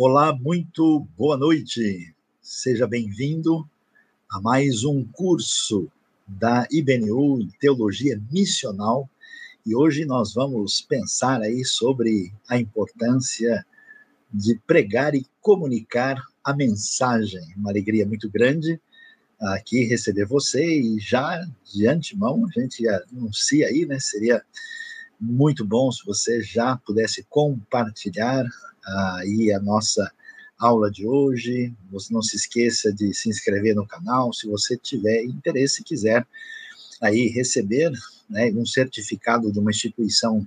Olá, 0.00 0.32
muito 0.32 1.00
boa 1.18 1.36
noite. 1.36 2.14
Seja 2.40 2.86
bem-vindo 2.86 3.68
a 4.30 4.40
mais 4.40 4.84
um 4.84 5.04
curso 5.04 5.90
da 6.24 6.68
IBNU 6.70 7.40
em 7.40 7.50
Teologia 7.58 8.16
Missional. 8.30 9.10
E 9.66 9.74
hoje 9.74 10.04
nós 10.04 10.32
vamos 10.32 10.80
pensar 10.80 11.42
aí 11.42 11.64
sobre 11.64 12.32
a 12.48 12.60
importância 12.60 13.66
de 14.32 14.56
pregar 14.64 15.16
e 15.16 15.26
comunicar 15.40 16.22
a 16.44 16.54
mensagem. 16.54 17.42
Uma 17.56 17.70
alegria 17.70 18.06
muito 18.06 18.30
grande 18.30 18.80
aqui 19.40 19.82
receber 19.82 20.26
você 20.26 20.64
e 20.64 21.00
já 21.00 21.44
de 21.74 21.88
antemão 21.88 22.46
a 22.46 22.60
gente 22.60 22.86
anuncia 22.88 23.66
aí, 23.66 23.84
né? 23.84 23.98
Seria 23.98 24.44
muito 25.20 25.64
bom 25.64 25.90
se 25.90 26.04
você 26.04 26.42
já 26.42 26.76
pudesse 26.76 27.24
compartilhar 27.28 28.44
aí 28.84 29.52
a 29.52 29.60
nossa 29.60 30.10
aula 30.58 30.90
de 30.90 31.06
hoje. 31.06 31.72
Você 31.90 32.12
não 32.12 32.22
se 32.22 32.36
esqueça 32.36 32.92
de 32.92 33.14
se 33.14 33.28
inscrever 33.28 33.74
no 33.74 33.86
canal, 33.86 34.32
se 34.32 34.46
você 34.46 34.76
tiver 34.76 35.24
interesse 35.24 35.82
e 35.82 35.84
quiser 35.84 36.26
aí 37.00 37.28
receber 37.28 37.92
né, 38.28 38.50
um 38.52 38.66
certificado 38.66 39.52
de 39.52 39.58
uma 39.58 39.70
instituição 39.70 40.46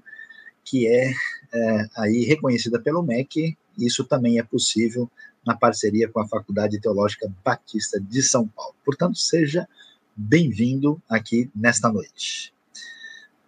que 0.64 0.88
é, 0.88 1.14
é 1.54 1.90
aí 1.98 2.24
reconhecida 2.26 2.80
pelo 2.80 3.02
MEC, 3.02 3.58
isso 3.78 4.04
também 4.04 4.38
é 4.38 4.44
possível 4.44 5.10
na 5.46 5.56
parceria 5.56 6.08
com 6.08 6.20
a 6.20 6.28
Faculdade 6.28 6.80
Teológica 6.80 7.32
Batista 7.44 8.00
de 8.00 8.22
São 8.22 8.48
Paulo. 8.48 8.76
Portanto, 8.86 9.18
seja 9.18 9.68
bem-vindo 10.16 11.02
aqui 11.10 11.50
nesta 11.56 11.92
noite. 11.92 12.54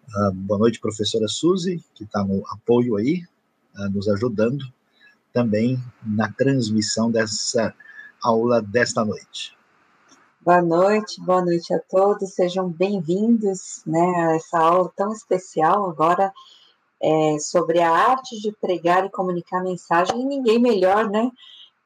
Uh, 0.10 0.32
boa 0.34 0.60
noite, 0.60 0.80
professora 0.80 1.28
Suzy, 1.28 1.84
que 1.96 2.04
está 2.04 2.24
no 2.24 2.44
apoio 2.48 2.98
aí, 2.98 3.24
uh, 3.76 3.90
nos 3.90 4.08
ajudando 4.10 4.64
também 5.32 5.82
na 6.06 6.32
transmissão 6.32 7.10
dessa 7.10 7.74
aula 8.22 8.62
desta 8.62 9.04
noite. 9.04 9.58
Boa 10.42 10.62
noite, 10.62 11.22
boa 11.22 11.44
noite 11.44 11.74
a 11.74 11.80
todos, 11.90 12.34
sejam 12.34 12.70
bem-vindos 12.70 13.82
né, 13.88 14.02
a 14.02 14.36
essa 14.36 14.60
aula 14.60 14.92
tão 14.96 15.12
especial 15.14 15.90
agora 15.90 16.34
é, 17.02 17.38
sobre 17.40 17.80
a 17.80 17.90
arte 17.90 18.40
de 18.42 18.52
pregar 18.52 19.06
e 19.06 19.10
comunicar 19.10 19.64
mensagem, 19.64 20.22
e 20.22 20.26
ninguém 20.26 20.60
melhor, 20.60 21.10
né, 21.10 21.32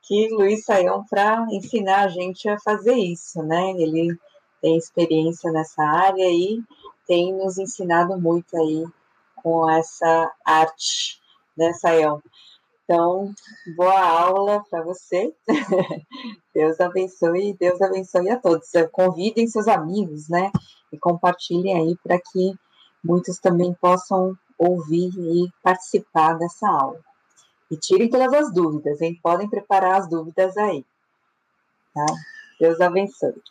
que 0.01 0.27
Luiz 0.29 0.65
Saião 0.65 1.05
para 1.07 1.45
ensinar 1.51 2.05
a 2.05 2.07
gente 2.07 2.49
a 2.49 2.59
fazer 2.59 2.95
isso, 2.95 3.41
né, 3.43 3.71
ele 3.77 4.17
tem 4.59 4.75
experiência 4.75 5.51
nessa 5.51 5.83
área 5.83 6.27
e 6.27 6.59
tem 7.07 7.33
nos 7.33 7.57
ensinado 7.57 8.19
muito 8.19 8.55
aí 8.57 8.85
com 9.37 9.69
essa 9.69 10.31
arte, 10.45 11.19
né, 11.57 11.73
Saião? 11.73 12.21
Então, 12.83 13.33
boa 13.75 13.99
aula 13.99 14.63
para 14.69 14.81
você. 14.81 15.35
Deus 16.53 16.79
abençoe, 16.79 17.55
Deus 17.59 17.81
abençoe 17.81 18.29
a 18.29 18.39
todos. 18.39 18.69
Convidem 18.91 19.47
seus 19.47 19.67
amigos, 19.67 20.29
né? 20.29 20.51
E 20.91 20.97
compartilhem 20.97 21.75
aí 21.75 21.97
para 22.01 22.17
que 22.19 22.53
muitos 23.03 23.39
também 23.39 23.73
possam 23.73 24.37
ouvir 24.57 25.11
e 25.17 25.49
participar 25.61 26.35
dessa 26.35 26.67
aula. 26.69 26.99
E 27.69 27.75
tirem 27.75 28.09
todas 28.09 28.31
as 28.33 28.53
dúvidas, 28.53 29.01
hein? 29.01 29.19
Podem 29.21 29.49
preparar 29.49 29.99
as 29.99 30.09
dúvidas 30.09 30.55
aí. 30.57 30.85
Tá? 31.93 32.05
Deus 32.59 32.79
abençoe. 32.79 33.41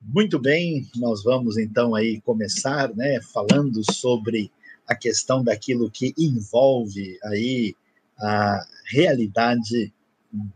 Muito 0.00 0.38
bem, 0.38 0.88
nós 0.96 1.24
vamos 1.24 1.58
então 1.58 1.94
aí 1.94 2.20
começar, 2.20 2.94
né, 2.94 3.20
falando 3.20 3.82
sobre 3.92 4.50
a 4.86 4.94
questão 4.94 5.42
daquilo 5.42 5.90
que 5.90 6.14
envolve 6.16 7.18
aí 7.24 7.74
a 8.16 8.64
realidade 8.90 9.92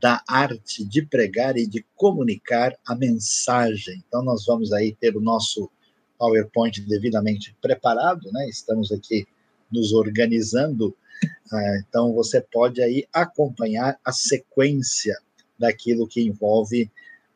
da 0.01 0.23
arte 0.29 0.85
de 0.85 1.03
pregar 1.03 1.57
e 1.57 1.67
de 1.67 1.85
comunicar 1.97 2.73
a 2.87 2.95
mensagem. 2.95 4.03
Então, 4.07 4.23
nós 4.23 4.45
vamos 4.47 4.73
aí 4.73 4.95
ter 4.95 5.17
o 5.17 5.21
nosso 5.21 5.71
PowerPoint 6.19 6.81
devidamente 6.83 7.55
preparado, 7.61 8.31
né? 8.33 8.49
Estamos 8.49 8.93
aqui 8.93 9.27
nos 9.71 9.93
organizando. 9.93 10.95
Ah, 11.53 11.83
então, 11.87 12.13
você 12.13 12.41
pode 12.41 12.81
aí 12.81 13.07
acompanhar 13.13 13.99
a 14.05 14.13
sequência 14.13 15.17
daquilo 15.59 16.07
que 16.07 16.21
envolve 16.21 16.91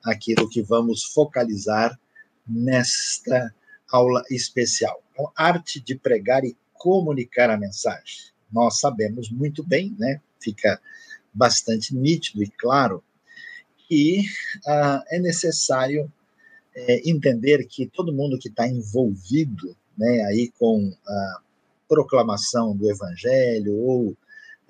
aquilo 0.07 0.49
que 0.49 0.63
vamos 0.63 1.05
focalizar 1.05 1.99
nesta 2.47 3.55
aula 3.91 4.23
especial. 4.31 5.03
Então, 5.13 5.31
arte 5.37 5.81
de 5.81 5.95
pregar 5.95 6.45
e 6.45 6.57
comunicar 6.75 7.51
a 7.51 7.57
mensagem 7.57 8.37
nós 8.53 8.81
sabemos 8.81 9.31
muito 9.31 9.63
bem, 9.63 9.95
né? 9.99 10.21
Fica 10.41 10.81
bastante 11.33 11.95
nítido 11.95 12.43
e 12.43 12.49
claro 12.49 13.03
que 13.87 14.25
ah, 14.67 15.05
é 15.09 15.19
necessário 15.19 16.11
é, 16.75 17.09
entender 17.09 17.67
que 17.67 17.87
todo 17.87 18.13
mundo 18.13 18.39
que 18.39 18.49
está 18.49 18.67
envolvido, 18.67 19.77
né, 19.97 20.25
aí 20.25 20.51
com 20.59 20.93
a 21.07 21.41
proclamação 21.89 22.77
do 22.77 22.91
Evangelho 22.91 23.75
ou 23.75 24.17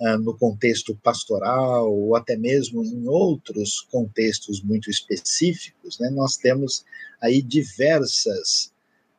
ah, 0.00 0.18
no 0.18 0.36
contexto 0.36 0.94
pastoral 1.02 1.92
ou 1.92 2.16
até 2.16 2.36
mesmo 2.36 2.84
em 2.84 3.08
outros 3.08 3.80
contextos 3.90 4.62
muito 4.62 4.90
específicos, 4.90 5.98
né, 5.98 6.10
nós 6.10 6.36
temos 6.36 6.84
aí 7.20 7.42
diversas 7.42 8.72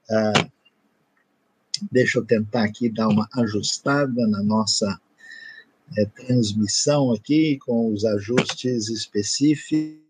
ah, 0.09 0.47
Deixa 1.91 2.19
eu 2.19 2.25
tentar 2.25 2.63
aqui 2.63 2.89
dar 2.89 3.07
uma 3.07 3.27
ajustada 3.33 4.27
na 4.27 4.41
nossa 4.41 4.99
é, 5.97 6.05
transmissão 6.05 7.13
aqui, 7.13 7.57
com 7.59 7.93
os 7.93 8.03
ajustes 8.03 8.89
específicos. 8.89 10.01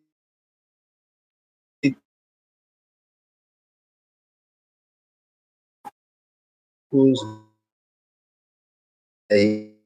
Aí, 9.29 9.76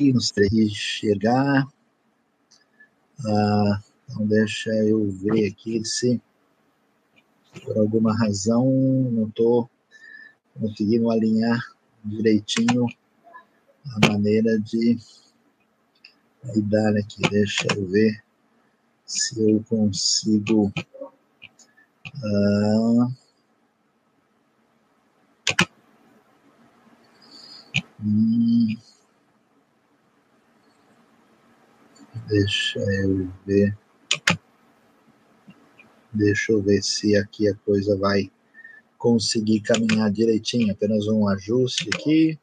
não 0.00 0.20
sei 0.20 0.48
enxergar. 0.52 1.66
Ah, 3.26 3.82
então, 4.08 4.26
deixa 4.26 4.70
eu 4.70 5.10
ver 5.10 5.48
aqui 5.48 5.84
se 5.84 6.20
por 7.64 7.76
alguma 7.76 8.16
razão 8.16 8.64
não 9.10 9.28
estou 9.28 9.68
conseguindo 10.58 11.10
alinhar 11.10 11.58
direitinho 12.04 12.86
a 13.96 14.08
maneira 14.08 14.58
de 14.60 14.98
lidar 16.54 16.96
aqui. 16.96 17.22
Deixa 17.30 17.66
eu 17.76 17.86
ver 17.86 18.22
se 19.04 19.40
eu 19.40 19.64
consigo. 19.68 20.72
Uh, 22.24 23.12
hum, 28.02 28.76
deixa 32.28 32.78
eu 32.78 33.30
ver. 33.46 33.76
Deixa 36.12 36.52
eu 36.52 36.62
ver 36.62 36.82
se 36.82 37.16
aqui 37.16 37.48
a 37.48 37.54
coisa 37.54 37.96
vai 37.96 38.30
conseguir 38.96 39.60
caminhar 39.60 40.10
direitinho. 40.10 40.72
Apenas 40.72 41.06
um 41.06 41.26
ajuste 41.28 41.88
aqui 41.94 42.38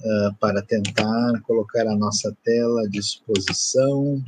uh, 0.00 0.34
para 0.38 0.62
tentar 0.62 1.40
colocar 1.42 1.86
a 1.86 1.96
nossa 1.96 2.36
tela 2.44 2.82
à 2.82 2.88
disposição. 2.88 4.22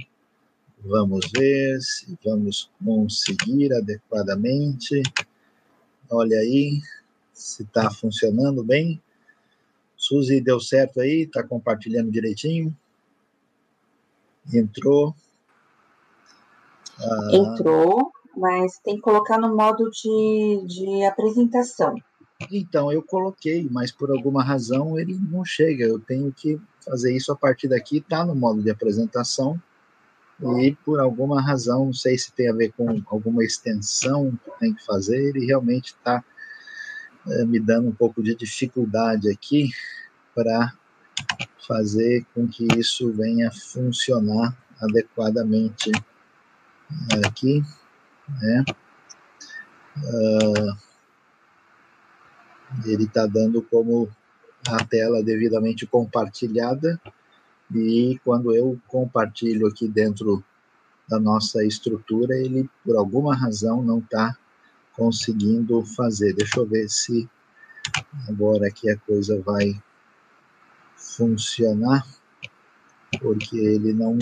Vamos 0.85 1.31
ver 1.37 1.81
se 1.81 2.19
vamos 2.25 2.71
conseguir 2.85 3.73
adequadamente. 3.73 5.03
Olha 6.11 6.39
aí 6.39 6.81
se 7.33 7.63
está 7.63 7.91
funcionando 7.91 8.63
bem. 8.63 9.00
Suzy, 9.97 10.41
deu 10.41 10.61
certo 10.61 11.00
aí? 11.00 11.23
Está 11.23 11.43
compartilhando 11.43 12.11
direitinho? 12.11 12.77
Entrou? 14.52 15.14
Ah, 16.99 17.29
Entrou 17.32 18.12
mas 18.37 18.79
tem 18.79 18.96
que 18.96 19.02
colocar 19.02 19.38
no 19.38 19.55
modo 19.56 19.91
de, 19.91 20.64
de 20.67 21.05
apresentação. 21.05 21.94
Então, 22.50 22.93
eu 22.93 23.02
coloquei, 23.02 23.67
mas 23.70 23.93
por 23.93 24.11
alguma 24.11 24.43
razão 24.43 24.99
ele 24.99 25.14
não 25.14 25.44
chega. 25.44 25.85
Eu 25.85 25.99
tenho 25.99 26.32
que 26.32 26.61
fazer 26.85 27.14
isso 27.14 27.32
a 27.32 27.37
partir 27.37 27.69
daqui, 27.69 27.99
está 27.99 28.25
no 28.25 28.35
modo 28.35 28.62
de 28.62 28.70
apresentação, 28.70 29.61
e 30.58 30.76
por 30.85 31.00
alguma 31.00 31.40
razão, 31.40 31.87
não 31.87 31.93
sei 31.93 32.19
se 32.19 32.32
tem 32.32 32.50
a 32.50 32.52
ver 32.52 32.73
com 32.73 33.02
alguma 33.06 33.44
extensão 33.44 34.37
que 34.44 34.50
tem 34.58 34.75
que 34.75 34.85
fazer, 34.85 35.29
ele 35.29 35.47
realmente 35.47 35.87
está 35.87 36.23
é, 37.26 37.43
eh, 37.43 37.44
me 37.47 37.61
dando 37.61 37.88
um 37.88 37.94
pouco 37.94 38.20
de 38.20 38.35
dificuldade 38.35 39.31
aqui 39.31 39.70
para 40.35 40.75
fazer 41.66 42.26
com 42.34 42.46
que 42.46 42.66
isso 42.78 43.12
venha 43.12 43.50
funcionar 43.52 44.56
adequadamente 44.81 45.90
aqui 47.25 47.62
né? 48.28 48.64
Uh, 49.96 50.76
ele 52.84 53.05
está 53.05 53.26
dando 53.26 53.62
como 53.62 54.08
a 54.69 54.84
tela 54.84 55.22
devidamente 55.22 55.87
compartilhada, 55.87 57.00
e 57.72 58.19
quando 58.25 58.55
eu 58.55 58.81
compartilho 58.88 59.66
aqui 59.66 59.88
dentro 59.88 60.43
da 61.08 61.20
nossa 61.20 61.64
estrutura, 61.64 62.34
ele 62.37 62.69
por 62.84 62.96
alguma 62.96 63.37
razão 63.37 63.82
não 63.82 63.99
está 63.99 64.37
conseguindo 64.94 65.84
fazer. 65.84 66.34
Deixa 66.34 66.61
eu 66.61 66.66
ver 66.66 66.88
se 66.88 67.28
agora 68.28 68.69
aqui 68.69 68.88
a 68.90 68.96
coisa 68.96 69.40
vai 69.43 69.81
funcionar, 71.17 72.06
porque 73.21 73.56
ele 73.56 73.93
não 73.93 74.19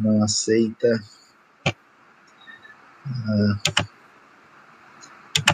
não 0.00 0.22
aceita. 0.22 0.88
Ah, 3.06 3.60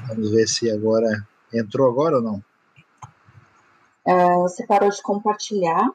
vamos 0.08 0.30
ver 0.30 0.48
se 0.48 0.70
agora 0.70 1.26
entrou 1.52 1.88
agora 1.88 2.16
ou 2.16 2.22
não. 2.22 2.44
É, 4.06 4.34
você 4.36 4.66
parou 4.66 4.88
de 4.88 5.02
compartilhar? 5.02 5.90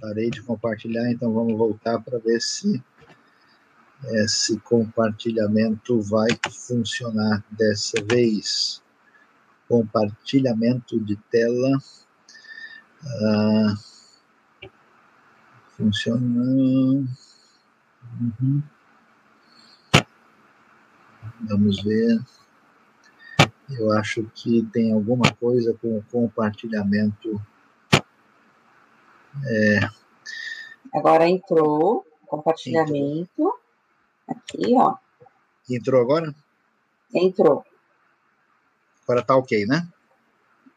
Parei 0.00 0.30
de 0.30 0.42
compartilhar, 0.42 1.10
então 1.10 1.32
vamos 1.32 1.56
voltar 1.56 2.00
para 2.00 2.18
ver 2.18 2.40
se 2.40 2.82
esse 4.06 4.58
compartilhamento 4.60 6.00
vai 6.02 6.28
funcionar 6.50 7.42
dessa 7.50 8.02
vez. 8.04 8.83
Compartilhamento 9.74 11.00
de 11.00 11.16
tela. 11.32 11.78
Ah, 13.04 13.74
funcionando. 15.76 17.08
Uhum. 18.20 18.62
Vamos 21.40 21.82
ver. 21.82 22.20
Eu 23.68 23.90
acho 23.90 24.22
que 24.32 24.62
tem 24.72 24.92
alguma 24.92 25.32
coisa 25.32 25.74
com 25.82 25.98
o 25.98 26.04
compartilhamento. 26.04 27.44
É... 29.44 29.80
Agora 30.94 31.28
entrou 31.28 32.06
compartilhamento. 32.28 33.28
Entrou. 33.32 33.58
Aqui, 34.28 34.74
ó. 34.76 34.94
Entrou 35.68 36.00
agora? 36.00 36.32
Entrou. 37.12 37.64
Agora 39.04 39.22
tá 39.22 39.36
ok, 39.36 39.66
né? 39.66 39.86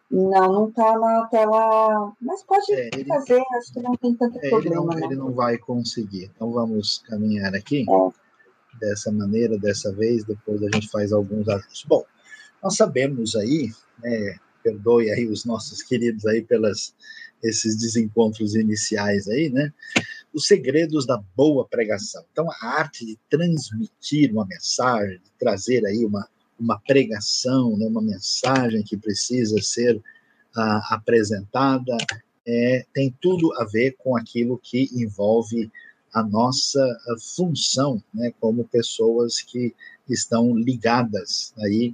Não, 0.10 0.30
não 0.30 0.70
está 0.70 0.98
na 0.98 1.28
tela. 1.28 2.14
Mas 2.22 2.44
pode 2.44 2.72
é, 2.74 2.90
ele, 2.94 3.06
fazer, 3.06 3.44
acho 3.58 3.74
que 3.74 3.82
não 3.82 3.96
tem 3.96 4.16
tanto 4.16 4.38
é, 4.42 4.50
problema. 4.50 4.94
Ele 4.94 5.00
não, 5.00 5.06
ele 5.06 5.16
não, 5.16 5.34
vai 5.34 5.58
conseguir. 5.58 6.32
Então 6.34 6.52
vamos 6.52 7.00
caminhar 7.00 7.54
aqui 7.54 7.86
é. 7.90 8.80
dessa 8.80 9.12
maneira, 9.12 9.58
dessa 9.58 9.92
vez, 9.92 10.24
depois 10.24 10.62
a 10.64 10.70
gente 10.74 10.90
faz 10.90 11.12
alguns 11.12 11.48
ajustes. 11.50 11.84
Bom, 11.86 12.06
nós 12.64 12.76
sabemos 12.76 13.36
aí, 13.36 13.72
né, 14.02 14.38
perdoe 14.64 15.12
aí 15.12 15.28
os 15.28 15.46
nossos 15.46 15.84
queridos 15.84 16.26
aí 16.26 16.42
pelas 16.42 16.94
esses 17.44 17.78
desencontros 17.78 18.56
iniciais 18.56 19.28
aí, 19.28 19.50
né? 19.50 19.72
Os 20.34 20.48
segredos 20.48 21.06
da 21.06 21.18
boa 21.36 21.68
pregação. 21.68 22.24
Então, 22.32 22.50
a 22.52 22.68
arte 22.80 23.06
de 23.06 23.18
transmitir 23.30 24.32
uma 24.32 24.46
mensagem, 24.46 25.20
de 25.20 25.32
trazer 25.38 25.86
aí 25.86 26.04
uma, 26.04 26.28
uma 26.60 26.80
pregação, 26.80 27.78
né, 27.78 27.86
uma 27.86 28.02
mensagem 28.02 28.84
que 28.84 28.98
precisa 28.98 29.62
ser 29.62 30.02
ah, 30.56 30.96
apresentada, 30.96 31.96
é, 32.46 32.86
tem 32.94 33.16
tudo 33.22 33.54
a 33.60 33.66
ver 33.66 33.96
com 33.98 34.18
aquilo 34.18 34.58
que 34.58 34.90
envolve 34.94 35.70
a 36.14 36.24
nossa 36.24 36.98
função, 37.36 38.02
né, 38.14 38.34
como 38.40 38.64
pessoas 38.64 39.42
que 39.42 39.76
estão 40.10 40.56
ligadas 40.56 41.54
aí 41.58 41.94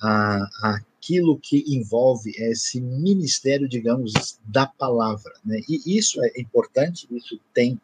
a, 0.00 0.80
aquilo 1.00 1.38
que 1.38 1.64
envolve 1.66 2.30
esse 2.36 2.80
ministério, 2.80 3.68
digamos, 3.68 4.38
da 4.44 4.66
palavra. 4.66 5.32
Né? 5.44 5.60
E 5.68 5.98
isso 5.98 6.22
é 6.22 6.40
importante, 6.40 7.08
isso 7.10 7.40
tem 7.52 7.80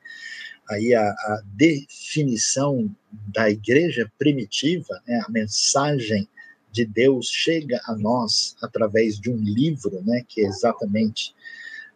aí 0.71 0.95
a, 0.95 1.03
a 1.03 1.43
definição 1.55 2.95
da 3.29 3.51
igreja 3.51 4.11
primitiva, 4.19 5.01
né? 5.07 5.23
a 5.27 5.31
mensagem 5.31 6.29
de 6.73 6.85
Deus 6.85 7.29
chega 7.29 7.81
a 7.87 7.97
nós 7.97 8.57
através 8.63 9.19
de 9.19 9.31
um 9.31 9.37
livro, 9.37 10.03
né? 10.05 10.25
que 10.29 10.43
é 10.43 10.47
exatamente 10.47 11.35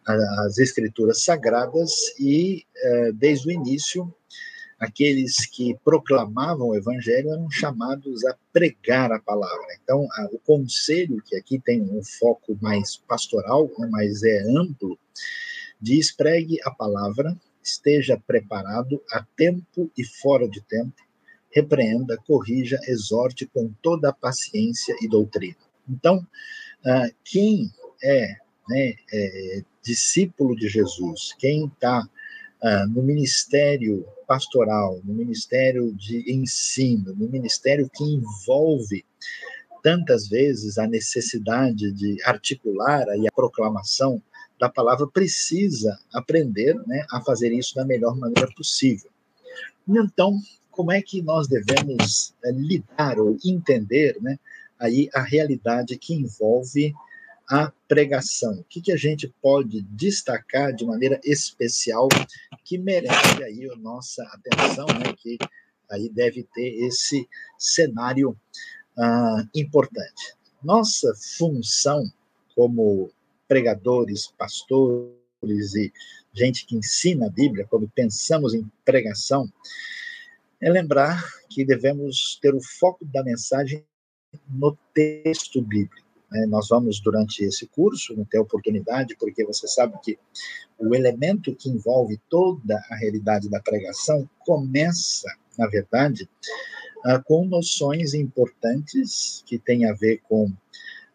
as 0.05 0.57
escrituras 0.57 1.23
sagradas, 1.23 1.91
e 2.19 2.65
eh, 2.75 3.11
desde 3.13 3.49
o 3.49 3.51
início 3.51 4.11
aqueles 4.81 5.45
que 5.45 5.77
proclamavam 5.85 6.69
o 6.69 6.75
evangelho 6.75 7.31
eram 7.31 7.51
chamados 7.51 8.25
a 8.25 8.35
pregar 8.51 9.11
a 9.11 9.19
palavra. 9.19 9.67
Então, 9.81 10.07
o 10.31 10.39
conselho, 10.39 11.21
que 11.23 11.35
aqui 11.35 11.59
tem 11.59 11.83
um 11.83 12.03
foco 12.03 12.57
mais 12.59 12.97
pastoral, 13.07 13.69
né, 13.77 13.87
mas 13.91 14.23
é 14.23 14.41
amplo, 14.57 14.97
diz: 15.79 16.11
pregue 16.11 16.57
a 16.63 16.71
palavra, 16.71 17.37
esteja 17.63 18.21
preparado 18.25 19.01
a 19.11 19.25
tempo 19.35 19.91
e 19.97 20.03
fora 20.03 20.47
de 20.47 20.61
tempo, 20.61 20.95
repreenda, 21.51 22.17
corrija, 22.25 22.79
exorte 22.87 23.45
com 23.45 23.73
toda 23.81 24.09
a 24.09 24.13
paciência 24.13 24.95
e 25.01 25.07
doutrina. 25.07 25.57
Então, 25.89 26.17
uh, 26.17 27.15
quem 27.23 27.69
é, 28.03 28.35
né, 28.69 28.93
é 29.13 29.63
discípulo 29.83 30.55
de 30.55 30.67
Jesus, 30.67 31.35
quem 31.37 31.65
está 31.65 32.07
uh, 32.63 32.89
no 32.89 33.03
ministério 33.03 34.05
pastoral, 34.27 35.01
no 35.03 35.13
ministério 35.13 35.93
de 35.93 36.31
ensino, 36.31 37.13
no 37.15 37.27
ministério 37.27 37.89
que 37.93 38.03
envolve 38.03 39.03
tantas 39.83 40.27
vezes 40.29 40.77
a 40.77 40.87
necessidade 40.87 41.91
de 41.91 42.17
articular 42.23 43.09
aí 43.09 43.27
a 43.27 43.31
proclamação 43.31 44.21
da 44.61 44.69
palavra, 44.69 45.07
precisa 45.07 45.99
aprender 46.13 46.75
né, 46.85 47.03
a 47.11 47.19
fazer 47.19 47.51
isso 47.51 47.73
da 47.73 47.83
melhor 47.83 48.15
maneira 48.15 48.47
possível. 48.55 49.09
Então, 49.89 50.39
como 50.69 50.91
é 50.91 51.01
que 51.01 51.19
nós 51.23 51.47
devemos 51.47 52.35
é, 52.45 52.51
lidar 52.51 53.19
ou 53.19 53.35
entender 53.43 54.21
né, 54.21 54.37
aí 54.79 55.09
a 55.15 55.23
realidade 55.23 55.97
que 55.97 56.13
envolve 56.13 56.93
a 57.49 57.73
pregação. 57.87 58.53
O 58.59 58.63
que, 58.63 58.79
que 58.79 58.91
a 58.91 58.95
gente 58.95 59.33
pode 59.41 59.81
destacar 59.81 60.71
de 60.73 60.85
maneira 60.85 61.19
especial 61.23 62.07
que 62.63 62.77
merece 62.77 63.43
aí 63.43 63.67
a 63.67 63.75
nossa 63.77 64.23
atenção, 64.25 64.85
né, 64.85 65.11
que 65.17 65.39
aí 65.89 66.07
deve 66.07 66.43
ter 66.53 66.85
esse 66.85 67.27
cenário 67.57 68.37
ah, 68.95 69.43
importante. 69.55 70.35
Nossa 70.63 71.11
função 71.37 72.03
como 72.55 73.11
pregadores, 73.51 74.33
pastores 74.37 75.75
e 75.75 75.91
gente 76.33 76.65
que 76.65 76.73
ensina 76.73 77.27
a 77.27 77.29
Bíblia, 77.29 77.67
quando 77.69 77.85
pensamos 77.93 78.53
em 78.53 78.65
pregação, 78.85 79.51
é 80.61 80.69
lembrar 80.69 81.21
que 81.49 81.65
devemos 81.65 82.39
ter 82.41 82.55
o 82.55 82.61
foco 82.61 83.03
da 83.03 83.21
mensagem 83.21 83.83
no 84.47 84.77
texto 84.93 85.61
bíblico. 85.61 86.07
Né? 86.31 86.45
Nós 86.45 86.69
vamos, 86.69 87.01
durante 87.01 87.43
esse 87.43 87.67
curso, 87.67 88.15
não 88.15 88.23
ter 88.23 88.39
oportunidade, 88.39 89.17
porque 89.19 89.43
você 89.43 89.67
sabe 89.67 89.99
que 90.01 90.17
o 90.79 90.95
elemento 90.95 91.53
que 91.53 91.67
envolve 91.67 92.21
toda 92.29 92.81
a 92.89 92.95
realidade 92.95 93.49
da 93.49 93.59
pregação 93.59 94.29
começa, 94.45 95.27
na 95.57 95.67
verdade, 95.67 96.23
uh, 97.05 97.21
com 97.25 97.45
noções 97.45 98.13
importantes 98.13 99.43
que 99.45 99.59
têm 99.59 99.89
a 99.89 99.93
ver 99.93 100.21
com 100.21 100.49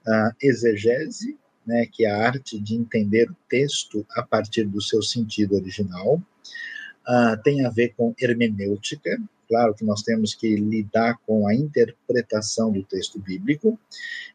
a 0.06 0.32
exegese, 0.42 1.38
né, 1.66 1.86
que 1.90 2.04
é 2.04 2.10
a 2.10 2.26
arte 2.26 2.58
de 2.58 2.74
entender 2.74 3.30
o 3.30 3.36
texto 3.48 4.06
a 4.10 4.22
partir 4.22 4.64
do 4.64 4.80
seu 4.80 5.02
sentido 5.02 5.56
original, 5.56 6.14
uh, 6.16 7.42
tem 7.42 7.64
a 7.64 7.70
ver 7.70 7.94
com 7.96 8.14
hermenêutica, 8.20 9.18
Claro 9.48 9.74
que 9.74 9.84
nós 9.84 10.02
temos 10.02 10.34
que 10.34 10.56
lidar 10.56 11.18
com 11.26 11.46
a 11.46 11.54
interpretação 11.54 12.72
do 12.72 12.82
texto 12.82 13.18
bíblico 13.18 13.78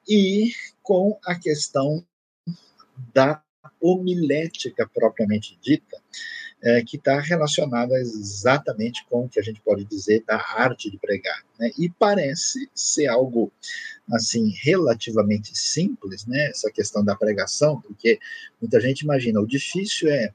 e 0.08 0.52
com 0.82 1.20
a 1.26 1.36
questão 1.36 2.04
da 3.14 3.44
homilética 3.80 4.90
propriamente 4.94 5.58
dita, 5.62 5.98
é, 6.64 6.84
que 6.84 6.98
está 6.98 7.20
relacionada 7.20 8.00
exatamente 8.00 9.04
com 9.10 9.26
o 9.26 9.30
que 9.30 9.40
a 9.40 9.44
gente 9.44 9.62
pode 9.62 9.84
dizer 9.86 10.24
da 10.26 10.38
arte 10.38 10.92
de 10.92 10.98
pregar. 10.98 11.44
Né? 11.60 11.72
E 11.78 11.90
parece 11.90 12.70
ser 12.74 13.08
algo 13.08 13.52
assim 14.12 14.54
relativamente 14.62 15.58
simples, 15.58 16.26
né? 16.26 16.50
Essa 16.50 16.70
questão 16.72 17.04
da 17.04 17.16
pregação, 17.16 17.82
porque 17.82 18.20
muita 18.62 18.80
gente 18.80 19.02
imagina 19.02 19.40
o 19.40 19.48
difícil 19.48 20.10
é 20.10 20.34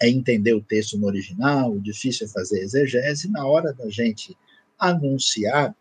é 0.00 0.08
entender 0.08 0.52
o 0.52 0.60
texto 0.60 0.98
no 0.98 1.06
original, 1.06 1.72
o 1.72 1.80
difícil 1.80 2.26
é 2.26 2.30
fazer 2.30 2.60
exegese, 2.60 3.30
na 3.30 3.46
hora 3.46 3.72
da 3.72 3.88
gente 3.88 4.36
anunciar, 4.76 5.72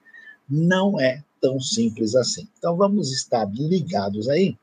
não 0.47 0.99
é 0.99 1.23
tão 1.41 1.59
simples 1.59 2.13
assim. 2.13 2.47
Então 2.55 2.77
vamos 2.77 3.11
estar 3.11 3.49
ligados 3.51 4.29
aí 4.29 4.55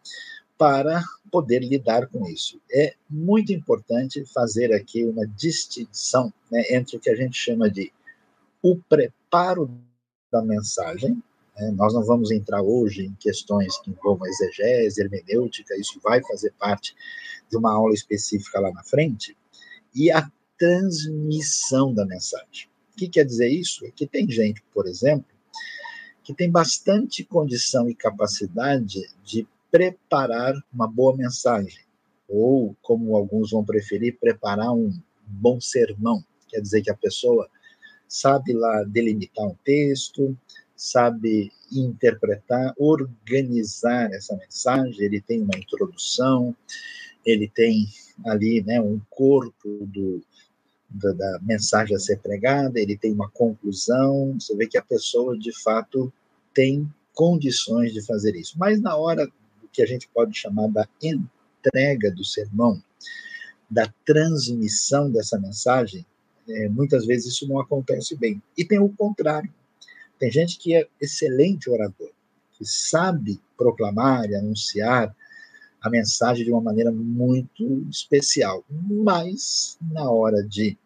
para 0.59 1.03
poder 1.31 1.61
lidar 1.61 2.09
com 2.09 2.27
isso. 2.29 2.61
É 2.71 2.95
muito 3.09 3.53
importante 3.53 4.25
fazer 4.35 4.75
aqui 4.75 5.05
uma 5.05 5.27
distinção 5.27 6.33
né, 6.51 6.65
entre 6.71 6.97
o 6.97 7.01
que 7.01 7.09
a 7.09 7.15
gente 7.15 7.39
chama 7.39 7.71
de 7.71 7.93
o 8.61 8.77
preparo 8.77 9.71
da 10.31 10.43
mensagem, 10.43 11.23
Né? 11.59 11.71
Nós 11.73 11.93
não 11.93 12.05
vamos 12.05 12.31
entrar 12.31 12.63
hoje 12.63 13.07
em 13.07 13.15
questões 13.15 13.77
que 13.79 13.91
envolvam 13.91 14.29
exegese, 14.29 15.01
hermenêutica, 15.01 15.77
isso 15.77 16.01
vai 16.03 16.23
fazer 16.23 16.53
parte 16.59 16.95
de 17.51 17.57
uma 17.57 17.73
aula 17.73 17.95
específica 17.95 18.61
lá 18.61 18.71
na 18.73 18.83
frente, 18.85 19.37
e 19.95 20.11
a 20.11 20.31
transmissão 20.59 21.93
da 21.93 22.05
mensagem. 22.05 22.69
O 22.93 22.97
que 22.97 23.09
quer 23.09 23.25
dizer 23.25 23.49
isso? 23.49 23.87
É 23.87 23.91
que 23.91 24.07
tem 24.07 24.31
gente, 24.31 24.63
por 24.75 24.87
exemplo, 24.87 25.27
que 26.23 26.35
tem 26.35 26.51
bastante 26.51 27.25
condição 27.25 27.89
e 27.89 27.95
capacidade 27.95 29.09
de 29.25 29.47
preparar 29.71 30.55
uma 30.73 30.87
boa 30.87 31.17
mensagem, 31.17 31.81
ou, 32.29 32.77
como 32.83 33.17
alguns 33.17 33.51
vão 33.51 33.65
preferir, 33.65 34.19
preparar 34.19 34.73
um 34.73 34.93
bom 35.27 35.61
sermão. 35.61 36.25
Quer 36.49 36.61
dizer 36.61 36.83
que 36.83 36.91
a 36.91 36.97
pessoa 36.97 37.49
sabe 38.07 38.53
lá 38.53 38.83
delimitar 38.85 39.47
um 39.47 39.55
texto, 39.65 40.37
sabe 40.75 41.53
interpretar, 41.71 42.73
organizar 42.79 44.11
essa 44.13 44.37
mensagem, 44.37 45.05
ele 45.05 45.21
tem 45.21 45.43
uma 45.43 45.59
introdução, 45.59 46.57
ele 47.27 47.49
tem 47.49 47.87
ali 48.25 48.63
né, 48.63 48.81
um 48.81 49.01
corpo 49.11 49.87
do, 49.87 50.23
da, 50.89 51.13
da, 51.13 51.39
mensagem 51.43 51.95
a 51.95 51.99
ser 51.99 52.19
pregada, 52.21 52.81
ele 52.81 52.97
tem 52.97 53.13
uma 53.13 53.29
conclusão, 53.29 54.39
você 54.39 54.57
vê 54.57 54.67
que 54.67 54.79
a 54.79 54.83
pessoa, 54.83 55.37
de 55.37 55.53
fato, 55.63 56.13
tem 56.55 56.89
condições 57.13 57.93
de 57.93 58.05
fazer 58.07 58.35
isso. 58.37 58.57
Mas 58.59 58.81
na 58.81 58.97
hora 58.97 59.29
que 59.73 59.83
a 59.83 59.87
gente 59.87 60.09
pode 60.09 60.37
chamar 60.37 60.69
da 60.69 60.89
entrega 61.03 62.11
do 62.11 62.25
sermão, 62.25 62.83
da 63.71 63.93
transmissão 64.05 65.11
dessa 65.11 65.39
mensagem, 65.39 66.05
é, 66.49 66.69
muitas 66.69 67.05
vezes 67.07 67.35
isso 67.35 67.49
não 67.49 67.61
acontece 67.61 68.17
bem. 68.17 68.43
E 68.57 68.65
tem 68.65 68.79
o 68.79 68.89
contrário. 68.89 69.53
Tem 70.19 70.31
gente 70.31 70.59
que 70.59 70.75
é 70.75 70.89
excelente 71.01 71.71
orador, 71.71 72.11
que 72.53 72.65
sabe 72.65 73.41
proclamar 73.57 74.29
e 74.29 74.35
anunciar 74.35 75.15
a 75.81 75.91
mensagem 75.91 76.45
de 76.45 76.51
uma 76.51 76.61
maneira 76.61 76.91
muito 76.91 77.87
especial, 77.89 78.65
mas 78.69 79.79
na 79.81 80.11
hora 80.11 80.43
de 80.43 80.77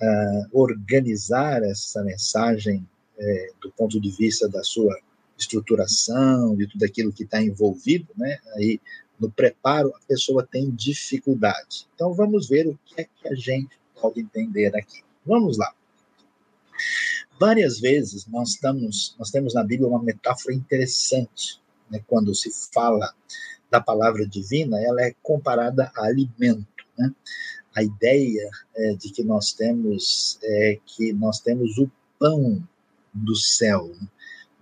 uh, 0.00 0.58
organizar 0.58 1.62
essa 1.62 2.02
mensagem 2.02 2.86
é, 3.18 3.50
do 3.60 3.70
ponto 3.72 4.00
de 4.00 4.10
vista 4.10 4.48
da 4.48 4.62
sua 4.62 4.94
estruturação, 5.38 6.56
de 6.56 6.66
tudo 6.66 6.84
aquilo 6.84 7.12
que 7.12 7.24
está 7.24 7.42
envolvido, 7.42 8.08
né? 8.16 8.38
Aí 8.54 8.80
no 9.18 9.30
preparo 9.30 9.92
a 9.94 10.06
pessoa 10.06 10.46
tem 10.46 10.70
dificuldade. 10.70 11.86
Então 11.94 12.12
vamos 12.12 12.48
ver 12.48 12.66
o 12.66 12.78
que 12.84 13.02
é 13.02 13.04
que 13.04 13.28
a 13.28 13.34
gente 13.34 13.78
pode 14.00 14.20
entender 14.20 14.76
aqui. 14.76 15.02
Vamos 15.24 15.58
lá. 15.58 15.72
Várias 17.38 17.80
vezes 17.80 18.26
nós, 18.26 18.50
estamos, 18.50 19.14
nós 19.18 19.30
temos 19.30 19.54
na 19.54 19.62
Bíblia 19.62 19.88
uma 19.88 20.02
metáfora 20.02 20.54
interessante, 20.54 21.60
né? 21.90 22.02
quando 22.06 22.34
se 22.34 22.50
fala 22.72 23.12
da 23.70 23.80
palavra 23.80 24.26
divina, 24.26 24.80
ela 24.80 25.02
é 25.02 25.14
comparada 25.22 25.90
a 25.96 26.06
alimento. 26.06 26.66
Né? 26.98 27.12
A 27.74 27.82
ideia 27.82 28.48
é, 28.74 28.94
de 28.94 29.10
que 29.10 29.22
nós 29.22 29.52
temos 29.52 30.38
é 30.42 30.78
que 30.86 31.12
nós 31.12 31.40
temos 31.40 31.76
o 31.78 31.90
pão 32.18 32.66
do 33.12 33.34
céu, 33.34 33.88
né? 34.00 34.08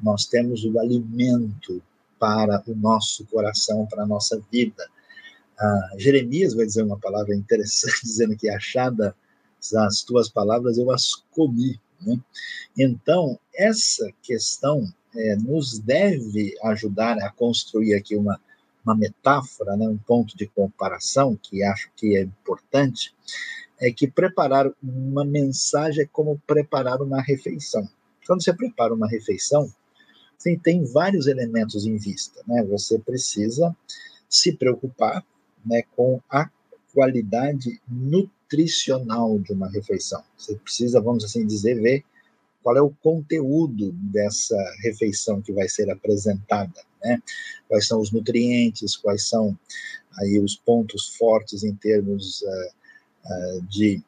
Nós 0.01 0.27
temos 0.27 0.65
o 0.65 0.79
alimento 0.79 1.83
para 2.19 2.63
o 2.67 2.75
nosso 2.75 3.25
coração, 3.27 3.87
para 3.87 4.03
a 4.03 4.07
nossa 4.07 4.41
vida. 4.51 4.89
Ah, 5.59 5.91
Jeremias 5.99 6.55
vai 6.55 6.67
dizer 6.67 6.83
uma 6.83 6.99
palavra 6.99 7.35
interessante, 7.35 8.03
dizendo 8.05 8.37
que 8.37 8.49
achada 8.49 9.15
as 9.77 10.03
tuas 10.03 10.29
palavras 10.29 10.79
eu 10.79 10.91
as 10.91 11.23
comi. 11.31 11.81
Né? 12.01 12.21
Então, 12.77 13.39
essa 13.55 14.11
questão 14.23 14.93
é, 15.15 15.37
nos 15.37 15.79
deve 15.79 16.55
ajudar 16.65 17.19
a 17.19 17.31
construir 17.31 17.95
aqui 17.95 18.17
uma, 18.17 18.39
uma 18.85 18.95
metáfora, 18.95 19.77
né, 19.77 19.89
um 19.89 19.97
ponto 19.97 20.37
de 20.37 20.47
comparação 20.47 21.39
que 21.41 21.63
acho 21.63 21.91
que 21.97 22.17
é 22.17 22.23
importante, 22.23 23.15
é 23.81 23.91
que 23.91 24.07
preparar 24.07 24.71
uma 24.83 25.25
mensagem 25.25 26.05
é 26.05 26.09
como 26.11 26.41
preparar 26.47 27.01
uma 27.01 27.21
refeição. 27.23 27.89
Quando 28.27 28.43
você 28.43 28.53
prepara 28.53 28.95
uma 28.95 29.09
refeição, 29.09 29.71
você 30.37 30.57
tem 30.57 30.85
vários 30.85 31.27
elementos 31.27 31.87
em 31.87 31.97
vista. 31.97 32.41
Né? 32.47 32.63
Você 32.65 32.99
precisa 32.99 33.75
se 34.29 34.53
preocupar 34.53 35.25
né, 35.65 35.83
com 35.97 36.21
a 36.29 36.51
qualidade 36.93 37.81
nutricional 37.89 39.39
de 39.39 39.53
uma 39.53 39.69
refeição. 39.69 40.23
Você 40.37 40.55
precisa, 40.57 41.01
vamos 41.01 41.25
assim 41.25 41.47
dizer, 41.47 41.81
ver 41.81 42.05
qual 42.63 42.77
é 42.77 42.81
o 42.81 42.95
conteúdo 43.03 43.93
dessa 43.93 44.57
refeição 44.83 45.43
que 45.43 45.53
vai 45.53 45.69
ser 45.69 45.91
apresentada, 45.91 46.81
né? 47.03 47.23
Quais 47.69 47.87
são 47.87 48.01
os 48.01 48.11
nutrientes, 48.11 48.97
quais 48.97 49.29
são 49.29 49.59
aí 50.19 50.41
os 50.41 50.57
pontos 50.57 51.15
fortes 51.17 51.63
em 51.63 51.75
termos 51.75 52.41
uh, 52.41 53.59
uh, 53.59 53.63
de 53.69 54.03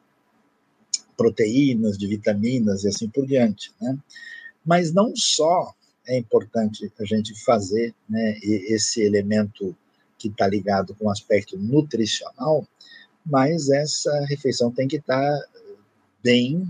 proteínas, 1.15 1.97
de 1.97 2.07
vitaminas 2.07 2.83
e 2.83 2.87
assim 2.87 3.07
por 3.07 3.27
diante, 3.27 3.71
né? 3.79 3.95
Mas 4.65 4.91
não 4.91 5.15
só 5.15 5.75
é 6.07 6.17
importante 6.17 6.91
a 6.99 7.05
gente 7.05 7.33
fazer 7.43 7.93
né, 8.09 8.37
esse 8.41 9.01
elemento 9.01 9.75
que 10.17 10.29
está 10.29 10.47
ligado 10.47 10.95
com 10.95 11.05
o 11.05 11.11
aspecto 11.11 11.57
nutricional, 11.57 12.67
mas 13.25 13.69
essa 13.69 14.25
refeição 14.25 14.71
tem 14.71 14.87
que 14.87 14.95
estar 14.97 15.21
tá 15.21 15.47
bem 16.23 16.67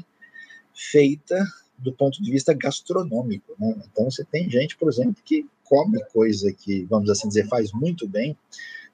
feita 0.73 1.45
do 1.77 1.93
ponto 1.93 2.21
de 2.21 2.31
vista 2.31 2.53
gastronômico. 2.53 3.55
Né? 3.59 3.75
Então, 3.91 4.09
você 4.09 4.25
tem 4.25 4.49
gente, 4.49 4.75
por 4.75 4.89
exemplo, 4.89 5.21
que 5.23 5.45
come 5.63 6.03
coisa 6.05 6.51
que, 6.51 6.85
vamos 6.85 7.09
assim 7.09 7.27
dizer, 7.27 7.47
faz 7.47 7.71
muito 7.71 8.07
bem, 8.07 8.35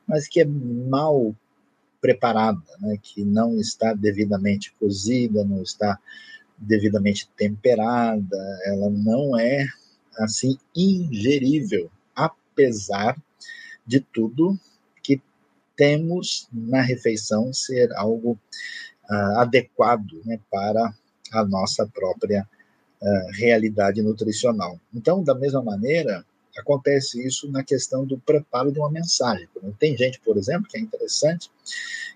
mas 0.05 0.27
que 0.27 0.41
é 0.41 0.45
mal 0.45 1.33
preparada, 2.01 2.61
né? 2.81 2.97
que 3.01 3.23
não 3.23 3.57
está 3.57 3.93
devidamente 3.93 4.73
cozida, 4.77 5.43
não 5.45 5.61
está 5.61 5.97
devidamente 6.57 7.29
temperada, 7.37 8.37
ela 8.65 8.89
não 8.89 9.37
é 9.39 9.65
assim 10.19 10.57
ingerível, 10.75 11.89
apesar 12.15 13.17
de 13.85 13.99
tudo 13.99 14.57
que 15.01 15.21
temos 15.75 16.47
na 16.51 16.81
refeição 16.81 17.53
ser 17.53 17.91
algo 17.93 18.37
uh, 19.09 19.39
adequado 19.39 20.21
né, 20.25 20.39
para 20.49 20.93
a 21.31 21.45
nossa 21.45 21.85
própria 21.87 22.47
uh, 23.01 23.31
realidade 23.33 24.01
nutricional. 24.01 24.79
Então, 24.93 25.23
da 25.23 25.35
mesma 25.35 25.61
maneira, 25.61 26.25
acontece 26.57 27.25
isso 27.25 27.49
na 27.51 27.63
questão 27.63 28.05
do 28.05 28.17
preparo 28.19 28.71
de 28.71 28.79
uma 28.79 28.91
mensagem. 28.91 29.47
Tem 29.79 29.97
gente, 29.97 30.19
por 30.19 30.37
exemplo, 30.37 30.67
que 30.69 30.77
é 30.77 30.81
interessante, 30.81 31.49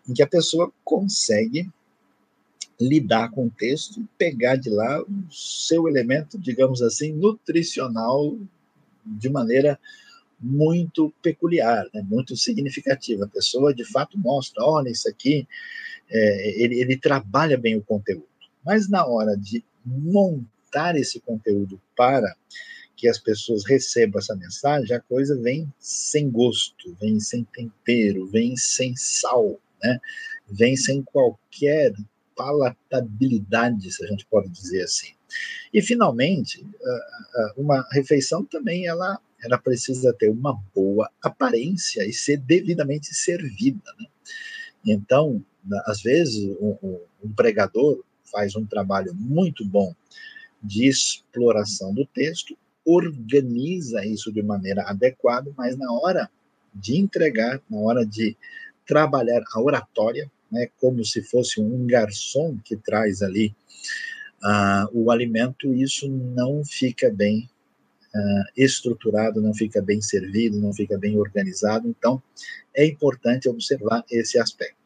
em 0.07 0.13
que 0.13 0.21
a 0.21 0.27
pessoa 0.27 0.71
consegue 0.83 1.69
lidar 2.79 3.31
com 3.31 3.48
o 3.48 3.50
texto 3.50 4.00
e 4.00 4.07
pegar 4.17 4.55
de 4.55 4.69
lá 4.69 5.01
o 5.01 5.31
seu 5.31 5.88
elemento, 5.88 6.38
digamos 6.38 6.81
assim, 6.81 7.12
nutricional 7.12 8.38
de 9.05 9.29
maneira 9.29 9.79
muito 10.39 11.12
peculiar, 11.22 11.88
né, 11.93 12.05
muito 12.07 12.36
significativa. 12.36 13.25
A 13.25 13.29
pessoa, 13.29 13.74
de 13.74 13.84
fato, 13.84 14.17
mostra, 14.17 14.63
olha, 14.63 14.89
isso 14.89 15.10
aqui, 15.10 15.48
é, 16.10 16.62
ele, 16.62 16.79
ele 16.79 16.98
trabalha 16.98 17.57
bem 17.57 17.75
o 17.75 17.84
conteúdo. 17.84 18.27
Mas 18.63 18.88
na 18.88 19.05
hora 19.05 19.36
de 19.36 19.63
montar 19.84 20.96
esse 20.96 21.19
conteúdo 21.19 21.81
para 21.96 22.36
que 22.96 23.07
as 23.07 23.17
pessoas 23.17 23.63
recebam 23.65 24.19
essa 24.19 24.36
mensagem, 24.36 24.96
a 24.96 25.00
coisa 25.00 25.39
vem 25.39 25.72
sem 25.79 26.29
gosto, 26.29 26.96
vem 27.00 27.19
sem 27.19 27.43
tempero, 27.43 28.25
vem 28.27 28.57
sem 28.57 28.96
sal, 28.96 29.60
né? 29.81 30.00
vem 30.50 30.75
sem 30.75 31.03
qualquer 31.03 31.93
palatabilidade, 32.38 33.91
se 33.91 34.06
a 34.06 34.08
gente 34.08 34.25
pode 34.27 34.50
dizer 34.50 34.84
assim. 34.84 35.13
E, 35.74 35.82
finalmente, 35.82 36.65
uma 37.58 37.86
refeição 37.91 38.46
também 38.46 38.88
ela, 38.88 39.20
ela 39.44 39.58
precisa 39.58 40.13
ter 40.13 40.29
uma 40.29 40.53
boa 40.74 41.10
aparência 41.22 42.06
e 42.06 42.13
ser 42.13 42.38
devidamente 42.38 43.13
servida. 43.13 43.82
Né? 44.00 44.08
Então, 44.86 45.44
às 45.86 46.01
vezes, 46.01 46.56
um, 46.62 47.00
um 47.24 47.34
pregador 47.34 48.01
faz 48.32 48.56
um 48.56 48.65
trabalho 48.65 49.13
muito 49.13 49.65
bom 49.65 49.94
de 50.62 50.88
exploração 50.88 51.94
do 51.94 52.06
texto, 52.06 52.58
organiza 52.86 54.06
isso 54.06 54.32
de 54.32 54.41
maneira 54.41 54.84
adequada, 54.84 55.51
mas 55.58 55.77
na 55.77 55.91
hora 55.91 56.29
de 56.74 56.98
entregar, 56.98 57.62
na 57.70 57.77
hora 57.79 58.06
de 58.06 58.38
trabalhar 58.86 59.44
a 59.53 59.62
oratória, 59.62 60.32
né, 60.51 60.69
como 60.79 61.03
se 61.03 61.21
fosse 61.21 61.59
um 61.61 61.85
garçom 61.85 62.57
que 62.63 62.75
traz 62.75 63.21
ali 63.21 63.55
uh, 64.43 64.89
o 64.93 65.11
alimento, 65.11 65.73
isso 65.73 66.07
não 66.09 66.63
fica 66.63 67.09
bem 67.09 67.49
uh, 68.15 68.51
estruturado, 68.55 69.41
não 69.41 69.53
fica 69.53 69.81
bem 69.81 70.01
servido, 70.01 70.59
não 70.59 70.73
fica 70.73 70.97
bem 70.97 71.17
organizado. 71.17 71.87
Então, 71.87 72.21
é 72.75 72.85
importante 72.85 73.49
observar 73.49 74.03
esse 74.09 74.39
aspecto. 74.39 74.77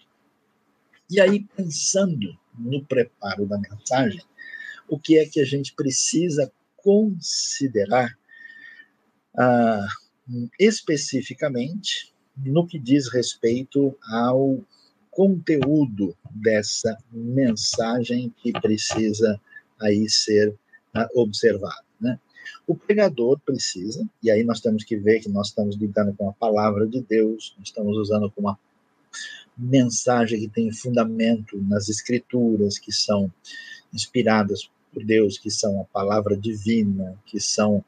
E 1.09 1.19
aí, 1.19 1.45
pensando 1.55 2.37
no 2.57 2.83
preparo 2.85 3.45
da 3.45 3.57
mensagem, 3.57 4.23
o 4.87 4.99
que 4.99 5.17
é 5.17 5.25
que 5.25 5.39
a 5.39 5.45
gente 5.45 5.73
precisa 5.73 6.51
considerar 6.77 8.17
ah, 9.37 9.87
especificamente 10.59 12.13
no 12.37 12.65
que 12.65 12.79
diz 12.79 13.11
respeito 13.11 13.97
ao 14.09 14.59
conteúdo 15.11 16.15
dessa 16.31 16.97
mensagem 17.11 18.33
que 18.41 18.51
precisa 18.53 19.39
aí 19.79 20.09
ser 20.09 20.55
ah, 20.93 21.07
observado. 21.15 21.83
Né? 21.99 22.17
O 22.65 22.75
pregador 22.75 23.39
precisa, 23.45 24.07
e 24.23 24.31
aí 24.31 24.43
nós 24.43 24.61
temos 24.61 24.83
que 24.83 24.95
ver 24.95 25.19
que 25.19 25.29
nós 25.29 25.47
estamos 25.47 25.75
lidando 25.75 26.13
com 26.13 26.29
a 26.29 26.33
palavra 26.33 26.87
de 26.87 27.01
Deus, 27.01 27.55
estamos 27.61 27.97
usando 27.97 28.31
com 28.31 28.41
uma 28.41 28.57
mensagem 29.57 30.39
que 30.39 30.47
tem 30.47 30.71
fundamento 30.71 31.57
nas 31.61 31.89
escrituras, 31.89 32.79
que 32.79 32.91
são 32.91 33.31
inspiradas 33.93 34.69
por 34.93 35.03
Deus, 35.03 35.37
que 35.37 35.51
são 35.51 35.81
a 35.81 35.85
palavra 35.85 36.35
divina, 36.35 37.17
que 37.25 37.39
são 37.39 37.83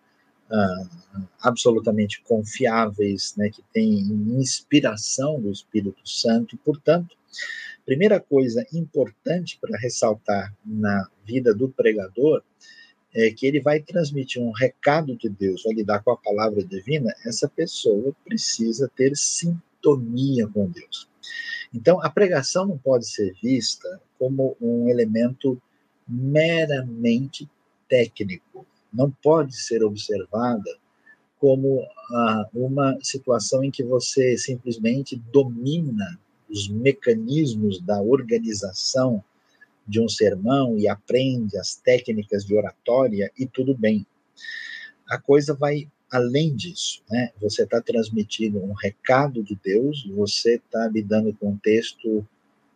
ah, 0.53 0.85
absolutamente 1.41 2.21
confiáveis, 2.21 3.33
né, 3.35 3.49
que 3.49 3.63
têm 3.73 3.99
inspiração 4.37 5.41
do 5.41 5.51
Espírito 5.51 6.07
Santo, 6.07 6.57
portanto, 6.57 7.15
primeira 7.85 8.19
coisa 8.19 8.65
importante 8.71 9.57
para 9.59 9.77
ressaltar 9.77 10.53
na 10.63 11.09
vida 11.25 11.53
do 11.53 11.69
pregador 11.69 12.43
é 13.13 13.31
que 13.31 13.45
ele 13.45 13.59
vai 13.59 13.79
transmitir 13.79 14.41
um 14.41 14.51
recado 14.51 15.15
de 15.15 15.29
Deus, 15.29 15.63
vai 15.63 15.73
lidar 15.73 16.03
com 16.03 16.11
a 16.11 16.17
palavra 16.17 16.63
divina, 16.63 17.13
essa 17.25 17.47
pessoa 17.47 18.15
precisa 18.25 18.89
ter 18.95 19.15
sintonia 19.15 20.47
com 20.47 20.67
Deus. 20.67 21.07
Então, 21.73 21.99
a 22.01 22.09
pregação 22.09 22.67
não 22.67 22.77
pode 22.77 23.07
ser 23.07 23.33
vista 23.41 23.99
como 24.17 24.55
um 24.61 24.89
elemento 24.89 25.61
meramente 26.07 27.49
técnico, 27.87 28.65
não 28.93 29.09
pode 29.09 29.55
ser 29.55 29.83
observada 29.83 30.77
como 31.39 31.85
ah, 32.11 32.49
uma 32.53 32.97
situação 33.01 33.63
em 33.63 33.71
que 33.71 33.83
você 33.83 34.37
simplesmente 34.37 35.15
domina 35.31 36.19
os 36.49 36.69
mecanismos 36.69 37.81
da 37.81 38.01
organização 38.01 39.23
de 39.85 39.99
um 39.99 40.07
sermão 40.07 40.77
e 40.77 40.87
aprende 40.87 41.57
as 41.57 41.75
técnicas 41.75 42.45
de 42.45 42.55
oratória 42.55 43.31
e 43.37 43.45
tudo 43.45 43.75
bem. 43.75 44.05
A 45.09 45.19
coisa 45.19 45.53
vai 45.53 45.89
além 46.09 46.55
disso, 46.55 47.01
né? 47.09 47.31
Você 47.41 47.63
está 47.63 47.81
transmitindo 47.81 48.63
um 48.63 48.73
recado 48.73 49.43
de 49.43 49.59
Deus, 49.61 50.05
você 50.05 50.55
está 50.55 50.87
lidando 50.87 51.33
com 51.33 51.49
um 51.49 51.57
texto 51.57 52.25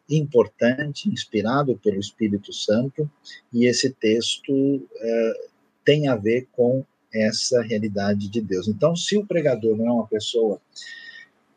importante, 0.10 1.08
inspirado 1.10 1.78
pelo 1.78 2.00
Espírito 2.00 2.52
Santo, 2.52 3.10
e 3.54 3.66
esse 3.66 3.92
texto 3.92 4.88
é, 5.00 5.48
tem 5.88 6.10
a 6.10 6.18
ver 6.18 6.50
com 6.52 6.84
essa 7.14 7.62
realidade 7.62 8.28
de 8.28 8.42
Deus. 8.42 8.68
Então, 8.68 8.94
se 8.94 9.18
o 9.18 9.26
pregador 9.26 9.78
não 9.78 9.88
é 9.88 9.92
uma 9.92 10.08
pessoa 10.08 10.62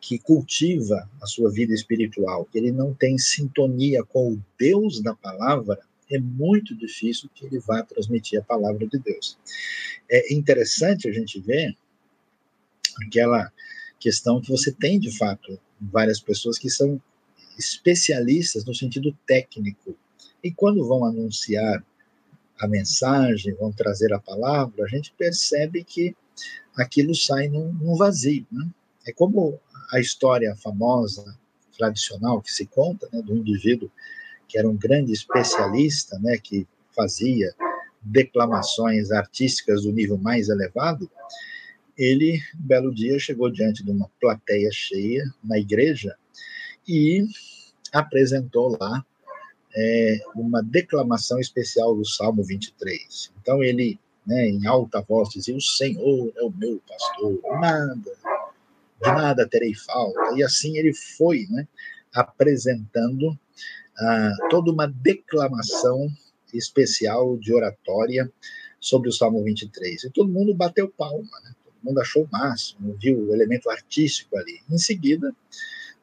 que 0.01 0.21
cultiva 0.21 1.11
a 1.21 1.27
sua 1.27 1.51
vida 1.51 1.75
espiritual, 1.75 2.45
que 2.45 2.57
ele 2.57 2.71
não 2.71 2.95
tem 2.95 3.19
sintonia 3.19 4.05
com 4.05 4.35
o 4.35 4.43
Deus 4.57 5.03
da 5.03 5.17
palavra, 5.17 5.81
é 6.09 6.17
muito 6.21 6.77
difícil 6.77 7.29
que 7.35 7.45
ele 7.45 7.59
vá 7.59 7.83
transmitir 7.83 8.39
a 8.39 8.45
palavra 8.45 8.87
de 8.87 8.99
Deus. 9.01 9.37
É 10.09 10.33
interessante 10.33 11.09
a 11.09 11.13
gente 11.13 11.41
ver 11.41 11.77
aquela 13.05 13.53
questão 13.99 14.41
que 14.41 14.49
você 14.49 14.71
tem, 14.71 15.01
de 15.01 15.19
fato, 15.19 15.59
várias 15.81 16.21
pessoas 16.21 16.57
que 16.57 16.71
são 16.71 17.03
especialistas 17.59 18.65
no 18.65 18.77
sentido 18.77 19.13
técnico. 19.27 19.97
E 20.43 20.53
quando 20.53 20.87
vão 20.87 21.05
anunciar 21.05 21.85
a 22.61 22.69
mensagem, 22.69 23.55
vão 23.55 23.73
trazer 23.73 24.12
a 24.12 24.21
palavra, 24.21 24.85
a 24.85 24.88
gente 24.88 25.12
percebe 25.17 25.83
que 25.83 26.14
aquilo 26.76 27.14
sai 27.14 27.49
num, 27.49 27.73
num 27.73 27.97
vazio. 27.97 28.47
Né? 28.52 28.69
É 29.07 29.12
como 29.12 29.59
a 29.93 29.99
história 29.99 30.55
famosa, 30.57 31.37
tradicional, 31.76 32.42
que 32.42 32.53
se 32.53 32.66
conta, 32.66 33.09
né, 33.11 33.23
do 33.23 33.35
indivíduo 33.35 33.90
que 34.46 34.59
era 34.59 34.68
um 34.68 34.77
grande 34.77 35.12
especialista, 35.12 36.18
né, 36.18 36.37
que 36.37 36.66
fazia 36.94 37.55
declamações 38.03 39.11
artísticas 39.11 39.83
do 39.83 39.92
nível 39.92 40.18
mais 40.18 40.49
elevado, 40.49 41.11
ele, 41.96 42.40
um 42.57 42.66
belo 42.66 42.94
dia, 42.94 43.18
chegou 43.18 43.51
diante 43.51 43.85
de 43.85 43.90
uma 43.90 44.11
plateia 44.20 44.70
cheia 44.73 45.25
na 45.42 45.59
igreja 45.59 46.16
e 46.88 47.25
apresentou 47.92 48.77
lá 48.81 49.05
é, 49.74 50.20
uma 50.35 50.62
declamação 50.62 51.38
especial 51.38 51.94
do 51.94 52.04
Salmo 52.04 52.42
23. 52.42 53.33
Então 53.40 53.62
ele, 53.62 53.98
né, 54.26 54.46
em 54.46 54.66
alta 54.66 55.00
voz, 55.00 55.30
dizia: 55.30 55.56
O 55.56 55.61
Senhor 55.61 56.33
é 56.37 56.42
o 56.42 56.50
meu 56.50 56.80
pastor, 56.88 57.40
nada, 57.61 58.12
de 59.02 59.06
nada 59.06 59.48
terei 59.48 59.74
falta. 59.74 60.35
E 60.37 60.42
assim 60.42 60.76
ele 60.76 60.92
foi 60.94 61.46
né, 61.50 61.66
apresentando 62.12 63.38
ah, 63.98 64.33
toda 64.48 64.70
uma 64.70 64.87
declamação 64.87 66.09
especial 66.52 67.37
de 67.37 67.52
oratória 67.52 68.30
sobre 68.80 69.09
o 69.09 69.12
Salmo 69.12 69.42
23. 69.44 70.04
E 70.04 70.11
todo 70.11 70.33
mundo 70.33 70.54
bateu 70.54 70.88
palma, 70.88 71.40
né? 71.44 71.54
todo 71.64 71.74
mundo 71.83 72.00
achou 72.00 72.24
o 72.24 72.28
máximo, 72.30 72.96
viu 73.00 73.18
o 73.28 73.35
elemento 73.35 73.70
artístico 73.70 74.37
ali. 74.37 74.61
Em 74.68 74.78
seguida, 74.78 75.35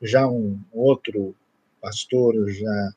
já 0.01 0.27
um 0.27 0.59
outro 0.71 1.35
pastor 1.81 2.49
já 2.51 2.93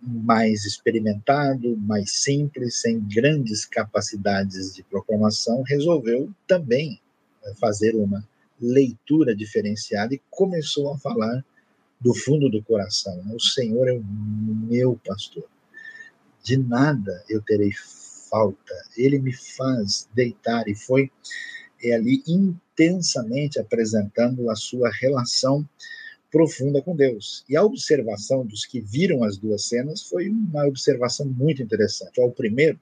mais 0.00 0.64
experimentado, 0.64 1.76
mais 1.76 2.22
simples, 2.22 2.80
sem 2.80 3.00
grandes 3.00 3.64
capacidades 3.64 4.74
de 4.74 4.82
proclamação, 4.84 5.62
resolveu 5.62 6.32
também 6.46 7.00
eh, 7.44 7.54
fazer 7.60 7.94
uma 7.96 8.26
leitura 8.60 9.34
diferenciada 9.34 10.14
e 10.14 10.22
começou 10.30 10.92
a 10.92 10.98
falar 10.98 11.44
do 12.00 12.14
fundo 12.14 12.48
do 12.48 12.62
coração. 12.62 13.16
Né? 13.24 13.34
O 13.34 13.40
Senhor 13.40 13.88
é 13.88 13.92
o 13.92 14.02
meu 14.02 14.98
pastor. 15.04 15.44
De 16.42 16.56
nada 16.56 17.24
eu 17.28 17.42
terei 17.42 17.72
falta. 18.30 18.74
Ele 18.96 19.18
me 19.18 19.32
faz 19.32 20.08
deitar 20.14 20.68
e 20.68 20.74
foi 20.74 21.10
é, 21.82 21.94
ali 21.94 22.22
intensamente 22.26 23.58
apresentando 23.58 24.50
a 24.50 24.54
sua 24.54 24.90
relação 24.90 25.68
profunda 26.30 26.82
com 26.82 26.94
Deus. 26.94 27.44
E 27.48 27.56
a 27.56 27.62
observação 27.62 28.46
dos 28.46 28.64
que 28.64 28.80
viram 28.80 29.24
as 29.24 29.36
duas 29.36 29.66
cenas 29.66 30.02
foi 30.02 30.28
uma 30.28 30.66
observação 30.66 31.26
muito 31.26 31.62
interessante. 31.62 32.20
O 32.20 32.30
primeiro 32.30 32.78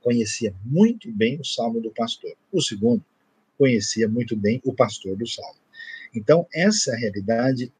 conhecia 0.00 0.54
muito 0.64 1.10
bem 1.12 1.40
o 1.40 1.44
Salmo 1.44 1.80
do 1.80 1.90
pastor. 1.90 2.34
O 2.52 2.60
segundo 2.60 3.04
conhecia 3.56 4.08
muito 4.08 4.36
bem 4.36 4.60
o 4.64 4.72
pastor 4.72 5.16
do 5.16 5.26
Salmo. 5.26 5.58
Então, 6.14 6.46
essa 6.52 6.96
realidade 6.96 7.72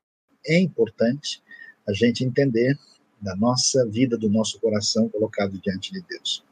é 0.46 0.58
importante 0.58 1.42
a 1.86 1.92
gente 1.92 2.24
entender 2.24 2.78
da 3.20 3.34
nossa 3.34 3.86
vida, 3.86 4.16
do 4.16 4.28
nosso 4.28 4.60
coração 4.60 5.08
colocado 5.08 5.58
diante 5.58 5.92
de 5.92 6.00
Deus. 6.02 6.44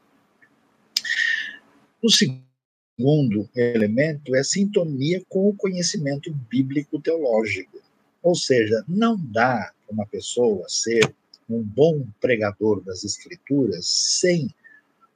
O 2.01 2.09
segundo 2.09 3.49
elemento 3.55 4.35
é 4.35 4.39
a 4.39 4.43
sintonia 4.43 5.23
com 5.29 5.47
o 5.47 5.55
conhecimento 5.55 6.33
bíblico 6.49 6.99
teológico. 6.99 7.79
Ou 8.21 8.35
seja, 8.35 8.83
não 8.87 9.17
dá 9.17 9.71
para 9.85 9.93
uma 9.93 10.05
pessoa 10.05 10.67
ser 10.67 11.13
um 11.49 11.61
bom 11.61 12.05
pregador 12.19 12.81
das 12.81 13.03
Escrituras 13.03 13.87
sem 13.87 14.49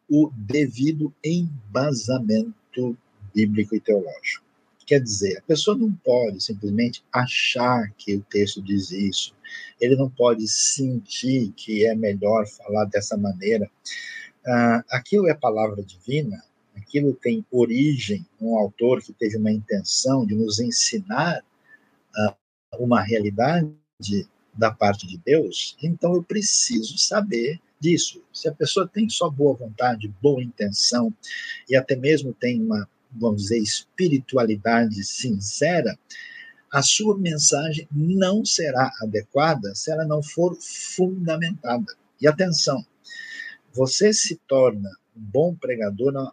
o 0.10 0.32
devido 0.36 1.14
embasamento 1.24 2.98
bíblico 3.34 3.76
e 3.76 3.80
teológico. 3.80 4.46
Quer 4.86 5.00
dizer, 5.00 5.38
a 5.38 5.42
pessoa 5.44 5.78
não 5.78 5.94
pode 5.94 6.44
simplesmente 6.44 7.04
achar 7.14 7.94
que 7.98 8.16
o 8.16 8.22
texto 8.30 8.62
diz 8.62 8.92
isso, 8.92 9.34
ele 9.80 9.96
não 9.96 10.10
pode 10.10 10.48
sentir 10.50 11.54
que 11.56 11.86
é 11.86 11.96
melhor 11.96 12.46
falar 12.46 12.86
dessa 12.86 13.16
maneira. 13.16 13.70
Ah, 14.46 14.84
aquilo 14.90 15.30
é 15.30 15.34
palavra 15.34 15.82
divina, 15.82 16.44
aquilo 16.76 17.14
tem 17.14 17.46
origem 17.50 18.26
num 18.40 18.58
autor 18.58 19.02
que 19.02 19.14
teve 19.14 19.38
uma 19.38 19.52
intenção 19.52 20.26
de 20.26 20.36
nos 20.36 20.60
ensinar 20.60 21.42
uma 22.80 23.02
realidade 23.02 23.74
da 24.54 24.72
parte 24.72 25.08
de 25.08 25.18
Deus, 25.18 25.76
então 25.82 26.14
eu 26.14 26.24
preciso 26.24 26.98
saber 26.98 27.60
disso. 27.80 28.22
Se 28.34 28.48
a 28.48 28.54
pessoa 28.54 28.88
tem 28.88 29.10
só 29.10 29.30
boa 29.30 29.56
vontade, 29.56 30.14
boa 30.22 30.42
intenção 30.42 31.14
e 31.70 31.76
até 31.76 31.96
mesmo 31.96 32.34
tem 32.34 32.62
uma, 32.62 32.88
vamos 33.12 33.44
dizer, 33.44 33.60
espiritualidade 33.60 35.04
sincera, 35.04 35.98
a 36.72 36.82
sua 36.82 37.18
mensagem 37.18 37.88
não 37.92 38.46
será 38.46 38.92
adequada 39.02 39.76
se 39.76 39.92
ela 39.92 40.06
não 40.06 40.24
for 40.24 40.56
fundamentada. 40.60 41.94
E 42.22 42.28
atenção, 42.28 42.86
você 43.74 44.14
se 44.14 44.40
torna 44.48 44.90
um 45.16 45.22
bom 45.22 45.56
pregador 45.56 46.14
na 46.14 46.32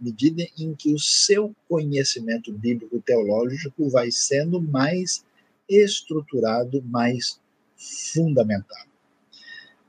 medida 0.00 0.44
em 0.56 0.74
que 0.74 0.94
o 0.94 0.98
seu 0.98 1.54
conhecimento 1.68 2.52
bíblico 2.52 3.00
teológico 3.00 3.88
vai 3.88 4.10
sendo 4.12 4.60
mais 4.60 5.24
estruturado, 5.76 6.82
mais 6.82 7.40
fundamentado. 8.12 8.90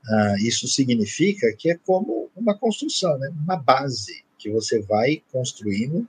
Ah, 0.06 0.34
isso 0.40 0.68
significa 0.68 1.54
que 1.56 1.70
é 1.70 1.76
como 1.76 2.30
uma 2.36 2.56
construção, 2.56 3.16
né? 3.18 3.32
uma 3.42 3.56
base 3.56 4.24
que 4.38 4.50
você 4.50 4.82
vai 4.82 5.22
construindo 5.32 6.06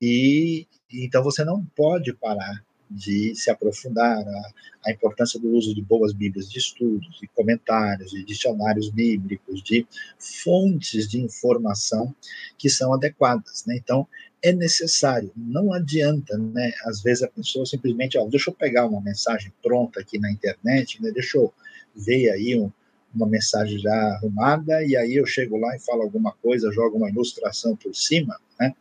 E 0.00 0.66
então 0.90 1.22
você 1.22 1.44
não 1.44 1.64
pode 1.76 2.14
parar 2.14 2.64
de 2.90 3.34
se 3.34 3.50
aprofundar 3.50 4.26
a, 4.26 4.52
a, 4.86 4.92
importância 4.92 5.38
do 5.38 5.50
uso 5.50 5.74
de 5.74 5.82
boas 5.82 6.12
bíblias 6.12 6.50
de 6.50 6.58
estudos, 6.58 7.18
de 7.20 7.26
comentários, 7.28 8.10
de 8.10 8.24
dicionários 8.24 8.90
bíblicos, 8.90 9.62
de 9.62 9.86
fontes 10.18 11.08
de 11.08 11.20
informação 11.20 12.14
que 12.56 12.70
são 12.70 12.92
adequadas. 12.92 13.64
Né? 13.66 13.76
Então, 13.76 14.06
é 14.42 14.52
necessário, 14.52 15.32
não 15.36 15.72
adianta, 15.72 16.38
né? 16.38 16.72
Às 16.84 17.02
vezes 17.02 17.24
a 17.24 17.28
pessoa 17.28 17.66
simplesmente, 17.66 18.16
ó, 18.16 18.24
deixa 18.26 18.50
eu 18.50 18.54
pegar 18.54 18.86
uma 18.86 19.00
mensagem 19.00 19.52
pronta 19.62 20.00
aqui 20.00 20.18
na 20.18 20.30
internet, 20.30 21.02
né? 21.02 21.10
Deixa 21.10 21.38
eu 21.38 21.52
ver 21.94 22.30
aí 22.30 22.58
um, 22.58 22.70
uma 23.14 23.26
mensagem 23.26 23.78
já 23.78 23.92
arrumada 23.92 24.84
e 24.84 24.96
aí 24.96 25.16
eu 25.16 25.26
chego 25.26 25.56
lá 25.58 25.74
e 25.74 25.80
falo 25.80 26.02
alguma 26.02 26.32
coisa, 26.32 26.70
jogo 26.70 26.98
uma 26.98 27.10
ilustração 27.10 27.74
por 27.74 27.94
cima, 27.94 28.38
né? 28.60 28.72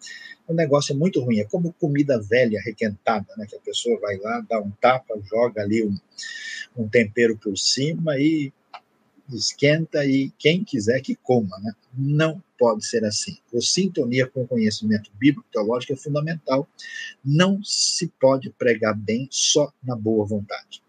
O 0.47 0.53
negócio 0.53 0.93
é 0.93 0.95
muito 0.95 1.19
ruim, 1.19 1.39
é 1.39 1.43
como 1.43 1.73
comida 1.73 2.21
velha 2.21 2.62
requentada, 2.62 3.27
né? 3.38 3.45
Que 3.45 3.55
a 3.55 3.60
pessoa 3.60 3.99
vai 3.99 4.17
lá, 4.17 4.45
dá 4.49 4.60
um 4.60 4.71
tapa, 4.71 5.19
joga 5.29 5.62
ali 5.62 5.83
um, 5.83 5.97
um 6.77 6.88
tempero 6.88 7.38
por 7.38 7.57
cima 7.57 8.17
e 8.17 8.51
esquenta 9.36 10.05
e 10.05 10.31
quem 10.39 10.63
quiser 10.63 11.01
que 11.01 11.15
coma, 11.15 11.60
né? 11.60 11.73
Não 11.93 12.41
pode 12.57 12.86
ser 12.86 13.03
assim. 13.03 13.38
A 13.53 13.62
sintonia 13.62 14.27
com 14.27 14.43
o 14.43 14.47
conhecimento 14.47 15.12
bíblico 15.19 15.45
teológico 15.51 15.93
é 15.93 15.95
fundamental. 15.97 16.67
Não 17.23 17.62
se 17.63 18.07
pode 18.19 18.49
pregar 18.51 18.95
bem 18.95 19.27
só 19.29 19.71
na 19.83 19.95
boa 19.95 20.25
vontade. 20.25 20.81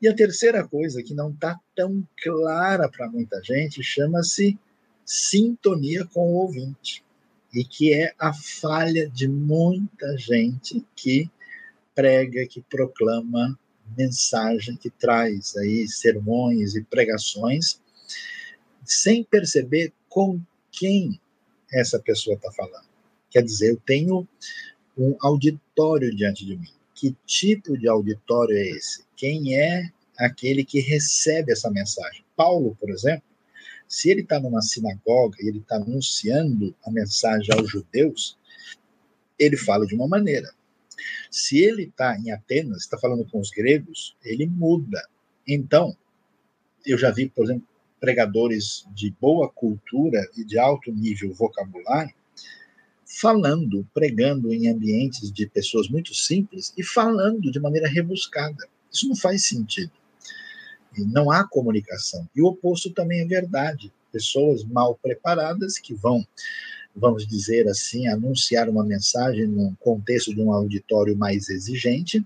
E 0.00 0.08
a 0.08 0.14
terceira 0.14 0.66
coisa 0.66 1.02
que 1.02 1.14
não 1.14 1.30
está 1.30 1.58
tão 1.74 2.06
clara 2.22 2.88
para 2.88 3.08
muita 3.08 3.42
gente 3.42 3.82
chama-se 3.82 4.58
sintonia 5.04 6.04
com 6.06 6.32
o 6.32 6.36
ouvinte. 6.36 7.04
E 7.54 7.64
que 7.64 7.92
é 7.92 8.12
a 8.18 8.32
falha 8.32 9.08
de 9.08 9.28
muita 9.28 10.18
gente 10.18 10.84
que 10.96 11.30
prega, 11.94 12.46
que 12.46 12.60
proclama 12.62 13.58
mensagem, 13.96 14.76
que 14.76 14.90
traz 14.90 15.56
aí 15.56 15.86
sermões 15.86 16.74
e 16.74 16.82
pregações, 16.82 17.80
sem 18.84 19.22
perceber 19.22 19.92
com 20.08 20.40
quem 20.72 21.20
essa 21.72 21.98
pessoa 21.98 22.34
está 22.34 22.50
falando. 22.50 22.88
Quer 23.30 23.42
dizer, 23.42 23.70
eu 23.70 23.80
tenho 23.86 24.26
um 24.96 25.16
auditório 25.20 26.14
diante 26.14 26.44
de 26.44 26.56
mim. 26.56 26.72
Que 26.94 27.16
tipo 27.26 27.76
de 27.76 27.88
auditório 27.88 28.56
é 28.56 28.68
esse? 28.70 29.04
Quem 29.16 29.56
é 29.56 29.92
aquele 30.18 30.64
que 30.64 30.80
recebe 30.80 31.52
essa 31.52 31.70
mensagem. 31.70 32.24
Paulo, 32.36 32.76
por 32.78 32.90
exemplo, 32.90 33.24
se 33.94 34.10
ele 34.10 34.22
está 34.22 34.40
numa 34.40 34.60
sinagoga 34.60 35.36
e 35.40 35.46
ele 35.46 35.58
está 35.58 35.76
anunciando 35.76 36.74
a 36.84 36.90
mensagem 36.90 37.54
aos 37.56 37.70
judeus, 37.70 38.36
ele 39.38 39.56
fala 39.56 39.86
de 39.86 39.94
uma 39.94 40.08
maneira. 40.08 40.52
Se 41.30 41.58
ele 41.58 41.84
está 41.84 42.18
em 42.18 42.32
Atenas, 42.32 42.82
está 42.82 42.98
falando 42.98 43.24
com 43.30 43.38
os 43.38 43.50
gregos, 43.50 44.16
ele 44.24 44.46
muda. 44.46 45.00
Então, 45.46 45.96
eu 46.84 46.98
já 46.98 47.12
vi, 47.12 47.28
por 47.28 47.44
exemplo, 47.44 47.68
pregadores 48.00 48.84
de 48.92 49.14
boa 49.20 49.48
cultura 49.48 50.28
e 50.36 50.44
de 50.44 50.58
alto 50.58 50.90
nível 50.90 51.32
vocabulário 51.32 52.14
falando, 53.06 53.88
pregando 53.94 54.52
em 54.52 54.66
ambientes 54.66 55.30
de 55.30 55.46
pessoas 55.46 55.88
muito 55.88 56.12
simples 56.12 56.74
e 56.76 56.82
falando 56.82 57.48
de 57.48 57.60
maneira 57.60 57.88
rebuscada. 57.88 58.68
Isso 58.92 59.08
não 59.08 59.14
faz 59.14 59.46
sentido. 59.46 59.92
E 60.96 61.04
não 61.04 61.30
há 61.30 61.46
comunicação. 61.46 62.28
E 62.34 62.42
o 62.42 62.46
oposto 62.46 62.90
também 62.90 63.20
é 63.20 63.24
verdade. 63.24 63.92
Pessoas 64.12 64.64
mal 64.64 64.98
preparadas 65.02 65.78
que 65.78 65.94
vão, 65.94 66.26
vamos 66.94 67.26
dizer 67.26 67.68
assim, 67.68 68.06
anunciar 68.06 68.68
uma 68.68 68.84
mensagem 68.84 69.46
num 69.46 69.74
contexto 69.76 70.34
de 70.34 70.40
um 70.40 70.52
auditório 70.52 71.16
mais 71.16 71.48
exigente. 71.48 72.24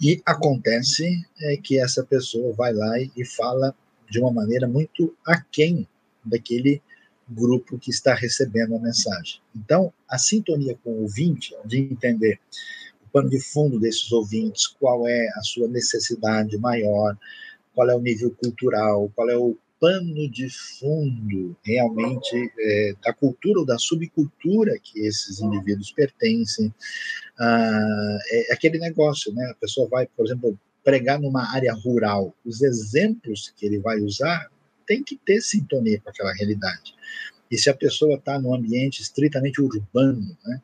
E 0.00 0.20
acontece 0.24 1.24
é, 1.40 1.56
que 1.56 1.78
essa 1.78 2.02
pessoa 2.02 2.52
vai 2.54 2.72
lá 2.72 2.98
e 2.98 3.24
fala 3.24 3.74
de 4.10 4.18
uma 4.18 4.32
maneira 4.32 4.66
muito 4.66 5.14
aquém 5.24 5.86
daquele 6.24 6.82
grupo 7.28 7.78
que 7.78 7.90
está 7.90 8.14
recebendo 8.14 8.74
a 8.74 8.78
mensagem. 8.78 9.40
Então, 9.54 9.92
a 10.08 10.18
sintonia 10.18 10.76
com 10.82 10.90
o 10.90 11.02
ouvinte, 11.02 11.54
de 11.64 11.78
entender 11.78 12.38
pano 13.12 13.28
de 13.28 13.40
fundo 13.40 13.78
desses 13.78 14.10
ouvintes, 14.12 14.66
qual 14.66 15.06
é 15.06 15.28
a 15.36 15.42
sua 15.42 15.68
necessidade 15.68 16.56
maior, 16.58 17.16
qual 17.74 17.88
é 17.90 17.94
o 17.94 18.00
nível 18.00 18.30
cultural, 18.30 19.10
qual 19.14 19.28
é 19.28 19.36
o 19.36 19.56
pano 19.82 20.30
de 20.30 20.48
fundo 20.48 21.56
realmente 21.64 22.52
é, 22.60 22.94
da 23.04 23.12
cultura 23.12 23.58
ou 23.58 23.66
da 23.66 23.76
subcultura 23.78 24.78
que 24.80 25.00
esses 25.00 25.40
indivíduos 25.40 25.90
pertencem. 25.90 26.72
Ah, 27.36 28.18
é 28.30 28.52
aquele 28.52 28.78
negócio, 28.78 29.32
né? 29.34 29.44
A 29.50 29.54
pessoa 29.54 29.88
vai, 29.88 30.06
por 30.06 30.24
exemplo, 30.24 30.56
pregar 30.84 31.20
numa 31.20 31.52
área 31.52 31.74
rural. 31.74 32.32
Os 32.44 32.62
exemplos 32.62 33.52
que 33.56 33.66
ele 33.66 33.80
vai 33.80 33.98
usar 33.98 34.48
tem 34.86 35.02
que 35.02 35.16
ter 35.16 35.40
sintonia 35.40 36.00
com 36.00 36.10
aquela 36.10 36.32
realidade. 36.32 36.94
E 37.50 37.58
se 37.58 37.68
a 37.68 37.74
pessoa 37.74 38.14
está 38.14 38.38
num 38.38 38.54
ambiente 38.54 39.02
estritamente 39.02 39.60
urbano, 39.60 40.36
né? 40.44 40.62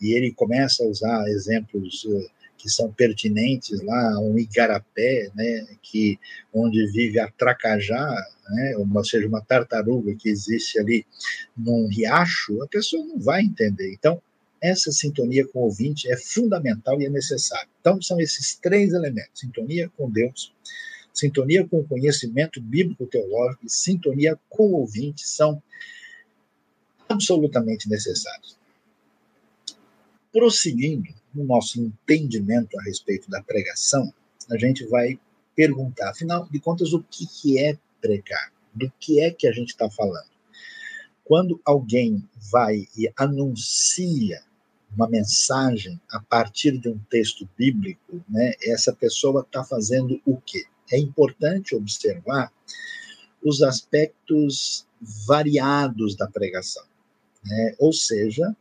E 0.00 0.12
ele 0.12 0.32
começa 0.32 0.82
a 0.82 0.86
usar 0.86 1.28
exemplos 1.28 2.06
eh, 2.08 2.26
que 2.56 2.70
são 2.70 2.92
pertinentes 2.92 3.80
lá, 3.82 4.18
um 4.20 4.38
igarapé, 4.38 5.30
né, 5.34 5.66
que 5.82 6.18
onde 6.52 6.86
vive 6.90 7.18
a 7.18 7.30
tracajá, 7.30 8.26
né, 8.50 8.74
ou 8.76 9.04
seja, 9.04 9.28
uma 9.28 9.42
tartaruga 9.42 10.14
que 10.14 10.28
existe 10.28 10.78
ali 10.78 11.06
num 11.56 11.86
riacho, 11.86 12.62
a 12.62 12.68
pessoa 12.68 13.04
não 13.04 13.18
vai 13.18 13.42
entender. 13.42 13.92
Então, 13.92 14.20
essa 14.60 14.90
sintonia 14.90 15.46
com 15.46 15.60
o 15.60 15.64
ouvinte 15.64 16.10
é 16.10 16.16
fundamental 16.16 17.00
e 17.00 17.06
é 17.06 17.10
necessária. 17.10 17.68
Então, 17.80 18.00
são 18.00 18.20
esses 18.20 18.56
três 18.56 18.92
elementos: 18.92 19.40
sintonia 19.40 19.90
com 19.96 20.10
Deus, 20.10 20.52
sintonia 21.12 21.66
com 21.66 21.80
o 21.80 21.86
conhecimento 21.86 22.60
bíblico-teológico 22.60 23.66
e 23.66 23.70
sintonia 23.70 24.38
com 24.48 24.64
o 24.64 24.80
ouvinte 24.80 25.28
são 25.28 25.62
absolutamente 27.08 27.88
necessários 27.88 28.55
prosseguindo 30.36 31.08
no 31.34 31.44
nosso 31.44 31.80
entendimento 31.80 32.78
a 32.78 32.82
respeito 32.82 33.30
da 33.30 33.42
pregação, 33.42 34.12
a 34.50 34.58
gente 34.58 34.84
vai 34.86 35.18
perguntar, 35.54 36.10
afinal 36.10 36.46
de 36.50 36.60
contas, 36.60 36.92
o 36.92 37.02
que, 37.02 37.58
é 37.58 37.78
pregar? 38.02 38.52
Do 38.74 38.92
que 39.00 39.18
é 39.18 39.30
que 39.30 39.48
a 39.48 39.52
gente 39.52 39.70
está 39.70 39.88
falando? 39.88 40.28
Quando 41.24 41.58
alguém 41.64 42.22
vai 42.52 42.86
e 42.98 43.10
anuncia 43.16 44.42
uma 44.94 45.08
mensagem 45.08 45.98
a 46.10 46.20
partir 46.20 46.76
de 46.76 46.90
um 46.90 46.98
texto 47.08 47.48
bíblico, 47.56 48.22
né, 48.28 48.52
essa 48.62 48.92
pessoa 48.92 49.40
está 49.40 49.64
fazendo 49.64 50.20
o 50.26 50.36
quê? 50.36 50.66
É 50.92 50.98
importante 50.98 51.74
observar 51.74 52.52
os 53.42 53.62
aspectos 53.62 54.86
variados 55.26 56.14
da 56.14 56.28
pregação. 56.28 56.84
Né? 57.42 57.74
Ou 57.78 57.92
seja, 57.92 58.54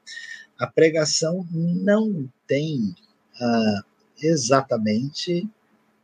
a 0.58 0.68
pregação 0.68 1.46
não 1.52 2.30
tem 2.48 2.96
ah, 3.40 3.84
exatamente 4.22 5.48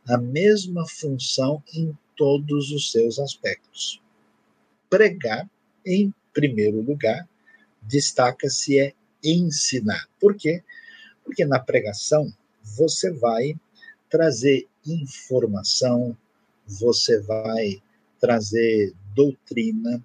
a 0.06 0.18
mesma 0.18 0.86
função 0.88 1.62
em 1.74 1.96
todos 2.16 2.70
os 2.70 2.90
seus 2.90 3.18
aspectos. 3.18 4.00
Pregar, 4.90 5.48
em 5.84 6.12
primeiro 6.32 6.80
lugar, 6.80 7.28
destaca-se 7.82 8.78
é 8.78 8.92
ensinar. 9.24 10.08
Por 10.20 10.34
quê? 10.34 10.62
Porque 11.24 11.44
na 11.44 11.58
pregação 11.58 12.32
você 12.62 13.10
vai 13.10 13.56
trazer 14.10 14.68
informação, 14.86 16.16
você 16.66 17.20
vai 17.20 17.82
trazer 18.20 18.92
doutrina, 19.14 20.04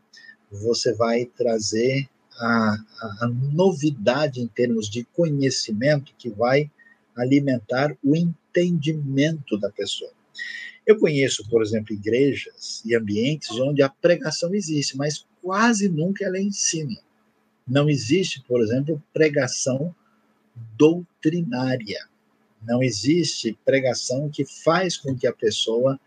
você 0.52 0.94
vai 0.94 1.26
trazer 1.26 2.10
a, 2.40 2.78
a, 3.22 3.28
novidade 3.28 4.42
em 4.42 4.48
termos 4.48 4.90
de 4.90 5.04
conhecimento 5.04 6.14
que 6.18 6.30
vai 6.30 6.70
alimentar 7.16 7.96
o 8.04 8.16
entendimento 8.16 9.58
da 9.58 9.70
pessoa. 9.72 10.12
Eu 10.86 11.00
conheço, 11.00 11.48
por 11.50 11.62
exemplo, 11.62 11.94
igrejas 11.94 12.82
e 12.86 12.96
ambientes 12.96 13.50
onde 13.52 13.82
a 13.82 13.90
pregação 13.90 14.54
existe, 14.54 14.96
mas 14.96 15.26
quase 15.42 15.90
nunca 15.90 16.26
ela 16.26 16.40
ensina. 16.40 16.98
Não 17.68 17.90
existe, 17.90 18.42
por 18.48 18.62
exemplo, 18.62 19.02
pregação 19.12 19.94
doutrinária. 20.78 22.08
Não 22.62 22.82
existe 22.82 23.58
pregação 23.66 24.30
que 24.30 24.46
faz 24.46 24.96
com 24.96 25.16
que 25.16 25.28
a 25.28 25.34
pessoa 25.34 26.00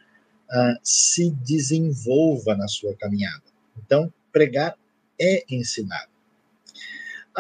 uh, 0.51 0.79
se 0.83 1.31
desenvolva 1.31 2.57
na 2.57 2.67
sua 2.67 2.95
caminhada. 2.95 3.43
Então, 3.85 4.13
pregar 4.33 4.77
é 5.19 5.45
ensinar 5.51 6.10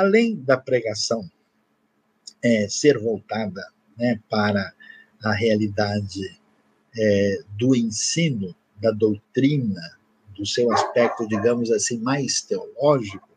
além 0.00 0.34
da 0.36 0.56
pregação 0.56 1.30
é, 2.42 2.66
ser 2.70 2.98
voltada 2.98 3.62
né, 3.98 4.18
para 4.30 4.72
a 5.22 5.32
realidade 5.34 6.40
é, 6.96 7.38
do 7.58 7.76
ensino, 7.76 8.56
da 8.80 8.90
doutrina, 8.90 9.98
do 10.34 10.46
seu 10.46 10.72
aspecto, 10.72 11.28
digamos 11.28 11.70
assim, 11.70 11.98
mais 11.98 12.40
teológico, 12.40 13.28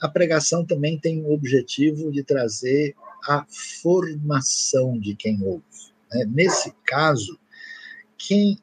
a 0.00 0.08
pregação 0.08 0.64
também 0.64 0.98
tem 0.98 1.22
o 1.22 1.32
objetivo 1.32 2.10
de 2.10 2.24
trazer 2.24 2.96
a 3.28 3.46
formação 3.82 4.98
de 4.98 5.14
quem 5.14 5.42
ouve. 5.42 5.62
Né? 6.10 6.24
Nesse 6.24 6.72
caso, 6.86 7.38
quem 8.16 8.58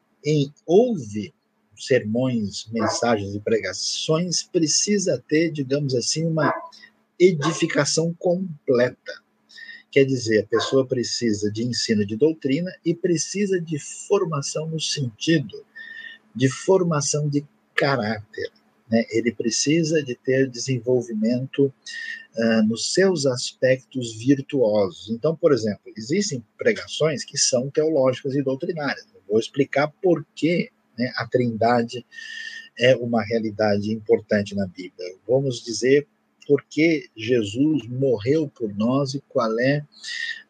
ouve 0.66 1.32
sermões, 1.78 2.66
mensagens 2.72 3.34
e 3.34 3.40
pregações 3.40 4.42
precisa 4.42 5.22
ter, 5.28 5.50
digamos 5.50 5.94
assim, 5.94 6.26
uma 6.26 6.52
edificação 7.20 8.14
completa. 8.18 9.22
Quer 9.90 10.04
dizer, 10.04 10.44
a 10.44 10.46
pessoa 10.46 10.86
precisa 10.86 11.50
de 11.50 11.64
ensino 11.64 12.06
de 12.06 12.16
doutrina 12.16 12.72
e 12.84 12.94
precisa 12.94 13.60
de 13.60 13.78
formação 13.78 14.66
no 14.66 14.80
sentido 14.80 15.64
de 16.34 16.48
formação 16.48 17.28
de 17.28 17.44
caráter. 17.74 18.50
Né? 18.88 19.04
Ele 19.10 19.32
precisa 19.32 20.02
de 20.02 20.14
ter 20.14 20.48
desenvolvimento 20.48 21.72
uh, 22.36 22.62
nos 22.66 22.92
seus 22.92 23.26
aspectos 23.26 24.14
virtuosos. 24.14 25.10
Então, 25.10 25.34
por 25.34 25.52
exemplo, 25.52 25.92
existem 25.96 26.44
pregações 26.56 27.24
que 27.24 27.36
são 27.36 27.70
teológicas 27.70 28.34
e 28.34 28.42
doutrinárias. 28.42 29.06
Eu 29.14 29.22
vou 29.28 29.38
explicar 29.38 29.88
por 30.02 30.24
que 30.34 30.70
né, 30.98 31.12
a 31.16 31.26
Trindade 31.26 32.04
é 32.78 32.96
uma 32.96 33.22
realidade 33.22 33.92
importante 33.92 34.54
na 34.54 34.66
Bíblia. 34.66 35.16
Vamos 35.26 35.62
dizer 35.62 36.06
por 36.46 36.64
que 36.68 37.08
Jesus 37.16 37.86
morreu 37.86 38.48
por 38.48 38.74
nós 38.76 39.14
e 39.14 39.22
qual 39.28 39.58
é 39.60 39.84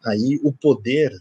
aí 0.04 0.40
o 0.42 0.52
poder 0.52 1.12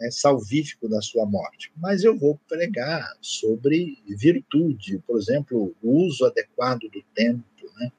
né, 0.00 0.10
salvífico 0.10 0.88
da 0.88 1.00
sua 1.00 1.26
morte. 1.26 1.72
Mas 1.76 2.04
eu 2.04 2.16
vou 2.16 2.38
pregar 2.48 3.12
sobre 3.20 3.98
virtude, 4.06 5.02
por 5.06 5.18
exemplo, 5.18 5.74
o 5.82 6.06
uso 6.06 6.24
adequado 6.24 6.82
do 6.82 7.02
tempo. 7.14 7.44
Né? 7.78 7.90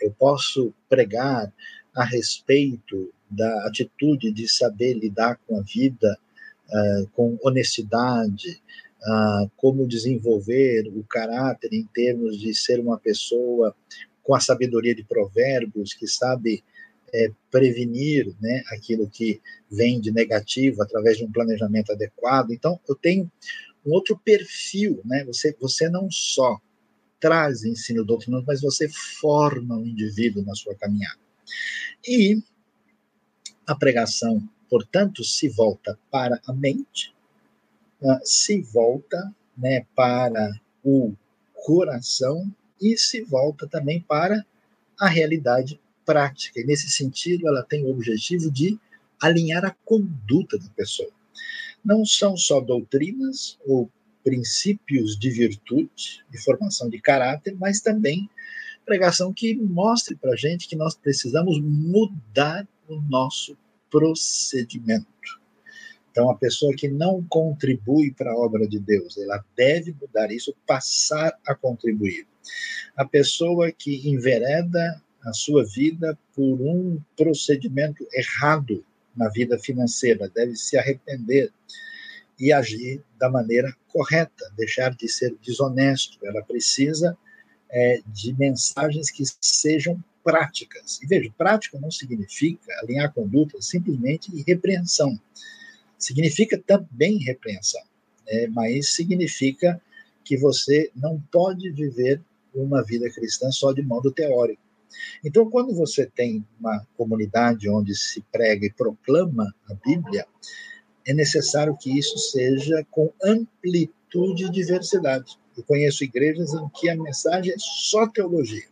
Eu 0.00 0.10
posso 0.12 0.72
pregar 0.88 1.52
a 1.94 2.04
respeito 2.04 3.12
da 3.30 3.66
atitude 3.66 4.32
de 4.32 4.48
saber 4.48 4.94
lidar 4.94 5.38
com 5.46 5.58
a 5.58 5.62
vida 5.62 6.18
uh, 6.68 7.06
com 7.12 7.38
honestidade, 7.42 8.60
uh, 9.02 9.50
como 9.56 9.86
desenvolver 9.86 10.88
o 10.88 11.04
caráter 11.04 11.72
em 11.72 11.86
termos 11.86 12.38
de 12.38 12.54
ser 12.54 12.80
uma 12.80 12.98
pessoa 12.98 13.74
com 14.30 14.36
a 14.36 14.40
sabedoria 14.40 14.94
de 14.94 15.02
provérbios, 15.02 15.92
que 15.92 16.06
sabe 16.06 16.62
é, 17.12 17.32
prevenir 17.50 18.32
né, 18.40 18.62
aquilo 18.68 19.10
que 19.10 19.40
vem 19.68 20.00
de 20.00 20.12
negativo 20.12 20.80
através 20.80 21.18
de 21.18 21.24
um 21.24 21.32
planejamento 21.32 21.90
adequado. 21.90 22.52
Então, 22.52 22.78
eu 22.88 22.94
tenho 22.94 23.28
um 23.84 23.90
outro 23.90 24.16
perfil, 24.16 25.00
né? 25.04 25.24
Você, 25.24 25.56
você 25.60 25.88
não 25.88 26.08
só 26.12 26.60
traz 27.18 27.64
ensino 27.64 28.04
doutrinário, 28.04 28.46
mas 28.46 28.60
você 28.60 28.88
forma 28.88 29.74
o 29.74 29.80
um 29.80 29.86
indivíduo 29.86 30.44
na 30.44 30.54
sua 30.54 30.76
caminhada. 30.76 31.18
E 32.06 32.40
a 33.66 33.74
pregação, 33.74 34.48
portanto, 34.68 35.24
se 35.24 35.48
volta 35.48 35.98
para 36.08 36.40
a 36.46 36.52
mente, 36.52 37.12
uh, 38.00 38.20
se 38.22 38.62
volta 38.62 39.34
né, 39.58 39.84
para 39.96 40.52
o 40.84 41.16
coração 41.52 42.48
e 42.80 42.96
se 42.96 43.22
volta 43.22 43.66
também 43.66 44.00
para 44.00 44.44
a 44.98 45.08
realidade 45.08 45.80
prática. 46.04 46.60
E 46.60 46.64
nesse 46.64 46.88
sentido, 46.88 47.46
ela 47.46 47.62
tem 47.62 47.84
o 47.84 47.90
objetivo 47.90 48.50
de 48.50 48.78
alinhar 49.20 49.64
a 49.64 49.76
conduta 49.84 50.58
da 50.58 50.68
pessoa. 50.70 51.10
Não 51.84 52.04
são 52.04 52.36
só 52.36 52.60
doutrinas 52.60 53.58
ou 53.66 53.90
princípios 54.22 55.18
de 55.18 55.30
virtude, 55.30 56.24
de 56.30 56.42
formação 56.42 56.88
de 56.88 57.00
caráter, 57.00 57.56
mas 57.58 57.80
também 57.80 58.28
pregação 58.84 59.32
que 59.32 59.54
mostre 59.54 60.16
para 60.16 60.32
a 60.32 60.36
gente 60.36 60.66
que 60.66 60.76
nós 60.76 60.94
precisamos 60.94 61.60
mudar 61.60 62.66
o 62.88 63.00
nosso 63.02 63.56
procedimento. 63.90 65.06
Então, 66.10 66.28
a 66.28 66.36
pessoa 66.36 66.74
que 66.74 66.88
não 66.88 67.24
contribui 67.28 68.12
para 68.12 68.32
a 68.32 68.36
obra 68.36 68.66
de 68.66 68.80
Deus, 68.80 69.16
ela 69.16 69.44
deve 69.56 69.94
mudar 70.00 70.32
isso, 70.32 70.54
passar 70.66 71.38
a 71.46 71.54
contribuir. 71.54 72.26
A 72.96 73.04
pessoa 73.04 73.70
que 73.72 74.08
envereda 74.08 75.02
a 75.24 75.32
sua 75.32 75.64
vida 75.64 76.18
por 76.34 76.60
um 76.60 77.00
procedimento 77.16 78.06
errado 78.12 78.84
na 79.16 79.28
vida 79.28 79.58
financeira, 79.58 80.28
deve 80.28 80.56
se 80.56 80.76
arrepender 80.78 81.52
e 82.38 82.52
agir 82.52 83.02
da 83.18 83.28
maneira 83.28 83.74
correta, 83.88 84.50
deixar 84.56 84.94
de 84.94 85.08
ser 85.08 85.36
desonesto. 85.44 86.18
Ela 86.24 86.42
precisa 86.42 87.16
é, 87.68 88.00
de 88.06 88.32
mensagens 88.34 89.10
que 89.10 89.24
sejam 89.40 90.02
práticas. 90.24 91.00
E 91.02 91.06
veja, 91.06 91.32
prática 91.36 91.78
não 91.78 91.90
significa 91.90 92.72
alinhar 92.82 93.12
conduta 93.12 93.60
simplesmente 93.60 94.30
repreensão. 94.46 95.20
Significa 95.98 96.56
também 96.58 97.18
repreensão, 97.18 97.82
né? 98.26 98.46
mas 98.48 98.94
significa 98.94 99.80
que 100.24 100.36
você 100.36 100.90
não 100.94 101.20
pode 101.30 101.70
viver 101.72 102.22
uma 102.54 102.82
vida 102.82 103.10
cristã 103.10 103.50
só 103.50 103.72
de 103.72 103.82
modo 103.82 104.10
teórico. 104.12 104.62
Então, 105.24 105.48
quando 105.48 105.74
você 105.74 106.06
tem 106.06 106.44
uma 106.58 106.84
comunidade 106.96 107.68
onde 107.68 107.94
se 107.94 108.22
prega 108.32 108.66
e 108.66 108.72
proclama 108.72 109.54
a 109.68 109.74
Bíblia, 109.74 110.26
é 111.06 111.14
necessário 111.14 111.76
que 111.76 111.96
isso 111.96 112.18
seja 112.18 112.84
com 112.90 113.12
amplitude 113.22 114.46
e 114.46 114.50
diversidade. 114.50 115.38
Eu 115.56 115.64
conheço 115.64 116.04
igrejas 116.04 116.52
em 116.54 116.68
que 116.70 116.88
a 116.88 116.96
mensagem 116.96 117.52
é 117.52 117.56
só 117.58 118.06
teologia, 118.06 118.68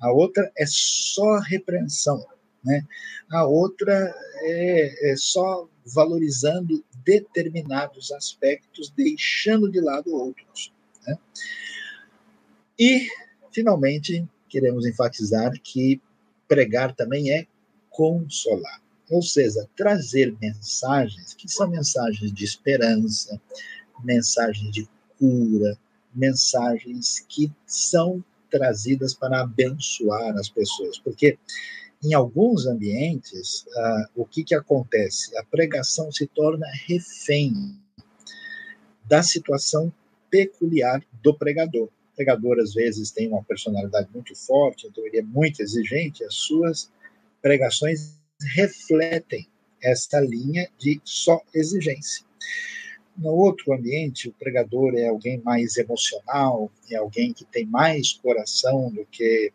a 0.00 0.12
outra 0.12 0.50
é 0.56 0.64
só 0.66 1.38
repreensão, 1.38 2.24
né? 2.64 2.84
a 3.30 3.46
outra 3.46 4.14
é, 4.42 5.12
é 5.12 5.16
só 5.16 5.68
valorizando 5.84 6.84
determinados 7.04 8.12
aspectos, 8.12 8.90
deixando 8.90 9.70
de 9.70 9.80
lado 9.80 10.14
outros. 10.14 10.72
Né? 11.06 11.18
E, 12.78 13.08
finalmente, 13.52 14.24
queremos 14.48 14.86
enfatizar 14.86 15.52
que 15.62 16.00
pregar 16.46 16.94
também 16.94 17.32
é 17.32 17.46
consolar, 17.90 18.80
ou 19.10 19.20
seja, 19.20 19.68
trazer 19.76 20.36
mensagens 20.40 21.34
que 21.34 21.48
são 21.48 21.68
mensagens 21.68 22.32
de 22.32 22.44
esperança, 22.44 23.40
mensagens 24.04 24.70
de 24.72 24.88
cura, 25.18 25.76
mensagens 26.14 27.24
que 27.28 27.50
são 27.66 28.24
trazidas 28.48 29.12
para 29.12 29.40
abençoar 29.40 30.36
as 30.36 30.48
pessoas, 30.48 30.98
porque 30.98 31.36
em 32.02 32.14
alguns 32.14 32.64
ambientes, 32.64 33.66
ah, 33.76 34.08
o 34.14 34.24
que, 34.24 34.44
que 34.44 34.54
acontece? 34.54 35.36
A 35.36 35.44
pregação 35.44 36.12
se 36.12 36.28
torna 36.28 36.66
refém 36.86 37.76
da 39.04 39.22
situação 39.22 39.92
peculiar 40.30 41.02
do 41.22 41.34
pregador 41.34 41.88
pregador 42.18 42.58
às 42.58 42.74
vezes 42.74 43.12
tem 43.12 43.28
uma 43.28 43.44
personalidade 43.44 44.08
muito 44.12 44.34
forte, 44.34 44.88
então 44.88 45.06
ele 45.06 45.18
é 45.18 45.22
muito 45.22 45.62
exigente, 45.62 46.24
as 46.24 46.34
suas 46.34 46.90
pregações 47.40 48.18
refletem 48.56 49.46
essa 49.80 50.18
linha 50.18 50.68
de 50.76 51.00
só 51.04 51.40
exigência. 51.54 52.26
No 53.16 53.30
outro 53.30 53.72
ambiente, 53.72 54.28
o 54.28 54.32
pregador 54.32 54.94
é 54.96 55.06
alguém 55.06 55.40
mais 55.42 55.76
emocional, 55.76 56.70
é 56.90 56.96
alguém 56.96 57.32
que 57.32 57.44
tem 57.44 57.64
mais 57.66 58.12
coração 58.14 58.90
do 58.92 59.06
que, 59.06 59.52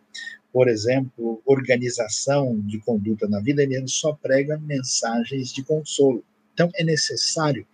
por 0.51 0.69
exemplo, 0.69 1.41
organização 1.45 2.59
de 2.61 2.79
conduta 2.79 3.27
na 3.27 3.41
vida, 3.41 3.63
ele 3.63 3.87
só 3.87 4.13
prega 4.13 4.57
mensagens 4.57 5.51
de 5.51 5.63
consolo. 5.63 6.23
Então, 6.53 6.69
é 6.75 6.83
necessário 6.83 7.65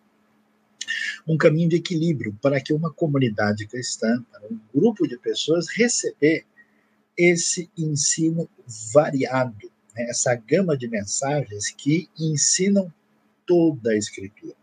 um 1.27 1.37
caminho 1.37 1.69
de 1.69 1.77
equilíbrio 1.77 2.37
para 2.41 2.59
que 2.61 2.73
uma 2.73 2.91
comunidade 2.91 3.67
cristã, 3.67 4.23
um 4.49 4.59
grupo 4.73 5.07
de 5.07 5.17
pessoas 5.17 5.67
receber 5.69 6.45
esse 7.17 7.69
ensino 7.77 8.49
variado, 8.93 9.71
né? 9.95 10.03
essa 10.09 10.33
gama 10.35 10.77
de 10.77 10.87
mensagens 10.87 11.69
que 11.71 12.07
ensinam 12.17 12.91
toda 13.45 13.91
a 13.91 13.97
Escritura. 13.97 14.55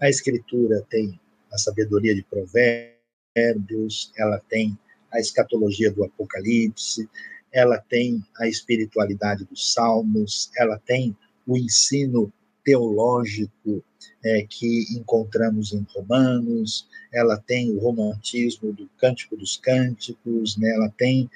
A 0.00 0.08
Escritura 0.08 0.84
tem 0.90 1.18
a 1.50 1.56
sabedoria 1.56 2.14
de 2.14 2.22
Provérbios, 2.24 4.12
ela 4.16 4.38
tem 4.48 4.78
a 5.10 5.18
escatologia 5.18 5.90
do 5.90 6.04
Apocalipse, 6.04 7.08
ela 7.52 7.78
tem 7.78 8.22
a 8.38 8.46
espiritualidade 8.46 9.44
dos 9.46 9.72
Salmos, 9.72 10.50
ela 10.58 10.78
tem 10.84 11.16
o 11.46 11.56
ensino 11.56 12.30
teológico 12.66 13.82
é, 14.24 14.44
que 14.44 14.84
encontramos 14.90 15.72
em 15.72 15.86
Romanos, 15.94 16.88
ela 17.14 17.38
tem 17.38 17.70
o 17.70 17.78
romantismo 17.78 18.72
do 18.72 18.90
Cântico 18.98 19.36
dos 19.36 19.56
Cânticos, 19.56 20.56
né, 20.56 20.74
ela 20.74 20.92
tem 20.98 21.30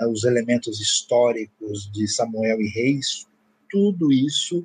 é, 0.00 0.06
os 0.06 0.22
elementos 0.22 0.80
históricos 0.80 1.90
de 1.90 2.06
Samuel 2.06 2.60
e 2.60 2.68
Reis, 2.68 3.26
tudo 3.68 4.12
isso 4.12 4.64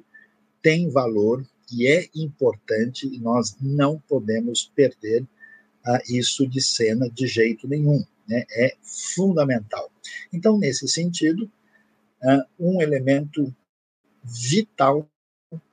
tem 0.62 0.90
valor 0.90 1.44
e 1.74 1.88
é 1.88 2.08
importante 2.16 3.08
e 3.08 3.18
nós 3.18 3.58
não 3.60 3.98
podemos 4.08 4.72
perder 4.76 5.24
uh, 5.24 6.00
isso 6.08 6.46
de 6.48 6.62
cena 6.62 7.10
de 7.10 7.26
jeito 7.26 7.68
nenhum, 7.68 8.06
né? 8.28 8.46
é 8.52 8.76
fundamental. 8.84 9.90
Então, 10.32 10.60
nesse 10.60 10.88
sentido, 10.88 11.50
uh, 12.22 12.44
um 12.60 12.82
elemento 12.82 13.56
vital 14.24 15.10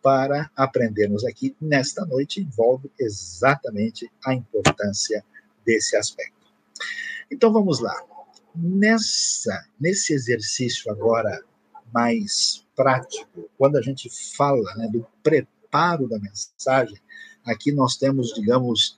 para 0.03 0.51
aprendermos 0.57 1.25
aqui 1.25 1.55
nesta 1.61 2.05
noite 2.05 2.41
envolve 2.41 2.91
exatamente 2.99 4.11
a 4.25 4.35
importância 4.35 5.25
desse 5.65 5.97
aspecto. 5.97 6.35
Então 7.31 7.53
vamos 7.53 7.81
lá. 7.81 7.95
Nessa, 8.55 9.67
nesse 9.79 10.13
exercício 10.13 10.91
agora 10.91 11.43
mais 11.93 12.67
prático, 12.75 13.49
quando 13.57 13.77
a 13.77 13.83
gente 13.83 14.11
fala 14.37 14.75
né, 14.77 14.89
do 14.89 15.07
preparo 15.23 16.09
da 16.09 16.19
mensagem, 16.19 16.99
aqui 17.45 17.73
nós 17.73 17.97
temos, 17.97 18.33
digamos, 18.35 18.97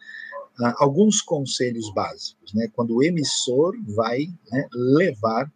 ah, 0.61 0.75
alguns 0.79 1.21
conselhos 1.21 1.93
básicos. 1.93 2.53
Né? 2.55 2.69
Quando 2.75 2.97
o 2.97 3.03
emissor 3.03 3.75
vai 3.95 4.27
né, 4.51 4.69
levar 4.73 5.51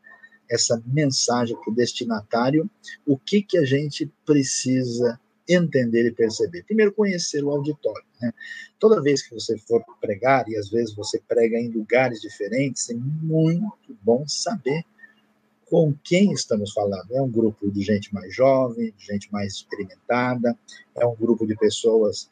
essa 0.51 0.83
mensagem 0.87 1.57
para 1.57 1.73
o 1.73 1.75
destinatário, 1.75 2.69
o 3.07 3.17
que, 3.19 3.43
que 3.43 3.59
a 3.59 3.65
gente 3.65 4.11
precisa 4.25 5.19
entender 5.49 6.07
e 6.07 6.13
perceber? 6.13 6.63
Primeiro, 6.65 6.93
conhecer 6.93 7.45
o 7.45 7.51
auditório. 7.51 8.05
Né? 8.21 8.33
Toda 8.79 9.03
vez 9.03 9.23
que 9.23 9.35
você 9.35 9.59
for 9.59 9.85
pregar, 10.01 10.49
e 10.49 10.57
às 10.57 10.71
vezes 10.71 10.95
você 10.95 11.21
prega 11.27 11.59
em 11.59 11.71
lugares 11.71 12.21
diferentes, 12.21 12.89
é 12.91 12.95
muito 12.95 13.97
bom 14.03 14.27
saber 14.27 14.85
com 15.67 15.95
quem 16.05 16.33
estamos 16.33 16.73
falando. 16.73 17.11
É 17.13 17.21
um 17.21 17.31
grupo 17.31 17.71
de 17.71 17.83
gente 17.83 18.13
mais 18.13 18.35
jovem, 18.35 18.93
de 18.97 19.07
gente 19.07 19.33
mais 19.33 19.55
experimentada, 19.55 20.57
é 20.97 21.07
um 21.07 21.15
grupo 21.15 21.47
de 21.47 21.57
pessoas 21.57 22.29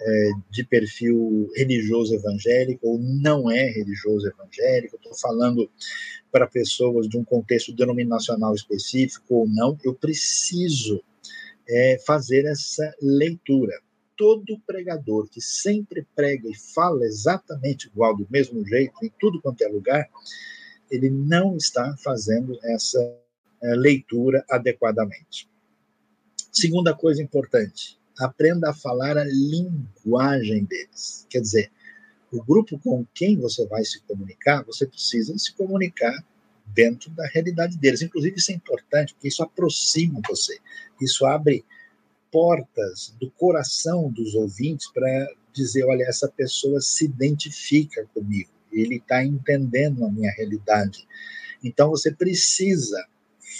é, 0.00 0.30
de 0.50 0.64
perfil 0.64 1.50
religioso 1.54 2.14
evangélico 2.14 2.88
ou 2.88 2.98
não 2.98 3.50
é 3.50 3.68
religioso 3.70 4.26
evangélico. 4.28 4.96
Estou 4.96 5.14
falando 5.14 5.70
para 6.30 6.46
pessoas 6.46 7.08
de 7.08 7.16
um 7.16 7.24
contexto 7.24 7.72
denominacional 7.72 8.54
específico 8.54 9.34
ou 9.34 9.48
não. 9.48 9.78
Eu 9.84 9.94
preciso 9.94 11.02
é, 11.68 11.98
fazer 12.06 12.44
essa 12.44 12.92
leitura. 13.00 13.80
Todo 14.16 14.60
pregador 14.66 15.28
que 15.28 15.40
sempre 15.40 16.06
prega 16.14 16.48
e 16.48 16.54
fala 16.54 17.04
exatamente 17.04 17.88
igual, 17.88 18.16
do 18.16 18.26
mesmo 18.30 18.64
jeito, 18.66 18.94
em 19.02 19.10
tudo 19.18 19.40
quanto 19.40 19.62
é 19.62 19.68
lugar, 19.68 20.08
ele 20.90 21.10
não 21.10 21.56
está 21.56 21.96
fazendo 21.96 22.58
essa 22.62 22.98
é, 23.62 23.74
leitura 23.74 24.44
adequadamente. 24.48 25.48
Segunda 26.52 26.94
coisa 26.94 27.20
importante, 27.22 27.98
aprenda 28.18 28.70
a 28.70 28.74
falar 28.74 29.16
a 29.16 29.24
linguagem 29.24 30.64
deles. 30.64 31.26
Quer 31.28 31.40
dizer, 31.40 31.72
o 32.32 32.42
grupo 32.42 32.78
com 32.78 33.06
quem 33.14 33.38
você 33.38 33.66
vai 33.66 33.84
se 33.84 34.00
comunicar, 34.02 34.64
você 34.64 34.86
precisa 34.86 35.36
se 35.38 35.52
comunicar 35.54 36.24
dentro 36.66 37.10
da 37.10 37.26
realidade 37.26 37.76
deles. 37.78 38.02
Inclusive, 38.02 38.36
isso 38.36 38.50
é 38.50 38.54
importante, 38.54 39.14
porque 39.14 39.28
isso 39.28 39.42
aproxima 39.42 40.20
você, 40.26 40.58
isso 41.00 41.24
abre 41.26 41.64
portas 42.30 43.14
do 43.20 43.30
coração 43.30 44.10
dos 44.10 44.34
ouvintes 44.34 44.90
para 44.92 45.28
dizer: 45.52 45.84
olha, 45.84 46.04
essa 46.04 46.28
pessoa 46.28 46.80
se 46.80 47.04
identifica 47.04 48.04
comigo, 48.12 48.50
ele 48.72 48.96
está 48.96 49.24
entendendo 49.24 50.04
a 50.04 50.10
minha 50.10 50.32
realidade. 50.32 51.06
Então, 51.62 51.90
você 51.90 52.12
precisa 52.12 53.06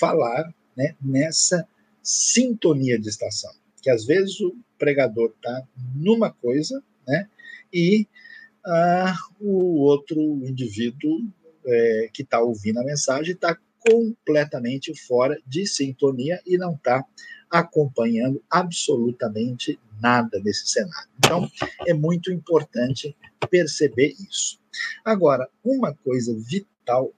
falar 0.01 0.53
né, 0.77 0.97
nessa 1.01 1.67
sintonia 2.03 2.99
de 2.99 3.09
estação, 3.09 3.53
que 3.85 3.90
às 3.90 4.07
vezes 4.07 4.40
o 4.40 4.57
pregador 4.79 5.31
está 5.37 5.62
numa 5.94 6.33
coisa, 6.33 6.83
né, 7.07 7.29
e 7.70 8.09
ah, 8.64 9.14
o 9.38 9.81
outro 9.81 10.18
indivíduo 10.18 11.20
é, 11.66 12.09
que 12.11 12.23
está 12.23 12.40
ouvindo 12.40 12.81
a 12.81 12.85
mensagem 12.85 13.35
está 13.35 13.59
completamente 13.87 14.94
fora 15.07 15.38
de 15.47 15.66
sintonia 15.66 16.40
e 16.47 16.57
não 16.57 16.73
está 16.73 17.05
acompanhando 17.51 18.42
absolutamente 18.51 19.79
nada 20.01 20.40
desse 20.40 20.66
cenário. 20.66 21.11
Então, 21.18 21.51
é 21.87 21.92
muito 21.92 22.33
importante 22.33 23.14
perceber 23.51 24.14
isso. 24.18 24.59
Agora, 25.05 25.47
uma 25.62 25.94
coisa 25.94 26.35
vital, 26.35 27.12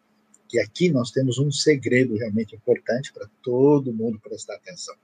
que 0.48 0.58
aqui 0.58 0.90
nós 0.90 1.12
temos 1.12 1.38
um 1.38 1.52
segredo 1.52 2.16
realmente 2.16 2.56
importante 2.56 3.12
para 3.12 3.28
todo 3.40 3.92
mundo 3.92 4.18
prestar 4.18 4.56
atenção. 4.56 4.96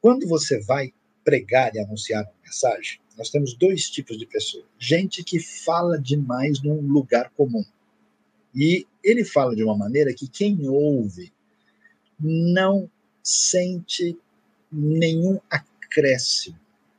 Quando 0.00 0.26
você 0.26 0.60
vai 0.60 0.92
pregar 1.24 1.74
e 1.74 1.78
anunciar 1.78 2.24
uma 2.24 2.32
mensagem, 2.42 3.00
nós 3.16 3.28
temos 3.30 3.54
dois 3.54 3.90
tipos 3.90 4.16
de 4.16 4.26
pessoas. 4.26 4.64
Gente 4.78 5.22
que 5.22 5.38
fala 5.38 5.98
demais 5.98 6.62
num 6.62 6.80
lugar 6.80 7.30
comum. 7.36 7.64
E 8.54 8.86
ele 9.04 9.24
fala 9.24 9.54
de 9.54 9.62
uma 9.62 9.76
maneira 9.76 10.14
que 10.14 10.26
quem 10.26 10.66
ouve 10.68 11.32
não 12.18 12.90
sente 13.22 14.18
nenhum 14.72 15.38
acréscimo, 15.50 16.58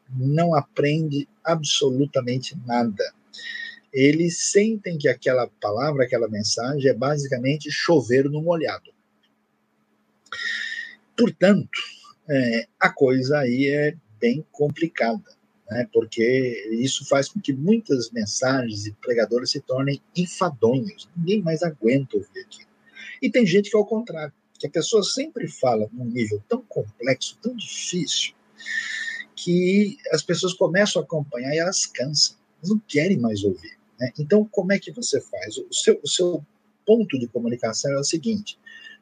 não 0.09 0.53
aprende 0.53 1.27
absolutamente 1.43 2.55
nada. 2.65 3.13
Eles 3.91 4.51
sentem 4.51 4.97
que 4.97 5.09
aquela 5.09 5.47
palavra, 5.59 6.05
aquela 6.05 6.29
mensagem 6.29 6.89
é 6.89 6.93
basicamente 6.93 7.69
chover 7.71 8.29
no 8.29 8.41
molhado. 8.41 8.91
Portanto, 11.17 11.79
é, 12.29 12.67
a 12.79 12.89
coisa 12.89 13.39
aí 13.39 13.67
é 13.67 13.95
bem 14.19 14.45
complicada 14.51 15.41
né, 15.71 15.87
porque 15.93 16.69
isso 16.73 17.07
faz 17.07 17.29
com 17.29 17.39
que 17.39 17.53
muitas 17.53 18.11
mensagens 18.11 18.85
e 18.85 18.91
pregadores 18.91 19.51
se 19.51 19.61
tornem 19.61 20.01
enfadonhos. 20.15 21.09
Ninguém 21.15 21.41
mais 21.41 21.63
aguenta 21.63 22.17
ouvir 22.17 22.41
aquilo. 22.41 22.69
E 23.21 23.29
tem 23.31 23.45
gente 23.45 23.69
que 23.69 23.77
é 23.77 23.79
o 23.79 23.85
contrário, 23.85 24.33
que 24.59 24.67
a 24.67 24.69
pessoa 24.69 25.01
sempre 25.01 25.47
fala 25.47 25.87
num 25.93 26.03
nível 26.03 26.43
tão 26.49 26.61
complexo, 26.63 27.37
tão 27.41 27.55
difícil, 27.55 28.33
que 29.33 29.97
as 30.11 30.21
pessoas 30.21 30.53
começam 30.53 31.01
a 31.01 31.05
acompanhar 31.05 31.53
e 31.55 31.59
elas 31.59 31.85
cansam, 31.85 32.35
elas 32.57 32.69
não 32.69 32.79
querem 32.85 33.17
mais 33.17 33.41
ouvir. 33.45 33.77
Né? 33.97 34.11
Então, 34.19 34.43
como 34.43 34.73
é 34.73 34.79
que 34.79 34.91
você 34.91 35.21
faz? 35.21 35.57
O 35.57 35.73
seu, 35.73 35.99
o 36.03 36.07
seu 36.07 36.45
ponto 36.85 37.17
de 37.17 37.27
comunicação 37.27 37.91
é 37.93 37.97
o 37.97 38.03
seguinte: 38.03 38.59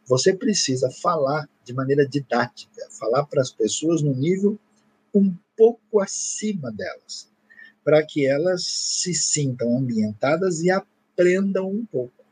você 0.09 0.33
precisa 0.33 0.89
falar 0.89 1.47
de 1.63 1.71
maneira 1.71 2.03
didática, 2.03 2.89
falar 2.89 3.27
para 3.27 3.43
as 3.43 3.51
pessoas 3.51 4.01
no 4.01 4.15
nível 4.15 4.57
um 5.13 5.31
pouco 5.55 5.99
acima 5.99 6.71
delas, 6.71 7.29
para 7.83 8.03
que 8.03 8.25
elas 8.25 8.63
se 8.65 9.13
sintam 9.13 9.77
ambientadas 9.77 10.61
e 10.61 10.71
aprendam 10.71 11.69
um 11.69 11.85
pouco. 11.85 12.25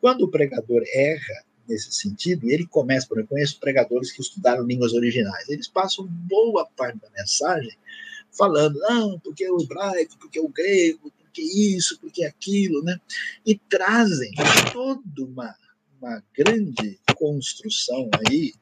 Quando 0.00 0.22
o 0.22 0.30
pregador 0.30 0.84
erra 0.94 1.44
nesse 1.68 1.90
sentido, 1.92 2.48
ele 2.48 2.64
começa, 2.64 3.08
por 3.08 3.18
exemplo, 3.18 3.32
eu 3.32 3.36
conheço 3.38 3.58
pregadores 3.58 4.12
que 4.12 4.20
estudaram 4.20 4.62
línguas 4.64 4.92
originais, 4.92 5.48
eles 5.48 5.66
passam 5.66 6.06
boa 6.06 6.64
parte 6.76 7.00
da 7.00 7.10
mensagem 7.10 7.76
falando, 8.30 8.78
não, 8.78 9.18
porque 9.18 9.44
é 9.44 9.50
o 9.50 9.60
hebraico, 9.60 10.16
porque 10.18 10.38
é 10.38 10.42
o 10.42 10.48
grego, 10.48 11.10
porque 11.18 11.42
isso, 11.42 11.98
porque 11.98 12.24
aquilo, 12.24 12.84
né? 12.84 13.00
E 13.44 13.56
trazem 13.56 14.30
toda 14.72 15.02
uma, 15.18 15.56
uma 16.04 16.22
grande 16.36 17.00
construção 17.16 18.10
aí 18.28 18.52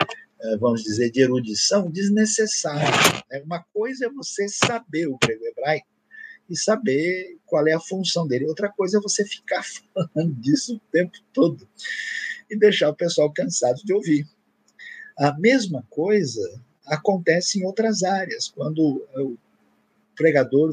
eh, 0.45 0.57
vamos 0.57 0.83
dizer, 0.83 1.11
de 1.11 1.21
erudição 1.21 1.89
desnecessária. 1.89 2.89
Né? 3.31 3.43
Uma 3.45 3.63
coisa 3.73 4.07
é 4.07 4.11
você 4.11 4.49
saber 4.49 5.07
o 5.07 5.17
grego 5.17 5.45
hebraico 5.45 5.87
e 6.51 6.57
saber 6.57 7.39
qual 7.47 7.67
é 7.69 7.73
a 7.73 7.81
função 7.81 8.27
dele. 8.27 8.47
Outra 8.47 8.69
coisa 8.69 8.99
é 8.99 9.01
você 9.01 9.25
ficar 9.25 9.63
falando 9.95 10.35
disso 10.35 10.77
o 10.77 10.81
tempo 10.91 11.17
todo 11.33 11.69
e 12.51 12.57
deixar 12.57 12.91
o 12.91 12.97
pessoal 12.97 13.33
cansado 13.33 13.83
de 13.85 13.93
ouvir. 13.93 14.27
A 15.17 15.39
mesma 15.39 15.85
coisa 15.89 16.61
acontece 16.87 17.61
em 17.61 17.65
outras 17.65 18.03
áreas, 18.03 18.49
quando 18.49 19.07
o 19.15 19.37
pregador 20.17 20.73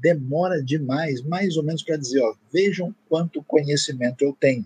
demora 0.00 0.62
demais, 0.62 1.22
mais 1.22 1.56
ou 1.56 1.64
menos 1.64 1.82
para 1.82 1.96
dizer, 1.96 2.20
ó, 2.22 2.34
vejam 2.52 2.94
quanto 3.08 3.42
conhecimento 3.42 4.22
eu 4.22 4.36
tenho. 4.38 4.64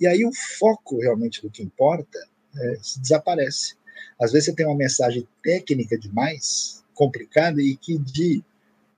E 0.00 0.06
aí 0.06 0.24
o 0.24 0.32
foco 0.58 1.00
realmente 1.00 1.42
do 1.42 1.50
que 1.50 1.62
importa 1.62 2.18
é, 2.56 2.76
desaparece. 3.00 3.74
Às 4.20 4.32
vezes 4.32 4.46
você 4.46 4.54
tem 4.54 4.66
uma 4.66 4.76
mensagem 4.76 5.26
técnica 5.42 5.98
demais, 5.98 6.82
complicada, 6.94 7.60
e 7.60 7.76
que 7.76 7.98
de 7.98 8.42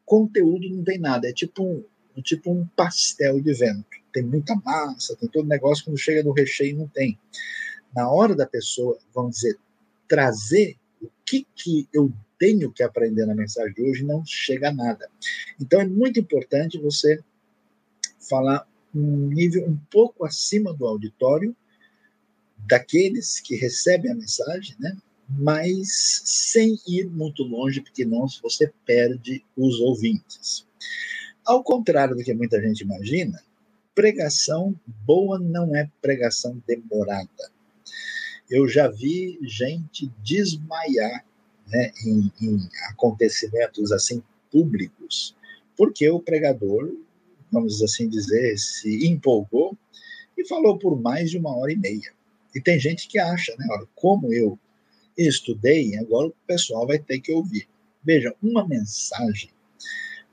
conteúdo 0.05 0.69
não 0.69 0.85
tem 0.85 0.99
nada. 0.99 1.29
É 1.29 1.33
tipo 1.33 1.65
um, 1.65 2.23
tipo 2.23 2.53
um 2.53 2.67
pastel 2.77 3.41
de 3.41 3.53
vento. 3.55 3.87
Tem 4.13 4.23
muita 4.23 4.55
massa, 4.57 5.17
tem 5.17 5.29
todo 5.29 5.49
negócio, 5.49 5.85
quando 5.85 5.99
chega 5.99 6.23
no 6.23 6.33
recheio 6.33 6.77
não 6.77 6.87
tem. 6.89 7.19
Na 7.95 8.11
hora 8.11 8.35
da 8.35 8.47
pessoa, 8.47 8.99
vamos 9.15 9.37
dizer, 9.37 9.59
trazer 10.09 10.77
o 11.01 11.09
que, 11.25 11.47
que 11.55 11.89
eu 11.93 12.13
tenho 12.39 12.73
que 12.73 12.83
aprender 12.83 13.25
na 13.25 13.35
mensagem 13.35 13.73
de 13.73 13.83
hoje, 13.83 14.05
não 14.05 14.25
chega 14.27 14.69
a 14.69 14.73
nada. 14.73 15.09
Então 15.61 15.81
é 15.81 15.87
muito 15.87 16.19
importante 16.19 16.79
você 16.79 17.21
falar 18.29 18.67
um 18.95 19.29
nível 19.29 19.67
um 19.67 19.79
pouco 19.91 20.25
acima 20.25 20.73
do 20.75 20.87
auditório 20.87 21.57
daqueles 22.67 23.41
que 23.41 23.57
recebem 23.57 24.11
a 24.11 24.15
mensagem, 24.15 24.77
né? 24.79 24.97
mas 25.29 26.21
sem 26.25 26.79
ir 26.87 27.09
muito 27.09 27.43
longe, 27.43 27.81
porque 27.81 28.05
não 28.05 28.27
você 28.43 28.73
perde 28.85 29.45
os 29.57 29.81
ouvintes. 29.81 30.67
Ao 31.45 31.63
contrário 31.63 32.15
do 32.15 32.23
que 32.23 32.35
muita 32.35 32.61
gente 32.61 32.83
imagina, 32.83 33.43
pregação 33.95 34.75
boa 35.05 35.39
não 35.39 35.75
é 35.75 35.91
pregação 36.01 36.63
demorada. 36.67 37.51
eu 38.51 38.69
já 38.69 38.89
vi 38.89 39.39
gente 39.43 40.13
desmaiar 40.23 41.25
né, 41.67 41.91
em, 42.05 42.31
em 42.41 42.69
acontecimentos 42.91 43.93
assim 43.93 44.23
públicos, 44.51 45.35
porque 45.77 46.09
o 46.11 46.21
pregador, 46.21 46.93
vamos 47.53 47.83
assim 47.83 48.09
dizer, 48.09 48.59
se 48.59 49.07
empolgou 49.07 49.77
e 50.37 50.47
falou 50.49 50.79
por 50.79 51.01
mais 51.01 51.31
de 51.31 51.39
uma 51.39 51.55
hora 51.57 51.73
e 51.73 51.77
meia. 51.77 52.13
E 52.55 52.61
tem 52.61 52.79
gente 52.79 53.07
que 53.07 53.19
acha, 53.19 53.55
né? 53.59 53.67
Olha, 53.71 53.87
como 53.95 54.33
eu 54.33 54.59
estudei, 55.17 55.97
agora 55.97 56.29
o 56.29 56.35
pessoal 56.47 56.87
vai 56.87 56.99
ter 56.99 57.21
que 57.21 57.33
ouvir. 57.33 57.69
Veja, 58.03 58.35
uma 58.43 58.67
mensagem, 58.67 59.51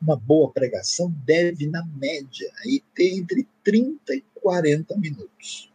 uma 0.01 0.15
boa 0.15 0.51
pregação 0.51 1.13
deve, 1.25 1.67
na 1.67 1.85
média, 1.85 2.51
aí, 2.63 2.81
ter 2.95 3.17
entre 3.17 3.47
30 3.63 4.15
e 4.15 4.23
40 4.35 4.97
minutos. 4.97 5.71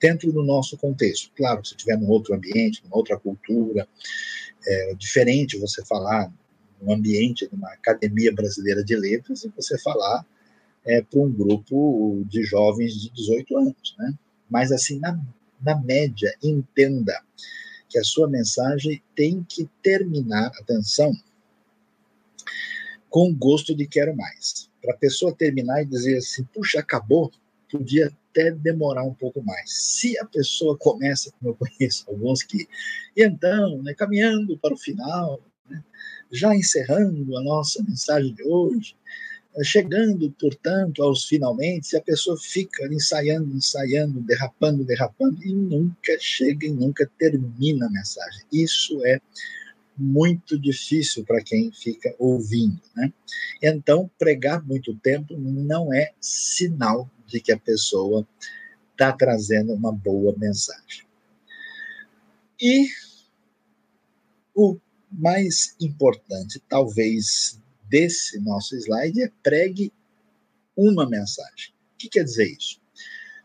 Dentro 0.00 0.32
do 0.32 0.42
nosso 0.42 0.78
contexto. 0.78 1.30
Claro, 1.36 1.64
se 1.64 1.74
estiver 1.74 1.96
num 1.98 2.08
outro 2.08 2.34
ambiente, 2.34 2.82
numa 2.82 2.96
outra 2.96 3.18
cultura, 3.18 3.86
é 4.66 4.94
diferente 4.94 5.58
você 5.58 5.84
falar 5.84 6.32
num 6.80 6.92
ambiente 6.92 7.46
de 7.46 7.54
uma 7.54 7.70
academia 7.72 8.32
brasileira 8.32 8.82
de 8.82 8.96
letras 8.96 9.44
e 9.44 9.48
você 9.54 9.78
falar 9.78 10.24
é, 10.84 11.02
para 11.02 11.20
um 11.20 11.30
grupo 11.30 12.24
de 12.28 12.42
jovens 12.42 12.94
de 12.94 13.10
18 13.10 13.56
anos, 13.56 13.94
né? 13.98 14.14
Mas 14.48 14.72
assim, 14.72 14.98
na, 14.98 15.18
na 15.62 15.80
média, 15.80 16.34
entenda 16.42 17.20
que 17.88 17.98
a 17.98 18.04
sua 18.04 18.28
mensagem 18.28 19.02
tem 19.14 19.44
que 19.48 19.68
terminar, 19.82 20.50
atenção, 20.60 21.12
com 23.08 23.34
gosto 23.34 23.74
de 23.74 23.86
quero 23.86 24.16
mais. 24.16 24.70
Para 24.80 24.94
a 24.94 24.96
pessoa 24.96 25.34
terminar 25.34 25.82
e 25.82 25.86
dizer 25.86 26.18
assim, 26.18 26.44
puxa, 26.54 26.78
acabou, 26.78 27.30
podia 27.70 28.12
até 28.30 28.52
demorar 28.52 29.02
um 29.02 29.12
pouco 29.12 29.42
mais. 29.42 29.70
Se 29.72 30.16
a 30.18 30.24
pessoa 30.24 30.78
começa, 30.78 31.32
como 31.32 31.50
eu 31.50 31.56
conheço 31.56 32.04
alguns 32.08 32.42
que, 32.42 32.68
e 33.16 33.24
então, 33.24 33.82
né, 33.82 33.92
caminhando 33.94 34.56
para 34.58 34.72
o 34.72 34.78
final, 34.78 35.40
né, 35.68 35.82
já 36.30 36.54
encerrando 36.54 37.36
a 37.36 37.42
nossa 37.42 37.82
mensagem 37.82 38.32
de 38.32 38.44
hoje, 38.44 38.96
chegando, 39.62 40.30
portanto, 40.38 41.02
aos 41.02 41.24
finalmente, 41.24 41.88
se 41.88 41.96
a 41.96 42.00
pessoa 42.00 42.36
fica 42.38 42.86
ensaiando, 42.86 43.56
ensaiando, 43.56 44.20
derrapando, 44.20 44.84
derrapando, 44.84 45.42
e 45.44 45.52
nunca 45.52 46.16
chega 46.20 46.66
e 46.66 46.72
nunca 46.72 47.10
termina 47.18 47.86
a 47.86 47.90
mensagem. 47.90 48.44
Isso 48.52 49.04
é 49.04 49.20
muito 49.96 50.58
difícil 50.58 51.24
para 51.24 51.42
quem 51.42 51.70
fica 51.72 52.14
ouvindo. 52.18 52.80
Né? 52.96 53.12
Então, 53.62 54.10
pregar 54.18 54.64
muito 54.64 54.94
tempo 54.96 55.36
não 55.36 55.92
é 55.92 56.12
sinal 56.20 57.10
de 57.26 57.40
que 57.40 57.52
a 57.52 57.58
pessoa 57.58 58.26
está 58.92 59.12
trazendo 59.12 59.72
uma 59.74 59.92
boa 59.92 60.34
mensagem. 60.36 61.04
E 62.60 62.88
o 64.54 64.78
mais 65.10 65.74
importante, 65.80 66.62
talvez, 66.68 67.58
desse 67.90 68.38
nosso 68.40 68.76
slide 68.76 69.22
é 69.22 69.32
pregue 69.42 69.92
uma 70.76 71.06
mensagem. 71.08 71.74
O 71.94 71.98
que 71.98 72.08
quer 72.08 72.24
dizer 72.24 72.46
isso? 72.46 72.80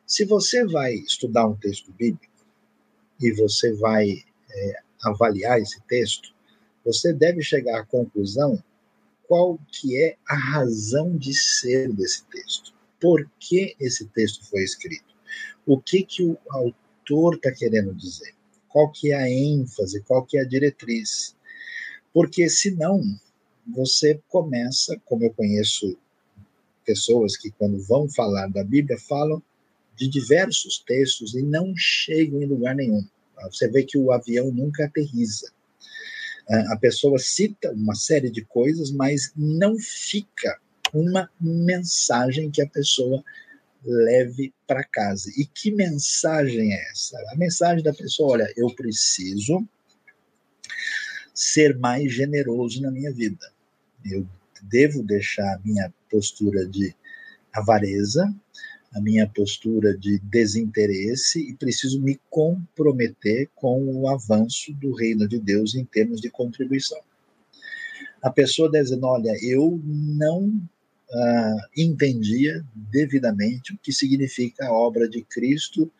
Se 0.06 0.24
você 0.24 0.64
vai 0.66 0.94
estudar 0.94 1.48
um 1.48 1.58
texto 1.58 1.92
bíblico 1.92 2.46
e 3.20 3.32
você 3.34 3.74
vai 3.74 4.24
é, 4.50 4.80
avaliar 5.04 5.60
esse 5.60 5.82
texto, 5.88 6.34
você 6.86 7.12
deve 7.12 7.42
chegar 7.42 7.82
à 7.82 7.86
conclusão 7.86 8.64
qual 9.28 9.60
que 9.72 10.00
é 10.02 10.16
a 10.30 10.36
razão 10.36 11.18
de 11.18 11.34
ser 11.34 11.92
desse 11.92 12.24
texto 12.26 12.76
por 13.06 13.30
que 13.40 13.76
esse 13.80 14.08
texto 14.08 14.44
foi 14.50 14.64
escrito, 14.64 15.14
o 15.64 15.80
que, 15.80 16.04
que 16.04 16.24
o 16.24 16.38
autor 16.50 17.36
está 17.36 17.52
querendo 17.52 17.94
dizer, 17.94 18.34
qual 18.68 18.92
que 18.92 19.12
é 19.12 19.16
a 19.16 19.30
ênfase, 19.30 20.02
qual 20.02 20.26
que 20.26 20.38
é 20.38 20.42
a 20.42 20.48
diretriz. 20.48 21.36
Porque 22.12 22.50
senão 22.50 23.02
você 23.68 24.20
começa, 24.28 25.00
como 25.06 25.24
eu 25.24 25.34
conheço 25.34 25.98
pessoas 26.86 27.36
que 27.36 27.52
quando 27.52 27.82
vão 27.84 28.10
falar 28.10 28.48
da 28.48 28.64
Bíblia 28.64 28.98
falam 29.00 29.42
de 29.96 30.08
diversos 30.08 30.84
textos 30.86 31.34
e 31.34 31.42
não 31.42 31.74
chegam 31.76 32.42
em 32.42 32.46
lugar 32.46 32.76
nenhum. 32.76 33.06
Você 33.44 33.68
vê 33.68 33.84
que 33.84 33.98
o 33.98 34.12
avião 34.12 34.52
nunca 34.52 34.86
aterriza. 34.86 35.52
A 36.48 36.78
pessoa 36.78 37.18
cita 37.18 37.72
uma 37.72 37.96
série 37.96 38.30
de 38.30 38.44
coisas, 38.46 38.92
mas 38.92 39.32
não 39.36 39.78
fica 39.80 40.60
uma 40.94 41.30
mensagem 41.42 42.52
que 42.52 42.62
a 42.62 42.68
pessoa 42.68 43.24
leve 43.84 44.54
para 44.68 44.84
casa. 44.84 45.32
E 45.38 45.46
que 45.46 45.72
mensagem 45.72 46.74
é 46.74 46.92
essa? 46.92 47.18
A 47.32 47.36
mensagem 47.36 47.84
da 47.84 47.94
pessoa, 47.94 48.34
olha, 48.34 48.54
eu 48.56 48.68
preciso 48.76 49.68
ser 51.34 51.78
mais 51.78 52.14
generoso 52.14 52.82
na 52.82 52.92
minha 52.92 53.12
vida. 53.12 53.52
Eu 54.06 54.26
devo 54.62 55.04
deixar 55.04 55.56
a 55.56 55.60
minha 55.64 55.94
postura 56.10 56.66
de 56.66 56.96
avareza, 57.54 58.34
a 58.94 59.02
minha 59.02 59.28
postura 59.28 59.98
de 59.98 60.20
desinteresse 60.20 61.50
e 61.50 61.54
preciso 61.56 62.02
me 62.02 62.20
comprometer 62.30 63.50
com 63.56 63.84
o 63.84 64.08
avanço 64.08 64.74
do 64.74 64.94
reino 64.94 65.28
de 65.28 65.40
Deus 65.40 65.76
em 65.76 65.84
termos 65.84 66.22
de 66.22 66.30
contribuição. 66.30 67.00
A 68.22 68.30
pessoa 68.30 68.72
dizendo, 68.72 69.06
olha, 69.06 69.34
eu 69.42 69.80
não 69.84 70.48
uh, 70.48 71.62
entendia 71.76 72.66
devidamente 72.74 73.74
o 73.74 73.78
que 73.78 73.92
significa 73.92 74.66
a 74.66 74.74
obra 74.74 75.10
de 75.10 75.22
Cristo 75.24 75.92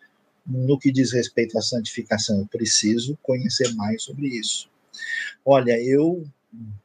no 0.46 0.78
que 0.78 0.92
diz 0.92 1.12
respeito 1.12 1.58
à 1.58 1.62
santificação. 1.62 2.40
Eu 2.40 2.48
preciso 2.48 3.18
conhecer 3.22 3.74
mais 3.76 4.04
sobre 4.04 4.28
isso. 4.28 4.70
Olha, 5.44 5.80
eu 5.82 6.26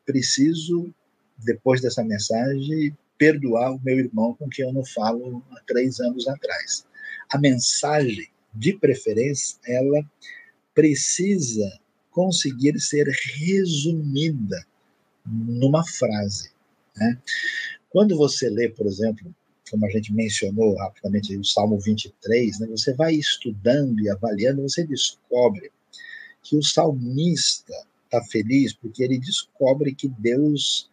preciso, 0.04 0.92
depois 1.44 1.80
dessa 1.80 2.02
mensagem, 2.04 2.96
perdoar 3.18 3.74
o 3.74 3.80
meu 3.84 3.98
irmão 3.98 4.34
com 4.34 4.48
quem 4.48 4.64
eu 4.64 4.72
não 4.72 4.84
falo 4.84 5.42
há 5.50 5.60
três 5.66 6.00
anos 6.00 6.26
atrás. 6.26 6.86
A 7.30 7.38
mensagem, 7.38 8.28
de 8.54 8.72
preferência, 8.72 9.58
ela 9.66 10.02
precisa 10.74 11.78
conseguir 12.10 12.80
ser 12.80 13.06
resumida 13.06 14.66
numa 15.24 15.86
frase. 15.86 16.50
Né? 16.96 17.18
Quando 17.90 18.16
você 18.16 18.48
lê, 18.48 18.68
por 18.68 18.86
exemplo, 18.86 19.34
como 19.70 19.86
a 19.86 19.90
gente 19.90 20.12
mencionou 20.12 20.76
rapidamente 20.76 21.36
o 21.36 21.44
Salmo 21.44 21.78
23, 21.78 22.58
né, 22.58 22.66
você 22.66 22.92
vai 22.94 23.14
estudando 23.14 24.00
e 24.00 24.10
avaliando, 24.10 24.62
você 24.62 24.84
descobre 24.84 25.70
que 26.42 26.56
o 26.56 26.62
salmista 26.62 27.72
está 28.04 28.22
feliz 28.24 28.72
porque 28.72 29.02
ele 29.04 29.18
descobre 29.18 29.94
que 29.94 30.08
Deus 30.08 30.89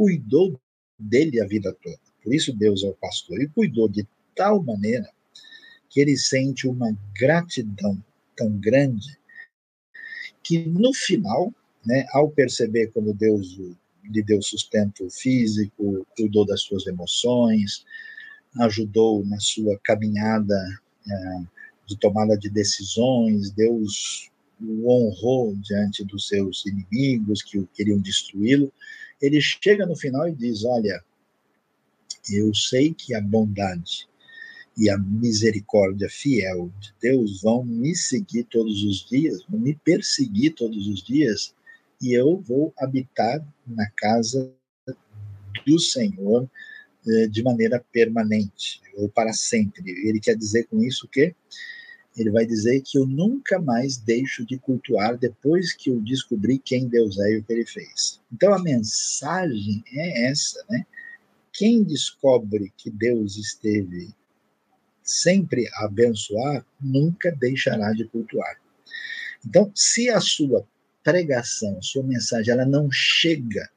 cuidou 0.00 0.58
dele 0.98 1.42
a 1.42 1.46
vida 1.46 1.76
toda. 1.82 2.00
Por 2.24 2.34
isso 2.34 2.54
Deus 2.54 2.82
é 2.82 2.88
o 2.88 2.94
pastor. 2.94 3.38
E 3.38 3.48
cuidou 3.48 3.86
de 3.86 4.08
tal 4.34 4.62
maneira 4.62 5.06
que 5.90 6.00
ele 6.00 6.16
sente 6.16 6.66
uma 6.66 6.96
gratidão 7.14 8.02
tão 8.34 8.50
grande 8.58 9.18
que 10.42 10.64
no 10.64 10.94
final, 10.94 11.52
né, 11.84 12.06
ao 12.14 12.30
perceber 12.30 12.86
como 12.92 13.12
Deus 13.12 13.60
lhe 14.02 14.22
deu 14.22 14.40
sustento 14.40 15.06
físico, 15.10 16.06
cuidou 16.16 16.46
das 16.46 16.62
suas 16.62 16.86
emoções, 16.86 17.84
ajudou 18.58 19.22
na 19.26 19.38
sua 19.38 19.78
caminhada 19.84 20.56
é, 21.06 21.42
de 21.86 21.98
tomada 21.98 22.38
de 22.38 22.48
decisões, 22.48 23.50
Deus 23.50 24.30
o 24.62 24.90
honrou 24.90 25.54
diante 25.56 26.02
dos 26.04 26.26
seus 26.26 26.64
inimigos 26.64 27.42
que 27.42 27.58
o 27.58 27.66
queriam 27.66 27.98
destruí-lo. 27.98 28.72
Ele 29.20 29.40
chega 29.40 29.86
no 29.86 29.96
final 29.96 30.28
e 30.28 30.34
diz: 30.34 30.64
Olha, 30.64 31.02
eu 32.30 32.54
sei 32.54 32.94
que 32.94 33.14
a 33.14 33.20
bondade 33.20 34.08
e 34.76 34.88
a 34.88 34.96
misericórdia 34.96 36.08
fiel 36.08 36.72
de 36.80 36.94
Deus 37.00 37.42
vão 37.42 37.64
me 37.64 37.94
seguir 37.94 38.44
todos 38.44 38.82
os 38.84 39.06
dias, 39.08 39.44
vão 39.48 39.60
me 39.60 39.74
perseguir 39.74 40.54
todos 40.54 40.86
os 40.86 41.02
dias, 41.02 41.54
e 42.00 42.12
eu 42.12 42.40
vou 42.40 42.72
habitar 42.78 43.44
na 43.66 43.90
casa 43.90 44.50
do 45.66 45.78
Senhor 45.78 46.48
eh, 47.06 47.26
de 47.26 47.42
maneira 47.42 47.84
permanente 47.92 48.80
ou 48.94 49.08
para 49.08 49.32
sempre. 49.32 49.90
Ele 50.08 50.20
quer 50.20 50.36
dizer 50.36 50.66
com 50.66 50.82
isso 50.82 51.08
que 51.08 51.34
ele 52.20 52.30
vai 52.30 52.44
dizer 52.44 52.82
que 52.82 52.98
eu 52.98 53.06
nunca 53.06 53.58
mais 53.58 53.96
deixo 53.96 54.44
de 54.44 54.58
cultuar 54.58 55.16
depois 55.16 55.72
que 55.72 55.90
eu 55.90 56.00
descobri 56.00 56.58
quem 56.58 56.88
Deus 56.88 57.18
é 57.18 57.32
e 57.32 57.38
o 57.38 57.44
que 57.44 57.52
ele 57.52 57.66
fez. 57.66 58.20
Então 58.32 58.52
a 58.52 58.62
mensagem 58.62 59.82
é 59.92 60.30
essa, 60.30 60.64
né? 60.68 60.84
Quem 61.52 61.82
descobre 61.82 62.72
que 62.76 62.90
Deus 62.90 63.36
esteve 63.36 64.14
sempre 65.02 65.68
a 65.74 65.86
abençoar, 65.86 66.64
nunca 66.80 67.32
deixará 67.32 67.92
de 67.92 68.04
cultuar. 68.04 68.60
Então, 69.44 69.70
se 69.74 70.08
a 70.08 70.20
sua 70.20 70.66
pregação, 71.02 71.82
sua 71.82 72.02
mensagem, 72.02 72.52
ela 72.52 72.64
não 72.64 72.90
chega, 72.92 73.68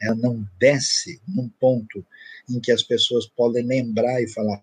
ela 0.00 0.14
não 0.14 0.48
desce 0.58 1.20
num 1.28 1.48
ponto 1.48 2.04
em 2.48 2.58
que 2.60 2.72
as 2.72 2.82
pessoas 2.82 3.26
podem 3.26 3.66
lembrar 3.66 4.22
e 4.22 4.28
falar: 4.28 4.62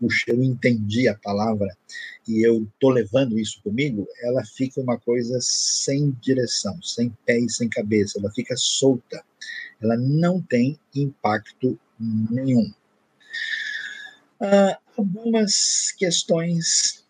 puxa, 0.00 0.24
eu 0.28 0.42
entendi 0.42 1.06
a 1.06 1.14
palavra 1.14 1.76
e 2.26 2.44
eu 2.44 2.62
estou 2.62 2.90
levando 2.90 3.38
isso 3.38 3.60
comigo, 3.62 4.08
ela 4.22 4.42
fica 4.44 4.80
uma 4.80 4.98
coisa 4.98 5.38
sem 5.40 6.10
direção, 6.22 6.80
sem 6.82 7.10
pé 7.26 7.38
e 7.38 7.50
sem 7.50 7.68
cabeça, 7.68 8.18
ela 8.18 8.32
fica 8.32 8.56
solta, 8.56 9.22
ela 9.80 9.96
não 9.96 10.40
tem 10.40 10.78
impacto 10.94 11.78
nenhum. 11.98 12.72
Uh, 14.40 14.74
algumas 14.96 15.92
questões 15.98 17.04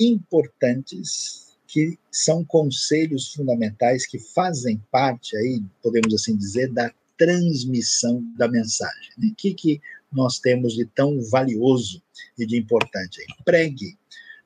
importantes 0.00 1.52
que 1.66 1.98
são 2.10 2.44
conselhos 2.44 3.32
fundamentais 3.32 4.06
que 4.06 4.18
fazem 4.18 4.82
parte 4.90 5.36
aí, 5.36 5.62
podemos 5.82 6.12
assim 6.14 6.36
dizer, 6.36 6.70
da 6.70 6.92
transmissão 7.16 8.22
da 8.36 8.48
mensagem. 8.48 9.10
O 9.16 9.20
né? 9.22 9.32
que, 9.36 9.54
que 9.54 9.80
nós 10.12 10.38
temos 10.38 10.74
de 10.74 10.84
tão 10.84 11.20
valioso 11.30 12.02
e 12.38 12.46
de 12.46 12.58
importante? 12.58 13.24
Pregue 13.44 13.98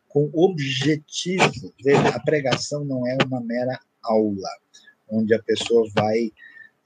com 0.09 0.31
objetivo. 0.33 1.75
Veja, 1.83 2.09
a 2.09 2.21
pregação 2.21 2.85
não 2.85 3.07
é 3.07 3.17
uma 3.27 3.41
mera 3.41 3.79
aula, 4.03 4.49
onde 5.09 5.35
a 5.35 5.43
pessoa 5.43 5.89
vai 5.95 6.33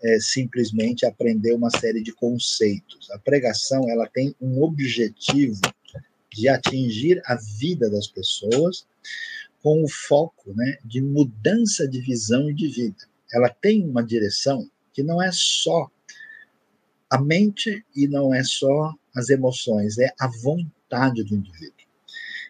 é, 0.03 0.18
simplesmente 0.18 1.07
aprender 1.07 1.53
uma 1.53 1.70
série 1.70 2.03
de 2.03 2.12
conceitos. 2.12 3.11
A 3.11 3.18
pregação 3.18 3.89
ela 3.89 4.09
tem 4.09 4.35
um 4.41 4.62
objetivo 4.62 5.61
de 6.33 6.49
atingir 6.49 7.20
a 7.26 7.37
vida 7.59 7.91
das 7.91 8.07
pessoas 8.07 8.87
com 9.62 9.83
o 9.85 9.89
foco 9.89 10.53
né, 10.55 10.78
de 10.85 11.01
mudança 11.01 11.87
de 11.87 12.01
visão 12.01 12.49
e 12.51 12.55
de 12.55 12.68
vida. 12.68 13.09
Ela 13.33 13.49
tem 13.49 13.85
uma 13.85 14.03
direção 14.03 14.68
que 14.93 15.03
não 15.03 15.22
é 15.22 15.31
só 15.33 15.91
a 17.11 17.20
mente 17.20 17.84
e 17.94 18.06
não 18.06 18.32
é 18.32 18.44
só 18.44 18.94
as 19.14 19.28
emoções, 19.28 19.98
é 19.98 20.12
a 20.18 20.28
vontade 20.28 21.24
do 21.24 21.34
indivíduo. 21.34 21.74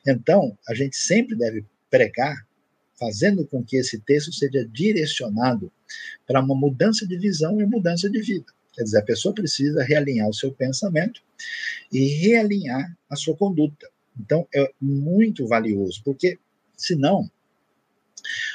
Então, 0.06 0.56
a 0.68 0.74
gente 0.74 0.96
sempre 0.96 1.34
deve 1.34 1.64
pregar 1.90 2.46
fazendo 2.98 3.46
com 3.46 3.64
que 3.64 3.76
esse 3.76 3.98
texto 4.00 4.32
seja 4.32 4.66
direcionado 4.66 5.72
para 6.26 6.42
uma 6.42 6.54
mudança 6.54 7.06
de 7.06 7.16
visão 7.16 7.60
e 7.60 7.66
mudança 7.66 8.10
de 8.10 8.20
vida. 8.20 8.44
Quer 8.74 8.84
dizer, 8.84 8.98
a 8.98 9.04
pessoa 9.04 9.34
precisa 9.34 9.82
realinhar 9.82 10.28
o 10.28 10.34
seu 10.34 10.52
pensamento 10.52 11.22
e 11.90 12.06
realinhar 12.18 12.94
a 13.08 13.16
sua 13.16 13.34
conduta. 13.36 13.88
Então, 14.18 14.46
é 14.54 14.70
muito 14.80 15.46
valioso, 15.46 16.02
porque 16.04 16.38
senão 16.76 17.30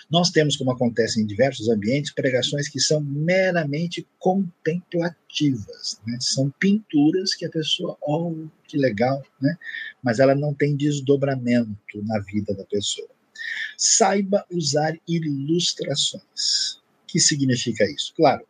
nós 0.09 0.29
temos, 0.29 0.55
como 0.55 0.71
acontece 0.71 1.19
em 1.19 1.25
diversos 1.25 1.67
ambientes, 1.67 2.13
pregações 2.13 2.69
que 2.69 2.79
são 2.79 3.01
meramente 3.01 4.07
contemplativas, 4.19 5.99
né? 6.05 6.17
são 6.19 6.51
pinturas 6.59 7.33
que 7.33 7.45
a 7.45 7.49
pessoa, 7.49 7.97
oh, 8.01 8.47
que 8.67 8.77
legal, 8.77 9.23
né? 9.41 9.57
mas 10.03 10.19
ela 10.19 10.35
não 10.35 10.53
tem 10.53 10.75
desdobramento 10.75 12.03
na 12.03 12.19
vida 12.19 12.53
da 12.53 12.63
pessoa. 12.65 13.09
Saiba 13.77 14.45
usar 14.51 14.95
ilustrações. 15.07 16.75
O 17.03 17.07
que 17.07 17.19
significa 17.19 17.83
isso? 17.89 18.13
Claro, 18.15 18.45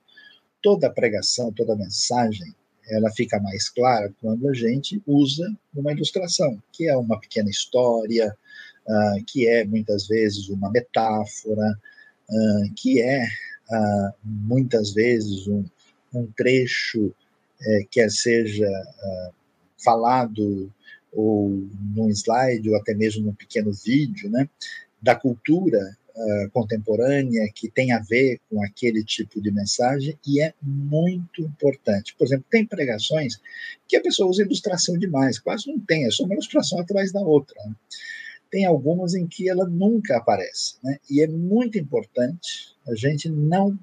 toda 0.61 0.89
pregação, 0.89 1.51
toda 1.53 1.75
mensagem, 1.75 2.53
ela 2.87 3.11
fica 3.11 3.39
mais 3.39 3.69
clara 3.69 4.13
quando 4.21 4.47
a 4.49 4.53
gente 4.53 5.01
usa 5.07 5.55
uma 5.73 5.91
ilustração, 5.91 6.61
que 6.71 6.87
é 6.87 6.95
uma 6.95 7.19
pequena 7.19 7.49
história, 7.49 8.35
uh, 8.87 9.23
que 9.25 9.47
é 9.47 9.65
muitas 9.65 10.07
vezes 10.07 10.49
uma 10.49 10.69
metáfora, 10.69 11.77
uh, 12.29 12.73
que 12.75 13.01
é 13.01 13.23
uh, 13.23 14.13
muitas 14.23 14.93
vezes 14.93 15.47
um, 15.47 15.65
um 16.13 16.27
trecho, 16.37 17.13
eh, 17.61 17.85
quer 17.89 18.11
seja 18.11 18.69
falado 19.83 20.71
ou 21.11 21.49
num 21.95 22.09
slide 22.09 22.69
ou 22.69 22.75
até 22.75 22.93
mesmo 22.93 23.25
num 23.25 23.33
pequeno 23.33 23.71
vídeo, 23.71 24.29
né, 24.29 24.49
da 25.01 25.15
cultura 25.15 25.97
contemporânea 26.53 27.49
que 27.53 27.69
tem 27.69 27.91
a 27.91 27.99
ver 27.99 28.39
com 28.49 28.63
aquele 28.63 29.03
tipo 29.03 29.41
de 29.41 29.51
mensagem 29.51 30.17
e 30.25 30.41
é 30.41 30.53
muito 30.61 31.41
importante. 31.41 32.15
Por 32.17 32.25
exemplo, 32.25 32.45
tem 32.49 32.65
pregações 32.65 33.37
que 33.85 33.97
a 33.97 34.01
pessoa 34.01 34.29
usa 34.29 34.43
ilustração 34.43 34.97
demais, 34.97 35.37
quase 35.37 35.67
não 35.67 35.77
tem, 35.79 36.05
é 36.05 36.11
só 36.11 36.23
uma 36.23 36.33
ilustração 36.33 36.79
atrás 36.79 37.11
da 37.11 37.19
outra. 37.19 37.59
Tem 38.55 38.63
algumas 38.63 39.13
em 39.13 39.27
que 39.27 39.49
ela 39.49 39.67
nunca 39.67 40.15
aparece, 40.15 40.75
né? 40.81 40.97
e 41.11 41.21
é 41.21 41.27
muito 41.27 41.77
importante 41.77 42.73
a 42.87 42.95
gente 42.95 43.27
não 43.27 43.77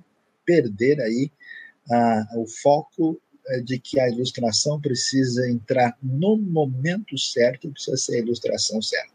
perder 0.47 0.99
aí 0.99 1.31
uh, 1.91 2.41
o 2.41 2.47
foco 2.47 3.21
eh, 3.49 3.61
de 3.61 3.79
que 3.79 4.01
a 4.01 4.09
ilustração 4.09 4.81
precisa 4.81 5.47
entrar 5.47 5.95
no 6.03 6.39
momento 6.39 7.19
certo, 7.19 7.71
precisa 7.71 7.99
ser 7.99 8.15
a 8.15 8.19
ilustração 8.21 8.81
certa. 8.81 9.13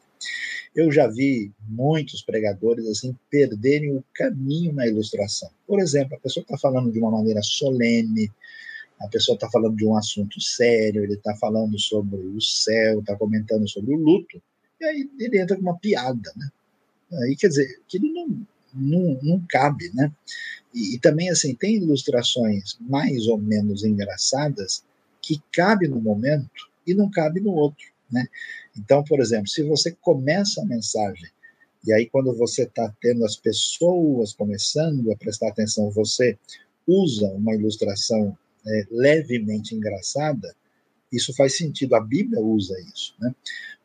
Eu 0.75 0.91
já 0.91 1.07
vi 1.07 1.51
muitos 1.67 2.21
pregadores 2.21 2.85
assim 2.85 3.17
perderem 3.27 3.97
o 3.97 4.03
caminho 4.13 4.71
na 4.73 4.85
ilustração. 4.85 5.49
Por 5.65 5.79
exemplo, 5.79 6.17
a 6.17 6.19
pessoa 6.19 6.43
está 6.43 6.55
falando 6.59 6.91
de 6.91 6.99
uma 6.99 7.09
maneira 7.09 7.41
solene, 7.41 8.31
a 8.99 9.07
pessoa 9.07 9.33
está 9.33 9.49
falando 9.49 9.75
de 9.75 9.87
um 9.87 9.97
assunto 9.97 10.39
sério, 10.39 11.03
ele 11.03 11.15
está 11.15 11.35
falando 11.37 11.79
sobre 11.79 12.15
o 12.19 12.39
céu, 12.39 12.99
está 12.99 13.15
comentando 13.15 13.67
sobre 13.67 13.95
o 13.95 13.97
luto, 13.97 14.39
e 14.79 14.85
aí 14.85 15.09
ele 15.19 15.39
entra 15.39 15.55
com 15.55 15.61
uma 15.61 15.77
piada, 15.77 16.31
né? 16.35 16.49
Aí 17.23 17.35
quer 17.35 17.47
dizer, 17.47 17.79
aquilo 17.85 18.13
não, 18.13 18.47
não, 18.73 19.19
não 19.21 19.45
cabe, 19.49 19.89
né? 19.93 20.11
E, 20.73 20.95
e, 20.95 20.99
também, 20.99 21.29
assim, 21.29 21.55
tem 21.55 21.75
ilustrações 21.75 22.77
mais 22.81 23.27
ou 23.27 23.37
menos 23.37 23.83
engraçadas 23.83 24.83
que 25.21 25.41
cabe 25.51 25.87
no 25.87 25.99
momento 25.99 26.69
e 26.85 26.93
não 26.93 27.09
cabe 27.09 27.39
no 27.39 27.51
outro, 27.51 27.85
né? 28.11 28.27
Então, 28.77 29.03
por 29.03 29.19
exemplo, 29.19 29.47
se 29.47 29.63
você 29.63 29.91
começa 30.01 30.61
a 30.61 30.65
mensagem 30.65 31.29
e 31.85 31.93
aí 31.93 32.09
quando 32.09 32.33
você 32.35 32.63
está 32.63 32.93
tendo 33.01 33.23
as 33.25 33.37
pessoas 33.37 34.33
começando 34.33 35.11
a 35.11 35.15
prestar 35.15 35.49
atenção, 35.49 35.89
você 35.89 36.37
usa 36.85 37.27
uma 37.27 37.55
ilustração 37.55 38.37
é, 38.65 38.87
levemente 38.91 39.73
engraçada, 39.73 40.53
isso 41.11 41.33
faz 41.35 41.57
sentido, 41.57 41.95
a 41.95 42.01
Bíblia 42.01 42.41
usa 42.41 42.75
isso, 42.93 43.15
né? 43.19 43.33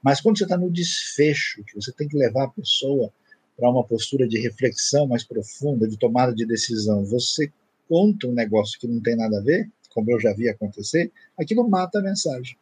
Mas 0.03 0.21
quando 0.21 0.39
você 0.39 0.45
está 0.45 0.57
no 0.57 0.71
desfecho, 0.71 1.63
que 1.65 1.75
você 1.75 1.93
tem 1.93 2.09
que 2.09 2.17
levar 2.17 2.45
a 2.45 2.51
pessoa 2.51 3.13
para 3.57 3.71
uma 3.71 3.85
postura 3.85 4.27
de 4.27 4.41
reflexão 4.41 5.07
mais 5.07 5.23
profunda, 5.23 5.87
de 5.87 5.97
tomada 5.97 6.35
de 6.35 6.45
decisão, 6.45 7.05
você 7.05 7.53
conta 7.89 8.27
um 8.27 8.33
negócio 8.33 8.79
que 8.81 8.89
não 8.89 9.01
tem 9.01 9.17
nada 9.17 9.39
a 9.39 9.43
ver, 9.43 9.71
como 9.91 10.11
eu 10.11 10.19
já 10.19 10.33
vi 10.33 10.49
acontecer, 10.49 11.13
aquilo 11.39 11.69
mata 11.69 11.99
a 11.99 12.03
mensagem. 12.03 12.57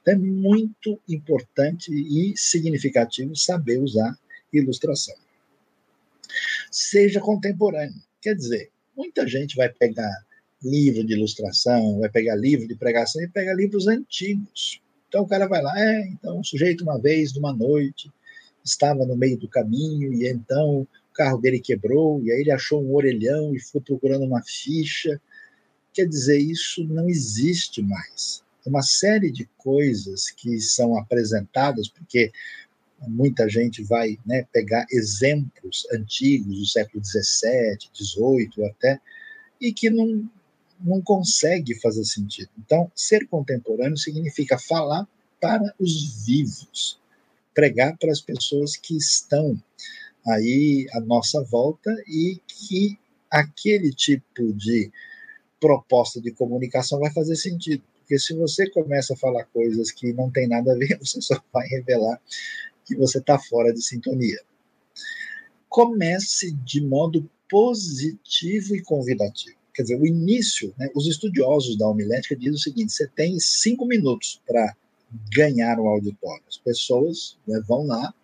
Então 0.00 0.14
é 0.14 0.16
muito 0.16 1.00
importante 1.08 1.92
e 1.92 2.34
significativo 2.36 3.36
saber 3.36 3.78
usar 3.78 4.18
ilustração. 4.52 5.14
Seja 6.70 7.20
contemporâneo. 7.20 8.02
Quer 8.20 8.34
dizer, 8.34 8.70
muita 8.96 9.26
gente 9.26 9.56
vai 9.56 9.68
pegar 9.68 10.12
livro 10.62 11.04
de 11.04 11.14
ilustração, 11.14 11.98
vai 11.98 12.10
pegar 12.10 12.36
livro 12.36 12.68
de 12.68 12.74
pregação 12.74 13.22
e 13.22 13.28
pega 13.28 13.54
livros 13.54 13.86
antigos. 13.86 14.80
Então 15.08 15.22
o 15.22 15.26
cara 15.26 15.48
vai 15.48 15.62
lá, 15.62 15.72
é, 15.76 16.06
então 16.08 16.40
o 16.40 16.44
sujeito 16.44 16.82
uma 16.82 17.00
vez, 17.00 17.34
numa 17.34 17.52
noite, 17.52 18.10
estava 18.64 19.04
no 19.06 19.16
meio 19.16 19.38
do 19.38 19.48
caminho 19.48 20.12
e 20.12 20.28
então 20.28 20.82
o 20.82 20.88
carro 21.14 21.38
dele 21.38 21.60
quebrou 21.60 22.22
e 22.22 22.30
aí 22.30 22.40
ele 22.40 22.52
achou 22.52 22.82
um 22.82 22.94
orelhão 22.94 23.54
e 23.54 23.60
foi 23.60 23.80
procurando 23.80 24.24
uma 24.24 24.42
ficha. 24.42 25.20
Quer 25.92 26.06
dizer, 26.06 26.38
isso 26.38 26.84
não 26.84 27.08
existe 27.08 27.82
mais. 27.82 28.44
Uma 28.64 28.82
série 28.82 29.32
de 29.32 29.48
coisas 29.56 30.30
que 30.30 30.60
são 30.60 30.96
apresentadas, 30.96 31.88
porque 31.88 32.30
muita 33.08 33.48
gente 33.48 33.82
vai 33.82 34.18
né, 34.26 34.46
pegar 34.52 34.86
exemplos 34.90 35.86
antigos 35.92 36.58
do 36.58 36.66
século 36.66 37.02
XVII, 37.04 37.78
XVIII 37.94 38.66
até, 38.66 39.00
e 39.60 39.72
que 39.72 39.90
não, 39.90 40.28
não 40.82 41.00
consegue 41.00 41.78
fazer 41.80 42.04
sentido. 42.04 42.50
Então, 42.58 42.90
ser 42.94 43.26
contemporâneo 43.26 43.96
significa 43.96 44.58
falar 44.58 45.06
para 45.40 45.74
os 45.78 46.24
vivos, 46.24 46.98
pregar 47.54 47.96
para 47.98 48.10
as 48.10 48.20
pessoas 48.20 48.76
que 48.76 48.96
estão 48.96 49.60
aí 50.26 50.86
à 50.92 51.00
nossa 51.00 51.42
volta 51.44 51.90
e 52.06 52.40
que 52.46 52.98
aquele 53.30 53.92
tipo 53.92 54.52
de 54.52 54.90
proposta 55.60 56.20
de 56.20 56.32
comunicação 56.32 56.98
vai 57.00 57.12
fazer 57.12 57.36
sentido. 57.36 57.82
Porque 57.98 58.18
se 58.18 58.34
você 58.34 58.68
começa 58.68 59.14
a 59.14 59.16
falar 59.16 59.44
coisas 59.44 59.90
que 59.90 60.12
não 60.12 60.30
tem 60.30 60.48
nada 60.48 60.72
a 60.72 60.76
ver, 60.76 60.98
você 61.00 61.20
só 61.20 61.40
vai 61.52 61.66
revelar 61.68 62.20
que 62.84 62.96
você 62.96 63.18
está 63.18 63.38
fora 63.38 63.72
de 63.72 63.82
sintonia. 63.82 64.40
Comece 65.68 66.52
de 66.52 66.80
modo 66.80 67.30
positivo 67.48 68.74
e 68.74 68.82
convidativo. 68.82 69.59
Quer 69.74 69.82
dizer, 69.82 70.00
o 70.00 70.06
início, 70.06 70.74
né, 70.78 70.88
os 70.94 71.06
estudiosos 71.06 71.76
da 71.76 71.86
homilética 71.86 72.36
dizem 72.36 72.54
o 72.54 72.58
seguinte: 72.58 72.92
você 72.92 73.06
tem 73.06 73.38
cinco 73.38 73.86
minutos 73.86 74.40
para 74.46 74.74
ganhar 75.32 75.78
o 75.78 75.88
auditório. 75.88 76.42
As 76.48 76.58
pessoas 76.58 77.36
né, 77.46 77.60
vão 77.66 77.86
lá, 77.86 78.14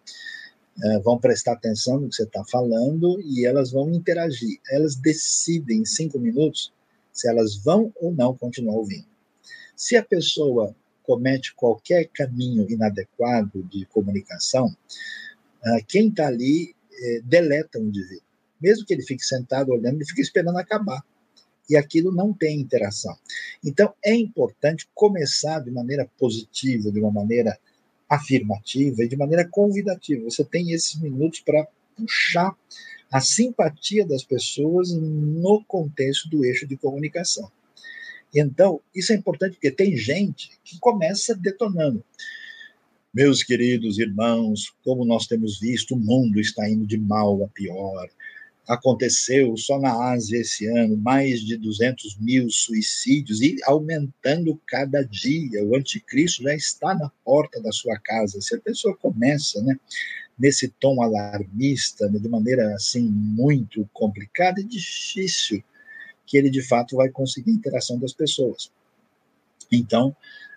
é, 0.83 0.99
vão 1.01 1.19
prestar 1.19 1.53
atenção 1.53 2.01
no 2.01 2.09
que 2.09 2.17
você 2.17 2.25
está 2.25 2.45
falando 2.45 3.21
e 3.23 3.45
elas 3.45 3.71
vão 3.71 3.91
interagir. 3.93 4.59
Elas 4.71 4.95
decidem 4.97 5.81
em 5.81 5.85
cinco 5.85 6.19
minutos 6.19 6.73
se 7.13 7.29
elas 7.29 7.57
vão 7.57 7.93
ou 7.97 8.13
não 8.13 8.37
continuar 8.37 8.75
ouvindo. 8.75 9.07
Se 9.75 9.97
a 9.97 10.03
pessoa 10.03 10.75
comete 11.03 11.55
qualquer 11.55 12.09
caminho 12.09 12.69
inadequado 12.69 13.63
de 13.65 13.87
comunicação, 13.87 14.67
uh, 14.67 15.85
quem 15.87 16.09
está 16.09 16.27
ali 16.27 16.75
eh, 17.01 17.21
deleta 17.25 17.79
o 17.79 17.83
indivíduo. 17.83 18.25
Mesmo 18.61 18.87
que 18.87 18.95
ele 18.95 19.03
fique 19.03 19.23
sentado 19.23 19.71
olhando, 19.71 19.97
ele 19.97 20.07
fica 20.07 20.21
esperando 20.21 20.59
acabar. 20.59 21.05
E 21.69 21.77
aquilo 21.77 22.13
não 22.13 22.33
tem 22.33 22.61
interação. 22.61 23.17
Então, 23.65 23.93
é 24.05 24.15
importante 24.15 24.89
começar 24.95 25.61
de 25.61 25.71
maneira 25.71 26.09
positiva, 26.19 26.91
de 26.93 27.01
uma 27.01 27.11
maneira 27.11 27.59
afirmativa 28.09 29.03
e 29.03 29.09
de 29.09 29.17
maneira 29.17 29.47
convidativa. 29.49 30.25
Você 30.25 30.45
tem 30.45 30.71
esses 30.73 31.01
minutos 31.01 31.41
para 31.41 31.67
puxar 31.97 32.57
a 33.11 33.21
simpatia 33.21 34.07
das 34.07 34.23
pessoas 34.23 34.93
no 34.93 35.65
contexto 35.67 36.29
do 36.29 36.45
eixo 36.45 36.67
de 36.67 36.77
comunicação. 36.77 37.51
Então, 38.35 38.81
isso 38.95 39.13
é 39.13 39.17
importante 39.17 39.55
porque 39.55 39.71
tem 39.71 39.97
gente 39.97 40.51
que 40.65 40.79
começa 40.79 41.35
detonando. 41.35 42.05
Meus 43.15 43.43
queridos 43.43 43.99
irmãos, 43.99 44.75
como 44.85 45.05
nós 45.05 45.27
temos 45.27 45.59
visto, 45.59 45.95
o 45.95 45.99
mundo 45.99 46.39
está 46.39 46.69
indo 46.69 46.87
de 46.87 46.99
mal 46.99 47.43
a 47.43 47.49
pior. 47.49 48.09
Aconteceu 48.67 49.57
só 49.57 49.79
na 49.79 50.11
Ásia 50.13 50.41
esse 50.41 50.67
ano 50.67 50.97
mais 50.97 51.41
de 51.41 51.57
200 51.57 52.19
mil 52.19 52.51
suicídios 52.51 53.41
e 53.41 53.57
aumentando 53.65 54.61
cada 54.67 55.03
dia. 55.03 55.65
O 55.65 55.77
anticristo 55.77 56.43
já 56.43 56.55
está 56.55 56.95
na 56.95 57.11
porta 57.25 57.61
da 57.61 57.71
sua 57.71 57.99
casa. 57.99 58.41
Se 58.41 58.57
a 58.57 58.61
pessoa 58.61 58.97
começa, 58.97 59.63
né, 59.63 59.79
nesse 60.39 60.69
tom 60.69 61.01
alarmista, 61.03 62.09
né, 62.11 62.19
de 62.19 62.29
maneira 62.29 62.75
assim 62.75 63.09
muito 63.09 63.89
complicada, 63.93 64.61
é 64.61 64.65
difícil 64.65 65.63
que 66.27 66.37
ele 66.37 66.51
de 66.51 66.63
fato 66.63 66.97
vai 66.97 67.09
conseguir 67.09 67.53
a 67.53 67.55
interação 67.55 67.99
das 67.99 68.13
pessoas. 68.13 68.71
Então, 69.71 70.15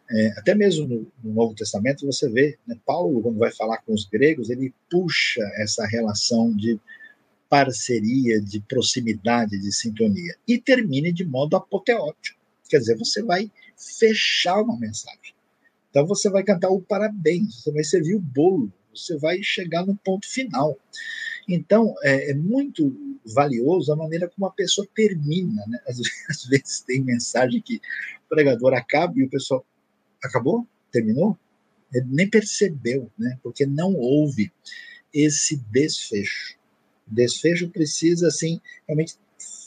é, 0.10 0.28
até 0.38 0.55
mesmo 0.55 0.88
no, 0.88 1.12
no, 1.24 1.34
Novo 1.36 1.53
Testamento 1.53 2.05
você 2.05 2.28
vê, 2.28 2.57
né, 2.66 2.76
Paulo, 2.86 3.22
quando 3.22 3.38
vai 3.38 3.51
falar 3.51 3.78
com 3.84 3.93
os 3.93 4.05
gregos, 4.05 4.49
ele 4.49 4.74
puxa 4.89 5.41
essa 5.57 5.86
relação 5.86 6.51
de 6.55 6.80
parceria, 7.50 8.39
de 8.39 8.62
proximidade, 8.62 9.60
de 9.60 9.72
sintonia, 9.72 10.36
e 10.47 10.60
termina 10.60 11.12
de 11.12 11.26
modo 11.26 11.58
apoteótico. 11.58 12.39
Quer 12.70 12.78
dizer, 12.78 12.97
você 12.97 13.24
vai 13.24 13.52
fechar 13.76 14.62
uma 14.62 14.78
mensagem. 14.78 15.34
Então 15.89 16.06
você 16.06 16.30
vai 16.30 16.43
cantar 16.43 16.70
o 16.70 16.82
parabéns, 16.82 17.64
você 17.64 17.72
vai 17.72 17.84
servir 17.84 18.16
o 18.16 18.20
bolo, 18.20 18.72
você 18.93 19.18
vai 19.18 19.41
chegar 19.41 19.86
no 19.86 19.95
ponto 19.95 20.30
final. 20.30 20.78
Então, 21.47 21.95
é, 22.04 22.30
é, 22.30 22.34
muito 22.36 22.95
valioso 23.26 23.91
a 23.91 23.95
maneira 23.95 24.30
como 24.30 24.45
a 24.45 24.52
pessoa 24.52 24.88
termina. 24.93 25.66
Né? 25.68 25.80
Às, 25.88 26.00
às, 26.30 26.45
vezes 26.45 26.82
tem 26.82 27.02
mensagem 27.02 27.62
que 27.62 27.78
o 27.78 28.30
pregador 28.30 28.74
acaba 28.76 29.14
e 29.18 29.24
o 29.24 29.30
pessoal 29.30 29.66
acabou? 30.24 30.68
Terminou? 30.91 31.38
Ele 31.91 32.06
nem 32.08 32.30
percebeu, 32.30 33.10
né? 33.18 33.39
porque 33.41 33.66
não 33.66 33.95
houve 33.95 34.52
esse 35.12 35.58
desfecho. 35.72 36.59
Desfecho 37.10 37.70
precisa, 37.70 38.28
assim, 38.28 38.62
realmente 38.88 39.16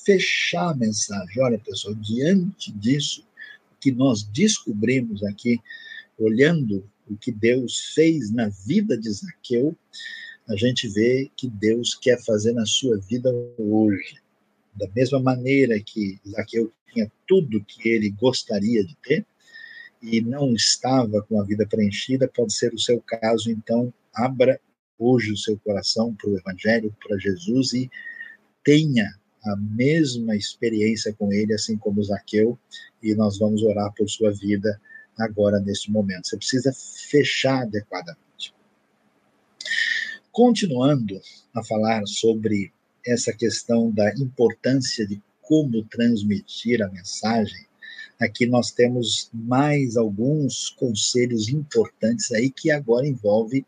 fechar 0.05 0.71
a 0.71 0.75
mensagem. 0.75 1.43
Olha, 1.43 1.59
pessoal, 1.59 1.95
diante 1.95 2.73
disso, 2.73 3.25
o 3.73 3.81
que 3.81 3.93
nós 3.93 4.23
descobrimos 4.23 5.23
aqui, 5.25 5.61
olhando 6.19 6.89
o 7.09 7.17
que 7.17 7.33
Deus 7.33 7.93
fez 7.95 8.31
na 8.33 8.49
vida 8.49 8.97
de 8.97 9.11
Zaqueu, 9.11 9.77
a 10.49 10.57
gente 10.57 10.89
vê 10.89 11.31
que 11.37 11.49
Deus 11.49 11.95
quer 11.95 12.23
fazer 12.23 12.53
na 12.53 12.67
sua 12.67 12.99
vida 12.99 13.33
hoje. 13.59 14.17
Da 14.75 14.89
mesma 14.95 15.21
maneira 15.21 15.81
que 15.81 16.19
Zaqueu 16.29 16.73
tinha 16.93 17.11
tudo 17.27 17.65
que 17.65 17.89
ele 17.89 18.11
gostaria 18.11 18.85
de 18.85 18.97
ter 19.03 19.27
e 20.03 20.21
não 20.21 20.55
estava 20.55 21.23
com 21.23 21.41
a 21.41 21.45
vida 21.45 21.67
preenchida, 21.67 22.29
pode 22.29 22.53
ser 22.53 22.75
o 22.75 22.79
seu 22.79 23.01
caso, 23.01 23.51
então 23.51 23.93
abra 24.13 24.61
hoje 25.03 25.33
o 25.33 25.37
seu 25.37 25.59
coração 25.59 26.15
para 26.15 26.31
o 26.31 26.39
Evangelho, 26.39 26.95
para 27.07 27.19
Jesus 27.19 27.73
e 27.73 27.91
tenha 28.65 29.09
a 29.45 29.57
mesma 29.57 30.37
experiência 30.37 31.13
com 31.13 31.33
ele, 31.33 31.53
assim 31.53 31.77
como 31.77 32.03
Zaqueu, 32.03 32.59
e 33.03 33.15
nós 33.15 33.39
vamos 33.39 33.63
orar 33.63 33.93
por 33.93 34.09
sua 34.09 34.31
vida 34.31 34.81
agora 35.19 35.59
neste 35.59 35.91
momento. 35.91 36.29
Você 36.29 36.37
precisa 36.37 36.73
fechar 36.73 37.63
adequadamente. 37.63 38.55
Continuando 40.31 41.21
a 41.55 41.63
falar 41.65 42.07
sobre 42.07 42.73
essa 43.05 43.33
questão 43.33 43.91
da 43.91 44.15
importância 44.15 45.07
de 45.07 45.21
como 45.41 45.85
transmitir 45.85 46.81
a 46.83 46.89
mensagem, 46.89 47.67
aqui 48.23 48.47
nós 48.47 48.71
temos 48.71 49.31
mais 49.33 49.97
alguns 49.97 50.71
conselhos 50.71 51.49
importantes 51.49 52.31
aí 52.33 52.51
que 52.51 52.71
agora 52.71 53.07
envolve 53.07 53.67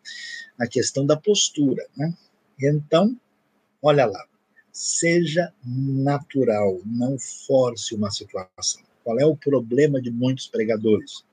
a 0.58 0.66
questão 0.66 1.04
da 1.04 1.16
postura, 1.16 1.86
né? 1.96 2.14
Então, 2.60 3.18
olha 3.82 4.06
lá, 4.06 4.24
seja 4.72 5.52
natural, 5.64 6.80
não 6.84 7.18
force 7.18 7.94
uma 7.94 8.10
situação. 8.10 8.82
Qual 9.02 9.18
é 9.18 9.26
o 9.26 9.36
problema 9.36 10.00
de 10.00 10.10
muitos 10.10 10.46
pregadores? 10.46 11.24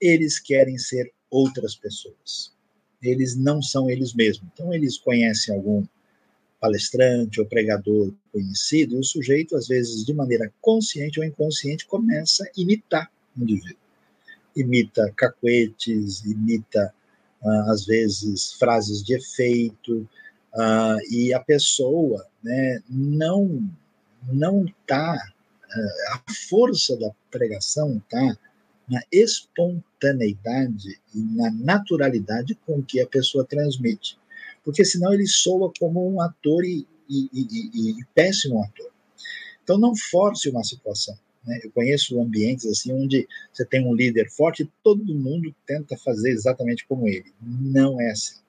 eles 0.00 0.38
querem 0.38 0.78
ser 0.78 1.12
outras 1.30 1.74
pessoas. 1.74 2.52
Eles 3.02 3.36
não 3.36 3.60
são 3.62 3.90
eles 3.90 4.14
mesmos. 4.14 4.48
Então, 4.52 4.72
eles 4.72 4.98
conhecem 4.98 5.54
algum 5.54 5.84
palestrante 6.60 7.40
ou 7.40 7.46
pregador 7.46 8.12
conhecido, 8.32 8.98
o 8.98 9.04
sujeito, 9.04 9.56
às 9.56 9.68
vezes, 9.68 10.04
de 10.04 10.14
maneira 10.14 10.52
consciente 10.60 11.20
ou 11.20 11.26
inconsciente, 11.26 11.86
começa 11.86 12.44
a 12.44 12.50
imitar 12.56 13.10
o 13.36 13.42
indivíduo. 13.42 13.76
Imita 14.54 15.12
cacuetes, 15.16 16.24
imita, 16.24 16.92
uh, 17.42 17.70
às 17.70 17.84
vezes, 17.84 18.52
frases 18.54 19.02
de 19.02 19.14
efeito, 19.14 20.08
uh, 20.54 21.12
e 21.12 21.34
a 21.34 21.40
pessoa 21.40 22.26
né, 22.42 22.82
não 22.88 23.70
não 24.32 24.64
está, 24.64 25.14
uh, 25.14 26.14
a 26.14 26.32
força 26.48 26.96
da 26.96 27.10
pregação 27.30 27.98
está 27.98 28.36
na 28.88 29.00
espontaneidade 29.12 30.98
e 31.14 31.18
na 31.18 31.50
naturalidade 31.50 32.54
com 32.66 32.82
que 32.82 33.00
a 33.00 33.06
pessoa 33.06 33.44
transmite. 33.44 34.16
Porque 34.66 34.84
senão 34.84 35.14
ele 35.14 35.28
soa 35.28 35.72
como 35.78 36.12
um 36.12 36.20
ator 36.20 36.64
e, 36.64 36.84
e, 37.08 37.30
e, 37.32 37.90
e 37.92 38.04
péssimo 38.12 38.60
ator. 38.64 38.90
Então 39.62 39.78
não 39.78 39.94
force 39.94 40.50
uma 40.50 40.64
situação. 40.64 41.16
Né? 41.46 41.60
Eu 41.62 41.70
conheço 41.70 42.20
ambientes 42.20 42.66
assim 42.66 42.92
onde 42.92 43.28
você 43.52 43.64
tem 43.64 43.86
um 43.86 43.94
líder 43.94 44.28
forte 44.28 44.64
e 44.64 44.72
todo 44.82 45.14
mundo 45.14 45.54
tenta 45.64 45.96
fazer 45.96 46.30
exatamente 46.30 46.84
como 46.88 47.06
ele. 47.06 47.32
Não 47.40 48.00
é 48.00 48.10
assim. 48.10 48.40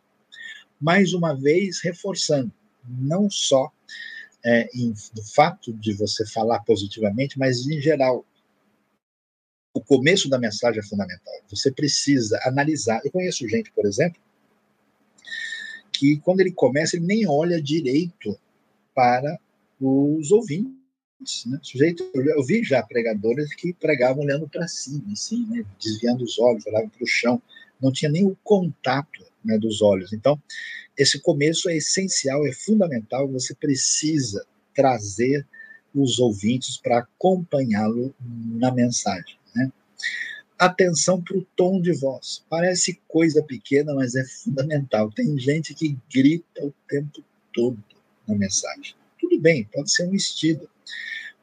Mais 0.81 1.13
uma 1.13 1.35
vez, 1.35 1.81
reforçando, 1.83 2.51
não 2.83 3.29
só 3.29 3.71
é, 4.43 4.67
em, 4.73 4.95
fato 5.35 5.71
de 5.71 5.93
você 5.93 6.25
falar 6.25 6.61
positivamente, 6.61 7.37
mas 7.37 7.67
em 7.67 7.79
geral, 7.79 8.25
o 9.71 9.81
começo 9.81 10.27
da 10.29 10.39
mensagem 10.39 10.79
é 10.79 10.83
fundamental. 10.83 11.33
Você 11.47 11.71
precisa 11.71 12.39
analisar. 12.43 13.01
Eu 13.05 13.11
conheço 13.11 13.47
gente, 13.47 13.71
por 13.71 13.85
exemplo, 13.85 14.19
que 15.97 16.17
quando 16.17 16.41
ele 16.41 16.51
começa, 16.51 16.95
ele 16.95 17.05
nem 17.05 17.27
olha 17.27 17.61
direito 17.61 18.37
para 18.93 19.39
os 19.79 20.31
ouvintes. 20.31 21.45
Né? 21.45 21.59
Sujeito, 21.61 22.09
eu 22.13 22.43
vi 22.43 22.63
já 22.63 22.83
pregadores 22.83 23.53
que 23.55 23.73
pregavam 23.73 24.23
olhando 24.23 24.47
para 24.47 24.67
cima, 24.67 25.11
assim, 25.11 25.45
né? 25.47 25.65
desviando 25.81 26.23
os 26.23 26.37
olhos, 26.39 26.65
olhavam 26.65 26.89
para 26.89 27.03
o 27.03 27.07
chão, 27.07 27.41
não 27.81 27.91
tinha 27.91 28.11
nem 28.11 28.25
o 28.25 28.37
contato 28.43 29.23
né, 29.43 29.57
dos 29.57 29.81
olhos. 29.81 30.13
Então, 30.13 30.41
esse 30.97 31.19
começo 31.19 31.69
é 31.69 31.77
essencial, 31.77 32.45
é 32.45 32.51
fundamental, 32.51 33.27
você 33.27 33.53
precisa 33.53 34.45
trazer 34.73 35.45
os 35.93 36.19
ouvintes 36.19 36.77
para 36.77 36.99
acompanhá-lo 36.99 38.13
na 38.19 38.71
mensagem. 38.71 39.37
Né? 39.55 39.71
Atenção 40.57 41.21
para 41.21 41.37
o 41.37 41.45
tom 41.55 41.79
de 41.79 41.93
voz. 41.93 42.43
Parece 42.49 42.99
coisa 43.07 43.43
pequena, 43.43 43.93
mas 43.93 44.15
é 44.15 44.25
fundamental. 44.25 45.11
Tem 45.11 45.37
gente 45.37 45.73
que 45.75 45.97
grita 46.11 46.65
o 46.65 46.73
tempo 46.87 47.23
todo 47.53 47.81
na 48.27 48.35
mensagem. 48.35 48.95
Tudo 49.19 49.39
bem, 49.39 49.65
pode 49.71 49.91
ser 49.91 50.07
um 50.07 50.15
estilo. 50.15 50.67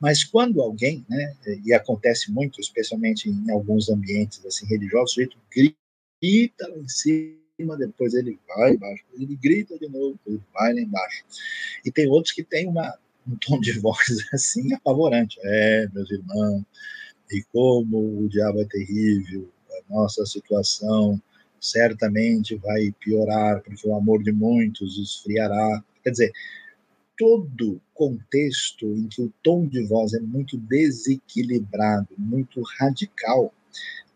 Mas 0.00 0.24
quando 0.24 0.60
alguém, 0.60 1.04
né, 1.08 1.34
e 1.64 1.72
acontece 1.72 2.30
muito, 2.30 2.60
especialmente 2.60 3.28
em 3.28 3.50
alguns 3.50 3.88
ambientes 3.88 4.44
assim 4.44 4.66
religiosos, 4.66 5.12
o 5.12 5.14
sujeito 5.14 5.38
grita 5.50 6.68
lá 6.68 6.76
em 6.76 6.88
cima, 6.88 7.76
depois 7.78 8.14
ele 8.14 8.38
vai 8.48 8.72
embaixo, 8.72 9.04
ele 9.14 9.36
grita 9.36 9.78
de 9.78 9.88
novo, 9.88 10.18
ele 10.26 10.42
vai 10.52 10.74
lá 10.74 10.80
embaixo. 10.80 11.24
E 11.84 11.90
tem 11.92 12.08
outros 12.08 12.34
que 12.34 12.42
têm 12.42 12.66
uma, 12.66 12.98
um 13.26 13.36
tom 13.36 13.60
de 13.60 13.78
voz 13.78 13.98
assim 14.34 14.72
apavorante. 14.74 15.38
É, 15.42 15.88
meus 15.94 16.10
irmãos, 16.10 16.64
e 17.30 17.42
como 17.52 18.20
o 18.20 18.28
diabo 18.28 18.60
é 18.60 18.64
terrível, 18.64 19.48
a 19.70 19.94
nossa 19.94 20.24
situação 20.26 21.20
certamente 21.60 22.56
vai 22.56 22.92
piorar, 23.00 23.62
porque 23.62 23.88
o 23.88 23.96
amor 23.96 24.22
de 24.22 24.32
muitos 24.32 24.98
esfriará. 24.98 25.82
Quer 26.02 26.10
dizer, 26.10 26.32
todo 27.16 27.80
contexto 27.94 28.86
em 28.86 29.08
que 29.08 29.22
o 29.22 29.32
tom 29.42 29.66
de 29.66 29.82
voz 29.86 30.12
é 30.12 30.20
muito 30.20 30.58
desequilibrado, 30.58 32.08
muito 32.18 32.60
radical, 32.78 33.52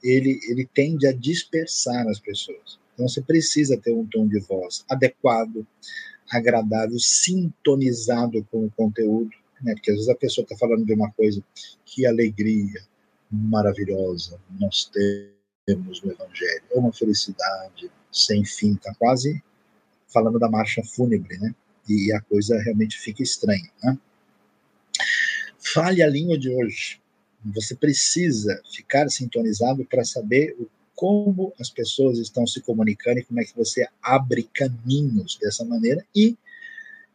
ele, 0.02 0.38
ele 0.48 0.68
tende 0.74 1.06
a 1.06 1.12
dispersar 1.12 2.06
as 2.08 2.20
pessoas. 2.20 2.78
Então 2.94 3.08
você 3.08 3.22
precisa 3.22 3.76
ter 3.76 3.92
um 3.92 4.04
tom 4.06 4.26
de 4.26 4.40
voz 4.40 4.84
adequado, 4.88 5.66
agradável, 6.30 6.98
sintonizado 6.98 8.46
com 8.50 8.66
o 8.66 8.70
conteúdo, 8.70 9.30
né? 9.62 9.72
Porque 9.74 9.90
às 9.90 9.96
vezes 9.96 10.10
a 10.10 10.14
pessoa 10.14 10.42
está 10.42 10.56
falando 10.56 10.84
de 10.84 10.92
uma 10.92 11.10
coisa 11.12 11.42
que 11.84 12.04
alegria 12.04 12.82
maravilhosa 13.30 14.38
nós 14.58 14.90
temos 15.66 16.02
no 16.02 16.12
Evangelho, 16.12 16.62
é 16.70 16.78
uma 16.78 16.92
felicidade 16.92 17.90
sem 18.10 18.44
fim, 18.44 18.74
está 18.74 18.94
quase 18.94 19.42
falando 20.08 20.38
da 20.38 20.48
marcha 20.48 20.82
fúnebre, 20.82 21.38
né? 21.38 21.54
E 21.88 22.12
a 22.12 22.20
coisa 22.20 22.58
realmente 22.62 22.98
fica 22.98 23.22
estranha, 23.22 23.70
né? 23.82 23.98
Fale 25.72 26.02
a 26.02 26.08
língua 26.08 26.38
de 26.38 26.50
hoje. 26.50 27.00
Você 27.54 27.74
precisa 27.74 28.60
ficar 28.72 29.08
sintonizado 29.10 29.84
para 29.84 30.04
saber 30.04 30.56
como 30.94 31.52
as 31.60 31.70
pessoas 31.70 32.18
estão 32.18 32.46
se 32.46 32.60
comunicando 32.60 33.20
e 33.20 33.24
como 33.24 33.40
é 33.40 33.44
que 33.44 33.54
você 33.54 33.86
abre 34.02 34.48
caminhos 34.52 35.38
dessa 35.40 35.64
maneira 35.64 36.04
e 36.14 36.36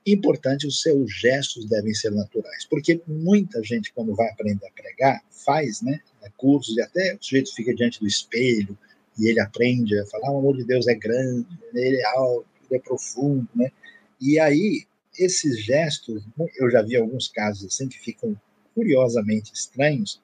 importante, 0.06 0.68
os 0.68 0.82
seus 0.82 1.12
gestos 1.14 1.66
devem 1.66 1.94
ser 1.94 2.12
naturais, 2.12 2.66
porque 2.70 3.02
muita 3.08 3.64
gente, 3.64 3.94
quando 3.94 4.16
vai 4.16 4.30
aprender 4.30 4.66
a 4.66 4.72
pregar, 4.72 5.22
faz 5.30 5.82
né, 5.82 6.00
cursos, 6.38 6.76
e 6.78 6.82
até 6.82 7.16
o 7.16 7.24
sujeito 7.24 7.54
fica 7.56 7.74
diante 7.74 8.00
do 8.00 8.08
espelho 8.08 8.78
e 9.18 9.30
ele 9.30 9.40
aprende 9.40 9.98
a 10.00 10.06
falar: 10.08 10.32
o 10.32 10.40
amor 10.40 10.58
de 10.58 10.66
Deus 10.66 10.88
é 10.88 10.96
grande, 10.96 11.48
ele 11.74 11.98
é 11.98 12.06
alto, 12.18 12.48
ele 12.70 12.80
é 12.80 12.82
profundo, 12.82 13.48
né? 13.56 13.72
E 14.20 14.40
aí, 14.40 14.86
esses 15.18 15.64
gestos, 15.64 16.24
eu 16.58 16.70
já 16.70 16.82
vi 16.82 16.96
alguns 16.96 17.28
casos 17.28 17.66
assim 17.66 17.88
que 17.88 18.00
ficam 18.00 18.40
curiosamente 18.74 19.54
estranhos, 19.54 20.22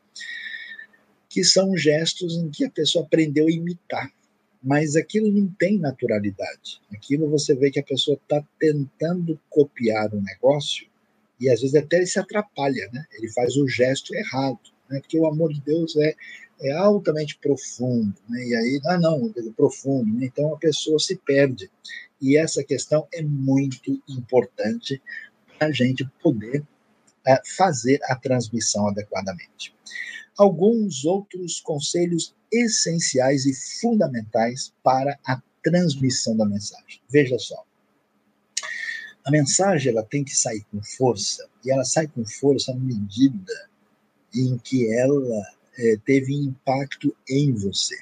que 1.30 1.44
são 1.44 1.78
gestos 1.78 2.36
em 2.36 2.50
que 2.50 2.66
a 2.66 2.72
pessoa 2.72 3.06
aprendeu 3.06 3.48
a 3.48 3.52
imitar 3.52 4.12
mas 4.62 4.96
aquilo 4.96 5.32
não 5.32 5.48
tem 5.58 5.80
naturalidade. 5.80 6.82
Aquilo 6.94 7.30
você 7.30 7.56
vê 7.56 7.72
que 7.72 7.80
a 7.80 7.84
pessoa 7.84 8.18
está 8.22 8.44
tentando 8.60 9.40
copiar 9.50 10.14
um 10.14 10.22
negócio 10.22 10.88
e 11.40 11.50
às 11.50 11.62
vezes 11.62 11.76
até 11.76 11.98
ele 11.98 12.06
se 12.06 12.20
atrapalha, 12.20 12.90
né? 12.92 13.06
Ele 13.14 13.32
faz 13.32 13.56
o 13.56 13.68
gesto 13.68 14.14
errado, 14.14 14.60
né? 14.90 15.00
Porque 15.00 15.18
o 15.18 15.26
amor 15.26 15.54
de 15.54 15.62
Deus 15.62 15.96
é, 15.96 16.14
é 16.62 16.72
altamente 16.74 17.38
profundo, 17.38 18.14
né? 18.28 18.46
E 18.46 18.56
aí, 18.56 18.82
ah, 18.88 18.98
não, 19.00 19.34
é 19.36 19.52
profundo, 19.56 20.14
né? 20.20 20.26
então 20.26 20.54
a 20.54 20.58
pessoa 20.58 21.00
se 21.00 21.16
perde. 21.16 21.72
E 22.22 22.36
essa 22.36 22.62
questão 22.64 23.08
é 23.14 23.22
muito 23.22 24.02
importante 24.10 25.02
para 25.58 25.70
a 25.70 25.72
gente 25.72 26.06
poder 26.22 26.64
é, 27.26 27.42
fazer 27.56 28.00
a 28.04 28.16
transmissão 28.16 28.90
adequadamente. 28.90 29.74
Alguns 30.38 31.06
outros 31.06 31.60
conselhos 31.60 32.34
essenciais 32.52 33.46
e 33.46 33.54
fundamentais 33.80 34.74
para 34.84 35.18
a 35.26 35.42
transmissão 35.64 36.36
da 36.36 36.46
mensagem. 36.46 37.02
Veja 37.10 37.38
só. 37.38 37.64
A 39.26 39.32
mensagem 39.32 39.92
ela 39.92 40.04
tem 40.04 40.24
que 40.24 40.36
sair 40.36 40.66
com 40.72 40.82
força, 40.82 41.48
e 41.64 41.72
ela 41.72 41.84
sai 41.84 42.08
com 42.08 42.26
força 42.26 42.74
na 42.74 42.80
medida 42.80 43.70
em 44.34 44.58
que 44.58 44.92
ela 44.94 45.46
é, 45.78 45.98
teve 46.06 46.34
impacto 46.34 47.16
em 47.28 47.54
você. 47.54 47.98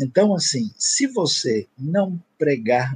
Então, 0.00 0.34
assim, 0.34 0.72
se 0.76 1.06
você 1.06 1.68
não 1.78 2.20
pregar 2.36 2.94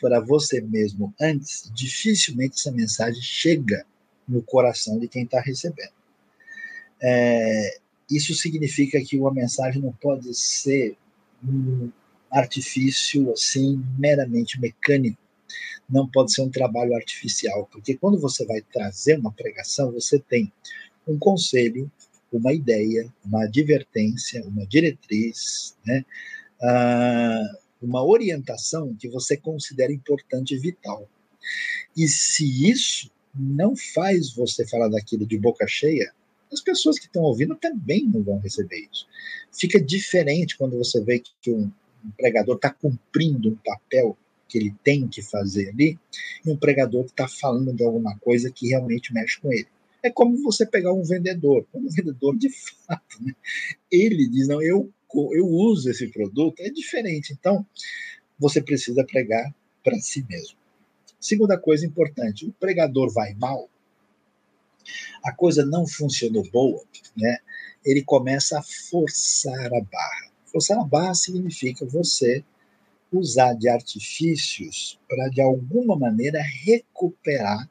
para 0.00 0.20
você 0.20 0.60
mesmo 0.60 1.14
antes, 1.20 1.70
dificilmente 1.74 2.58
essa 2.58 2.72
mensagem 2.72 3.20
chega 3.22 3.84
no 4.26 4.42
coração 4.42 4.98
de 4.98 5.08
quem 5.08 5.24
está 5.24 5.40
recebendo. 5.40 5.92
É, 7.02 7.78
isso 8.10 8.34
significa 8.34 9.00
que 9.02 9.18
uma 9.18 9.32
mensagem 9.32 9.82
não 9.82 9.92
pode 9.92 10.34
ser 10.34 10.96
um 11.42 11.90
artifício 12.30 13.32
assim 13.32 13.82
meramente 13.98 14.60
mecânico, 14.60 15.18
não 15.88 16.08
pode 16.08 16.32
ser 16.32 16.42
um 16.42 16.50
trabalho 16.50 16.94
artificial, 16.94 17.68
porque 17.70 17.96
quando 17.96 18.18
você 18.18 18.46
vai 18.46 18.62
trazer 18.62 19.18
uma 19.18 19.32
pregação, 19.32 19.92
você 19.92 20.18
tem 20.18 20.50
um 21.06 21.18
conselho, 21.18 21.90
uma 22.32 22.52
ideia, 22.52 23.12
uma 23.24 23.44
advertência, 23.44 24.42
uma 24.46 24.66
diretriz, 24.66 25.76
né? 25.84 26.04
Ah, 26.62 27.56
uma 27.82 28.04
orientação 28.04 28.94
que 28.94 29.08
você 29.08 29.36
considera 29.36 29.92
importante 29.92 30.54
e 30.54 30.58
vital. 30.58 31.08
E 31.96 32.06
se 32.06 32.70
isso 32.70 33.10
não 33.34 33.74
faz 33.76 34.32
você 34.32 34.66
falar 34.66 34.88
daquilo 34.88 35.26
de 35.26 35.36
boca 35.36 35.66
cheia, 35.66 36.12
as 36.52 36.60
pessoas 36.60 36.98
que 36.98 37.06
estão 37.06 37.22
ouvindo 37.22 37.56
também 37.56 38.06
não 38.06 38.22
vão 38.22 38.38
receber 38.38 38.88
isso. 38.92 39.06
Fica 39.50 39.80
diferente 39.80 40.56
quando 40.56 40.76
você 40.76 41.00
vê 41.00 41.18
que 41.40 41.50
um, 41.50 41.70
pregador 42.16 42.56
está 42.56 42.70
cumprindo 42.70 43.50
um 43.50 43.56
papel 43.56 44.16
que 44.48 44.58
ele 44.58 44.74
tem 44.84 45.08
que 45.08 45.22
fazer 45.22 45.70
ali, 45.70 45.98
e 46.44 46.50
um 46.50 46.56
pregador 46.56 47.04
que 47.04 47.12
está 47.12 47.26
falando 47.26 47.72
de 47.72 47.82
alguma 47.82 48.18
coisa 48.18 48.50
que 48.50 48.68
realmente 48.68 49.12
mexe 49.14 49.40
com 49.40 49.50
ele. 49.50 49.66
É 50.02 50.10
como 50.10 50.42
você 50.42 50.66
pegar 50.66 50.92
um 50.92 51.02
vendedor, 51.02 51.64
um 51.72 51.88
vendedor 51.88 52.36
de 52.36 52.50
fato, 52.50 53.22
né? 53.22 53.34
ele 53.90 54.28
diz, 54.28 54.48
não, 54.48 54.60
eu, 54.60 54.92
eu 55.14 55.46
uso 55.46 55.90
esse 55.90 56.06
produto, 56.08 56.60
é 56.60 56.68
diferente. 56.68 57.32
Então, 57.32 57.64
você 58.38 58.60
precisa 58.60 59.04
pregar 59.04 59.54
para 59.82 59.98
si 60.00 60.26
mesmo. 60.28 60.56
Segunda 61.18 61.56
coisa 61.56 61.86
importante, 61.86 62.44
o 62.44 62.52
pregador 62.52 63.10
vai 63.10 63.32
mal, 63.34 63.70
a 65.24 65.32
coisa 65.32 65.64
não 65.64 65.86
funcionou 65.86 66.48
boa, 66.50 66.82
né? 67.16 67.38
Ele 67.84 68.02
começa 68.02 68.58
a 68.58 68.62
forçar 68.62 69.66
a 69.66 69.80
barra. 69.80 70.30
Forçar 70.46 70.78
a 70.78 70.84
barra 70.84 71.14
significa 71.14 71.84
você 71.86 72.44
usar 73.12 73.54
de 73.54 73.68
artifícios 73.68 74.98
para, 75.08 75.28
de 75.28 75.40
alguma 75.40 75.96
maneira, 75.96 76.40
recuperar 76.40 77.68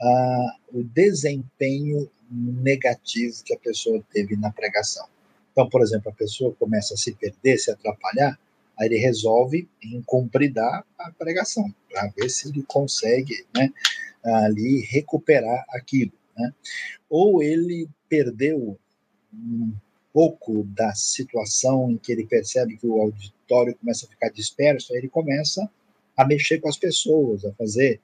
uh, 0.00 0.78
o 0.78 0.84
desempenho 0.84 2.08
negativo 2.30 3.42
que 3.44 3.54
a 3.54 3.58
pessoa 3.58 4.02
teve 4.12 4.36
na 4.36 4.50
pregação. 4.50 5.06
Então, 5.52 5.68
por 5.68 5.82
exemplo, 5.82 6.10
a 6.10 6.14
pessoa 6.14 6.54
começa 6.54 6.94
a 6.94 6.96
se 6.96 7.12
perder, 7.12 7.58
se 7.58 7.70
atrapalhar, 7.70 8.38
aí 8.78 8.88
ele 8.88 8.98
resolve 8.98 9.68
incumpridar 9.82 10.84
a 10.98 11.10
pregação, 11.12 11.72
para 11.88 12.08
ver 12.08 12.28
se 12.28 12.48
ele 12.48 12.64
consegue 12.66 13.46
né, 13.54 13.70
ali 14.24 14.80
recuperar 14.90 15.64
aquilo. 15.68 16.12
Né? 16.36 16.52
Ou 17.08 17.42
ele 17.42 17.88
perdeu 18.08 18.78
um 19.32 19.72
pouco 20.12 20.64
da 20.64 20.94
situação 20.94 21.90
em 21.90 21.96
que 21.96 22.12
ele 22.12 22.26
percebe 22.26 22.76
que 22.76 22.86
o 22.86 23.00
auditório 23.00 23.74
começa 23.74 24.06
a 24.06 24.08
ficar 24.08 24.28
disperso, 24.28 24.92
aí 24.92 25.00
ele 25.00 25.08
começa 25.08 25.68
a 26.16 26.24
mexer 26.24 26.60
com 26.60 26.68
as 26.68 26.76
pessoas, 26.76 27.44
a 27.44 27.52
fazer 27.52 28.00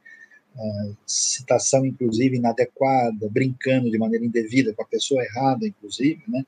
uh, 0.56 0.96
citação, 1.06 1.86
inclusive, 1.86 2.36
inadequada, 2.36 3.28
brincando 3.28 3.90
de 3.90 3.98
maneira 3.98 4.24
indevida 4.24 4.74
com 4.74 4.82
a 4.82 4.86
pessoa 4.86 5.22
errada, 5.22 5.66
inclusive, 5.66 6.22
né? 6.26 6.44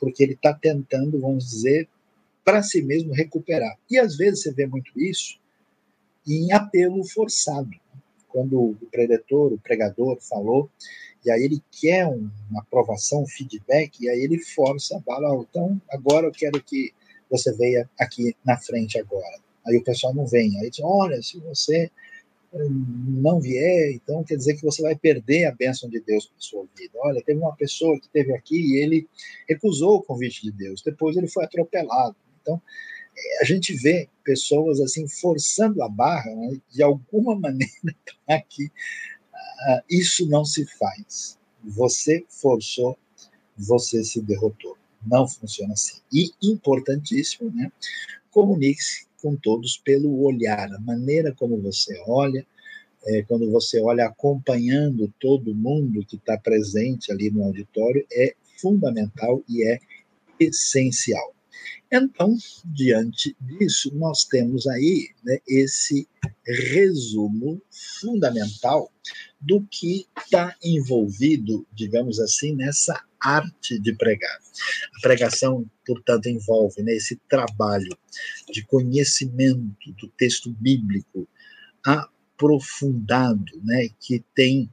porque 0.00 0.22
ele 0.22 0.32
está 0.32 0.52
tentando, 0.52 1.20
vamos 1.20 1.48
dizer, 1.48 1.88
para 2.44 2.62
si 2.62 2.82
mesmo 2.82 3.12
recuperar. 3.12 3.78
E 3.90 3.98
às 3.98 4.16
vezes 4.16 4.42
você 4.42 4.52
vê 4.52 4.66
muito 4.66 4.90
isso 5.00 5.38
em 6.26 6.52
apelo 6.52 7.04
forçado. 7.04 7.70
Quando 8.28 8.60
o 8.60 8.76
preletor, 8.90 9.52
o 9.52 9.58
pregador, 9.58 10.18
falou 10.20 10.68
e 11.24 11.30
aí 11.30 11.42
ele 11.42 11.62
quer 11.70 12.06
uma 12.06 12.60
aprovação, 12.60 13.22
um 13.22 13.26
feedback, 13.26 14.00
e 14.00 14.08
aí 14.08 14.20
ele 14.20 14.38
força 14.38 14.96
a 14.96 15.00
bala. 15.00 15.34
então, 15.48 15.80
agora 15.90 16.26
eu 16.26 16.32
quero 16.32 16.62
que 16.62 16.92
você 17.30 17.52
venha 17.52 17.88
aqui 17.98 18.36
na 18.44 18.58
frente 18.58 18.98
agora. 18.98 19.38
Aí 19.66 19.76
o 19.76 19.84
pessoal 19.84 20.14
não 20.14 20.26
vem. 20.26 20.58
Aí 20.60 20.70
diz, 20.70 20.80
olha, 20.84 21.20
se 21.22 21.38
você 21.40 21.90
hum, 22.52 22.84
não 23.22 23.40
vier, 23.40 23.92
então 23.92 24.22
quer 24.22 24.36
dizer 24.36 24.54
que 24.54 24.62
você 24.62 24.82
vai 24.82 24.94
perder 24.94 25.46
a 25.46 25.52
bênção 25.52 25.88
de 25.88 26.00
Deus 26.00 26.30
na 26.34 26.40
sua 26.40 26.66
vida. 26.76 26.92
Olha, 27.02 27.22
teve 27.22 27.40
uma 27.40 27.56
pessoa 27.56 27.98
que 27.98 28.06
esteve 28.06 28.34
aqui 28.34 28.56
e 28.56 28.82
ele 28.82 29.08
recusou 29.48 29.96
o 29.96 30.02
convite 30.02 30.42
de 30.42 30.52
Deus. 30.52 30.82
Depois 30.82 31.16
ele 31.16 31.28
foi 31.28 31.44
atropelado. 31.44 32.14
Então, 32.42 32.60
é, 33.16 33.42
a 33.42 33.44
gente 33.44 33.72
vê 33.74 34.08
pessoas 34.22 34.80
assim 34.80 35.08
forçando 35.08 35.82
a 35.82 35.88
barra 35.88 36.30
né, 36.34 36.58
de 36.70 36.82
alguma 36.82 37.34
maneira 37.40 37.96
para 38.26 38.40
que 38.42 38.70
isso 39.88 40.26
não 40.28 40.44
se 40.44 40.66
faz. 40.78 41.38
Você 41.62 42.24
forçou, 42.28 42.98
você 43.56 44.02
se 44.04 44.20
derrotou. 44.20 44.76
Não 45.06 45.28
funciona 45.28 45.74
assim. 45.74 46.00
E 46.12 46.30
importantíssimo, 46.42 47.50
né? 47.50 47.70
Comunique-se 48.30 49.06
com 49.20 49.36
todos 49.36 49.78
pelo 49.78 50.22
olhar, 50.22 50.70
a 50.72 50.80
maneira 50.80 51.34
como 51.34 51.60
você 51.60 51.98
olha, 52.06 52.46
é, 53.06 53.22
quando 53.22 53.50
você 53.50 53.80
olha 53.80 54.06
acompanhando 54.06 55.12
todo 55.20 55.54
mundo 55.54 56.04
que 56.04 56.16
está 56.16 56.36
presente 56.38 57.12
ali 57.12 57.30
no 57.30 57.44
auditório, 57.44 58.06
é 58.12 58.34
fundamental 58.60 59.42
e 59.48 59.62
é 59.64 59.78
essencial. 60.40 61.33
Então, 61.96 62.36
diante 62.64 63.36
disso, 63.40 63.94
nós 63.94 64.24
temos 64.24 64.66
aí 64.66 65.10
né, 65.22 65.38
esse 65.46 66.08
resumo 66.44 67.62
fundamental 68.00 68.90
do 69.40 69.64
que 69.70 70.04
está 70.18 70.56
envolvido, 70.60 71.64
digamos 71.72 72.18
assim, 72.18 72.52
nessa 72.56 73.00
arte 73.20 73.78
de 73.78 73.94
pregar. 73.94 74.38
A 74.96 75.00
pregação, 75.02 75.64
portanto, 75.86 76.26
envolve 76.26 76.82
né, 76.82 76.94
esse 76.94 77.14
trabalho 77.28 77.96
de 78.50 78.64
conhecimento 78.66 79.92
do 79.92 80.08
texto 80.18 80.50
bíblico 80.50 81.28
aprofundado, 81.84 83.52
né, 83.62 83.88
que 84.00 84.24
tem 84.34 84.68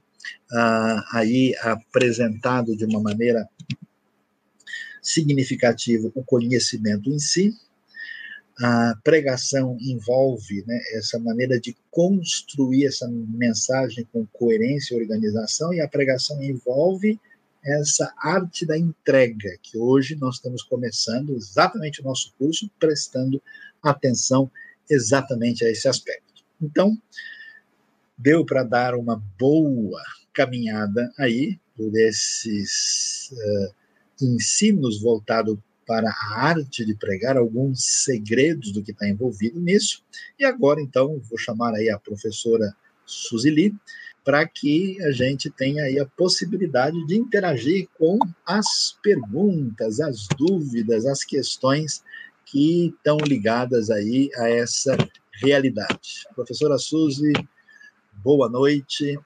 ah, 0.52 1.04
aí 1.14 1.56
apresentado 1.62 2.76
de 2.76 2.86
uma 2.86 3.00
maneira 3.00 3.48
significativa 5.02 6.12
o 6.14 6.24
conhecimento 6.24 7.10
em 7.10 7.20
si. 7.20 7.54
A 8.60 8.96
pregação 9.04 9.78
envolve 9.82 10.64
né, 10.68 10.80
essa 10.94 11.18
maneira 11.18 11.60
de 11.60 11.76
construir 11.90 12.86
essa 12.86 13.08
mensagem 13.10 14.08
com 14.12 14.26
coerência 14.28 14.94
e 14.94 15.02
organização, 15.02 15.74
e 15.74 15.82
a 15.82 15.88
pregação 15.88 16.42
envolve 16.44 17.20
essa 17.64 18.12
arte 18.18 18.66
da 18.66 18.78
entrega, 18.78 19.58
que 19.62 19.78
hoje 19.78 20.16
nós 20.16 20.36
estamos 20.36 20.64
começando 20.64 21.36
exatamente 21.36 22.02
o 22.02 22.04
nosso 22.04 22.34
curso, 22.38 22.70
prestando 22.80 23.42
atenção 23.82 24.52
exatamente 24.90 25.64
a 25.64 25.70
esse 25.70 25.88
aspecto. 25.88 26.44
Então, 26.62 26.98
deu 28.18 28.46
para 28.46 28.64
dar 28.64 28.96
uma 28.96 29.16
boa 29.40 30.02
caminhada 30.34 31.12
aí 31.18 31.60
por 31.76 31.96
esses 31.96 33.32
uh, 33.32 33.81
ensinos 34.22 35.02
voltados 35.02 35.58
para 35.86 36.10
a 36.10 36.46
arte 36.48 36.86
de 36.86 36.96
pregar, 36.96 37.36
alguns 37.36 38.04
segredos 38.04 38.72
do 38.72 38.84
que 38.84 38.92
está 38.92 39.08
envolvido 39.08 39.60
nisso. 39.60 40.04
E 40.40 40.46
agora, 40.46 40.82
então, 40.82 41.20
vou 41.30 41.38
chamar 41.38 41.74
aí 41.74 41.90
a 41.90 42.00
professora 42.00 42.74
Suzili 43.06 43.74
para 44.24 44.48
que 44.48 45.02
a 45.04 45.12
gente 45.12 45.50
tenha 45.50 45.84
aí 45.84 46.00
a 46.00 46.06
possibilidade 46.06 47.06
de 47.08 47.18
interagir 47.18 47.88
com 47.98 48.20
as 48.46 48.98
perguntas, 49.02 50.00
as 50.00 50.28
dúvidas, 50.38 51.06
as 51.06 51.24
questões 51.24 52.04
que 52.46 52.88
estão 52.88 53.18
ligadas 53.18 53.90
aí 53.90 54.30
a 54.36 54.48
essa 54.48 54.96
realidade. 55.42 56.28
Professora 56.36 56.78
Suzy, 56.78 57.34
boa 58.24 58.48
noite. 58.48 59.18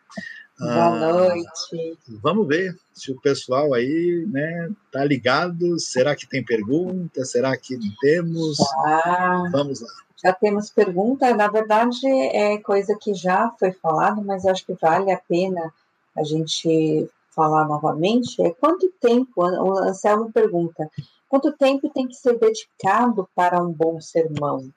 Boa 0.58 0.86
ah, 0.86 0.90
noite. 0.92 1.98
Vamos 2.08 2.48
ver 2.48 2.78
se 2.94 3.12
o 3.12 3.20
pessoal 3.20 3.74
aí 3.74 4.26
né, 4.32 4.72
tá 4.92 5.04
ligado. 5.04 5.78
Será 5.80 6.16
que 6.16 6.26
tem 6.26 6.44
pergunta? 6.44 7.26
Será 7.26 7.56
que 7.58 7.78
temos? 8.00 8.58
Ah, 8.86 9.44
Vamos 9.52 9.82
lá. 9.82 9.90
Já 10.24 10.34
temos 10.34 10.70
pergunta. 10.70 11.36
Na 11.36 11.50
verdade, 11.50 12.08
é 12.08 12.58
coisa 12.60 12.98
que 13.00 13.14
já 13.14 13.52
foi 13.60 13.74
falado, 13.74 14.24
mas 14.24 14.46
acho 14.46 14.66
que 14.66 14.74
vale 14.74 15.12
a 15.12 15.18
pena 15.18 15.74
a 16.16 16.24
gente 16.24 17.10
falar 17.32 17.68
novamente. 17.68 18.42
É 18.42 18.50
quanto 18.52 18.90
tempo? 19.02 19.44
O 19.44 19.78
Anselmo 19.78 20.32
pergunta: 20.32 20.90
quanto 21.28 21.52
tempo 21.52 21.90
tem 21.90 22.08
que 22.08 22.16
ser 22.16 22.40
dedicado 22.40 23.28
para 23.36 23.62
um 23.62 23.74
bom 23.74 24.00
sermão? 24.00 24.72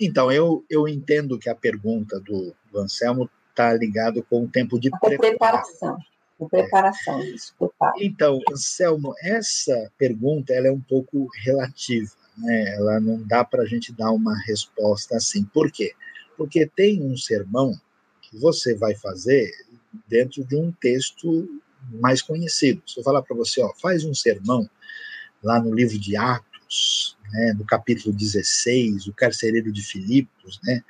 Então, 0.00 0.30
eu, 0.30 0.64
eu 0.70 0.86
entendo 0.86 1.38
que 1.38 1.50
a 1.50 1.54
pergunta 1.54 2.20
do, 2.20 2.54
do 2.70 2.78
Anselmo 2.78 3.28
está 3.52 3.72
ligado 3.74 4.22
com 4.28 4.44
o 4.44 4.48
tempo 4.48 4.80
de 4.80 4.90
preparação. 4.98 5.98
Com 6.38 6.48
preparação, 6.48 7.20
é. 7.20 7.26
isso, 7.26 7.54
Então, 7.98 8.40
Anselmo, 8.50 9.14
essa 9.22 9.92
pergunta 9.96 10.52
ela 10.52 10.66
é 10.66 10.72
um 10.72 10.80
pouco 10.80 11.28
relativa, 11.44 12.10
né? 12.36 12.74
ela 12.74 12.98
não 12.98 13.22
dá 13.22 13.44
para 13.44 13.62
a 13.62 13.66
gente 13.66 13.92
dar 13.92 14.10
uma 14.10 14.36
resposta 14.44 15.16
assim. 15.16 15.44
Por 15.44 15.70
quê? 15.70 15.92
Porque 16.36 16.66
tem 16.66 17.02
um 17.02 17.16
sermão 17.16 17.78
que 18.22 18.36
você 18.38 18.74
vai 18.74 18.94
fazer 18.96 19.52
dentro 20.08 20.44
de 20.44 20.56
um 20.56 20.72
texto 20.72 21.48
mais 22.00 22.22
conhecido. 22.22 22.82
Se 22.86 22.98
eu 22.98 23.04
falar 23.04 23.22
para 23.22 23.36
você, 23.36 23.62
ó, 23.62 23.72
faz 23.74 24.04
um 24.04 24.14
sermão 24.14 24.68
lá 25.42 25.60
no 25.60 25.72
livro 25.72 25.98
de 25.98 26.16
Atos, 26.16 27.16
né, 27.30 27.54
no 27.56 27.64
capítulo 27.64 28.14
16, 28.14 29.06
o 29.06 29.12
carcereiro 29.12 29.70
de 29.70 29.82
Filipos, 29.82 30.58
né, 30.64 30.82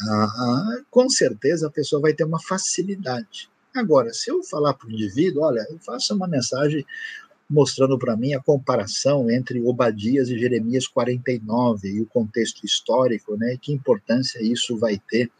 ah, 0.00 0.78
com 0.90 1.08
certeza 1.08 1.68
a 1.68 1.70
pessoa 1.70 2.02
vai 2.02 2.12
ter 2.12 2.24
uma 2.24 2.40
facilidade. 2.40 3.48
Agora, 3.74 4.12
se 4.12 4.30
eu 4.30 4.42
falar 4.42 4.74
para 4.74 4.88
o 4.88 4.92
indivíduo, 4.92 5.42
olha, 5.42 5.66
faça 5.84 6.14
uma 6.14 6.28
mensagem 6.28 6.84
mostrando 7.48 7.98
para 7.98 8.16
mim 8.16 8.32
a 8.32 8.40
comparação 8.40 9.30
entre 9.30 9.60
Obadias 9.62 10.28
e 10.28 10.38
Jeremias 10.38 10.86
49 10.86 11.88
e 11.88 12.00
o 12.00 12.06
contexto 12.06 12.64
histórico, 12.64 13.36
né? 13.36 13.58
Que 13.60 13.72
importância 13.72 14.42
isso 14.42 14.76
vai 14.76 15.00
ter 15.10 15.30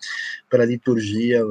para 0.50 0.62
a 0.62 0.66
liturgia 0.66 1.42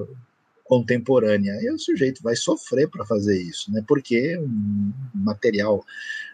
contemporânea. 0.63 1.59
E 1.61 1.71
o 1.71 1.79
sujeito 1.79 2.21
vai 2.21 2.35
sofrer 2.35 2.89
para 2.89 3.05
fazer 3.05 3.41
isso, 3.41 3.71
né? 3.71 3.83
Porque 3.87 4.15
é 4.15 4.39
um 4.39 4.91
material 5.13 5.85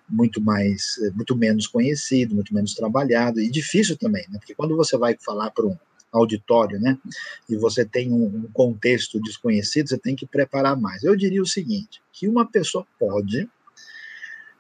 muito 0.07 0.41
mais, 0.41 0.95
muito 1.13 1.36
menos 1.36 1.67
conhecido, 1.67 2.36
muito 2.36 2.53
menos 2.53 2.74
trabalhado 2.74 3.39
e 3.39 3.49
difícil 3.49 3.97
também, 3.97 4.26
né? 4.30 4.39
Porque 4.39 4.55
quando 4.55 4.76
você 4.76 4.97
vai 4.97 5.15
falar 5.20 5.51
para 5.51 5.65
um 5.65 5.78
auditório, 6.12 6.80
né? 6.80 6.97
E 7.47 7.55
você 7.55 7.86
tem 7.86 8.12
um, 8.12 8.47
contexto 8.53 9.22
desconhecido, 9.22 9.89
você 9.89 9.97
tem 9.97 10.16
que 10.16 10.26
preparar 10.26 10.80
mais. 10.80 11.03
Eu 11.03 11.16
diria 11.16 11.41
o 11.41 11.47
seguinte: 11.47 12.01
que 12.12 12.28
uma 12.28 12.45
pessoa 12.45 12.86
pode, 12.99 13.49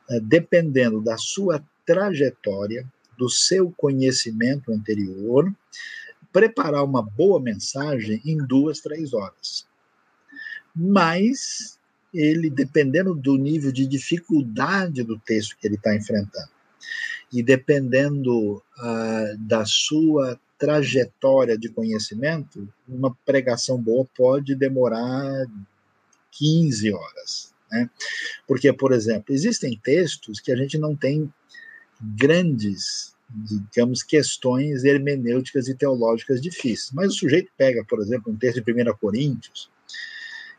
eh, 0.09 0.19
dependendo 0.21 1.01
da 1.01 1.17
sua 1.17 1.63
trajetória, 1.85 2.85
do 3.17 3.29
seu 3.29 3.71
conhecimento 3.71 4.71
anterior, 4.71 5.51
preparar 6.31 6.83
uma 6.83 7.01
boa 7.01 7.39
mensagem 7.39 8.21
em 8.23 8.37
duas, 8.37 8.79
três 8.79 9.13
horas. 9.13 9.67
Mas 10.75 11.79
ele, 12.13 12.49
dependendo 12.49 13.13
do 13.13 13.37
nível 13.37 13.71
de 13.71 13.85
dificuldade 13.85 15.03
do 15.03 15.17
texto 15.19 15.57
que 15.57 15.67
ele 15.67 15.75
está 15.75 15.95
enfrentando, 15.95 16.49
e 17.31 17.43
dependendo 17.43 18.55
uh, 18.55 19.37
da 19.37 19.65
sua 19.65 20.39
trajetória 20.59 21.57
de 21.57 21.69
conhecimento, 21.69 22.67
uma 22.87 23.15
pregação 23.25 23.81
boa 23.81 24.05
pode 24.15 24.53
demorar 24.55 25.47
15 26.31 26.93
horas. 26.93 27.53
Né? 27.71 27.89
Porque, 28.45 28.71
por 28.73 28.91
exemplo, 28.91 29.33
existem 29.33 29.79
textos 29.81 30.41
que 30.41 30.51
a 30.51 30.55
gente 30.57 30.77
não 30.77 30.95
tem 30.95 31.33
grandes, 32.01 33.15
digamos, 33.29 34.03
questões 34.03 34.83
hermenêuticas 34.83 35.69
e 35.69 35.75
teológicas 35.75 36.41
difíceis. 36.41 36.91
Mas 36.93 37.13
o 37.13 37.17
sujeito 37.17 37.51
pega, 37.57 37.83
por 37.85 38.01
exemplo, 38.01 38.31
um 38.31 38.37
texto 38.37 38.61
de 38.61 38.71
1 38.71 38.93
Coríntios, 38.97 39.71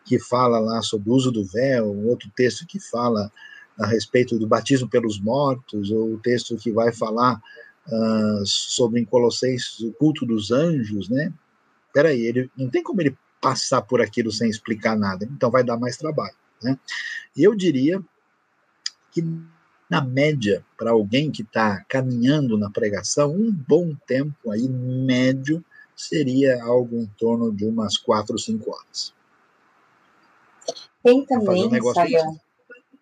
que 0.07 0.19
fala 0.19 0.59
lá 0.59 0.81
sobre 0.81 1.11
o 1.11 1.13
uso 1.13 1.31
do 1.31 1.45
véu, 1.45 1.93
um 1.93 2.09
outro 2.09 2.31
texto 2.35 2.67
que 2.67 2.81
fala 2.81 3.31
a 3.79 3.87
respeito 3.87 4.39
do 4.39 4.47
batismo 4.47 4.89
pelos 4.89 5.21
mortos, 5.21 5.91
ou 5.91 6.15
o 6.15 6.19
texto 6.19 6.57
que 6.57 6.73
vai 6.73 6.93
falar 6.93 7.41
uh, 7.89 8.47
sobre 8.47 9.01
em 9.01 9.05
Colossenses 9.05 9.81
o 9.81 9.93
culto 9.93 10.27
dos 10.27 10.51
anjos, 10.51 11.09
né? 11.09 11.33
Peraí, 11.93 12.21
ele 12.21 12.51
não 12.57 12.69
tem 12.69 12.83
como 12.83 13.01
ele 13.01 13.17
passar 13.41 13.83
por 13.83 14.01
aquilo 14.01 14.31
sem 14.31 14.49
explicar 14.49 14.97
nada, 14.97 15.25
então 15.25 15.51
vai 15.51 15.65
dar 15.65 15.79
mais 15.79 15.97
trabalho, 15.97 16.37
né? 16.63 16.79
E 17.37 17.43
eu 17.43 17.55
diria 17.55 18.03
que 19.13 19.25
na 19.89 20.01
média, 20.01 20.65
para 20.79 20.93
alguém 20.93 21.33
que 21.33 21.43
está 21.43 21.85
caminhando 21.89 22.57
na 22.57 22.71
pregação, 22.71 23.35
um 23.35 23.51
bom 23.51 23.93
tempo 24.07 24.51
aí 24.53 24.69
médio 24.69 25.65
seria 25.97 26.63
algo 26.63 26.97
em 26.97 27.07
torno 27.19 27.53
de 27.53 27.65
umas 27.65 27.99
quatro 27.99 28.35
ou 28.35 28.39
cinco 28.39 28.71
horas. 28.71 29.13
Tem 31.03 31.25
também, 31.27 31.67
um 31.67 31.93
Sayão, 31.93 32.41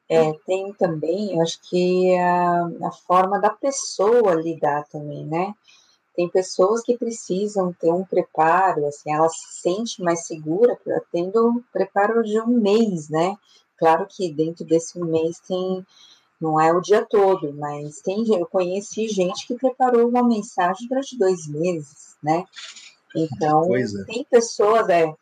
é, 0.09 0.33
tem 0.47 0.73
também, 0.73 1.35
eu 1.35 1.43
acho 1.43 1.61
que 1.69 2.17
a, 2.17 2.71
a 2.85 2.91
forma 3.07 3.39
da 3.39 3.51
pessoa 3.51 4.35
lidar 4.35 4.85
também, 4.89 5.27
né? 5.27 5.55
Tem 6.17 6.29
pessoas 6.29 6.83
que 6.83 6.97
precisam 6.97 7.73
ter 7.73 7.93
um 7.93 8.05
preparo, 8.05 8.87
assim, 8.87 9.13
ela 9.13 9.29
se 9.29 9.61
sente 9.61 10.03
mais 10.03 10.27
segura 10.27 10.77
tendo 11.13 11.49
um 11.49 11.63
preparo 11.73 12.25
de 12.25 12.41
um 12.41 12.49
mês, 12.49 13.09
né? 13.09 13.37
Claro 13.77 14.07
que 14.09 14.33
dentro 14.33 14.65
desse 14.65 14.99
mês 14.99 15.39
tem, 15.47 15.87
não 16.41 16.61
é 16.61 16.73
o 16.73 16.81
dia 16.81 17.07
todo, 17.09 17.53
mas 17.55 18.01
tem, 18.01 18.25
eu 18.35 18.47
conheci 18.47 19.09
gente 19.09 19.47
que 19.47 19.55
preparou 19.55 20.09
uma 20.09 20.25
mensagem 20.25 20.89
durante 20.89 21.17
dois 21.17 21.47
meses, 21.47 22.17
né? 22.23 22.45
Então, 23.15 23.69
tem 24.07 24.25
pessoas, 24.29 24.89
é, 24.89 25.15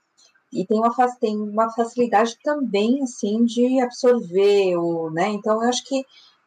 e 0.52 0.66
tem 0.66 0.78
uma, 0.78 0.94
tem 1.20 1.36
uma 1.36 1.70
facilidade 1.72 2.36
também, 2.42 3.02
assim, 3.02 3.44
de 3.44 3.80
absorver, 3.80 4.76
o, 4.76 5.10
né? 5.10 5.28
Então, 5.28 5.62
eu 5.62 5.68
acho 5.68 5.84
que 5.84 6.04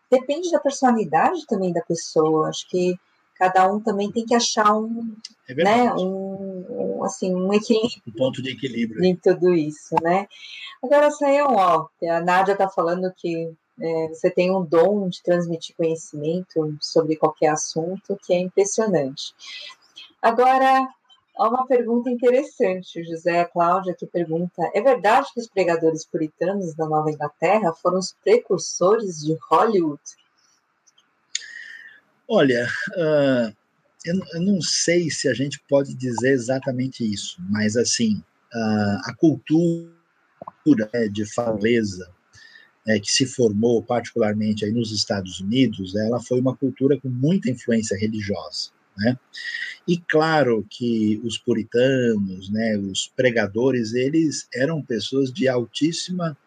depende 0.09 0.51
da 0.51 0.59
personalidade 0.59 1.45
também 1.47 1.71
da 1.71 1.81
pessoa, 1.81 2.49
acho 2.49 2.67
que 2.69 2.95
cada 3.35 3.71
um 3.71 3.79
também 3.79 4.11
tem 4.11 4.25
que 4.25 4.35
achar 4.35 4.75
um, 4.75 5.15
é 5.47 5.53
né, 5.53 5.93
um, 5.93 6.65
um, 6.99 7.03
assim, 7.03 7.33
um 7.33 7.53
equilíbrio. 7.53 8.01
Um 8.07 8.11
ponto 8.11 8.41
de 8.41 8.51
equilíbrio. 8.51 9.03
Em 9.03 9.15
tudo 9.15 9.53
isso, 9.53 9.95
né? 10.01 10.27
Agora, 10.83 11.11
Sayão, 11.11 11.55
ó, 11.55 11.87
a 12.03 12.19
Nádia 12.19 12.55
tá 12.55 12.67
falando 12.69 13.11
que 13.15 13.53
É, 13.81 14.09
você 14.09 14.29
tem 14.29 14.51
um 14.51 14.61
dom 14.61 15.07
de 15.07 15.23
transmitir 15.23 15.73
conhecimento 15.77 16.75
sobre 16.81 17.15
qualquer 17.15 17.51
assunto 17.53 18.19
que 18.21 18.33
é 18.33 18.37
impressionante. 18.37 19.33
Agora, 20.21 20.85
há 21.39 21.49
uma 21.49 21.65
pergunta 21.65 22.09
interessante. 22.09 23.03
José 23.03 23.45
Cláudia 23.45 23.95
que 23.97 24.05
pergunta: 24.05 24.69
é 24.73 24.81
verdade 24.81 25.29
que 25.33 25.39
os 25.39 25.47
pregadores 25.47 26.05
puritanos 26.05 26.75
da 26.75 26.85
Nova 26.87 27.09
Inglaterra 27.09 27.73
foram 27.73 27.97
os 27.97 28.13
precursores 28.23 29.19
de 29.21 29.37
Hollywood? 29.49 30.01
Olha, 32.27 32.67
uh, 32.91 33.55
eu, 34.05 34.15
eu, 34.33 34.41
não 34.41 34.61
sei 34.61 35.09
se 35.09 35.27
a 35.27 35.33
gente 35.33 35.59
pode 35.67 35.95
dizer 35.95 36.31
exatamente 36.31 37.03
isso, 37.03 37.41
mas 37.49 37.75
assim, 37.75 38.21
uh, 38.53 38.99
a 39.05 39.15
cultura 39.15 39.89
né, 40.93 41.07
de 41.07 41.25
faleza 41.25 42.07
é, 42.87 42.99
que 42.99 43.11
se 43.11 43.25
formou 43.25 43.81
particularmente 43.81 44.63
aí 44.63 44.71
nos 44.71 44.91
Estados 44.91 45.39
Unidos, 45.39 45.95
ela 45.95 46.19
foi 46.21 46.39
uma 46.39 46.55
cultura 46.55 46.99
com 46.99 47.09
muita 47.09 47.49
influência 47.49 47.97
religiosa. 47.97 48.69
Né? 48.99 49.17
E 49.87 49.97
claro 49.97 50.65
que 50.69 51.19
os 51.23 51.37
puritanos, 51.37 52.49
né, 52.49 52.77
os 52.77 53.11
pregadores, 53.15 53.93
eles 53.93 54.47
eram 54.53 54.83
pessoas 54.83 55.31
de 55.31 55.47
altíssima 55.47 56.37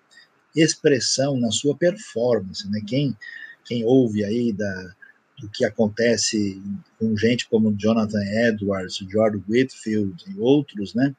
expressão 0.55 1.39
na 1.39 1.51
sua 1.51 1.77
performance. 1.77 2.71
Né? 2.71 2.81
Quem, 2.87 3.17
quem 3.65 3.85
ouve 3.85 4.25
aí 4.25 4.53
da, 4.53 4.95
do 5.39 5.49
que 5.49 5.65
acontece 5.65 6.63
com 6.99 7.17
gente 7.17 7.49
como 7.49 7.75
Jonathan 7.77 8.23
Edwards, 8.47 8.99
George 9.11 9.43
Whitfield 9.49 10.25
e 10.29 10.39
outros, 10.39 10.95
né, 10.95 11.15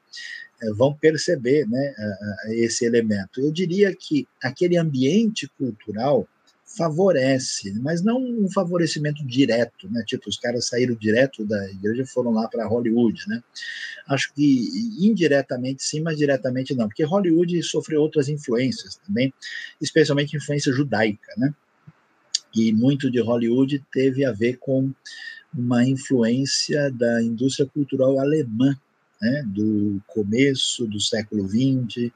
eh, 0.62 0.72
vão 0.72 0.94
perceber 0.94 1.68
né, 1.68 1.94
esse 2.50 2.84
elemento. 2.84 3.40
Eu 3.40 3.52
diria 3.52 3.94
que 3.94 4.26
aquele 4.42 4.76
ambiente 4.78 5.48
cultural 5.58 6.28
favorece, 6.76 7.72
mas 7.80 8.02
não 8.02 8.18
um 8.18 8.50
favorecimento 8.50 9.24
direto, 9.24 9.88
né? 9.90 10.02
Tipo, 10.06 10.28
os 10.28 10.36
caras 10.36 10.66
saíram 10.66 10.94
direto 10.94 11.44
da 11.44 11.70
igreja 11.70 12.02
e 12.02 12.06
foram 12.06 12.32
lá 12.32 12.48
para 12.48 12.66
Hollywood, 12.66 13.22
né? 13.28 13.42
Acho 14.08 14.32
que 14.34 14.68
indiretamente 14.98 15.82
sim, 15.82 16.00
mas 16.00 16.18
diretamente 16.18 16.74
não, 16.74 16.88
porque 16.88 17.04
Hollywood 17.04 17.62
sofreu 17.62 18.00
outras 18.00 18.28
influências 18.28 18.96
também, 18.96 19.32
especialmente 19.80 20.36
influência 20.36 20.72
judaica, 20.72 21.32
né? 21.36 21.54
E 22.54 22.72
muito 22.72 23.10
de 23.10 23.20
Hollywood 23.20 23.84
teve 23.92 24.24
a 24.24 24.32
ver 24.32 24.58
com 24.58 24.92
uma 25.56 25.86
influência 25.86 26.90
da 26.90 27.22
indústria 27.22 27.66
cultural 27.66 28.18
alemã 28.18 28.76
né, 29.24 29.42
do 29.46 30.02
começo 30.06 30.86
do 30.86 31.00
século 31.00 31.48
XX, 31.48 32.12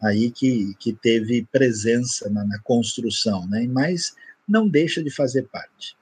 aí 0.00 0.30
que, 0.30 0.74
que 0.78 0.92
teve 0.92 1.44
presença 1.50 2.30
na, 2.30 2.44
na 2.44 2.58
construção, 2.60 3.48
né, 3.48 3.66
mas 3.68 4.14
não 4.48 4.68
deixa 4.68 5.02
de 5.02 5.10
fazer 5.10 5.48
parte. 5.48 5.96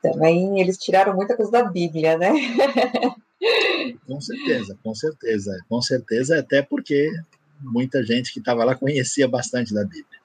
Também 0.00 0.60
eles 0.60 0.78
tiraram 0.78 1.14
muita 1.14 1.36
coisa 1.36 1.52
da 1.52 1.64
Bíblia, 1.64 2.16
né? 2.16 2.32
com 4.06 4.20
certeza, 4.20 4.78
com 4.82 4.94
certeza, 4.94 5.64
com 5.68 5.82
certeza, 5.82 6.38
até 6.38 6.62
porque 6.62 7.10
muita 7.60 8.02
gente 8.02 8.32
que 8.32 8.38
estava 8.38 8.64
lá 8.64 8.74
conhecia 8.74 9.28
bastante 9.28 9.74
da 9.74 9.84
Bíblia. 9.84 10.20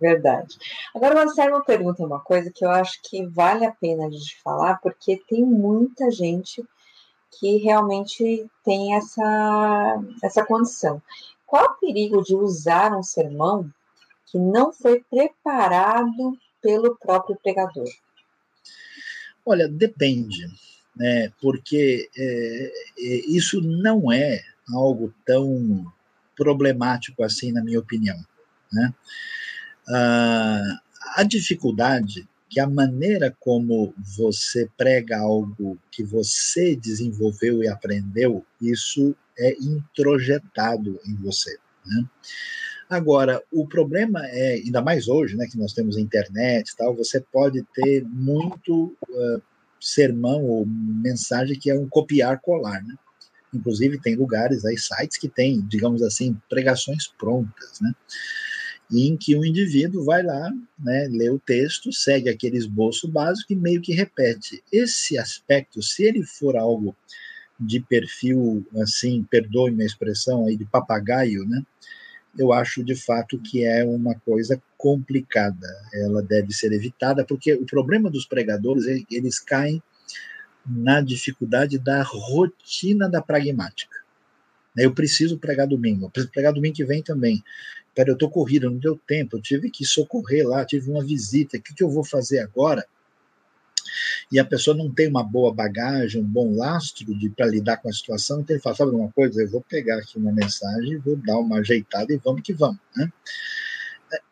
Verdade. 0.00 0.58
Agora, 0.94 1.14
Marcelo 1.14 1.58
me 1.58 1.64
pergunta 1.64 2.04
uma 2.04 2.20
coisa 2.20 2.50
que 2.52 2.64
eu 2.64 2.70
acho 2.70 3.00
que 3.02 3.24
vale 3.26 3.64
a 3.64 3.72
pena 3.72 4.06
a 4.06 4.10
gente 4.10 4.40
falar, 4.42 4.80
porque 4.80 5.20
tem 5.28 5.44
muita 5.44 6.10
gente 6.10 6.64
que 7.38 7.56
realmente 7.58 8.46
tem 8.64 8.94
essa, 8.94 10.02
essa 10.22 10.44
condição. 10.44 11.02
Qual 11.46 11.64
o 11.64 11.74
perigo 11.74 12.22
de 12.22 12.34
usar 12.34 12.96
um 12.96 13.02
sermão 13.02 13.70
que 14.26 14.38
não 14.38 14.72
foi 14.72 15.02
preparado 15.10 16.38
pelo 16.62 16.96
próprio 16.96 17.36
pregador? 17.42 17.88
Olha, 19.44 19.68
depende, 19.68 20.46
né? 20.96 21.32
Porque 21.40 22.08
é, 22.16 22.72
é, 22.98 23.14
isso 23.28 23.60
não 23.60 24.12
é 24.12 24.40
algo 24.72 25.12
tão 25.26 25.84
problemático 26.36 27.22
assim, 27.22 27.52
na 27.52 27.62
minha 27.62 27.80
opinião. 27.80 28.18
Né? 28.72 28.94
Ah, 29.88 30.80
a 31.16 31.22
dificuldade 31.24 32.26
que 32.52 32.60
a 32.60 32.68
maneira 32.68 33.34
como 33.40 33.94
você 34.14 34.68
prega 34.76 35.18
algo 35.18 35.78
que 35.90 36.04
você 36.04 36.76
desenvolveu 36.76 37.62
e 37.62 37.68
aprendeu, 37.68 38.44
isso 38.60 39.16
é 39.38 39.54
introjetado 39.58 41.00
em 41.08 41.14
você. 41.16 41.56
Né? 41.86 42.04
Agora, 42.90 43.42
o 43.50 43.66
problema 43.66 44.20
é, 44.26 44.56
ainda 44.56 44.82
mais 44.82 45.08
hoje, 45.08 45.34
né, 45.34 45.46
que 45.50 45.56
nós 45.56 45.72
temos 45.72 45.96
internet 45.96 46.68
e 46.68 46.76
tal, 46.76 46.94
você 46.94 47.24
pode 47.32 47.62
ter 47.74 48.04
muito 48.04 48.94
uh, 49.08 49.42
sermão 49.80 50.44
ou 50.44 50.66
mensagem 50.66 51.58
que 51.58 51.70
é 51.70 51.74
um 51.74 51.88
copiar-colar, 51.88 52.84
né? 52.84 52.94
Inclusive, 53.54 53.98
tem 53.98 54.14
lugares 54.14 54.64
aí, 54.66 54.76
sites 54.76 55.16
que 55.16 55.28
tem, 55.28 55.62
digamos 55.66 56.02
assim, 56.02 56.36
pregações 56.50 57.06
prontas, 57.18 57.80
né? 57.80 57.94
Em 59.00 59.16
que 59.16 59.34
o 59.34 59.44
indivíduo 59.44 60.04
vai 60.04 60.22
lá, 60.22 60.50
né, 60.78 61.08
lê 61.10 61.30
o 61.30 61.38
texto, 61.38 61.92
segue 61.92 62.28
aquele 62.28 62.58
esboço 62.58 63.08
básico 63.08 63.52
e 63.52 63.56
meio 63.56 63.80
que 63.80 63.94
repete. 63.94 64.62
Esse 64.70 65.16
aspecto, 65.16 65.82
se 65.82 66.04
ele 66.04 66.22
for 66.22 66.56
algo 66.56 66.94
de 67.58 67.80
perfil, 67.80 68.66
assim, 68.76 69.22
perdoe-me 69.24 69.82
a 69.82 69.86
expressão 69.86 70.46
aí, 70.46 70.56
de 70.56 70.64
papagaio, 70.64 71.44
né, 71.46 71.62
eu 72.38 72.52
acho 72.52 72.82
de 72.82 72.94
fato 72.94 73.38
que 73.38 73.64
é 73.64 73.84
uma 73.84 74.14
coisa 74.14 74.60
complicada. 74.76 75.68
Ela 75.92 76.22
deve 76.22 76.52
ser 76.52 76.72
evitada, 76.72 77.24
porque 77.24 77.54
o 77.54 77.66
problema 77.66 78.10
dos 78.10 78.26
pregadores, 78.26 78.84
eles 79.10 79.38
caem 79.38 79.82
na 80.66 81.00
dificuldade 81.00 81.78
da 81.78 82.02
rotina 82.02 83.08
da 83.08 83.20
pragmática. 83.20 83.96
Eu 84.76 84.94
preciso 84.94 85.38
pregar 85.38 85.66
domingo, 85.66 86.06
eu 86.06 86.10
preciso 86.10 86.32
pregar 86.32 86.52
domingo 86.52 86.74
que 86.74 86.84
vem 86.84 87.02
também 87.02 87.42
pera, 87.94 88.10
eu 88.10 88.14
estou 88.14 88.30
corrida, 88.30 88.68
não 88.68 88.78
deu 88.78 88.98
tempo, 89.06 89.36
eu 89.36 89.42
tive 89.42 89.70
que 89.70 89.84
socorrer 89.84 90.46
lá, 90.46 90.64
tive 90.64 90.90
uma 90.90 91.04
visita, 91.04 91.56
o 91.56 91.60
que, 91.62 91.74
que 91.74 91.82
eu 91.82 91.90
vou 91.90 92.04
fazer 92.04 92.40
agora? 92.40 92.86
E 94.30 94.38
a 94.38 94.44
pessoa 94.44 94.76
não 94.76 94.90
tem 94.90 95.08
uma 95.08 95.22
boa 95.22 95.52
bagagem, 95.52 96.22
um 96.22 96.26
bom 96.26 96.56
lastro 96.56 97.06
para 97.36 97.46
lidar 97.46 97.76
com 97.76 97.88
a 97.88 97.92
situação, 97.92 98.40
então 98.40 98.54
ele 98.54 98.62
fala, 98.62 98.76
sabe 98.76 98.92
uma 98.92 99.12
coisa, 99.12 99.42
eu 99.42 99.50
vou 99.50 99.60
pegar 99.60 99.98
aqui 99.98 100.16
uma 100.16 100.32
mensagem, 100.32 100.96
vou 100.98 101.16
dar 101.16 101.38
uma 101.38 101.58
ajeitada 101.58 102.12
e 102.12 102.16
vamos 102.16 102.42
que 102.42 102.52
vamos. 102.52 102.78
Né? 102.96 103.12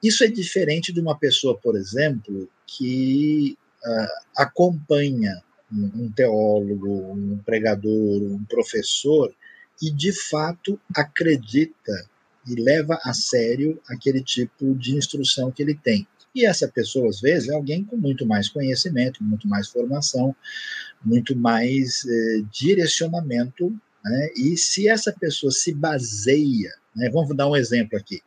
Isso 0.03 0.25
é 0.25 0.29
diferente 0.29 0.93
de 0.93 1.01
uma 1.01 1.19
pessoa, 1.19 1.57
por 1.57 1.77
exemplo, 1.77 2.49
que 2.67 3.59
uh, 3.85 4.25
acompanha 4.37 5.43
um, 5.73 6.05
um 6.05 6.11
teólogo, 6.11 7.13
um 7.13 7.39
pregador, 7.45 8.23
um 8.23 8.45
professor, 8.45 9.35
e 9.83 9.91
de 9.91 10.13
fato 10.13 10.79
acredita 10.95 12.09
e 12.51 12.61
leva 12.61 12.99
a 13.05 13.13
sério 13.13 13.81
aquele 13.89 14.23
tipo 14.23 14.75
de 14.75 14.97
instrução 14.97 15.51
que 15.51 15.63
ele 15.63 15.75
tem. 15.75 16.07
E 16.35 16.45
essa 16.45 16.69
pessoa, 16.69 17.09
às 17.09 17.21
vezes, 17.21 17.49
é 17.49 17.55
alguém 17.55 17.85
com 17.85 17.97
muito 17.97 18.25
mais 18.25 18.49
conhecimento, 18.49 19.23
muito 19.23 19.49
mais 19.49 19.69
formação, 19.69 20.35
muito 21.05 21.37
mais 21.37 22.05
eh, 22.07 22.43
direcionamento. 22.53 23.71
Né? 24.05 24.29
E 24.37 24.57
se 24.57 24.89
essa 24.89 25.13
pessoa 25.13 25.51
se 25.51 25.75
baseia, 25.75 26.73
né? 26.95 27.11
vamos 27.11 27.37
dar 27.37 27.49
um 27.49 27.57
exemplo 27.57 27.99
aqui. 27.99 28.21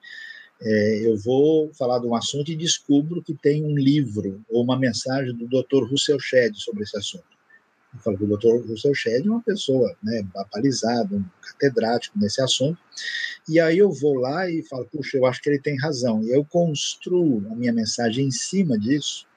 É, 0.61 1.07
eu 1.07 1.17
vou 1.17 1.73
falar 1.73 1.99
de 1.99 2.07
um 2.07 2.15
assunto 2.15 2.49
e 2.49 2.55
descubro 2.55 3.21
que 3.21 3.33
tem 3.33 3.65
um 3.65 3.75
livro 3.75 4.43
ou 4.49 4.63
uma 4.63 4.79
mensagem 4.79 5.35
do 5.35 5.45
Dr. 5.47 5.89
Russell 5.89 6.19
Shedd 6.19 6.55
sobre 6.55 6.83
esse 6.83 6.97
assunto. 6.97 7.32
Eu 7.93 7.99
falo 7.99 8.17
que 8.17 8.23
o 8.23 8.37
Dr. 8.37 8.67
Russell 8.67 8.95
Shedd 8.95 9.25
é 9.25 9.29
uma 9.29 9.41
pessoa 9.41 9.95
né, 10.01 10.25
balizada, 10.51 11.15
um 11.15 11.23
catedrático 11.41 12.17
nesse 12.17 12.41
assunto, 12.41 12.79
e 13.47 13.59
aí 13.59 13.77
eu 13.77 13.91
vou 13.91 14.15
lá 14.15 14.49
e 14.49 14.63
falo, 14.63 14.85
puxa, 14.85 15.17
eu 15.17 15.25
acho 15.25 15.41
que 15.41 15.49
ele 15.49 15.59
tem 15.59 15.77
razão. 15.77 16.23
E 16.23 16.31
eu 16.31 16.43
construo 16.45 17.45
a 17.51 17.55
minha 17.55 17.73
mensagem 17.73 18.27
em 18.27 18.31
cima 18.31 18.77
disso, 18.79 19.27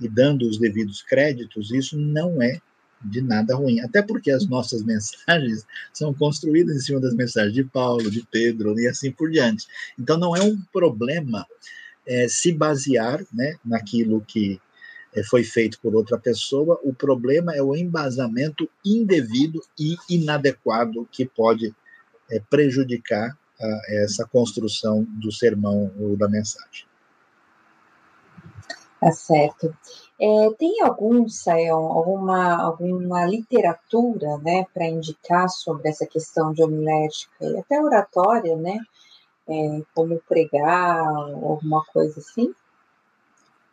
e 0.00 0.08
dando 0.08 0.48
os 0.48 0.58
devidos 0.58 1.02
créditos, 1.02 1.72
isso 1.72 1.98
não 1.98 2.42
é 2.42 2.60
de 3.02 3.20
nada 3.20 3.54
ruim. 3.54 3.80
Até 3.80 4.02
porque 4.02 4.30
as 4.30 4.46
nossas 4.46 4.82
mensagens 4.84 5.66
são 5.92 6.12
construídas 6.12 6.76
em 6.76 6.80
cima 6.80 7.00
das 7.00 7.14
mensagens 7.14 7.54
de 7.54 7.64
Paulo, 7.64 8.10
de 8.10 8.26
Pedro 8.30 8.78
e 8.78 8.86
assim 8.86 9.10
por 9.10 9.30
diante. 9.30 9.66
Então 9.98 10.18
não 10.18 10.36
é 10.36 10.42
um 10.42 10.60
problema 10.72 11.46
é, 12.06 12.26
se 12.28 12.52
basear 12.52 13.24
né, 13.32 13.56
naquilo 13.64 14.20
que 14.26 14.60
foi 15.24 15.44
feito 15.44 15.78
por 15.80 15.94
outra 15.94 16.18
pessoa. 16.18 16.78
O 16.82 16.92
problema 16.92 17.54
é 17.54 17.62
o 17.62 17.74
embasamento 17.74 18.68
indevido 18.84 19.60
e 19.78 19.96
inadequado 20.08 21.08
que 21.10 21.26
pode 21.26 21.74
é, 22.30 22.40
prejudicar 22.40 23.36
a, 23.60 23.80
essa 23.88 24.24
construção 24.26 25.04
do 25.08 25.32
sermão 25.32 25.90
ou 25.98 26.16
da 26.16 26.28
mensagem. 26.28 26.86
Tá 29.00 29.12
certo. 29.12 29.74
É, 30.20 30.50
tem 30.58 30.82
algum, 30.82 31.28
Sayão, 31.28 31.78
alguma, 31.78 32.56
alguma 32.56 33.24
literatura 33.24 34.38
né, 34.38 34.66
para 34.74 34.88
indicar 34.88 35.48
sobre 35.48 35.88
essa 35.88 36.04
questão 36.04 36.52
de 36.52 36.62
homilética 36.62 37.44
e 37.44 37.58
até 37.58 37.80
oratória, 37.80 38.56
né? 38.56 38.78
é, 39.48 39.82
como 39.94 40.20
pregar, 40.28 40.98
alguma 40.98 41.84
coisa 41.86 42.20
assim? 42.20 42.54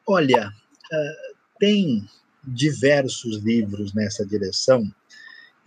Olha, 0.08 0.52
tem 1.60 2.08
diversos 2.44 3.38
livros 3.38 3.94
nessa 3.94 4.26
direção 4.26 4.90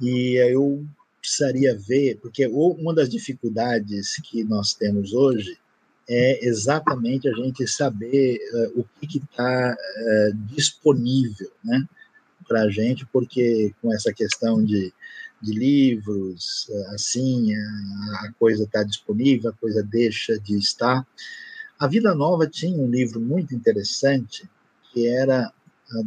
e 0.00 0.36
eu 0.36 0.86
precisaria 1.20 1.76
ver, 1.76 2.18
porque 2.20 2.46
uma 2.46 2.94
das 2.94 3.08
dificuldades 3.08 4.16
que 4.22 4.44
nós 4.44 4.74
temos 4.74 5.12
hoje 5.12 5.58
é 6.08 6.46
exatamente 6.46 7.28
a 7.28 7.32
gente 7.32 7.66
saber 7.66 8.38
uh, 8.54 8.80
o 8.80 9.06
que 9.06 9.18
está 9.18 9.76
uh, 9.76 10.34
disponível 10.54 11.50
né, 11.62 11.86
para 12.46 12.62
a 12.62 12.70
gente, 12.70 13.04
porque 13.12 13.74
com 13.82 13.92
essa 13.92 14.10
questão 14.10 14.64
de, 14.64 14.90
de 15.42 15.52
livros, 15.52 16.66
uh, 16.70 16.94
assim, 16.94 17.54
a, 17.54 18.26
a 18.26 18.32
coisa 18.38 18.64
está 18.64 18.82
disponível, 18.82 19.50
a 19.50 19.54
coisa 19.54 19.82
deixa 19.82 20.38
de 20.38 20.56
estar. 20.56 21.06
A 21.78 21.86
Vida 21.86 22.14
Nova 22.14 22.46
tinha 22.46 22.78
um 22.78 22.90
livro 22.90 23.20
muito 23.20 23.54
interessante, 23.54 24.48
que 24.98 25.06
era 25.06 25.52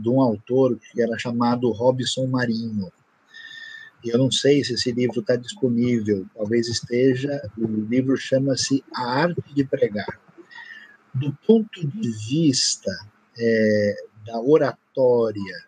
de 0.01 0.09
um 0.09 0.19
autor 0.19 0.77
que 0.91 1.01
era 1.01 1.17
chamado 1.17 1.71
Robson 1.71 2.27
Marinho. 2.27 2.91
E 4.03 4.09
eu 4.09 4.17
não 4.17 4.29
sei 4.29 4.63
se 4.63 4.73
esse 4.73 4.91
livro 4.91 5.21
está 5.21 5.37
disponível, 5.37 6.25
talvez 6.35 6.67
esteja. 6.67 7.41
O 7.57 7.65
livro 7.65 8.17
chama-se 8.17 8.83
A 8.93 9.21
Arte 9.21 9.53
de 9.53 9.63
Pregar. 9.63 10.19
Do 11.13 11.33
ponto 11.47 11.87
de 11.87 12.11
vista 12.29 12.91
é, 13.37 13.95
da 14.25 14.41
oratória, 14.41 15.65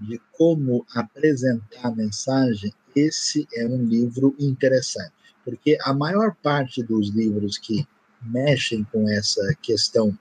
de 0.00 0.20
como 0.32 0.84
apresentar 0.94 1.86
a 1.86 1.94
mensagem, 1.94 2.72
esse 2.96 3.46
é 3.54 3.66
um 3.66 3.84
livro 3.84 4.34
interessante, 4.38 5.12
porque 5.44 5.78
a 5.82 5.92
maior 5.92 6.34
parte 6.42 6.82
dos 6.82 7.10
livros 7.10 7.56
que 7.58 7.86
mexem 8.22 8.84
com 8.84 9.08
essa 9.08 9.54
questão 9.62 10.16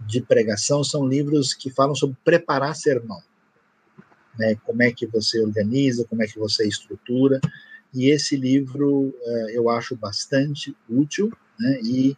de 0.00 0.20
pregação 0.20 0.84
são 0.84 1.06
livros 1.06 1.54
que 1.54 1.70
falam 1.70 1.94
sobre 1.94 2.16
preparar 2.24 2.74
sermão 2.76 3.20
né? 4.38 4.56
Como 4.64 4.82
é 4.82 4.92
que 4.92 5.06
você 5.06 5.40
organiza, 5.40 6.04
como 6.04 6.22
é 6.22 6.26
que 6.26 6.38
você 6.38 6.66
estrutura. 6.66 7.40
E 7.94 8.10
esse 8.10 8.36
livro 8.36 9.08
uh, 9.08 9.50
eu 9.50 9.70
acho 9.70 9.96
bastante 9.96 10.76
útil, 10.88 11.32
né? 11.58 11.80
E, 11.82 12.16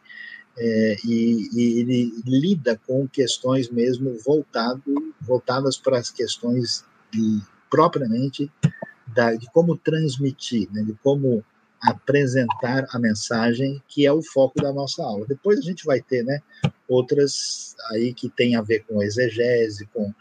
é, 0.60 0.96
e, 1.04 1.48
e, 1.54 1.78
ele 1.80 2.12
lida 2.26 2.80
com 2.84 3.06
questões 3.06 3.70
mesmo 3.70 4.18
voltado, 4.24 5.14
voltadas 5.20 5.76
para 5.76 5.98
as 5.98 6.10
questões 6.10 6.84
de, 7.12 7.40
propriamente 7.70 8.50
da, 9.06 9.34
de 9.34 9.46
como 9.52 9.76
transmitir, 9.76 10.68
né? 10.72 10.82
de 10.82 10.94
como 10.94 11.44
apresentar 11.80 12.86
a 12.92 12.98
mensagem, 12.98 13.82
que 13.86 14.04
é 14.04 14.12
o 14.12 14.22
foco 14.22 14.60
da 14.60 14.72
nossa 14.72 15.02
aula. 15.02 15.26
Depois 15.26 15.58
a 15.58 15.62
gente 15.62 15.84
vai 15.84 16.00
ter 16.00 16.24
né, 16.24 16.40
outras 16.88 17.76
aí 17.90 18.12
que 18.12 18.28
tem 18.28 18.56
a 18.56 18.62
ver 18.62 18.80
com 18.80 19.02
exegese, 19.02 19.86
com 19.92 20.12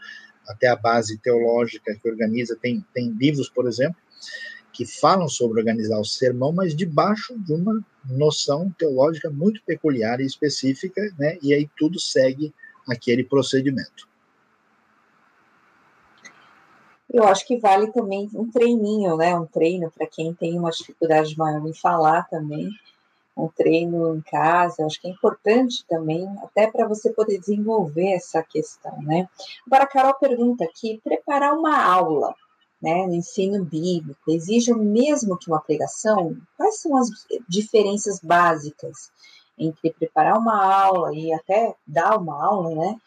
até 0.48 0.68
a 0.68 0.76
base 0.76 1.18
teológica 1.18 1.94
que 1.94 2.08
organiza, 2.08 2.56
tem, 2.60 2.84
tem 2.94 3.10
livros, 3.10 3.50
por 3.50 3.66
exemplo, 3.66 3.96
que 4.72 4.86
falam 4.86 5.28
sobre 5.28 5.58
organizar 5.58 5.98
o 5.98 6.04
sermão, 6.04 6.52
mas 6.52 6.74
debaixo 6.74 7.38
de 7.38 7.52
uma 7.52 7.84
noção 8.08 8.72
teológica 8.78 9.28
muito 9.28 9.60
peculiar 9.66 10.20
e 10.20 10.24
específica, 10.24 11.02
né? 11.18 11.36
E 11.42 11.52
aí 11.52 11.68
tudo 11.76 12.00
segue 12.00 12.54
aquele 12.88 13.24
procedimento. 13.24 14.08
Eu 17.10 17.24
acho 17.24 17.46
que 17.46 17.58
vale 17.58 17.90
também 17.90 18.28
um 18.34 18.50
treininho, 18.50 19.16
né? 19.16 19.34
Um 19.34 19.46
treino 19.46 19.90
para 19.90 20.06
quem 20.06 20.34
tem 20.34 20.58
uma 20.58 20.70
dificuldade 20.70 21.36
maior 21.38 21.66
em 21.66 21.72
falar 21.72 22.28
também, 22.28 22.68
um 23.34 23.48
treino 23.48 24.16
em 24.16 24.20
casa, 24.20 24.84
acho 24.84 25.00
que 25.00 25.06
é 25.06 25.10
importante 25.10 25.86
também, 25.88 26.28
até 26.42 26.70
para 26.70 26.86
você 26.86 27.10
poder 27.10 27.38
desenvolver 27.38 28.12
essa 28.12 28.42
questão, 28.42 29.00
né? 29.02 29.28
Agora, 29.66 29.84
a 29.84 29.86
Carol 29.86 30.14
pergunta 30.14 30.64
aqui, 30.64 31.00
preparar 31.02 31.54
uma 31.54 31.82
aula, 31.82 32.34
né, 32.82 33.06
no 33.06 33.14
ensino 33.14 33.64
bíblico, 33.64 34.30
exige 34.30 34.72
o 34.72 34.78
mesmo 34.78 35.36
que 35.36 35.48
uma 35.48 35.60
pregação? 35.60 36.36
Quais 36.56 36.80
são 36.80 36.96
as 36.96 37.08
diferenças 37.48 38.20
básicas 38.20 39.10
entre 39.56 39.92
preparar 39.92 40.38
uma 40.38 40.62
aula 40.84 41.14
e 41.14 41.32
até 41.32 41.74
dar 41.86 42.18
uma 42.18 42.44
aula, 42.44 42.74
né, 42.74 43.00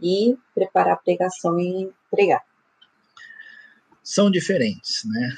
e 0.00 0.36
preparar 0.54 0.94
a 0.94 0.98
pregação 0.98 1.58
e 1.58 1.90
pregar? 2.10 2.44
São 4.06 4.30
diferentes, 4.30 5.02
né? 5.04 5.36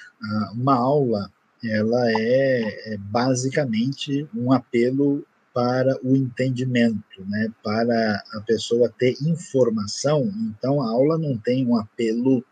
Uma 0.53 0.75
aula 0.75 1.33
ela 1.65 2.13
é, 2.13 2.93
é 2.93 2.99
basicamente 2.99 4.29
um 4.35 4.53
apelo 4.53 5.27
para 5.55 5.99
o 6.03 6.15
entendimento, 6.15 7.25
né, 7.27 7.51
para 7.65 8.23
a 8.35 8.41
pessoa 8.43 8.93
ter 8.99 9.17
informação. 9.23 10.31
Então, 10.51 10.83
a 10.83 10.91
aula 10.91 11.17
não 11.17 11.39
tem 11.39 11.67
um 11.67 11.77
apelo 11.77 12.45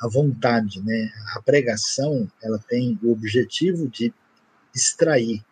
à 0.00 0.08
vontade, 0.08 0.82
né? 0.82 1.12
A 1.36 1.42
pregação 1.42 2.26
ela 2.42 2.58
tem 2.58 2.98
o 3.02 3.12
objetivo 3.12 3.86
de 3.86 4.14
extrair 4.74 5.44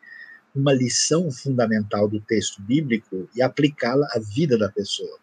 uma 0.55 0.73
lição 0.73 1.31
fundamental 1.31 2.09
do 2.09 2.19
texto 2.19 2.63
bíblico 2.63 3.29
e 3.37 3.43
aplicá-la 3.43 4.07
à 4.15 4.19
vida 4.19 4.57
da 4.57 4.71
pessoa. 4.71 5.19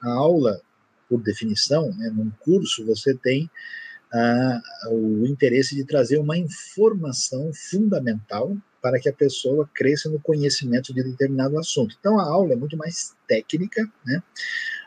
A 0.00 0.10
aula, 0.10 0.58
por 1.06 1.20
definição, 1.20 1.94
né, 1.94 2.08
num 2.08 2.30
curso 2.40 2.82
você 2.86 3.14
tem 3.14 3.50
o 4.90 5.26
interesse 5.26 5.74
de 5.74 5.84
trazer 5.84 6.18
uma 6.18 6.36
informação 6.38 7.50
fundamental 7.52 8.56
para 8.80 9.00
que 9.00 9.08
a 9.08 9.12
pessoa 9.12 9.68
cresça 9.74 10.08
no 10.08 10.20
conhecimento 10.20 10.94
de 10.94 11.02
determinado 11.02 11.58
assunto. 11.58 11.96
Então 11.98 12.20
a 12.20 12.24
aula 12.24 12.52
é 12.52 12.56
muito 12.56 12.76
mais 12.76 13.16
técnica, 13.26 13.90
né? 14.04 14.22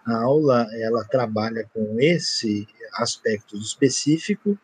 A 0.06 0.24
aula 0.24 0.68
ela 0.74 1.04
trabalha 1.04 1.70
com 1.74 1.98
esse 2.00 2.66
aspecto 2.94 3.58
específico 3.58 4.58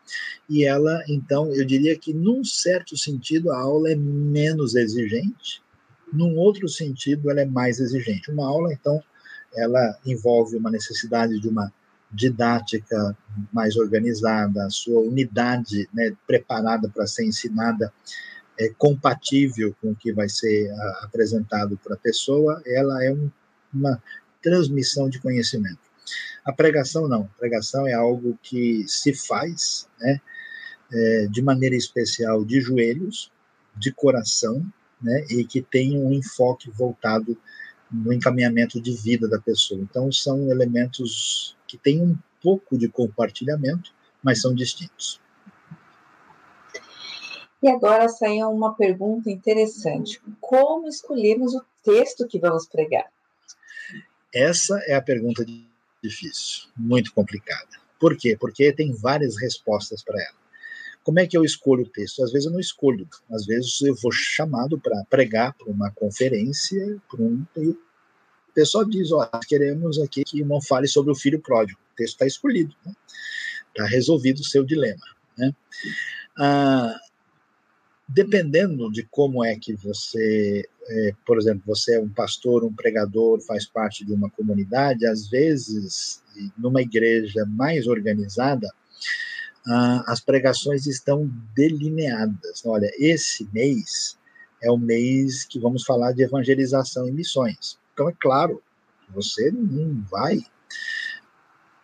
e 0.48 0.64
ela, 0.64 1.02
então, 1.08 1.52
eu 1.52 1.64
diria 1.64 1.96
que 1.96 2.12
num 2.12 2.44
certo 2.44 2.96
sentido 2.96 3.52
a 3.52 3.58
aula 3.58 3.90
é 3.90 3.94
menos 3.94 4.74
exigente, 4.74 5.62
num 6.12 6.36
outro 6.36 6.68
sentido 6.68 7.30
ela 7.30 7.42
é 7.42 7.46
mais 7.46 7.78
exigente. 7.78 8.30
Uma 8.30 8.46
aula, 8.46 8.72
então, 8.72 9.02
ela 9.54 9.98
envolve 10.04 10.56
uma 10.56 10.70
necessidade 10.70 11.38
de 11.40 11.48
uma 11.48 11.72
didática 12.10 13.16
mais 13.52 13.76
organizada, 13.76 14.64
a 14.64 14.70
sua 14.70 15.00
unidade 15.00 15.88
né, 15.92 16.14
preparada 16.26 16.88
para 16.88 17.06
ser 17.06 17.24
ensinada 17.24 17.92
é, 18.58 18.68
compatível 18.78 19.74
com 19.80 19.90
o 19.90 19.96
que 19.96 20.12
vai 20.12 20.28
ser 20.28 20.70
apresentado 21.02 21.78
para 21.82 21.94
a 21.94 21.98
pessoa, 21.98 22.62
ela 22.66 23.04
é 23.04 23.12
um, 23.12 23.30
uma 23.72 24.02
transmissão 24.42 25.08
de 25.10 25.20
conhecimento. 25.20 25.80
A 26.44 26.52
pregação 26.52 27.08
não, 27.08 27.22
a 27.22 27.38
pregação 27.38 27.86
é 27.86 27.92
algo 27.92 28.38
que 28.40 28.84
se 28.86 29.12
faz 29.12 29.88
né, 30.00 30.20
é, 30.92 31.26
de 31.26 31.42
maneira 31.42 31.74
especial 31.74 32.44
de 32.44 32.60
joelhos, 32.60 33.30
de 33.76 33.92
coração, 33.92 34.64
né, 35.02 35.26
e 35.28 35.44
que 35.44 35.60
tem 35.60 35.98
um 35.98 36.12
enfoque 36.12 36.70
voltado 36.70 37.36
no 37.90 38.12
encaminhamento 38.12 38.80
de 38.80 38.92
vida 38.94 39.28
da 39.28 39.38
pessoa. 39.38 39.80
Então, 39.80 40.10
são 40.10 40.50
elementos 40.50 41.55
que 41.66 41.76
têm 41.76 42.00
um 42.00 42.16
pouco 42.42 42.78
de 42.78 42.88
compartilhamento, 42.88 43.92
mas 44.22 44.40
são 44.40 44.54
distintos. 44.54 45.20
E 47.62 47.68
agora 47.68 48.08
saiu 48.08 48.50
uma 48.50 48.74
pergunta 48.74 49.30
interessante: 49.30 50.20
como 50.40 50.88
escolhemos 50.88 51.54
o 51.54 51.64
texto 51.82 52.26
que 52.26 52.38
vamos 52.38 52.66
pregar? 52.66 53.06
Essa 54.32 54.78
é 54.86 54.94
a 54.94 55.02
pergunta 55.02 55.44
difícil, 56.02 56.68
muito 56.76 57.12
complicada. 57.12 57.68
Por 57.98 58.16
quê? 58.16 58.36
Porque 58.38 58.72
tem 58.72 58.92
várias 58.92 59.36
respostas 59.40 60.04
para 60.04 60.20
ela. 60.20 60.36
Como 61.02 61.20
é 61.20 61.26
que 61.26 61.36
eu 61.36 61.44
escolho 61.44 61.84
o 61.84 61.88
texto? 61.88 62.22
Às 62.22 62.32
vezes 62.32 62.46
eu 62.46 62.52
não 62.52 62.60
escolho, 62.60 63.08
às 63.30 63.46
vezes 63.46 63.80
eu 63.80 63.94
vou 64.02 64.10
chamado 64.12 64.78
para 64.78 65.04
pregar 65.08 65.54
para 65.54 65.70
uma 65.70 65.90
conferência, 65.90 67.00
para 67.08 67.22
um, 67.22 67.44
pessoal 68.56 68.86
diz, 68.86 69.12
ó, 69.12 69.28
queremos 69.46 70.00
aqui 70.00 70.24
que 70.24 70.42
não 70.42 70.62
fale 70.62 70.88
sobre 70.88 71.12
o 71.12 71.14
filho 71.14 71.38
pródigo. 71.38 71.78
O 71.92 71.96
texto 71.96 72.14
está 72.14 72.26
escolhido, 72.26 72.74
está 72.78 72.90
né? 72.90 72.96
Tá 73.76 73.86
resolvido 73.86 74.40
o 74.40 74.44
seu 74.44 74.64
dilema. 74.64 75.02
Né? 75.36 75.54
Ah, 76.38 76.98
dependendo 78.08 78.90
de 78.90 79.02
como 79.02 79.44
é 79.44 79.56
que 79.56 79.74
você, 79.74 80.66
é, 80.88 81.14
por 81.26 81.36
exemplo, 81.36 81.64
você 81.66 81.96
é 81.96 82.00
um 82.00 82.08
pastor, 82.08 82.64
um 82.64 82.72
pregador, 82.72 83.42
faz 83.42 83.66
parte 83.66 84.06
de 84.06 84.14
uma 84.14 84.30
comunidade, 84.30 85.06
às 85.06 85.28
vezes, 85.28 86.22
numa 86.56 86.80
igreja 86.80 87.44
mais 87.44 87.86
organizada, 87.86 88.72
ah, 89.66 90.02
as 90.06 90.20
pregações 90.20 90.86
estão 90.86 91.30
delineadas. 91.54 92.64
Olha, 92.64 92.90
esse 92.98 93.46
mês 93.52 94.16
é 94.62 94.70
o 94.70 94.78
mês 94.78 95.44
que 95.44 95.58
vamos 95.58 95.84
falar 95.84 96.12
de 96.12 96.22
evangelização 96.22 97.06
e 97.06 97.12
missões. 97.12 97.78
Então, 97.96 98.10
é 98.10 98.12
claro, 98.20 98.62
você 99.08 99.50
não 99.50 100.04
vai 100.10 100.38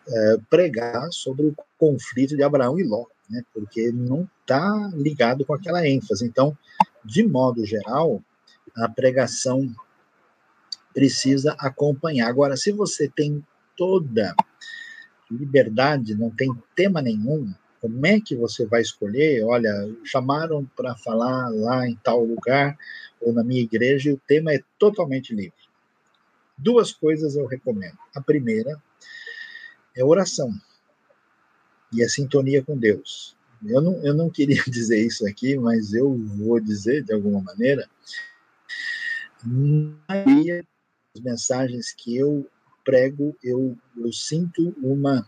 é, 0.07 0.37
pregar 0.47 1.11
sobre 1.11 1.47
o 1.47 1.55
conflito 1.75 2.35
de 2.35 2.43
Abraão 2.43 2.79
e 2.79 2.83
Ló, 2.83 3.07
né, 3.27 3.41
porque 3.51 3.91
não 3.91 4.29
está 4.41 4.91
ligado 4.93 5.43
com 5.43 5.55
aquela 5.55 5.87
ênfase. 5.87 6.23
Então, 6.23 6.55
de 7.03 7.27
modo 7.27 7.65
geral, 7.65 8.23
a 8.75 8.87
pregação 8.87 9.67
precisa 10.93 11.55
acompanhar. 11.57 12.29
Agora, 12.29 12.55
se 12.55 12.71
você 12.71 13.09
tem 13.09 13.43
toda 13.75 14.35
liberdade, 15.31 16.13
não 16.13 16.29
tem 16.29 16.53
tema 16.75 17.01
nenhum, 17.01 17.51
como 17.81 18.05
é 18.05 18.21
que 18.21 18.35
você 18.35 18.67
vai 18.67 18.81
escolher? 18.81 19.43
Olha, 19.43 19.73
chamaram 20.03 20.63
para 20.75 20.95
falar 20.95 21.49
lá 21.49 21.87
em 21.87 21.95
tal 22.03 22.23
lugar 22.23 22.77
ou 23.19 23.33
na 23.33 23.43
minha 23.43 23.63
igreja 23.63 24.11
e 24.11 24.13
o 24.13 24.21
tema 24.27 24.53
é 24.53 24.61
totalmente 24.77 25.33
livre. 25.33 25.62
Duas 26.63 26.93
coisas 26.93 27.35
eu 27.35 27.45
recomendo. 27.45 27.97
A 28.15 28.21
primeira 28.21 28.81
é 29.95 30.03
oração 30.03 30.51
e 31.91 32.03
a 32.03 32.09
sintonia 32.09 32.63
com 32.63 32.77
Deus. 32.77 33.35
Eu 33.65 33.81
não, 33.81 34.03
eu 34.03 34.13
não 34.13 34.29
queria 34.29 34.61
dizer 34.67 35.05
isso 35.05 35.27
aqui, 35.27 35.57
mas 35.57 35.93
eu 35.93 36.15
vou 36.17 36.59
dizer 36.59 37.03
de 37.03 37.13
alguma 37.13 37.41
maneira. 37.41 37.87
Maria, 39.43 40.65
as 41.15 41.21
mensagens 41.21 41.93
que 41.93 42.15
eu 42.15 42.49
prego, 42.83 43.35
eu, 43.43 43.77
eu 43.97 44.11
sinto 44.11 44.75
uma 44.81 45.21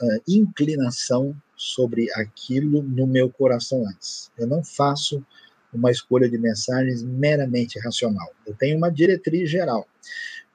uh, 0.00 0.22
inclinação 0.28 1.34
sobre 1.56 2.10
aquilo 2.14 2.82
no 2.82 3.06
meu 3.06 3.30
coração 3.30 3.86
antes. 3.88 4.30
Eu 4.38 4.46
não 4.46 4.62
faço 4.62 5.24
uma 5.72 5.90
escolha 5.90 6.28
de 6.28 6.38
mensagens 6.38 7.02
meramente 7.02 7.78
racional. 7.78 8.30
Eu 8.46 8.54
tenho 8.54 8.76
uma 8.76 8.90
diretriz 8.90 9.50
geral, 9.50 9.86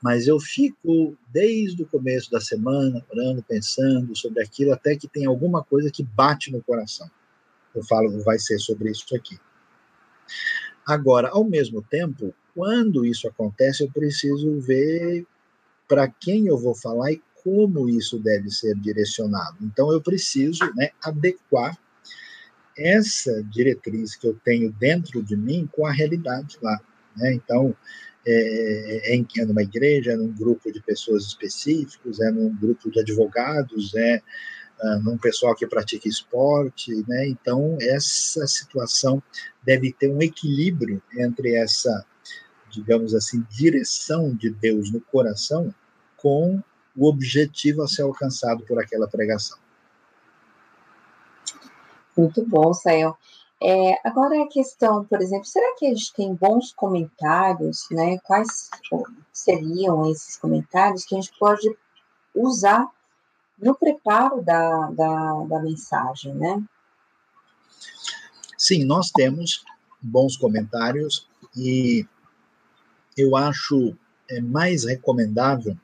mas 0.01 0.27
eu 0.27 0.39
fico 0.39 1.15
desde 1.27 1.83
o 1.83 1.87
começo 1.87 2.31
da 2.31 2.41
semana 2.41 3.05
orando, 3.09 3.43
pensando 3.43 4.15
sobre 4.15 4.41
aquilo, 4.41 4.73
até 4.73 4.95
que 4.95 5.07
tem 5.07 5.25
alguma 5.25 5.63
coisa 5.63 5.91
que 5.91 6.03
bate 6.03 6.51
no 6.51 6.61
coração. 6.61 7.09
Eu 7.75 7.83
falo, 7.83 8.21
vai 8.23 8.39
ser 8.39 8.57
sobre 8.59 8.89
isso 8.89 9.15
aqui. 9.15 9.39
Agora, 10.85 11.29
ao 11.29 11.43
mesmo 11.43 11.81
tempo, 11.81 12.33
quando 12.55 13.05
isso 13.05 13.27
acontece, 13.27 13.83
eu 13.83 13.91
preciso 13.91 14.59
ver 14.59 15.25
para 15.87 16.07
quem 16.07 16.47
eu 16.47 16.57
vou 16.57 16.73
falar 16.73 17.11
e 17.11 17.21
como 17.43 17.87
isso 17.87 18.17
deve 18.19 18.49
ser 18.49 18.75
direcionado. 18.75 19.57
Então, 19.61 19.91
eu 19.91 20.01
preciso 20.01 20.63
né, 20.75 20.89
adequar 21.03 21.77
essa 22.77 23.43
diretriz 23.43 24.15
que 24.15 24.27
eu 24.27 24.39
tenho 24.43 24.71
dentro 24.71 25.21
de 25.21 25.35
mim 25.35 25.69
com 25.71 25.85
a 25.85 25.91
realidade 25.91 26.57
lá. 26.61 26.79
Né? 27.15 27.33
Então, 27.33 27.75
é, 28.25 29.15
é, 29.15 29.25
é 29.37 29.45
numa 29.45 29.63
igreja, 29.63 30.11
é 30.11 30.15
num 30.15 30.31
grupo 30.31 30.71
de 30.71 30.81
pessoas 30.81 31.25
específicos, 31.25 32.19
é 32.19 32.31
num 32.31 32.55
grupo 32.55 32.89
de 32.91 32.99
advogados, 32.99 33.95
é 33.95 34.21
uh, 34.83 34.99
num 35.03 35.17
pessoal 35.17 35.55
que 35.55 35.67
pratica 35.67 36.07
esporte, 36.07 36.93
né? 37.07 37.27
Então, 37.27 37.77
essa 37.81 38.45
situação 38.47 39.21
deve 39.63 39.91
ter 39.93 40.09
um 40.09 40.21
equilíbrio 40.21 41.01
entre 41.17 41.55
essa, 41.55 42.05
digamos 42.69 43.13
assim, 43.13 43.43
direção 43.49 44.33
de 44.35 44.49
Deus 44.49 44.91
no 44.91 45.01
coração 45.01 45.73
com 46.17 46.61
o 46.95 47.07
objetivo 47.07 47.81
a 47.81 47.87
ser 47.87 48.03
alcançado 48.03 48.63
por 48.65 48.79
aquela 48.79 49.07
pregação. 49.07 49.57
Muito 52.15 52.45
bom, 52.45 52.73
Sael. 52.73 53.17
É, 53.63 54.07
agora 54.07 54.41
a 54.41 54.47
questão, 54.47 55.05
por 55.05 55.21
exemplo, 55.21 55.45
será 55.45 55.75
que 55.77 55.85
a 55.85 55.89
gente 55.89 56.11
tem 56.13 56.33
bons 56.33 56.73
comentários, 56.73 57.87
né? 57.91 58.17
Quais 58.23 58.69
seriam 59.31 60.09
esses 60.09 60.35
comentários 60.37 61.05
que 61.05 61.15
a 61.15 61.21
gente 61.21 61.37
pode 61.37 61.69
usar 62.33 62.89
no 63.59 63.75
preparo 63.75 64.41
da, 64.41 64.89
da, 64.91 65.43
da 65.43 65.59
mensagem, 65.61 66.33
né? 66.33 66.63
Sim, 68.57 68.83
nós 68.83 69.11
temos 69.11 69.63
bons 70.01 70.35
comentários 70.35 71.27
e 71.55 72.05
eu 73.15 73.35
acho 73.35 73.95
é 74.29 74.39
mais 74.39 74.85
recomendável 74.85 75.77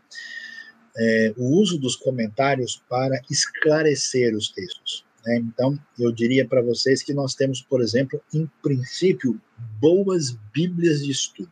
é, 0.96 1.34
o 1.38 1.60
uso 1.60 1.78
dos 1.78 1.96
comentários 1.96 2.82
para 2.90 3.22
esclarecer 3.30 4.36
os 4.36 4.50
textos. 4.50 5.06
Né? 5.28 5.38
Então, 5.38 5.78
eu 6.00 6.12
diria 6.12 6.48
para 6.48 6.62
vocês 6.62 7.04
que 7.04 7.14
nós 7.14 7.36
temos, 7.36 7.62
por 7.62 7.82
exemplo, 7.82 8.22
em 8.34 8.50
princípio, 8.64 9.40
boas 9.80 10.32
Bíblias 10.54 11.04
de 11.04 11.12
estudo 11.12 11.52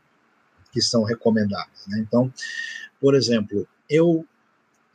que 0.72 0.82
são 0.82 1.04
recomendadas. 1.04 1.86
Né? 1.88 2.00
Então, 2.00 2.34
por 3.00 3.16
exemplo, 3.16 3.68
eu 3.90 4.26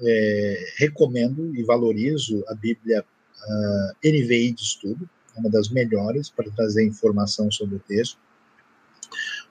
é, 0.01 0.73
recomendo 0.78 1.55
e 1.55 1.62
valorizo 1.62 2.43
a 2.48 2.55
Bíblia 2.55 3.02
uh, 3.02 4.09
NVI 4.09 4.52
de 4.52 4.62
estudo, 4.62 5.09
é 5.36 5.40
uma 5.40 5.51
das 5.51 5.69
melhores 5.69 6.28
para 6.28 6.51
trazer 6.51 6.85
informação 6.85 7.51
sobre 7.51 7.77
o 7.77 7.81
texto. 7.81 8.19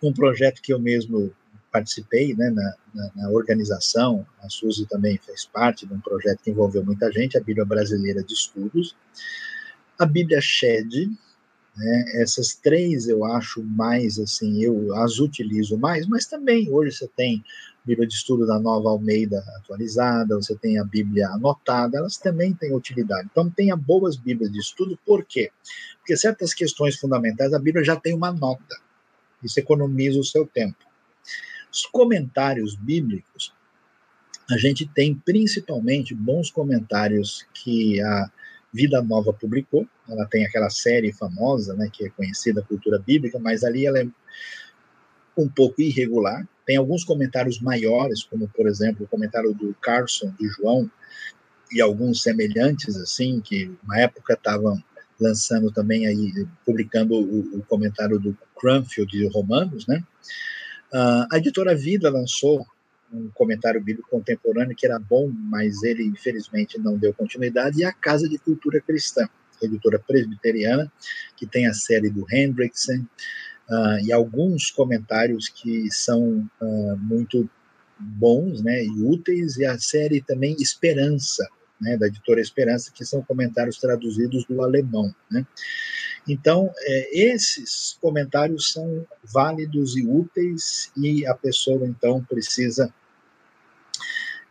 Um 0.02 0.14
projeto 0.14 0.62
que 0.62 0.74
eu 0.74 0.80
mesmo 0.80 1.32
participei 1.72 2.34
né, 2.36 2.50
na, 2.50 2.76
na, 2.94 3.12
na, 3.16 3.30
organização, 3.30 4.26
a 4.42 4.50
Suzy 4.50 4.86
também 4.88 5.18
fez 5.18 5.46
parte 5.46 5.86
de 5.86 5.94
um 5.94 6.00
projeto 6.00 6.42
que 6.44 6.52
envolveu 6.52 6.84
muita 6.84 7.12
gente, 7.12 7.38
a 7.38 7.42
Bíblia 7.42 7.66
Brasileira 7.66 8.24
de 8.24 8.34
Estudos, 8.34 8.96
a 9.98 10.06
Bíblia 10.06 10.42
Shed, 10.42 11.12
né, 11.76 12.06
essas 12.16 12.56
três 12.56 13.08
eu 13.08 13.24
acho 13.24 13.64
mais, 13.64 14.20
assim, 14.20 14.62
eu 14.62 14.96
as 14.96 15.20
utilizo 15.20 15.78
mais, 15.78 16.08
mas 16.08 16.26
também 16.26 16.70
hoje 16.70 16.96
você 16.96 17.08
tem 17.08 17.44
Bíblia 17.90 18.08
de 18.08 18.14
Estudo 18.14 18.46
da 18.46 18.60
Nova 18.60 18.90
Almeida 18.90 19.44
atualizada, 19.58 20.36
você 20.36 20.56
tem 20.56 20.78
a 20.78 20.84
Bíblia 20.84 21.28
anotada, 21.30 21.98
elas 21.98 22.18
também 22.18 22.54
têm 22.54 22.76
utilidade. 22.76 23.28
Então, 23.32 23.50
tenha 23.50 23.76
boas 23.76 24.16
Bíblias 24.16 24.52
de 24.52 24.60
estudo, 24.60 25.00
por 25.06 25.26
quê? 25.26 25.50
Porque 25.98 26.16
certas 26.16 26.54
questões 26.54 26.98
fundamentais, 26.98 27.54
a 27.54 27.60
Bíblia 27.60 27.84
já 27.84 27.96
tem 27.96 28.14
uma 28.14 28.32
nota, 28.32 28.78
isso 29.44 29.60
economiza 29.60 30.20
o 30.20 30.24
seu 30.24 30.46
tempo. 30.46 30.89
Os 31.72 31.86
comentários 31.86 32.76
bíblicos, 32.76 33.54
a 34.50 34.58
gente 34.58 34.88
tem 34.88 35.14
principalmente 35.14 36.16
bons 36.16 36.50
comentários 36.50 37.46
que 37.54 38.02
a 38.02 38.32
Vida 38.74 39.02
Nova 39.02 39.32
publicou. 39.32 39.88
Ela 40.08 40.26
tem 40.26 40.46
aquela 40.46 40.70
série 40.70 41.12
famosa, 41.14 41.76
né, 41.76 41.90
que 41.92 42.06
é 42.06 42.10
conhecida 42.10 42.64
cultura 42.64 43.00
bíblica, 43.00 43.40
mas 43.40 43.64
ali 43.64 43.86
ela 43.86 44.00
é 44.00 44.08
um 45.38 45.48
pouco 45.48 45.82
irregular. 45.82 46.48
Tem 46.66 46.78
alguns 46.78 47.04
comentários 47.04 47.60
maiores, 47.60 48.24
como 48.24 48.48
por 48.50 48.68
exemplo 48.68 49.06
o 49.06 49.08
comentário 49.08 49.54
do 49.54 49.74
Carson 49.76 50.34
de 50.40 50.48
João 50.48 50.90
e 51.72 51.82
alguns 51.82 52.22
semelhantes 52.24 52.96
assim 52.98 53.40
que 53.40 53.72
na 53.88 54.00
época 54.00 54.34
estavam 54.34 54.82
lançando 55.20 55.72
também 55.72 56.08
aí 56.08 56.48
publicando 56.66 57.14
o, 57.16 57.58
o 57.58 57.64
comentário 57.64 58.20
do 58.20 58.38
Cranfield 58.60 59.12
de 59.12 59.28
Romanos, 59.28 59.86
né? 59.86 60.04
Uh, 60.94 61.26
a 61.32 61.38
editora 61.38 61.76
Vida 61.76 62.10
lançou 62.10 62.66
um 63.12 63.30
comentário 63.30 63.82
bíblico 63.82 64.10
contemporâneo 64.10 64.76
que 64.76 64.86
era 64.86 65.00
bom, 65.00 65.32
mas 65.34 65.84
ele 65.84 66.04
infelizmente 66.04 66.80
não 66.80 66.98
deu 66.98 67.14
continuidade, 67.14 67.82
e 67.82 67.84
a 67.84 67.92
Casa 67.92 68.30
de 68.30 68.38
Cultura 68.38 68.80
Cristã, 68.82 69.28
editora 69.62 70.00
presbiteriana, 70.00 70.92
que 71.36 71.46
tem 71.46 71.68
a 71.68 71.74
série 71.74 72.10
do 72.10 72.26
Hendrickson, 72.32 73.06
uh, 73.70 74.00
e 74.04 74.12
alguns 74.12 74.72
comentários 74.72 75.50
que 75.50 75.90
são 75.92 76.50
uh, 76.62 76.98
muito 76.98 77.50
bons 78.00 78.62
né, 78.62 78.84
e 78.84 79.02
úteis, 79.02 79.58
e 79.58 79.66
a 79.66 79.78
série 79.78 80.22
também 80.22 80.56
Esperança, 80.60 81.48
né, 81.82 81.98
da 81.98 82.08
editora 82.08 82.40
Esperança, 82.40 82.92
que 82.94 83.06
são 83.06 83.22
comentários 83.22 83.78
traduzidos 83.78 84.46
do 84.46 84.64
alemão. 84.64 85.14
Né. 85.30 85.46
Então, 86.28 86.72
é, 86.82 87.32
esses 87.32 87.98
comentários 88.02 88.72
são 88.72 89.06
válidos 89.24 89.98
e 89.98 90.06
úteis, 90.06 90.92
e 90.96 91.26
a 91.26 91.34
pessoa, 91.34 91.86
então, 91.86 92.24
precisa 92.24 92.94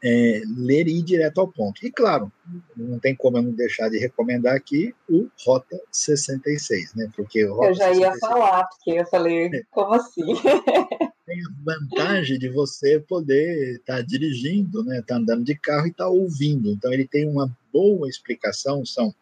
é, 0.03 0.43
ler 0.57 0.87
e 0.87 0.99
ir 0.99 1.03
direto 1.03 1.41
ao 1.41 1.49
ponto. 1.49 1.85
E, 1.85 1.91
claro, 1.91 2.33
não 2.77 2.99
tem 2.99 3.15
como 3.15 3.39
eu 3.39 3.43
não 3.43 3.53
deixar 3.53 3.89
de 3.89 3.99
recomendar 3.99 4.55
aqui 4.55 4.95
o 5.09 5.29
Rota 5.45 5.81
66, 5.91 6.95
né? 6.95 7.11
Porque 7.15 7.45
Rota 7.45 7.69
eu 7.69 7.75
já 7.75 7.89
ia 7.89 8.13
66, 8.13 8.21
falar, 8.21 8.65
porque 8.65 8.91
eu 8.91 9.07
falei, 9.07 9.51
como 9.71 9.95
assim? 9.95 10.23
tem 11.27 11.41
a 11.43 11.63
vantagem 11.63 12.39
de 12.39 12.49
você 12.49 12.99
poder 13.01 13.77
estar 13.77 13.97
tá 13.97 14.03
dirigindo, 14.03 14.83
né? 14.83 15.03
Tá 15.07 15.17
andando 15.17 15.45
de 15.45 15.55
carro 15.55 15.87
e 15.87 15.91
estar 15.91 16.05
tá 16.05 16.11
ouvindo. 16.11 16.71
Então, 16.71 16.93
ele 16.93 17.07
tem 17.07 17.29
uma 17.29 17.51
boa 17.73 18.09
explicação, 18.09 18.85
são 18.87 19.15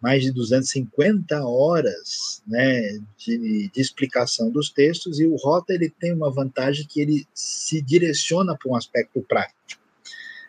mais 0.00 0.22
de 0.22 0.32
250 0.32 1.44
horas 1.44 2.42
né, 2.46 2.98
de, 3.16 3.68
de, 3.68 3.80
explicação 3.80 4.50
dos 4.50 4.70
textos, 4.70 5.18
e 5.18 5.26
o 5.26 5.36
Rota 5.36 5.72
ele 5.72 5.90
tem 5.90 6.12
uma 6.12 6.30
vantagem 6.30 6.86
que 6.86 7.00
ele 7.00 7.26
se 7.34 7.82
direciona 7.82 8.56
para 8.56 8.70
um 8.70 8.76
aspecto 8.76 9.20
prático. 9.22 9.82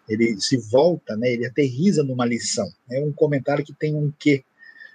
Ele 0.08 0.40
se 0.40 0.58
volta, 0.58 1.16
né, 1.16 1.32
ele 1.32 1.46
aterriza 1.46 2.04
numa 2.04 2.26
lição. 2.26 2.70
É 2.90 3.00
um 3.00 3.12
comentário 3.12 3.66
que 3.66 3.74
tem 3.74 3.96
um 3.96 4.12
quê 4.18 4.44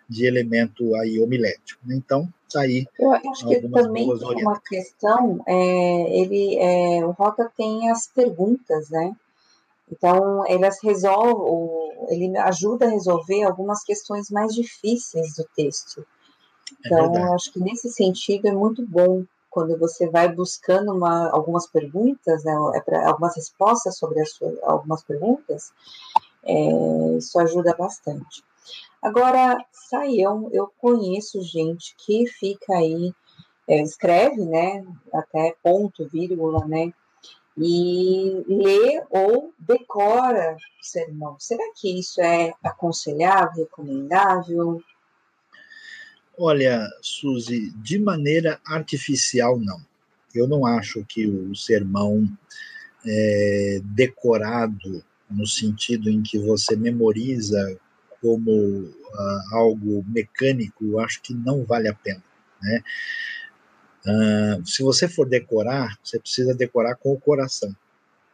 de 0.09 0.27
elemento 0.27 0.95
aí 0.97 1.19
homilético. 1.19 1.81
Então, 1.89 2.29
tá 2.53 2.61
aí. 2.61 2.87
Eu 2.99 3.13
acho 3.13 3.49
que 3.49 3.61
também 3.69 4.07
tem 4.19 4.43
uma 4.43 4.61
questão, 4.61 5.43
é, 5.47 6.21
ele, 6.21 6.57
é, 6.59 7.05
o 7.05 7.11
Rota 7.13 7.51
tem 7.57 7.91
as 7.91 8.07
perguntas, 8.09 8.91
né? 8.91 9.15
Então, 9.97 10.45
elas 10.47 10.79
resolvem, 10.83 12.09
ele 12.09 12.37
ajuda 12.39 12.87
a 12.87 12.91
resolver 12.91 13.45
algumas 13.45 13.85
questões 13.85 14.29
mais 14.29 14.53
difíceis 14.53 15.37
do 15.37 15.45
texto. 15.55 16.05
É 16.85 16.89
então, 16.89 17.15
é 17.15 17.35
acho 17.35 17.53
que 17.53 17.61
nesse 17.61 17.89
sentido 17.91 18.49
é 18.49 18.53
muito 18.53 18.85
bom 18.87 19.25
quando 19.49 19.79
você 19.79 20.09
vai 20.09 20.29
buscando 20.29 20.93
uma, 20.93 21.31
algumas 21.31 21.69
perguntas, 21.69 22.43
né, 22.43 22.53
é 22.89 22.97
algumas 23.05 23.37
respostas 23.37 23.97
sobre 23.97 24.21
as 24.21 24.33
suas, 24.33 24.61
algumas 24.65 25.05
perguntas, 25.05 25.73
é, 26.43 27.17
isso 27.17 27.39
ajuda 27.39 27.73
bastante. 27.79 28.43
Agora, 29.01 29.57
saião, 29.71 30.49
eu 30.51 30.73
conheço 30.79 31.41
gente 31.41 31.95
que 32.05 32.27
fica 32.27 32.75
aí, 32.75 33.15
é, 33.69 33.81
escreve, 33.81 34.45
né, 34.45 34.85
até 35.13 35.55
ponto, 35.63 36.09
vírgula, 36.09 36.67
né, 36.67 36.93
e 37.57 38.45
lê 38.49 39.03
ou 39.11 39.53
decora 39.59 40.57
o 40.81 40.85
sermão. 40.85 41.37
Será 41.39 41.65
que 41.77 41.99
isso 41.99 42.21
é 42.21 42.53
aconselhável, 42.63 43.65
recomendável? 43.65 44.83
Olha, 46.37 46.89
Suzy, 47.01 47.71
de 47.77 47.99
maneira 47.99 48.61
artificial, 48.67 49.59
não. 49.59 49.81
Eu 50.35 50.49
não 50.49 50.67
acho 50.67 51.05
que 51.05 51.27
o 51.27 51.55
sermão 51.55 52.29
é, 53.07 53.81
decorado, 53.85 55.05
no 55.31 55.47
sentido 55.47 56.11
em 56.11 56.23
que 56.23 56.39
você 56.39 56.75
memoriza 56.75 57.79
como 58.21 58.51
uh, 58.51 59.55
algo 59.55 60.05
mecânico, 60.09 60.85
eu 60.85 60.99
acho 60.99 61.21
que 61.21 61.35
não 61.35 61.63
vale 61.63 61.89
a 61.89 61.95
pena. 61.95 62.23
Né? 62.63 62.83
Uh, 64.07 64.67
se 64.67 64.83
você 64.83 65.09
for 65.09 65.27
decorar, 65.27 65.99
você 66.03 66.19
precisa 66.19 66.55
decorar 66.55 66.95
com 66.97 67.13
o 67.13 67.21
coração. 67.21 67.75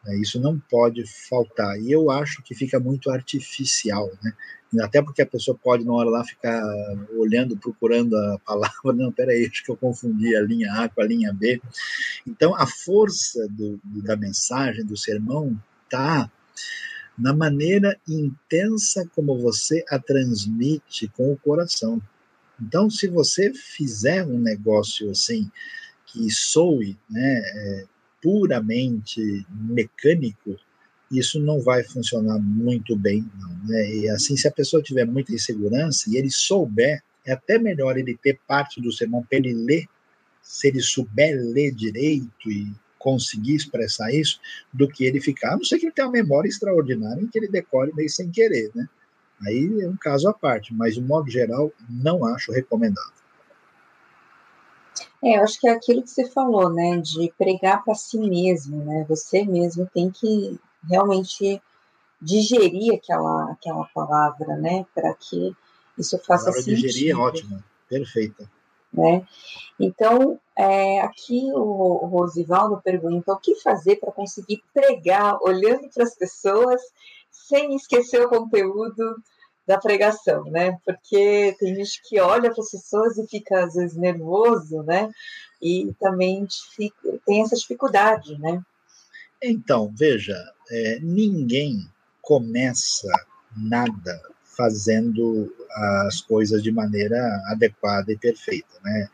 Né? 0.03 0.17
Isso 0.17 0.39
não 0.39 0.59
pode 0.59 1.05
faltar. 1.29 1.79
E 1.79 1.91
eu 1.91 2.11
acho 2.11 2.41
que 2.43 2.53
fica 2.53 2.79
muito 2.79 3.09
artificial, 3.09 4.11
né? 4.21 4.33
Até 4.79 5.01
porque 5.01 5.21
a 5.21 5.25
pessoa 5.25 5.57
pode, 5.61 5.83
na 5.83 5.91
hora 5.91 6.09
lá, 6.09 6.23
ficar 6.23 6.63
olhando, 7.17 7.57
procurando 7.57 8.15
a 8.15 8.39
palavra. 8.45 8.93
Não, 8.93 9.11
peraí, 9.11 9.45
acho 9.45 9.65
que 9.65 9.71
eu 9.71 9.75
confundi 9.75 10.33
a 10.35 10.41
linha 10.41 10.71
A 10.73 10.87
com 10.87 11.01
a 11.01 11.05
linha 11.05 11.33
B. 11.33 11.61
Então, 12.25 12.55
a 12.55 12.65
força 12.65 13.47
do, 13.49 13.79
da 13.83 14.15
mensagem, 14.15 14.85
do 14.85 14.95
sermão, 14.95 15.59
está 15.83 16.31
na 17.17 17.33
maneira 17.33 17.99
intensa 18.07 19.05
como 19.13 19.37
você 19.37 19.83
a 19.89 19.99
transmite 19.99 21.09
com 21.09 21.33
o 21.33 21.37
coração. 21.37 22.01
Então, 22.61 22.89
se 22.89 23.07
você 23.07 23.51
fizer 23.53 24.25
um 24.25 24.39
negócio 24.39 25.09
assim, 25.09 25.49
que 26.05 26.29
soe 26.29 26.97
né, 27.09 27.41
é, 27.43 27.85
puramente 28.21 29.45
mecânico, 29.49 30.57
isso 31.11 31.39
não 31.39 31.59
vai 31.59 31.83
funcionar 31.83 32.39
muito 32.39 32.95
bem, 32.95 33.25
não. 33.39 33.67
Né? 33.67 33.95
E 33.95 34.09
assim, 34.09 34.37
se 34.37 34.47
a 34.47 34.51
pessoa 34.51 34.81
tiver 34.81 35.05
muita 35.05 35.33
insegurança 35.33 36.09
e 36.09 36.17
ele 36.17 36.29
souber, 36.29 37.03
é 37.25 37.33
até 37.33 37.57
melhor 37.57 37.97
ele 37.97 38.17
ter 38.17 38.39
parte 38.47 38.81
do 38.81 38.91
sermão 38.91 39.23
para 39.23 39.37
ele 39.37 39.53
ler, 39.53 39.85
se 40.41 40.67
ele 40.67 40.81
souber 40.81 41.35
ler 41.35 41.71
direito 41.71 42.49
e 42.49 42.71
conseguir 42.97 43.55
expressar 43.55 44.13
isso, 44.13 44.39
do 44.71 44.87
que 44.87 45.03
ele 45.03 45.19
ficar, 45.19 45.53
a 45.53 45.57
não 45.57 45.63
ser 45.63 45.79
que 45.79 45.87
ele 45.87 45.93
tenha 45.93 46.07
uma 46.07 46.13
memória 46.13 46.47
extraordinária 46.47 47.21
em 47.21 47.27
que 47.27 47.37
ele 47.37 47.47
decore 47.47 47.93
meio 47.95 48.09
sem 48.09 48.29
querer, 48.29 48.71
né? 48.75 48.87
Aí 49.45 49.81
é 49.81 49.87
um 49.87 49.97
caso 49.97 50.29
à 50.29 50.33
parte, 50.33 50.73
mas 50.73 50.95
de 50.95 51.01
modo 51.01 51.29
geral, 51.29 51.71
não 51.89 52.25
acho 52.25 52.51
recomendável. 52.51 53.21
É, 55.23 55.37
eu 55.37 55.43
acho 55.43 55.59
que 55.59 55.67
é 55.67 55.71
aquilo 55.71 56.01
que 56.01 56.09
você 56.09 56.29
falou, 56.29 56.69
né, 56.69 56.97
de 56.97 57.31
pregar 57.37 57.83
para 57.83 57.93
si 57.93 58.17
mesmo, 58.17 58.83
né? 58.83 59.05
Você 59.07 59.45
mesmo 59.45 59.87
tem 59.93 60.09
que 60.09 60.59
realmente 60.89 61.61
digerir 62.19 62.95
aquela, 62.95 63.51
aquela 63.51 63.85
palavra, 63.93 64.55
né, 64.57 64.85
para 64.93 65.13
que 65.13 65.55
isso 65.97 66.17
faça 66.19 66.49
a 66.49 66.53
sentido. 66.53 66.81
Digerir 66.81 67.11
é 67.11 67.15
ótima, 67.15 67.63
perfeita. 67.87 68.49
Né? 68.93 69.25
Então, 69.79 70.39
é, 70.57 70.99
aqui 71.01 71.49
o, 71.53 72.03
o 72.03 72.07
Rosivaldo 72.07 72.81
pergunta 72.83 73.31
o 73.31 73.37
que 73.37 73.55
fazer 73.55 73.95
para 73.97 74.11
conseguir 74.11 74.61
pregar 74.73 75.37
olhando 75.41 75.89
para 75.89 76.03
as 76.03 76.15
pessoas 76.15 76.81
sem 77.31 77.75
esquecer 77.75 78.25
o 78.25 78.29
conteúdo 78.29 79.15
da 79.65 79.77
pregação, 79.77 80.43
né? 80.45 80.77
Porque 80.85 81.55
tem 81.59 81.75
gente 81.75 82.01
que 82.03 82.19
olha 82.19 82.51
para 82.51 82.61
as 82.61 82.71
pessoas 82.71 83.17
e 83.17 83.27
fica 83.27 83.65
às 83.65 83.73
vezes 83.73 83.95
nervoso, 83.95 84.83
né? 84.83 85.09
E 85.61 85.93
também 85.99 86.47
tem 87.25 87.41
essa 87.41 87.55
dificuldade, 87.55 88.37
né? 88.39 88.61
Então, 89.41 89.91
veja, 89.95 90.37
é, 90.69 90.99
ninguém 90.99 91.89
começa 92.21 93.07
nada 93.55 94.21
fazendo 94.43 95.53
as 96.05 96.21
coisas 96.21 96.61
de 96.61 96.71
maneira 96.71 97.17
adequada 97.47 98.11
e 98.11 98.17
perfeita, 98.17 98.79
né? 98.83 99.09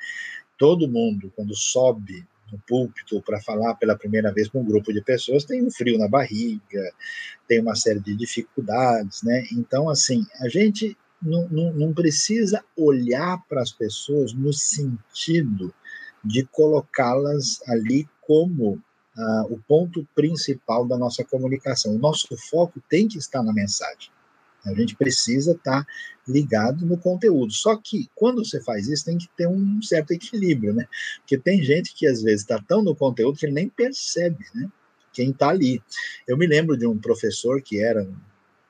Todo 0.58 0.90
mundo, 0.90 1.32
quando 1.36 1.56
sobe 1.56 2.28
no 2.52 2.60
púlpito 2.60 3.22
para 3.22 3.42
falar 3.42 3.76
pela 3.76 3.98
primeira 3.98 4.32
vez 4.32 4.48
com 4.48 4.62
um 4.62 4.66
grupo 4.66 4.94
de 4.94 5.02
pessoas, 5.02 5.44
tem 5.44 5.64
um 5.64 5.72
frio 5.72 5.98
na 5.98 6.08
barriga, 6.08 6.94
tem 7.48 7.62
uma 7.62 7.76
série 7.76 8.00
de 8.00 8.16
dificuldades, 8.16 9.22
né? 9.24 9.46
Então, 9.52 9.90
assim, 9.90 10.26
a 10.40 10.48
gente 10.48 10.98
não, 11.22 11.48
não, 11.50 11.74
não 11.74 11.94
precisa 11.94 12.64
olhar 12.76 13.38
para 13.50 13.62
as 13.62 13.72
pessoas 13.72 14.34
no 14.34 14.54
sentido 14.54 15.74
de 16.24 16.44
colocá-las 16.46 17.62
ali 17.68 18.08
como 18.22 18.82
ah, 19.18 19.46
o 19.50 19.58
ponto 19.68 20.08
principal 20.14 20.86
da 20.86 20.98
nossa 20.98 21.24
comunicação. 21.24 21.96
O 21.96 22.00
nosso 22.00 22.36
foco 22.50 22.82
tem 22.90 23.08
que 23.08 23.18
estar 23.18 23.42
na 23.42 23.54
mensagem. 23.54 24.12
A 24.68 24.74
gente 24.74 24.96
precisa 24.96 25.52
estar 25.54 25.84
tá 25.84 25.88
ligado 26.28 26.86
no 26.86 26.98
conteúdo. 26.98 27.54
Só 27.54 27.76
que 27.76 28.10
quando 28.14 28.44
você 28.44 28.62
faz 28.62 28.88
isso, 28.88 29.06
tem 29.06 29.18
que 29.18 29.30
ter 29.36 29.48
um 29.48 29.82
certo 29.82 30.12
equilíbrio, 30.12 30.74
né? 30.74 30.88
Porque 31.20 31.38
tem 31.38 31.64
gente 31.64 31.94
que 31.94 32.06
às 32.06 32.22
vezes 32.22 32.42
está 32.42 32.62
tão 32.62 32.84
no 32.84 32.96
conteúdo 32.96 33.38
que 33.38 33.46
ele 33.46 33.54
nem 33.54 33.70
percebe, 33.70 34.46
né? 34.54 34.70
Quem 35.14 35.32
está 35.32 35.50
ali. 35.50 35.82
Eu 36.28 36.38
me 36.38 36.46
lembro 36.46 36.78
de 36.78 36.86
um 36.86 36.98
professor 36.98 37.62
que 37.62 37.80
era 37.80 38.04
um 38.04 38.16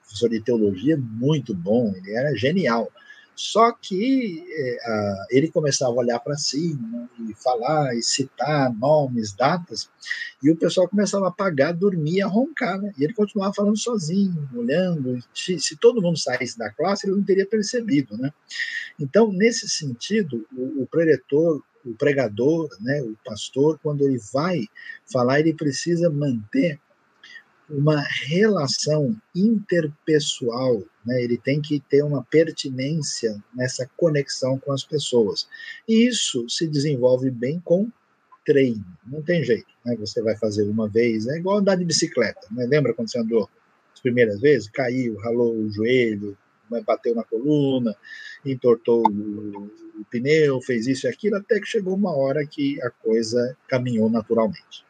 professor 0.04 0.30
de 0.30 0.40
teologia 0.40 0.98
muito 0.98 1.54
bom, 1.54 1.94
ele 1.96 2.14
era 2.14 2.36
genial. 2.36 2.92
Só 3.38 3.72
que 3.72 4.44
é, 4.50 5.26
ele 5.30 5.52
começava 5.52 5.92
a 5.92 5.98
olhar 5.98 6.20
para 6.20 6.36
cima 6.36 7.08
e 7.30 7.36
falar 7.36 7.96
e 7.96 8.02
citar 8.02 8.74
nomes, 8.74 9.32
datas, 9.32 9.88
e 10.42 10.50
o 10.50 10.56
pessoal 10.56 10.90
começava 10.90 11.26
a 11.26 11.30
apagar, 11.30 11.72
dormir, 11.72 12.24
a 12.24 12.28
roncar, 12.28 12.82
né? 12.82 12.92
E 12.98 13.04
ele 13.04 13.14
continuava 13.14 13.54
falando 13.54 13.78
sozinho, 13.78 14.50
olhando. 14.56 15.20
Se, 15.36 15.60
se, 15.60 15.76
todo 15.76 16.02
mundo 16.02 16.18
saísse 16.18 16.58
da 16.58 16.72
classe, 16.72 17.06
ele 17.06 17.16
não 17.16 17.24
teria 17.24 17.46
percebido, 17.46 18.18
né? 18.18 18.34
Então, 19.00 19.32
nesse 19.32 19.70
sentido, 19.70 20.44
o, 20.52 20.82
o 20.82 20.88
preletor, 20.88 21.62
o 21.86 21.94
pregador, 21.94 22.70
né, 22.82 23.02
o 23.04 23.16
pastor, 23.24 23.80
quando 23.84 24.02
ele 24.02 24.20
vai 24.34 24.68
falar, 25.06 25.40
ele 25.40 25.54
precisa 25.54 26.10
manter 26.10 26.80
uma 27.70 28.02
relação 28.02 29.16
interpessoal, 29.36 30.82
né? 31.08 31.24
ele 31.24 31.38
tem 31.38 31.62
que 31.62 31.80
ter 31.80 32.04
uma 32.04 32.22
pertinência 32.24 33.42
nessa 33.56 33.90
conexão 33.96 34.60
com 34.60 34.74
as 34.74 34.84
pessoas. 34.84 35.48
E 35.88 36.06
isso 36.06 36.48
se 36.50 36.68
desenvolve 36.68 37.32
bem 37.32 37.62
com 37.62 37.90
treino, 38.46 38.86
não 39.06 39.22
tem 39.22 39.44
jeito. 39.44 39.68
Né? 39.86 39.96
Você 39.96 40.22
vai 40.22 40.38
fazer 40.38 40.64
uma 40.64 40.88
vez, 40.88 41.26
é 41.28 41.38
igual 41.38 41.60
andar 41.60 41.76
de 41.76 41.86
bicicleta. 41.86 42.46
Né? 42.52 42.66
Lembra 42.66 42.94
quando 42.94 43.10
você 43.10 43.20
andou 43.20 43.50
as 43.94 44.02
primeiras 44.02 44.42
vezes? 44.42 44.70
Caiu, 44.70 45.18
ralou 45.18 45.56
o 45.56 45.72
joelho, 45.72 46.38
né? 46.70 46.84
bateu 46.86 47.16
na 47.16 47.24
coluna, 47.24 47.96
entortou 48.46 49.02
o, 49.10 49.72
o 50.00 50.06
pneu, 50.12 50.62
fez 50.62 50.88
isso 50.88 51.08
e 51.08 51.10
aquilo, 51.10 51.38
até 51.38 51.60
que 51.60 51.66
chegou 51.66 51.96
uma 51.96 52.16
hora 52.16 52.46
que 52.46 52.82
a 52.82 52.90
coisa 52.90 53.58
caminhou 53.68 54.10
naturalmente. 54.10 54.87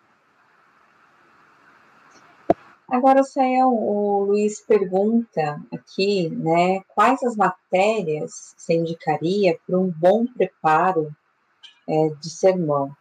Agora, 2.90 3.22
Sael, 3.22 3.68
o 3.68 4.24
Luiz 4.24 4.62
pergunta 4.62 5.62
aqui, 5.74 6.30
né, 6.30 6.82
quais 6.88 7.22
as 7.22 7.36
matérias 7.36 8.56
você 8.56 8.76
indicaria 8.76 9.60
para 9.68 9.78
um 9.78 9.92
bom 9.92 10.26
preparo 10.26 11.14
é, 11.88 12.10
de 12.22 12.30
sermão? 12.30 12.96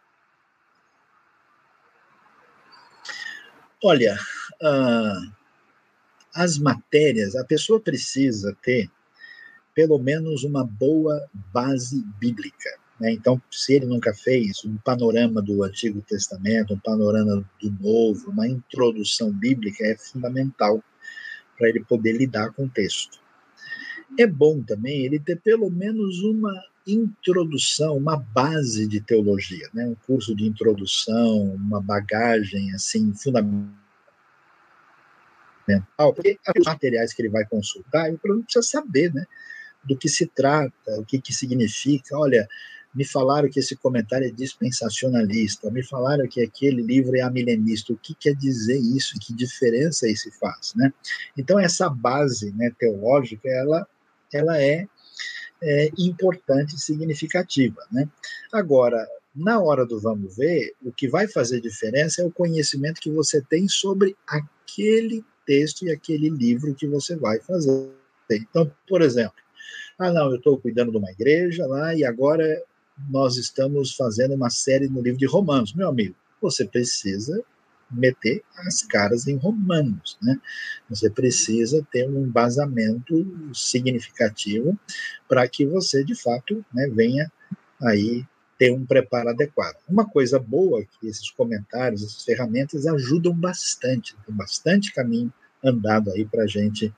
Olha, 3.81 4.17
uh, 4.61 5.31
as 6.35 6.57
matérias, 6.57 7.35
a 7.35 7.45
pessoa 7.45 7.79
precisa 7.79 8.57
ter 8.61 8.91
pelo 9.73 9.99
menos 9.99 10.43
uma 10.43 10.65
boa 10.65 11.29
base 11.33 12.03
bíblica. 12.19 12.77
Né? 12.99 13.11
Então, 13.11 13.41
se 13.51 13.73
ele 13.73 13.85
nunca 13.85 14.13
fez 14.13 14.63
um 14.65 14.77
panorama 14.77 15.41
do 15.41 15.63
Antigo 15.63 16.01
Testamento, 16.01 16.73
um 16.73 16.79
panorama 16.79 17.45
do 17.61 17.71
Novo, 17.79 18.31
uma 18.31 18.47
introdução 18.47 19.31
bíblica 19.31 19.85
é 19.85 19.95
fundamental 19.97 20.83
para 21.57 21.69
ele 21.69 21.83
poder 21.83 22.13
lidar 22.13 22.51
com 22.53 22.65
o 22.65 22.69
texto. 22.69 23.19
É 24.17 24.25
bom 24.25 24.61
também 24.61 25.05
ele 25.05 25.19
ter 25.19 25.39
pelo 25.39 25.69
menos 25.69 26.23
uma 26.23 26.53
introdução, 26.85 27.97
uma 27.97 28.17
base 28.17 28.87
de 28.87 29.01
teologia, 29.01 29.69
né? 29.73 29.85
um 29.85 29.95
curso 29.95 30.33
de 30.33 30.45
introdução, 30.45 31.53
uma 31.55 31.81
bagagem 31.81 32.71
assim 32.73 33.13
fundamental, 33.13 33.73
porque 36.15 36.39
os 36.57 36.65
materiais 36.65 37.13
que 37.13 37.21
ele 37.21 37.29
vai 37.29 37.45
consultar, 37.45 38.07
ele 38.07 38.17
precisa 38.17 38.61
saber 38.61 39.13
né, 39.13 39.25
do 39.83 39.97
que 39.97 40.07
se 40.07 40.25
trata, 40.27 40.73
o 40.97 41.05
que, 41.05 41.19
que 41.19 41.33
significa. 41.33 42.17
Olha, 42.17 42.47
me 42.97 43.05
falaram 43.05 43.47
que 43.47 43.59
esse 43.59 43.75
comentário 43.75 44.25
é 44.25 44.31
dispensacionalista, 44.31 45.69
me 45.69 45.83
falaram 45.83 46.27
que 46.27 46.41
aquele 46.41 46.81
livro 46.81 47.15
é 47.15 47.21
amilenista. 47.21 47.93
O 47.93 47.97
que 47.97 48.15
quer 48.15 48.33
dizer 48.33 48.79
isso? 48.79 49.19
Que 49.19 49.35
diferença 49.35 50.09
isso 50.09 50.31
faz, 50.39 50.73
né? 50.75 50.91
Então 51.37 51.59
essa 51.59 51.87
base, 51.91 52.51
né, 52.53 52.71
teológica, 52.79 53.47
ela, 53.47 53.87
ela 54.33 54.59
é, 54.59 54.87
é 55.61 55.91
importante 55.95 56.75
e 56.75 56.79
significativa, 56.79 57.85
né? 57.91 58.09
Agora, 58.51 59.07
na 59.35 59.61
hora 59.61 59.85
do 59.85 59.99
vamos 59.99 60.35
ver, 60.35 60.73
o 60.83 60.91
que 60.91 61.07
vai 61.07 61.27
fazer 61.27 61.61
diferença 61.61 62.23
é 62.23 62.25
o 62.25 62.31
conhecimento 62.31 62.99
que 62.99 63.11
você 63.11 63.39
tem 63.43 63.67
sobre 63.67 64.17
aquele 64.27 65.23
texto 65.45 65.85
e 65.85 65.91
aquele 65.91 66.31
livro 66.31 66.73
que 66.73 66.87
você 66.87 67.15
vai 67.15 67.39
fazer. 67.41 67.91
Então, 68.31 68.71
por 68.87 69.03
exemplo, 69.03 69.37
ah, 69.99 70.11
não, 70.11 70.31
eu 70.31 70.37
estou 70.37 70.57
cuidando 70.57 70.89
de 70.89 70.97
uma 70.97 71.11
igreja 71.11 71.67
lá 71.67 71.93
e 71.93 72.03
agora 72.03 72.59
nós 73.09 73.37
estamos 73.37 73.95
fazendo 73.95 74.33
uma 74.33 74.49
série 74.49 74.87
no 74.87 75.01
livro 75.01 75.19
de 75.19 75.25
Romanos. 75.25 75.73
Meu 75.73 75.87
amigo, 75.87 76.15
você 76.41 76.65
precisa 76.65 77.43
meter 77.89 78.43
as 78.57 78.81
caras 78.81 79.27
em 79.27 79.37
Romanos, 79.37 80.17
né? 80.21 80.39
Você 80.89 81.09
precisa 81.09 81.85
ter 81.91 82.09
um 82.09 82.25
embasamento 82.25 83.51
significativo 83.53 84.77
para 85.27 85.47
que 85.47 85.65
você, 85.65 86.03
de 86.03 86.15
fato, 86.15 86.65
né, 86.73 86.89
venha 86.89 87.31
aí 87.81 88.25
ter 88.57 88.73
um 88.73 88.85
preparo 88.85 89.29
adequado. 89.29 89.77
Uma 89.87 90.05
coisa 90.05 90.39
boa 90.39 90.83
que 90.83 91.07
esses 91.07 91.29
comentários, 91.31 92.03
essas 92.03 92.23
ferramentas 92.23 92.87
ajudam 92.87 93.33
bastante, 93.33 94.15
tem 94.25 94.35
bastante 94.35 94.93
caminho 94.93 95.31
andado 95.63 96.11
aí 96.11 96.25
para 96.25 96.43
a 96.43 96.47
gente 96.47 96.93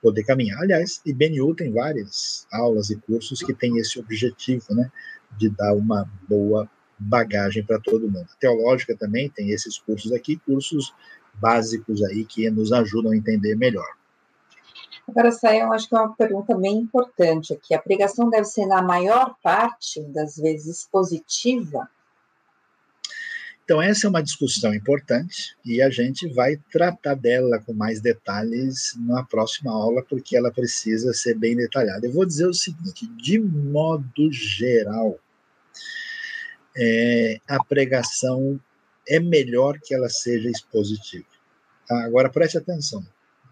poder 0.00 0.24
caminhar. 0.24 0.60
Aliás, 0.60 1.00
IBNU 1.04 1.54
tem 1.54 1.72
várias 1.72 2.46
aulas 2.52 2.90
e 2.90 2.96
cursos 2.96 3.40
que 3.40 3.54
têm 3.54 3.78
esse 3.78 3.98
objetivo, 3.98 4.74
né, 4.74 4.90
de 5.38 5.48
dar 5.48 5.74
uma 5.74 6.08
boa 6.28 6.68
bagagem 6.98 7.64
para 7.64 7.80
todo 7.80 8.10
mundo. 8.10 8.26
A 8.32 8.36
teológica 8.38 8.96
também 8.96 9.28
tem 9.28 9.50
esses 9.50 9.78
cursos 9.78 10.12
aqui, 10.12 10.36
cursos 10.36 10.94
básicos 11.34 12.02
aí 12.04 12.24
que 12.24 12.48
nos 12.50 12.72
ajudam 12.72 13.12
a 13.12 13.16
entender 13.16 13.56
melhor. 13.56 13.88
Agora, 15.08 15.28
eu 15.28 15.72
acho 15.72 15.88
que 15.88 15.96
é 15.96 15.98
uma 15.98 16.14
pergunta 16.14 16.56
bem 16.56 16.78
importante 16.78 17.52
aqui. 17.52 17.74
A 17.74 17.78
pregação 17.78 18.30
deve 18.30 18.44
ser, 18.44 18.66
na 18.66 18.80
maior 18.80 19.34
parte 19.42 20.00
das 20.04 20.36
vezes, 20.36 20.88
positiva? 20.90 21.88
Então, 23.64 23.80
essa 23.80 24.06
é 24.06 24.10
uma 24.10 24.22
discussão 24.22 24.74
importante 24.74 25.56
e 25.64 25.80
a 25.80 25.88
gente 25.88 26.28
vai 26.28 26.56
tratar 26.70 27.14
dela 27.14 27.60
com 27.60 27.72
mais 27.72 28.00
detalhes 28.00 28.94
na 28.98 29.24
próxima 29.24 29.72
aula, 29.72 30.04
porque 30.08 30.36
ela 30.36 30.52
precisa 30.52 31.12
ser 31.12 31.38
bem 31.38 31.56
detalhada. 31.56 32.06
Eu 32.06 32.12
vou 32.12 32.26
dizer 32.26 32.46
o 32.46 32.54
seguinte: 32.54 33.06
de 33.16 33.38
modo 33.38 34.32
geral, 34.32 35.18
é, 36.76 37.38
a 37.48 37.62
pregação 37.62 38.60
é 39.08 39.18
melhor 39.20 39.78
que 39.80 39.94
ela 39.94 40.08
seja 40.08 40.50
expositiva. 40.50 41.26
Tá? 41.86 42.04
Agora, 42.04 42.30
preste 42.30 42.58
atenção, 42.58 43.04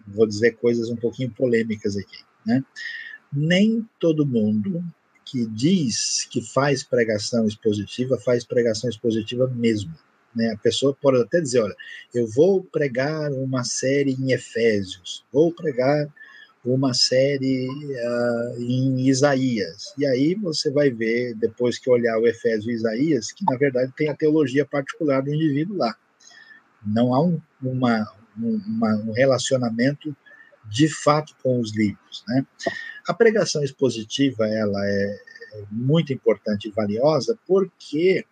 vou 0.07 0.27
dizer 0.27 0.53
coisas 0.53 0.89
um 0.91 0.97
pouquinho 0.97 1.31
polêmicas 1.31 1.97
aqui. 1.97 2.25
Né? 2.47 2.65
Nem 3.33 3.89
todo 3.99 4.27
mundo 4.27 4.83
que 5.25 5.47
diz 5.47 6.27
que 6.31 6.43
faz 6.43 6.83
pregação 6.83 7.47
expositiva, 7.47 8.19
faz 8.19 8.45
pregação 8.45 8.91
expositiva 8.91 9.47
mesmo. 9.49 9.95
Né? 10.35 10.53
A 10.53 10.57
pessoa 10.57 10.97
pode 11.01 11.21
até 11.21 11.41
dizer: 11.41 11.61
olha, 11.61 11.77
eu 12.15 12.27
vou 12.27 12.63
pregar 12.65 13.31
uma 13.33 13.65
série 13.65 14.13
em 14.13 14.33
Efésios, 14.33 15.25
vou 15.33 15.53
pregar 15.53 16.09
uma 16.65 16.93
série 16.93 17.69
uh, 17.69 18.63
em 18.63 19.09
Isaías. 19.09 19.95
E 19.97 20.07
aí 20.07 20.35
você 20.35 20.71
vai 20.71 20.91
ver, 20.91 21.35
depois 21.35 21.79
que 21.79 21.91
olhar 21.91 22.19
o 22.19 22.27
Efésios 22.27 22.67
e 22.67 22.73
Isaías, 22.73 23.33
que 23.33 23.45
na 23.45 23.57
verdade 23.57 23.93
tem 23.97 24.09
a 24.09 24.17
teologia 24.17 24.65
particular 24.65 25.23
do 25.23 25.33
indivíduo 25.33 25.77
lá. 25.77 25.95
Não 26.85 27.15
há 27.15 27.23
um, 27.23 27.41
uma, 27.63 28.07
uma, 28.37 28.95
um 28.97 29.13
relacionamento 29.13 30.15
de 30.69 30.89
fato 30.89 31.35
com 31.43 31.59
os 31.61 31.75
livros. 31.75 32.23
Né? 32.29 32.47
A 33.09 33.15
pregação 33.15 33.63
expositiva 33.63 34.47
ela 34.47 34.87
é, 34.87 35.19
é 35.55 35.63
muito 35.71 36.13
importante 36.13 36.69
e 36.69 36.71
valiosa 36.71 37.39
porque 37.47 38.25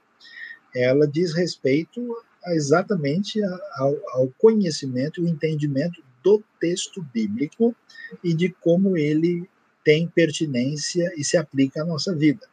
ela 0.75 1.07
diz 1.07 1.35
respeito 1.35 2.17
exatamente 2.47 3.41
ao, 3.77 3.97
ao 4.13 4.29
conhecimento 4.39 5.23
e 5.23 5.31
entendimento 5.31 6.03
do 6.23 6.43
texto 6.61 7.03
bíblico 7.03 7.74
e 8.23 8.35
de 8.35 8.49
como 8.61 8.97
ele 8.97 9.49
tem 9.85 10.09
pertinência 10.09 11.12
e 11.16 11.24
se 11.24 11.36
aplica 11.36 11.82
à 11.82 11.85
nossa 11.85 12.15
vida. 12.15 12.47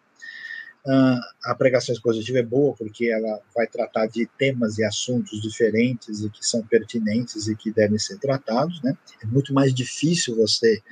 Uh, 0.86 1.20
a 1.46 1.56
pregação 1.56 1.94
expositiva 1.94 2.40
é 2.40 2.44
boa 2.44 2.76
porque 2.76 3.08
ela 3.08 3.42
vai 3.56 3.66
tratar 3.66 4.06
de 4.06 4.28
temas 4.38 4.78
e 4.78 4.84
assuntos 4.84 5.42
diferentes 5.42 6.22
e 6.22 6.30
que 6.30 6.46
são 6.46 6.62
pertinentes 6.62 7.48
e 7.48 7.56
que 7.56 7.72
devem 7.72 7.98
ser 7.98 8.20
tratados. 8.20 8.82
Né? 8.84 8.96
É 9.24 9.26
muito 9.26 9.52
mais 9.52 9.74
difícil 9.74 10.36
você 10.36 10.84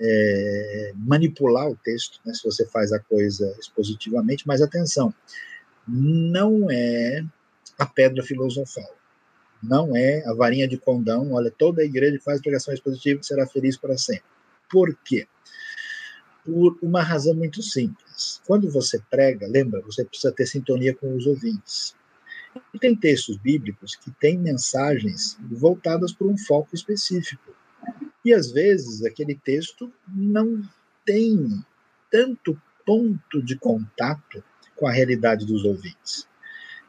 é, 0.00 0.92
manipular 0.96 1.68
o 1.68 1.76
texto 1.76 2.20
né, 2.24 2.32
se 2.34 2.44
você 2.44 2.66
faz 2.66 2.92
a 2.92 2.98
coisa 2.98 3.54
expositivamente, 3.58 4.46
mas 4.46 4.60
atenção, 4.60 5.14
não 5.86 6.70
é 6.70 7.24
a 7.78 7.86
pedra 7.86 8.22
filosofal, 8.22 8.96
não 9.68 9.96
é 9.96 10.24
a 10.26 10.34
varinha 10.34 10.68
de 10.68 10.76
condão, 10.76 11.32
olha, 11.32 11.50
toda 11.50 11.82
a 11.82 11.84
igreja 11.84 12.18
que 12.18 12.24
faz 12.24 12.40
pregação 12.40 12.72
expositiva 12.72 13.22
será 13.22 13.46
feliz 13.46 13.76
para 13.76 13.96
sempre. 13.96 14.24
Por 14.70 14.96
quê? 15.04 15.26
Por 16.44 16.78
uma 16.82 17.02
razão 17.02 17.34
muito 17.34 17.62
simples. 17.62 18.40
Quando 18.46 18.70
você 18.70 19.00
prega, 19.10 19.46
lembra, 19.46 19.80
você 19.80 20.04
precisa 20.04 20.32
ter 20.32 20.46
sintonia 20.46 20.94
com 20.94 21.16
os 21.16 21.26
ouvintes. 21.26 21.94
E 22.72 22.78
tem 22.78 22.94
textos 22.94 23.36
bíblicos 23.36 23.96
que 23.96 24.10
têm 24.12 24.38
mensagens 24.38 25.36
voltadas 25.50 26.12
para 26.12 26.26
um 26.26 26.36
foco 26.36 26.74
específico. 26.74 27.54
E 28.24 28.32
às 28.32 28.50
vezes 28.50 29.04
aquele 29.04 29.34
texto 29.34 29.92
não 30.08 30.62
tem 31.04 31.64
tanto 32.10 32.60
ponto 32.86 33.42
de 33.42 33.56
contato 33.56 34.42
com 34.76 34.86
a 34.86 34.92
realidade 34.92 35.46
dos 35.46 35.64
ouvintes. 35.64 36.28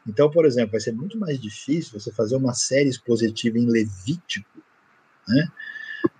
Então, 0.06 0.30
por 0.30 0.46
exemplo, 0.46 0.72
vai 0.72 0.80
ser 0.80 0.92
muito 0.92 1.18
mais 1.18 1.40
difícil 1.40 1.98
você 1.98 2.12
fazer 2.12 2.36
uma 2.36 2.54
série 2.54 2.88
expositiva 2.88 3.58
em 3.58 3.66
Levítico, 3.66 4.62
né, 5.28 5.48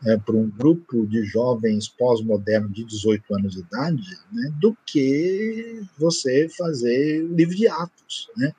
é, 0.05 0.17
para 0.17 0.35
um 0.35 0.51
grupo 0.51 1.07
de 1.07 1.25
jovens 1.25 1.89
pós-modernos 1.89 2.73
de 2.73 2.85
18 2.85 3.35
anos 3.35 3.55
de 3.55 3.61
idade, 3.61 4.19
né, 4.33 4.53
do 4.59 4.77
que 4.85 5.83
você 5.97 6.49
fazer 6.49 7.23
o 7.23 7.35
livro 7.35 7.55
de 7.55 7.69
Atos, 7.69 8.29
né? 8.37 8.53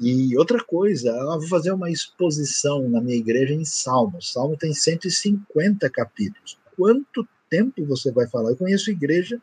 E 0.00 0.34
outra 0.38 0.64
coisa, 0.64 1.10
eu 1.10 1.38
vou 1.38 1.48
fazer 1.48 1.72
uma 1.72 1.90
exposição 1.90 2.88
na 2.88 3.02
minha 3.02 3.18
igreja 3.18 3.52
em 3.52 3.66
Salmos. 3.66 4.32
Salmo 4.32 4.56
tem 4.56 4.72
150 4.72 5.90
capítulos. 5.90 6.56
Quanto 6.74 7.28
tempo 7.50 7.84
você 7.84 8.10
vai 8.10 8.26
falar? 8.26 8.50
Eu 8.50 8.56
conheço 8.56 8.90
igreja 8.90 9.38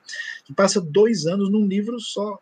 que 0.46 0.54
passa 0.54 0.82
dois 0.82 1.28
anos 1.28 1.52
num 1.52 1.68
livro 1.68 2.00
só. 2.00 2.40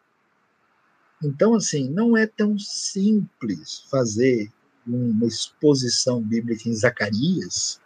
Então, 1.24 1.54
assim, 1.56 1.90
não 1.90 2.16
é 2.16 2.28
tão 2.28 2.58
simples 2.58 3.86
fazer 3.90 4.52
uma 4.86 5.26
exposição 5.26 6.22
bíblica 6.22 6.70
em 6.70 6.76
Zacarias 6.76 7.80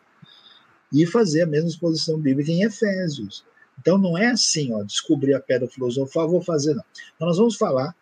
e 0.91 1.05
fazer 1.05 1.43
a 1.43 1.47
mesma 1.47 1.69
exposição 1.69 2.19
bíblica 2.19 2.51
em 2.51 2.63
Efésios. 2.63 3.45
Então, 3.79 3.97
não 3.97 4.17
é 4.17 4.27
assim, 4.27 4.73
ó, 4.73 4.83
descobrir 4.83 5.33
a 5.33 5.39
pedra 5.39 5.67
filosofal, 5.67 6.29
vou 6.29 6.41
fazer, 6.41 6.73
não. 6.73 6.83
Então, 7.15 7.27
nós 7.27 7.37
vamos 7.37 7.55
falar 7.55 7.95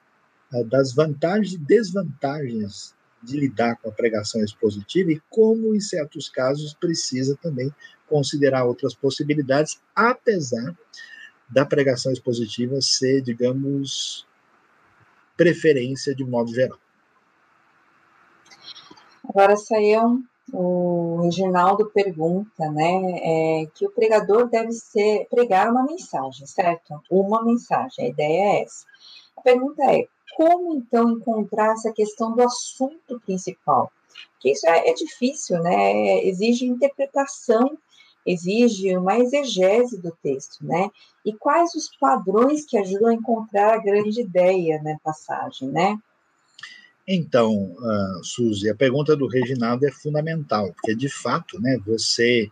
uh, 0.53 0.63
das 0.63 0.93
vantagens 0.93 1.53
e 1.53 1.57
desvantagens 1.57 2.95
de 3.21 3.37
lidar 3.39 3.75
com 3.77 3.89
a 3.89 3.91
pregação 3.91 4.43
expositiva 4.43 5.11
e 5.11 5.21
como, 5.29 5.75
em 5.75 5.79
certos 5.79 6.29
casos, 6.29 6.73
precisa 6.73 7.37
também 7.41 7.73
considerar 8.07 8.63
outras 8.63 8.95
possibilidades, 8.95 9.79
apesar 9.95 10.75
da 11.49 11.65
pregação 11.65 12.11
expositiva 12.11 12.81
ser, 12.81 13.21
digamos, 13.21 14.25
preferência 15.37 16.13
de 16.13 16.25
modo 16.25 16.53
geral. 16.53 16.79
Agora 19.29 19.55
saiu 19.55 20.23
o 20.53 21.21
Reginaldo 21.23 21.91
pergunta, 21.93 22.71
né, 22.71 23.19
é, 23.21 23.67
que 23.75 23.85
o 23.85 23.91
pregador 23.91 24.47
deve 24.49 24.71
ser 24.71 25.27
pregar 25.29 25.69
uma 25.69 25.83
mensagem, 25.83 26.47
certo? 26.47 27.01
Uma 27.11 27.43
mensagem, 27.43 28.05
a 28.05 28.07
ideia 28.07 28.43
é 28.43 28.63
essa. 28.63 28.85
A 29.35 29.41
pergunta 29.41 29.83
é, 29.83 30.07
como 30.35 30.75
então 30.75 31.11
encontrar 31.11 31.73
essa 31.73 31.91
questão 31.91 32.33
do 32.33 32.43
assunto 32.43 33.19
principal? 33.25 33.91
Porque 34.33 34.51
isso 34.51 34.67
é, 34.67 34.89
é 34.89 34.93
difícil, 34.93 35.61
né? 35.61 36.23
Exige 36.25 36.65
interpretação 36.65 37.77
exige 38.27 38.95
uma 38.97 39.17
exegese 39.17 40.01
do 40.01 40.11
texto, 40.21 40.63
né? 40.65 40.89
E 41.25 41.33
quais 41.33 41.73
os 41.73 41.89
padrões 41.97 42.65
que 42.65 42.77
ajudam 42.77 43.07
a 43.07 43.13
encontrar 43.13 43.73
a 43.73 43.81
grande 43.81 44.21
ideia 44.21 44.81
na 44.83 44.99
passagem, 44.99 45.69
né? 45.69 45.97
Então, 47.07 47.53
uh, 47.53 48.23
Suzy, 48.23 48.69
a 48.69 48.75
pergunta 48.75 49.15
do 49.15 49.27
Reginaldo 49.27 49.87
é 49.87 49.91
fundamental, 49.91 50.73
porque 50.73 50.93
de 50.93 51.07
fato, 51.07 51.57
né, 51.61 51.79
você 51.85 52.51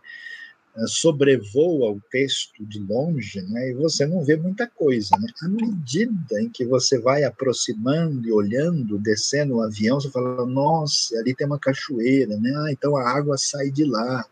eh, 0.78 0.86
sobrevoa 0.86 1.90
o 1.90 2.00
texto 2.10 2.64
de 2.64 2.78
longe, 2.78 3.42
né, 3.42 3.70
e 3.70 3.74
você 3.74 4.06
não 4.06 4.24
vê 4.24 4.34
muita 4.34 4.66
coisa. 4.66 5.10
Né? 5.20 5.28
À 5.42 5.48
medida 5.48 6.40
em 6.40 6.48
que 6.48 6.64
você 6.64 6.98
vai 6.98 7.24
aproximando 7.24 8.26
e 8.26 8.32
olhando, 8.32 8.98
descendo 8.98 9.56
o 9.56 9.62
avião, 9.62 10.00
você 10.00 10.10
fala: 10.10 10.46
nossa, 10.46 11.18
ali 11.18 11.34
tem 11.34 11.46
uma 11.46 11.58
cachoeira, 11.58 12.38
né? 12.38 12.50
Ah, 12.56 12.72
então 12.72 12.96
a 12.96 13.10
água 13.10 13.36
sai 13.36 13.70
de 13.70 13.84
lá. 13.84 14.24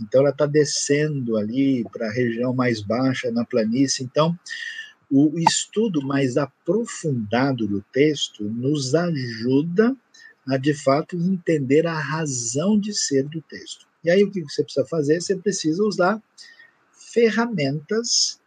Então 0.00 0.20
ela 0.20 0.30
está 0.30 0.46
descendo 0.46 1.36
ali 1.36 1.84
para 1.92 2.08
a 2.08 2.12
região 2.12 2.54
mais 2.54 2.80
baixa 2.80 3.30
na 3.30 3.44
planície. 3.44 4.04
Então 4.04 4.38
o 5.10 5.38
estudo 5.38 6.00
mais 6.00 6.38
aprofundado 6.38 7.66
do 7.66 7.82
texto 7.92 8.44
nos 8.44 8.94
ajuda 8.94 9.94
a 10.48 10.56
de 10.56 10.72
fato 10.74 11.16
entender 11.16 11.86
a 11.86 11.98
razão 11.98 12.80
de 12.80 12.94
ser 12.94 13.24
do 13.28 13.42
texto. 13.42 13.86
E 14.02 14.10
aí 14.10 14.24
o 14.24 14.30
que 14.30 14.42
você 14.42 14.64
precisa 14.64 14.86
fazer? 14.86 15.20
Você 15.20 15.36
precisa 15.36 15.82
usar 15.84 16.20
ferramentas 16.92 18.40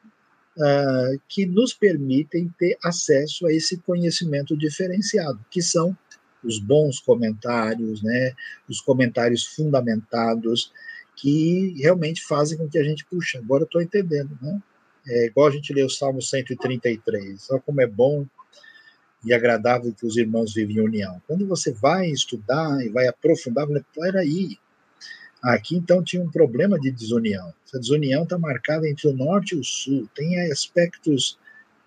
uh, 0.58 1.22
que 1.30 1.46
nos 1.46 1.74
permitem 1.74 2.54
ter 2.58 2.78
acesso 2.84 3.46
a 3.46 3.54
esse 3.54 3.78
conhecimento 3.78 4.58
diferenciado, 4.58 5.40
que 5.50 5.62
são 5.62 5.96
os 6.44 6.60
bons 6.60 7.00
comentários, 7.00 8.04
né, 8.04 8.34
os 8.70 8.80
comentários 8.82 9.46
fundamentados, 9.46 10.72
que 11.16 11.74
realmente 11.82 12.24
fazem 12.24 12.58
com 12.58 12.68
que 12.68 12.78
a 12.78 12.84
gente, 12.84 13.06
puxa, 13.06 13.40
agora 13.40 13.64
eu 13.64 13.66
estou 13.66 13.82
entendendo, 13.82 14.38
né? 14.42 14.62
É 15.08 15.26
igual 15.28 15.48
a 15.48 15.52
gente 15.52 15.72
lê 15.74 15.84
o 15.84 15.90
Salmo 15.90 16.22
133, 16.22 17.50
olha 17.52 17.62
como 17.62 17.82
é 17.82 17.88
bom 17.88 18.26
e 19.24 19.34
agradável 19.34 19.94
que 19.94 20.06
os 20.06 20.18
irmãos 20.18 20.54
vivem 20.54 20.78
em 20.78 20.82
união. 20.82 21.22
Quando 21.28 21.48
você 21.48 21.72
vai 21.72 22.08
estudar 22.08 22.84
e 22.84 22.90
vai 22.90 23.08
aprofundar, 23.08 23.68
você 23.68 23.84
fala, 23.94 24.20
aí, 24.20 24.58
Aqui, 25.46 25.76
então, 25.76 26.04
tinha 26.04 26.24
um 26.24 26.32
problema 26.32 26.80
de 26.80 26.90
desunião. 26.90 27.54
Essa 27.68 27.80
desunião 27.80 28.24
está 28.24 28.36
marcada 28.36 28.90
entre 28.90 29.08
o 29.08 29.14
norte 29.14 29.54
e 29.54 29.60
o 29.60 29.64
sul. 29.64 30.10
Tem 30.16 30.42
aspectos 30.52 31.38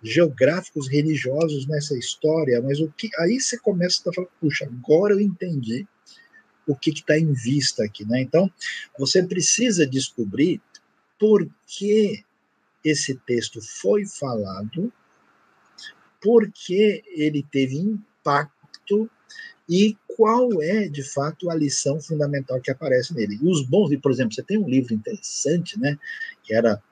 geográficos, 0.00 0.88
religiosos 0.88 1.66
nessa 1.66 1.98
história, 1.98 2.62
mas 2.62 2.78
o 2.78 2.88
que 2.96 3.10
aí 3.18 3.40
você 3.40 3.58
começa 3.58 4.08
a 4.08 4.12
falar, 4.12 4.28
puxa, 4.40 4.64
agora 4.64 5.12
eu 5.12 5.20
entendi 5.20 5.88
o 6.68 6.76
que 6.76 6.90
está 6.90 7.18
em 7.18 7.32
vista 7.32 7.82
aqui, 7.82 8.04
né? 8.04 8.20
Então, 8.20 8.50
você 8.98 9.22
precisa 9.22 9.86
descobrir 9.86 10.60
por 11.18 11.48
que 11.66 12.22
esse 12.84 13.14
texto 13.26 13.60
foi 13.60 14.06
falado, 14.06 14.92
por 16.22 16.50
que 16.52 17.02
ele 17.08 17.44
teve 17.50 17.76
impacto 17.76 19.10
e 19.68 19.96
qual 20.16 20.62
é, 20.62 20.88
de 20.88 21.02
fato, 21.02 21.50
a 21.50 21.54
lição 21.54 22.00
fundamental 22.00 22.60
que 22.60 22.70
aparece 22.70 23.14
nele. 23.14 23.38
Os 23.42 23.62
bons, 23.62 23.94
por 24.00 24.10
exemplo, 24.10 24.34
você 24.34 24.42
tem 24.42 24.58
um 24.58 24.68
livro 24.68 24.94
interessante, 24.94 25.78
né, 25.78 25.98
que 26.42 26.54
era 26.54 26.82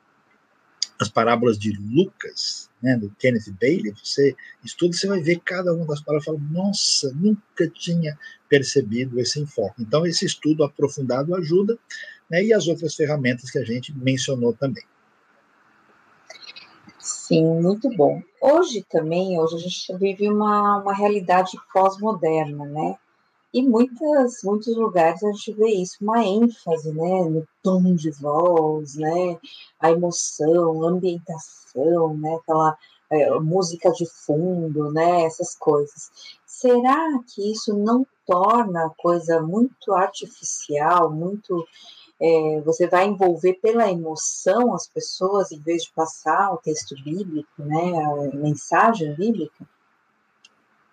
As 0.99 1.09
Parábolas 1.09 1.59
de 1.59 1.73
Lucas, 1.73 2.71
né, 2.83 2.97
do 2.97 3.11
Kenneth 3.19 3.53
Bailey, 3.61 3.93
você 4.03 4.35
estuda, 4.65 4.97
você 4.97 5.07
vai 5.07 5.21
ver 5.21 5.41
cada 5.45 5.75
uma 5.75 5.85
das 5.87 6.01
palavras 6.01 6.23
e 6.23 6.27
fala, 6.27 6.39
nossa, 6.51 7.13
nunca 7.15 7.69
tinha 7.69 8.19
percebido 8.49 9.21
esse 9.21 9.41
enfoque. 9.41 9.83
Então, 9.83 10.07
esse 10.07 10.25
estudo 10.25 10.65
aprofundado 10.65 11.35
ajuda, 11.35 11.79
né, 12.31 12.43
e 12.43 12.53
as 12.53 12.67
outras 12.67 12.95
ferramentas 12.95 13.51
que 13.51 13.59
a 13.59 13.65
gente 13.65 13.97
mencionou 13.97 14.55
também. 14.55 14.85
Sim, 16.99 17.61
muito 17.61 17.89
bom. 17.97 18.23
Hoje 18.41 18.85
também, 18.89 19.39
hoje 19.39 19.57
a 19.57 19.59
gente 19.59 19.97
vive 19.97 20.29
uma, 20.29 20.79
uma 20.79 20.95
realidade 20.95 21.53
pós-moderna, 21.73 22.65
né? 22.65 22.97
E 23.57 23.63
muitas, 23.63 24.43
muitos 24.45 24.77
lugares 24.77 25.25
a 25.25 25.33
gente 25.33 25.55
vê 25.55 25.69
isso, 25.69 25.97
uma 26.03 26.23
ênfase, 26.23 26.93
né, 26.93 27.25
no 27.25 27.49
tom 27.63 27.95
de 27.95 28.11
voz, 28.11 28.97
né, 28.97 29.39
a 29.81 29.91
emoção, 29.91 30.85
a 30.85 30.91
ambientação, 30.91 32.15
né, 32.19 32.35
aquela 32.35 32.77
é, 33.09 33.31
música 33.41 33.91
de 33.93 34.05
fundo, 34.05 34.93
né, 34.93 35.25
essas 35.25 35.55
coisas. 35.55 36.11
Será 36.45 37.19
que 37.27 37.51
isso 37.51 37.73
não 37.73 38.07
torna 38.27 38.89
a 38.89 38.91
coisa 38.91 39.41
muito 39.41 39.95
artificial, 39.95 41.11
muito 41.11 41.67
é, 42.21 42.61
você 42.61 42.87
vai 42.87 43.07
envolver 43.07 43.55
pela 43.55 43.91
emoção 43.91 44.75
as 44.75 44.87
pessoas 44.87 45.51
em 45.51 45.63
vez 45.63 45.85
de 45.85 45.95
passar 45.95 46.53
o 46.53 46.59
texto 46.59 46.95
bíblico, 47.03 47.63
né, 47.63 48.05
a 48.05 48.37
mensagem 48.37 49.15
bíblica? 49.15 49.67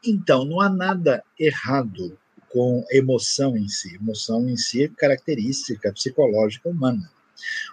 Então, 0.02 0.46
não 0.46 0.62
há 0.62 0.70
nada 0.70 1.26
errado 1.38 2.18
com 2.54 2.86
emoção 2.92 3.58
em 3.58 3.68
si. 3.68 3.96
Emoção 3.96 4.48
em 4.48 4.56
si 4.56 4.84
é 4.84 4.88
característica 4.88 5.92
psicológica 5.92 6.70
humana. 6.70 7.12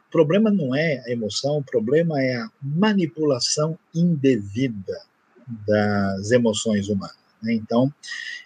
O 0.08 0.10
problema 0.10 0.50
não 0.50 0.74
é 0.74 1.04
a 1.06 1.10
emoção, 1.10 1.58
o 1.58 1.62
problema 1.62 2.20
é 2.20 2.34
a 2.34 2.50
manipulação 2.62 3.78
indevida 3.94 4.98
das 5.68 6.30
emoções 6.30 6.88
humanas. 6.88 7.18
Né? 7.42 7.52
Então, 7.52 7.92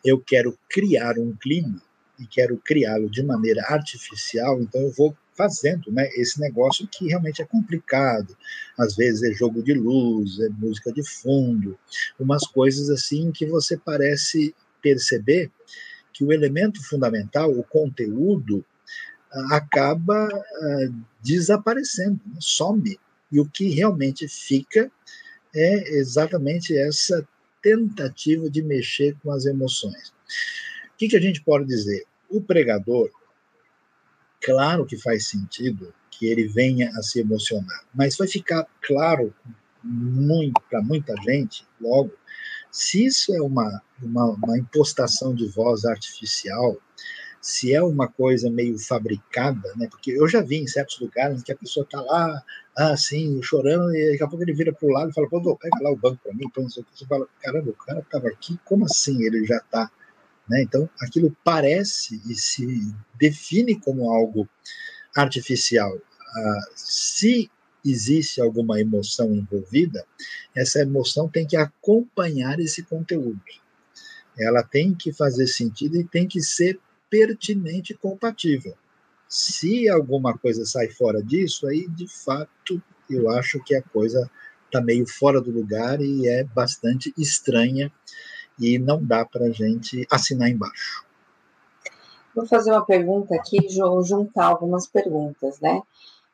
eu 0.04 0.20
quero 0.20 0.58
criar 0.68 1.18
um 1.18 1.34
clima 1.36 1.80
e 2.18 2.26
quero 2.26 2.58
criá-lo 2.58 3.08
de 3.08 3.22
maneira 3.22 3.62
artificial, 3.68 4.60
então 4.60 4.80
eu 4.80 4.90
vou 4.92 5.16
fazendo 5.36 5.90
né, 5.90 6.08
esse 6.14 6.40
negócio 6.40 6.86
que 6.86 7.08
realmente 7.08 7.42
é 7.42 7.44
complicado. 7.44 8.36
Às 8.78 8.94
vezes 8.94 9.22
é 9.22 9.32
jogo 9.32 9.62
de 9.62 9.74
luz, 9.74 10.38
é 10.40 10.48
música 10.48 10.92
de 10.92 11.02
fundo, 11.02 11.78
umas 12.18 12.46
coisas 12.46 12.88
assim 12.90 13.32
que 13.32 13.46
você 13.46 13.76
parece 13.76 14.54
perceber 14.80 15.50
que 16.14 16.24
o 16.24 16.32
elemento 16.32 16.82
fundamental, 16.82 17.50
o 17.50 17.64
conteúdo, 17.64 18.64
acaba 19.50 20.28
uh, 20.28 20.94
desaparecendo, 21.20 22.20
né, 22.26 22.38
some. 22.40 22.98
E 23.32 23.40
o 23.40 23.46
que 23.46 23.68
realmente 23.68 24.28
fica 24.28 24.90
é 25.54 25.96
exatamente 25.96 26.76
essa 26.76 27.26
tentativa 27.60 28.48
de 28.48 28.62
mexer 28.62 29.16
com 29.22 29.32
as 29.32 29.44
emoções. 29.44 30.10
O 30.94 30.96
que, 30.96 31.16
a 31.16 31.20
gente 31.20 31.42
pode 31.42 31.66
dizer? 31.66 32.04
O 32.28 32.40
pregador, 32.40 33.10
claro 34.40 34.86
que 34.86 34.96
faz 34.96 35.26
sentido 35.26 35.92
que 36.10 36.26
ele 36.26 36.46
venha 36.46 36.90
a 36.96 37.02
se 37.02 37.18
emocionar, 37.18 37.84
mas 37.92 38.16
vai 38.16 38.28
ficar 38.28 38.66
claro 38.80 39.34
para 40.70 40.80
muita 40.82 41.14
gente 41.22 41.66
logo 41.80 42.12
se 42.74 43.04
isso 43.04 43.32
é 43.34 43.40
uma, 43.40 43.80
uma, 44.02 44.30
uma, 44.30 44.58
impostação 44.58 45.34
de 45.34 45.46
voz 45.46 45.84
artificial, 45.84 46.76
se 47.40 47.72
é 47.72 47.82
uma 47.82 48.08
coisa 48.08 48.50
meio 48.50 48.78
fabricada, 48.78 49.72
né? 49.76 49.86
Porque 49.88 50.10
eu 50.10 50.26
já 50.26 50.40
vi 50.40 50.56
em 50.56 50.66
certos 50.66 50.98
lugares 50.98 51.42
que 51.42 51.52
a 51.52 51.56
pessoa 51.56 51.84
está 51.84 52.00
lá, 52.00 52.42
assim, 52.76 53.40
chorando, 53.42 53.94
e 53.94 54.12
daqui 54.12 54.24
a 54.24 54.28
pouco 54.28 54.42
ele 54.42 54.54
vira 54.54 54.72
para 54.72 54.88
o 54.88 54.90
lado 54.90 55.10
e 55.10 55.14
fala, 55.14 55.28
pô, 55.28 55.56
pega 55.56 55.82
lá 55.82 55.92
o 55.92 55.96
banco 55.96 56.18
para 56.22 56.34
mim, 56.34 56.50
põe 56.52 56.66
isso 56.66 56.80
aqui. 56.80 56.90
Você 56.94 57.06
fala, 57.06 57.28
caramba, 57.40 57.70
o 57.70 57.74
cara 57.74 58.00
estava 58.00 58.26
aqui, 58.28 58.58
como 58.64 58.86
assim 58.86 59.22
ele 59.22 59.44
já 59.44 59.58
está 59.58 59.88
né? 60.48 60.62
Então, 60.62 60.88
aquilo 61.00 61.34
parece 61.42 62.20
e 62.28 62.34
se 62.34 62.94
define 63.14 63.78
como 63.80 64.10
algo 64.10 64.48
artificial. 65.16 65.96
Ah, 66.36 66.60
se 66.74 67.50
existe 67.84 68.40
alguma 68.40 68.80
emoção 68.80 69.34
envolvida, 69.34 70.04
essa 70.54 70.80
emoção 70.80 71.28
tem 71.28 71.46
que 71.46 71.56
acompanhar 71.56 72.58
esse 72.60 72.82
conteúdo. 72.82 73.40
Ela 74.38 74.62
tem 74.62 74.94
que 74.94 75.12
fazer 75.12 75.46
sentido 75.46 75.96
e 75.96 76.04
tem 76.04 76.26
que 76.26 76.40
ser 76.40 76.80
pertinente 77.10 77.92
e 77.92 77.96
compatível. 77.96 78.74
Se 79.28 79.88
alguma 79.88 80.36
coisa 80.36 80.64
sai 80.64 80.88
fora 80.88 81.22
disso, 81.22 81.66
aí 81.66 81.86
de 81.88 82.08
fato 82.08 82.82
eu 83.08 83.30
acho 83.30 83.62
que 83.62 83.74
a 83.74 83.82
coisa 83.82 84.30
está 84.66 84.80
meio 84.80 85.06
fora 85.06 85.40
do 85.40 85.50
lugar 85.50 86.00
e 86.00 86.26
é 86.26 86.42
bastante 86.42 87.12
estranha 87.16 87.92
e 88.58 88.78
não 88.78 89.04
dá 89.04 89.24
para 89.24 89.46
a 89.46 89.50
gente 89.50 90.06
assinar 90.10 90.48
embaixo. 90.48 91.04
Vou 92.34 92.46
fazer 92.46 92.72
uma 92.72 92.84
pergunta 92.84 93.34
aqui, 93.34 93.58
juntar 93.68 94.46
algumas 94.46 94.88
perguntas, 94.88 95.60
né? 95.60 95.82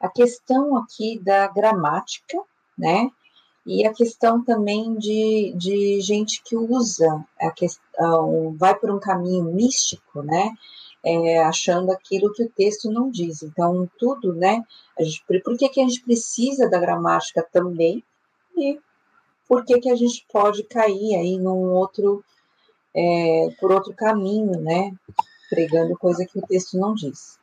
A 0.00 0.08
questão 0.08 0.76
aqui 0.76 1.18
da 1.18 1.46
gramática, 1.48 2.38
né? 2.76 3.10
E 3.66 3.86
a 3.86 3.92
questão 3.92 4.42
também 4.42 4.96
de, 4.96 5.52
de 5.56 6.00
gente 6.00 6.42
que 6.42 6.56
usa, 6.56 7.22
a 7.38 7.50
questão, 7.50 8.56
vai 8.56 8.74
por 8.74 8.90
um 8.90 8.98
caminho 8.98 9.44
místico, 9.44 10.22
né? 10.22 10.54
É, 11.04 11.38
achando 11.40 11.92
aquilo 11.92 12.32
que 12.32 12.42
o 12.42 12.50
texto 12.50 12.90
não 12.90 13.10
diz. 13.10 13.42
Então, 13.42 13.88
tudo, 13.98 14.34
né? 14.34 14.64
Gente, 14.98 15.24
por 15.42 15.56
que, 15.56 15.68
que 15.68 15.80
a 15.80 15.84
gente 15.84 16.02
precisa 16.02 16.68
da 16.68 16.78
gramática 16.78 17.46
também? 17.52 18.02
E 18.56 18.78
por 19.46 19.64
que, 19.64 19.80
que 19.80 19.90
a 19.90 19.96
gente 19.96 20.24
pode 20.32 20.62
cair 20.62 21.16
aí 21.16 21.36
num 21.38 21.72
outro, 21.72 22.24
é, 22.94 23.48
por 23.60 23.72
outro 23.72 23.92
caminho, 23.94 24.58
né? 24.60 24.92
Pregando 25.50 25.98
coisa 25.98 26.24
que 26.24 26.38
o 26.38 26.46
texto 26.46 26.78
não 26.78 26.94
diz. 26.94 27.39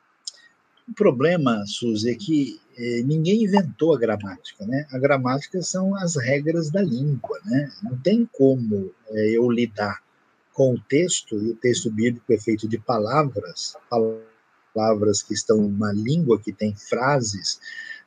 O 0.88 0.94
problema, 0.94 1.66
Suzy, 1.66 2.12
é 2.12 2.16
que 2.16 2.62
é, 2.78 3.02
ninguém 3.04 3.44
inventou 3.44 3.94
a 3.94 4.00
gramática, 4.00 4.66
né? 4.66 4.88
A 4.92 4.98
gramática 4.98 5.62
são 5.62 5.94
as 5.96 6.16
regras 6.16 6.70
da 6.70 6.82
língua, 6.82 7.40
né? 7.46 7.70
Não 7.84 7.98
tem 7.98 8.28
como 8.32 8.94
é, 9.10 9.30
eu 9.32 9.50
lidar 9.52 10.02
com 10.54 10.74
o 10.74 10.80
texto, 10.80 11.36
e 11.36 11.52
o 11.52 11.56
texto 11.56 11.92
bíblico 11.92 12.32
é 12.32 12.40
feito 12.40 12.68
de 12.68 12.78
palavras, 12.78 13.76
palavras 14.74 15.22
que 15.22 15.34
estão 15.34 15.58
numa 15.58 15.92
língua 15.92 16.40
que 16.40 16.54
tem 16.54 16.74
frases, 16.76 17.60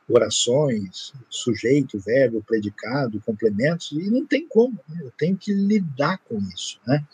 orações, 0.09 1.13
sujeito, 1.29 1.99
verbo, 1.99 2.43
predicado, 2.43 3.21
complementos, 3.21 3.91
e 3.91 4.09
não 4.09 4.25
tem 4.25 4.47
como, 4.47 4.77
né? 4.89 4.99
eu 5.01 5.11
tenho 5.17 5.37
que 5.37 5.53
lidar 5.53 6.17
com 6.27 6.39
isso, 6.53 6.79
né? 6.85 7.05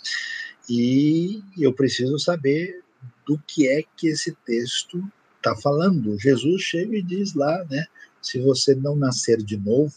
E 0.70 1.44
eu 1.58 1.74
preciso 1.74 2.18
saber 2.18 2.84
do 3.26 3.38
que 3.46 3.68
é 3.68 3.84
que 3.96 4.08
esse 4.08 4.32
texto 4.46 5.04
está 5.48 5.56
falando. 5.56 6.20
Jesus 6.20 6.62
chega 6.62 6.98
e 6.98 7.02
diz 7.02 7.34
lá, 7.34 7.66
né? 7.70 7.86
Se 8.22 8.40
você 8.40 8.76
não 8.76 8.96
nascer 8.96 9.38
de 9.38 9.58
novo, 9.58 9.94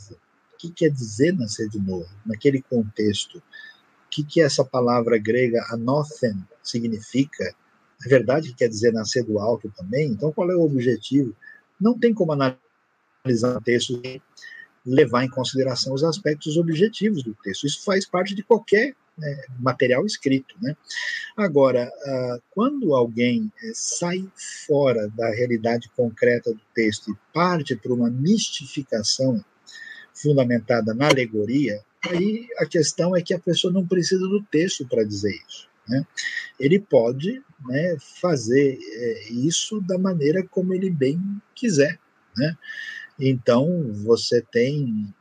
o 0.55 0.57
que 0.57 0.71
quer 0.71 0.91
dizer 0.91 1.37
nascer 1.37 1.69
de 1.69 1.81
novo? 1.81 2.09
Naquele 2.25 2.63
contexto, 2.63 3.39
o 3.39 3.43
que, 4.11 4.23
que 4.23 4.41
essa 4.41 4.65
palavra 4.65 5.19
grega 5.19 5.65
anothen 5.71 6.37
significa? 6.63 7.55
É 8.05 8.09
verdade 8.09 8.49
que 8.49 8.57
quer 8.57 8.69
dizer 8.69 8.93
nascer 8.93 9.25
do 9.25 9.39
alto 9.39 9.73
também? 9.77 10.09
Então, 10.09 10.33
qual 10.33 10.51
é 10.51 10.55
o 10.55 10.63
objetivo? 10.63 11.35
Não 11.81 11.99
tem 11.99 12.15
como 12.15 12.33
analisar 12.33 13.57
o 13.57 13.61
texto 13.61 14.01
levar 14.85 15.25
em 15.25 15.31
consideração 15.31 15.93
os 15.93 16.05
aspectos 16.05 16.57
objetivos 16.57 17.23
do 17.23 17.35
texto. 17.43 17.67
Isso 17.67 17.85
faz 17.85 18.07
parte 18.07 18.35
de 18.35 18.43
qualquer 18.43 18.95
né, 19.16 19.45
material 19.59 20.05
escrito. 20.07 20.55
Né? 20.61 20.77
Agora, 21.37 21.89
uh, 21.89 22.43
quando 22.51 22.95
alguém 22.95 23.53
eh, 23.62 23.73
sai 23.74 24.27
fora 24.66 25.09
da 25.09 25.31
realidade 25.31 25.91
concreta 25.97 26.53
do 26.53 26.61
texto 26.74 27.11
e 27.11 27.32
parte 27.32 27.77
para 27.77 27.93
uma 27.93 28.11
mistificação 28.11 29.45
fundamentada 30.15 30.95
na 30.95 31.09
alegoria, 31.09 31.82
aí 32.09 32.49
a 32.59 32.66
questão 32.66 33.16
é 33.16 33.23
que 33.23 33.35
a 33.35 33.39
pessoa 33.39 33.73
não 33.73 33.87
precisa 33.87 34.27
do 34.27 34.43
texto 34.45 34.87
para 34.87 35.05
dizer 35.05 35.35
isso. 35.49 35.69
Né? 35.89 36.07
Ele 36.59 36.78
pode 36.78 37.43
né, 37.66 37.97
fazer 38.20 38.78
é, 38.81 39.32
isso 39.32 39.81
da 39.81 39.99
maneira 39.99 40.47
como 40.47 40.74
ele 40.74 40.91
bem 40.91 41.20
quiser. 41.55 41.99
Né? 42.37 42.57
Então, 43.19 43.93
você 43.93 44.41
tem 44.41 45.12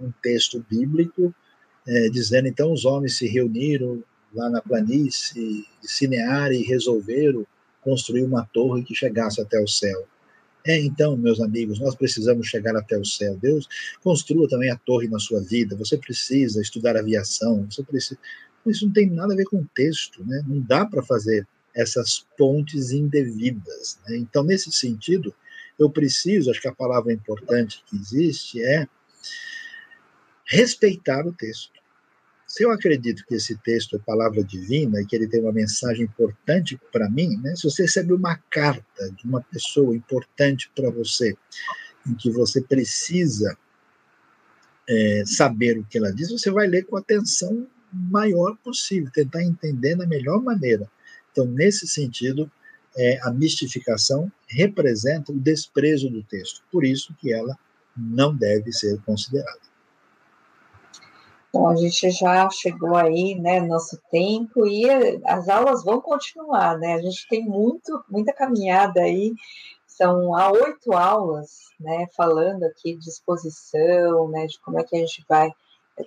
um 0.00 0.10
texto 0.22 0.64
bíblico 0.68 1.34
é, 1.86 2.08
dizendo 2.08 2.48
então 2.48 2.72
os 2.72 2.84
homens 2.84 3.16
se 3.16 3.26
reuniram 3.26 4.02
lá 4.32 4.50
na 4.50 4.60
planície 4.60 5.66
de 5.80 5.88
Cineare 5.88 6.56
e 6.56 6.64
resolveram 6.64 7.46
construir 7.80 8.24
uma 8.24 8.44
torre 8.52 8.82
que 8.82 8.94
chegasse 8.94 9.40
até 9.40 9.60
o 9.60 9.68
céu. 9.68 10.06
É, 10.66 10.80
então, 10.80 11.14
meus 11.14 11.40
amigos, 11.40 11.78
nós 11.78 11.94
precisamos 11.94 12.46
chegar 12.46 12.74
até 12.74 12.98
o 12.98 13.04
céu. 13.04 13.36
Deus 13.36 13.68
construa 14.02 14.48
também 14.48 14.70
a 14.70 14.76
torre 14.76 15.06
na 15.08 15.18
sua 15.18 15.42
vida. 15.42 15.76
Você 15.76 15.98
precisa 15.98 16.62
estudar 16.62 16.96
aviação. 16.96 17.66
Você 17.70 17.82
precisa. 17.82 18.18
Isso 18.66 18.86
não 18.86 18.92
tem 18.94 19.10
nada 19.10 19.34
a 19.34 19.36
ver 19.36 19.44
com 19.44 19.58
o 19.58 19.68
texto, 19.74 20.24
né? 20.24 20.42
Não 20.46 20.58
dá 20.58 20.86
para 20.86 21.02
fazer 21.02 21.46
essas 21.74 22.24
pontes 22.38 22.92
indevidas. 22.92 23.98
Né? 24.06 24.16
Então, 24.16 24.42
nesse 24.42 24.72
sentido, 24.72 25.34
eu 25.78 25.90
preciso, 25.90 26.50
acho 26.50 26.62
que 26.62 26.68
a 26.68 26.74
palavra 26.74 27.12
importante 27.12 27.82
que 27.86 27.96
existe 27.96 28.62
é 28.62 28.86
respeitar 30.46 31.26
o 31.26 31.32
texto. 31.32 31.72
Se 32.46 32.62
eu 32.62 32.70
acredito 32.70 33.24
que 33.26 33.34
esse 33.34 33.56
texto 33.58 33.96
é 33.96 33.98
palavra 33.98 34.44
divina 34.44 35.00
e 35.00 35.06
que 35.06 35.16
ele 35.16 35.26
tem 35.26 35.40
uma 35.40 35.52
mensagem 35.52 36.04
importante 36.04 36.78
para 36.92 37.10
mim, 37.10 37.36
né? 37.38 37.56
se 37.56 37.64
você 37.64 37.82
recebe 37.82 38.12
uma 38.12 38.36
carta 38.50 39.10
de 39.10 39.24
uma 39.24 39.40
pessoa 39.40 39.96
importante 39.96 40.70
para 40.74 40.90
você, 40.90 41.34
em 42.06 42.14
que 42.14 42.30
você 42.30 42.60
precisa 42.60 43.56
é, 44.88 45.24
saber 45.26 45.78
o 45.78 45.84
que 45.84 45.98
ela 45.98 46.12
diz, 46.12 46.30
você 46.30 46.50
vai 46.50 46.66
ler 46.66 46.84
com 46.84 46.96
atenção 46.96 47.66
maior 47.92 48.56
possível, 48.58 49.10
tentar 49.12 49.42
entender 49.42 49.96
da 49.96 50.06
melhor 50.06 50.42
maneira. 50.42 50.90
Então, 51.32 51.46
nesse 51.46 51.88
sentido, 51.88 52.50
é, 52.96 53.18
a 53.22 53.32
mistificação 53.32 54.30
representa 54.46 55.32
o 55.32 55.38
desprezo 55.38 56.08
do 56.08 56.22
texto, 56.22 56.62
por 56.70 56.84
isso 56.84 57.14
que 57.18 57.32
ela 57.32 57.58
não 57.96 58.34
deve 58.34 58.72
ser 58.72 59.00
considerada. 59.02 59.73
Bom, 61.54 61.68
a 61.68 61.76
gente 61.76 62.10
já 62.10 62.50
chegou 62.50 62.96
aí, 62.96 63.36
né, 63.36 63.60
nosso 63.60 63.96
tempo 64.10 64.66
e 64.66 64.90
as 65.24 65.48
aulas 65.48 65.84
vão 65.84 66.00
continuar, 66.00 66.76
né? 66.76 66.94
A 66.94 67.00
gente 67.00 67.28
tem 67.28 67.44
muito, 67.44 68.04
muita 68.10 68.32
caminhada 68.32 69.00
aí. 69.00 69.32
São 69.86 70.34
há 70.34 70.50
oito 70.50 70.92
aulas, 70.92 71.68
né, 71.78 72.08
falando 72.16 72.64
aqui 72.64 72.96
de 72.96 73.08
exposição, 73.08 74.26
né, 74.30 74.46
de 74.46 74.58
como 74.62 74.80
é 74.80 74.82
que 74.82 74.96
a 74.96 74.98
gente 74.98 75.24
vai 75.28 75.48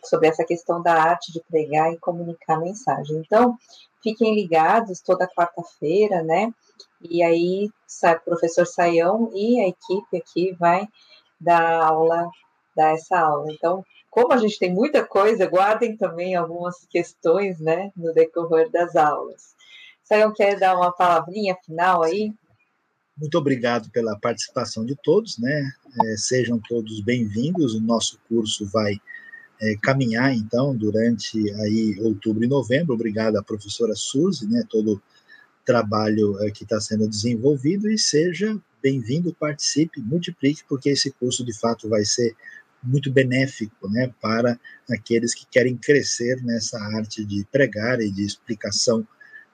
sobre 0.03 0.27
essa 0.27 0.43
questão 0.43 0.81
da 0.81 1.01
arte 1.01 1.31
de 1.31 1.41
pregar 1.49 1.93
e 1.93 1.97
comunicar 1.97 2.59
mensagem. 2.59 3.15
Então, 3.25 3.57
fiquem 4.03 4.35
ligados 4.35 4.99
toda 4.99 5.29
quarta-feira, 5.29 6.23
né? 6.23 6.51
E 7.01 7.23
aí, 7.23 7.69
o 7.69 8.25
professor 8.25 8.67
Saião 8.67 9.31
e 9.33 9.61
a 9.61 9.67
equipe 9.69 10.17
aqui 10.17 10.51
vai 10.59 10.85
dar 11.39 11.83
aula, 11.85 12.29
dar 12.75 12.93
essa 12.93 13.17
aula. 13.17 13.49
Então, 13.49 13.85
como 14.09 14.33
a 14.33 14.37
gente 14.37 14.57
tem 14.57 14.73
muita 14.73 15.05
coisa, 15.05 15.45
guardem 15.45 15.95
também 15.95 16.35
algumas 16.35 16.85
questões, 16.89 17.59
né, 17.59 17.91
no 17.95 18.13
decorrer 18.13 18.69
das 18.71 18.95
aulas. 18.95 19.55
Saião 20.03 20.33
quer 20.33 20.57
dar 20.57 20.75
uma 20.75 20.91
palavrinha 20.91 21.55
final 21.65 22.03
aí? 22.03 22.33
Muito 23.17 23.37
obrigado 23.37 23.89
pela 23.89 24.17
participação 24.17 24.85
de 24.85 24.95
todos, 24.95 25.37
né? 25.39 25.71
É, 26.05 26.17
sejam 26.17 26.61
todos 26.69 27.01
bem-vindos. 27.01 27.73
O 27.73 27.81
nosso 27.81 28.19
curso 28.29 28.65
vai 28.67 28.93
é, 29.59 29.75
caminhar 29.81 30.33
então 30.33 30.75
durante 30.75 31.37
aí 31.61 31.99
outubro 31.99 32.43
e 32.43 32.47
novembro. 32.47 32.93
Obrigado 32.93 33.37
à 33.37 33.43
professora 33.43 33.95
Suzy, 33.95 34.47
né? 34.47 34.63
Todo 34.69 35.01
trabalho 35.65 36.41
é, 36.43 36.51
que 36.51 36.63
está 36.63 36.79
sendo 36.79 37.09
desenvolvido 37.09 37.89
e 37.89 37.97
seja 37.97 38.57
bem-vindo, 38.81 39.33
participe, 39.33 39.99
multiplique, 39.99 40.63
porque 40.69 40.89
esse 40.89 41.11
curso 41.11 41.43
de 41.43 41.57
fato 41.57 41.89
vai 41.89 42.05
ser 42.05 42.35
muito 42.83 43.11
benéfico 43.11 43.89
né, 43.89 44.13
para 44.21 44.59
aqueles 44.89 45.33
que 45.33 45.45
querem 45.49 45.75
crescer 45.75 46.41
nessa 46.43 46.79
arte 46.79 47.25
de 47.25 47.45
pregar 47.51 47.99
e 47.99 48.11
de 48.11 48.25
explicação 48.25 49.05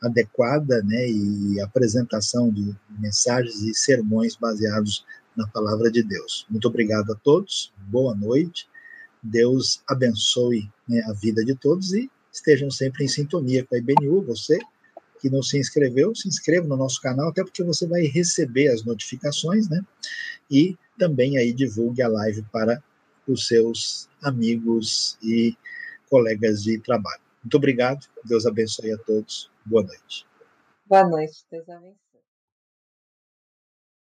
adequada 0.01 0.83
né, 0.83 1.09
e 1.09 1.61
apresentação 1.61 2.51
de 2.51 2.75
mensagens 2.99 3.61
e 3.61 3.73
sermões 3.73 4.35
baseados 4.35 5.05
na 5.35 5.47
palavra 5.47 5.89
de 5.89 6.03
Deus. 6.03 6.45
Muito 6.49 6.67
obrigado 6.67 7.11
a 7.11 7.15
todos, 7.15 7.73
boa 7.87 8.13
noite, 8.13 8.67
Deus 9.21 9.81
abençoe 9.87 10.69
né, 10.87 11.01
a 11.07 11.13
vida 11.13 11.43
de 11.45 11.55
todos 11.55 11.93
e 11.93 12.11
estejam 12.31 12.69
sempre 12.69 13.05
em 13.05 13.07
sintonia 13.07 13.63
com 13.63 13.75
a 13.75 13.77
IBNU. 13.77 14.21
Você 14.23 14.59
que 15.21 15.29
não 15.29 15.41
se 15.41 15.57
inscreveu, 15.57 16.13
se 16.13 16.27
inscreva 16.27 16.67
no 16.67 16.75
nosso 16.75 17.01
canal, 17.01 17.29
até 17.29 17.41
porque 17.41 17.63
você 17.63 17.87
vai 17.87 18.01
receber 18.01 18.67
as 18.67 18.83
notificações, 18.83 19.69
né? 19.69 19.81
E 20.51 20.75
também 20.99 21.37
aí 21.37 21.53
divulgue 21.53 22.01
a 22.01 22.09
live 22.09 22.43
para 22.51 22.83
os 23.27 23.47
seus 23.47 24.09
amigos 24.23 25.17
e 25.21 25.55
colegas 26.09 26.63
de 26.63 26.79
trabalho. 26.79 27.21
Muito 27.43 27.57
obrigado, 27.57 28.07
Deus 28.23 28.45
abençoe 28.45 28.91
a 28.91 28.97
todos. 28.97 29.51
Boa 29.65 29.83
noite. 29.83 30.25
Boa 30.85 31.07
noite, 31.07 31.45
Deus 31.49 31.67
abençoe. 31.69 32.02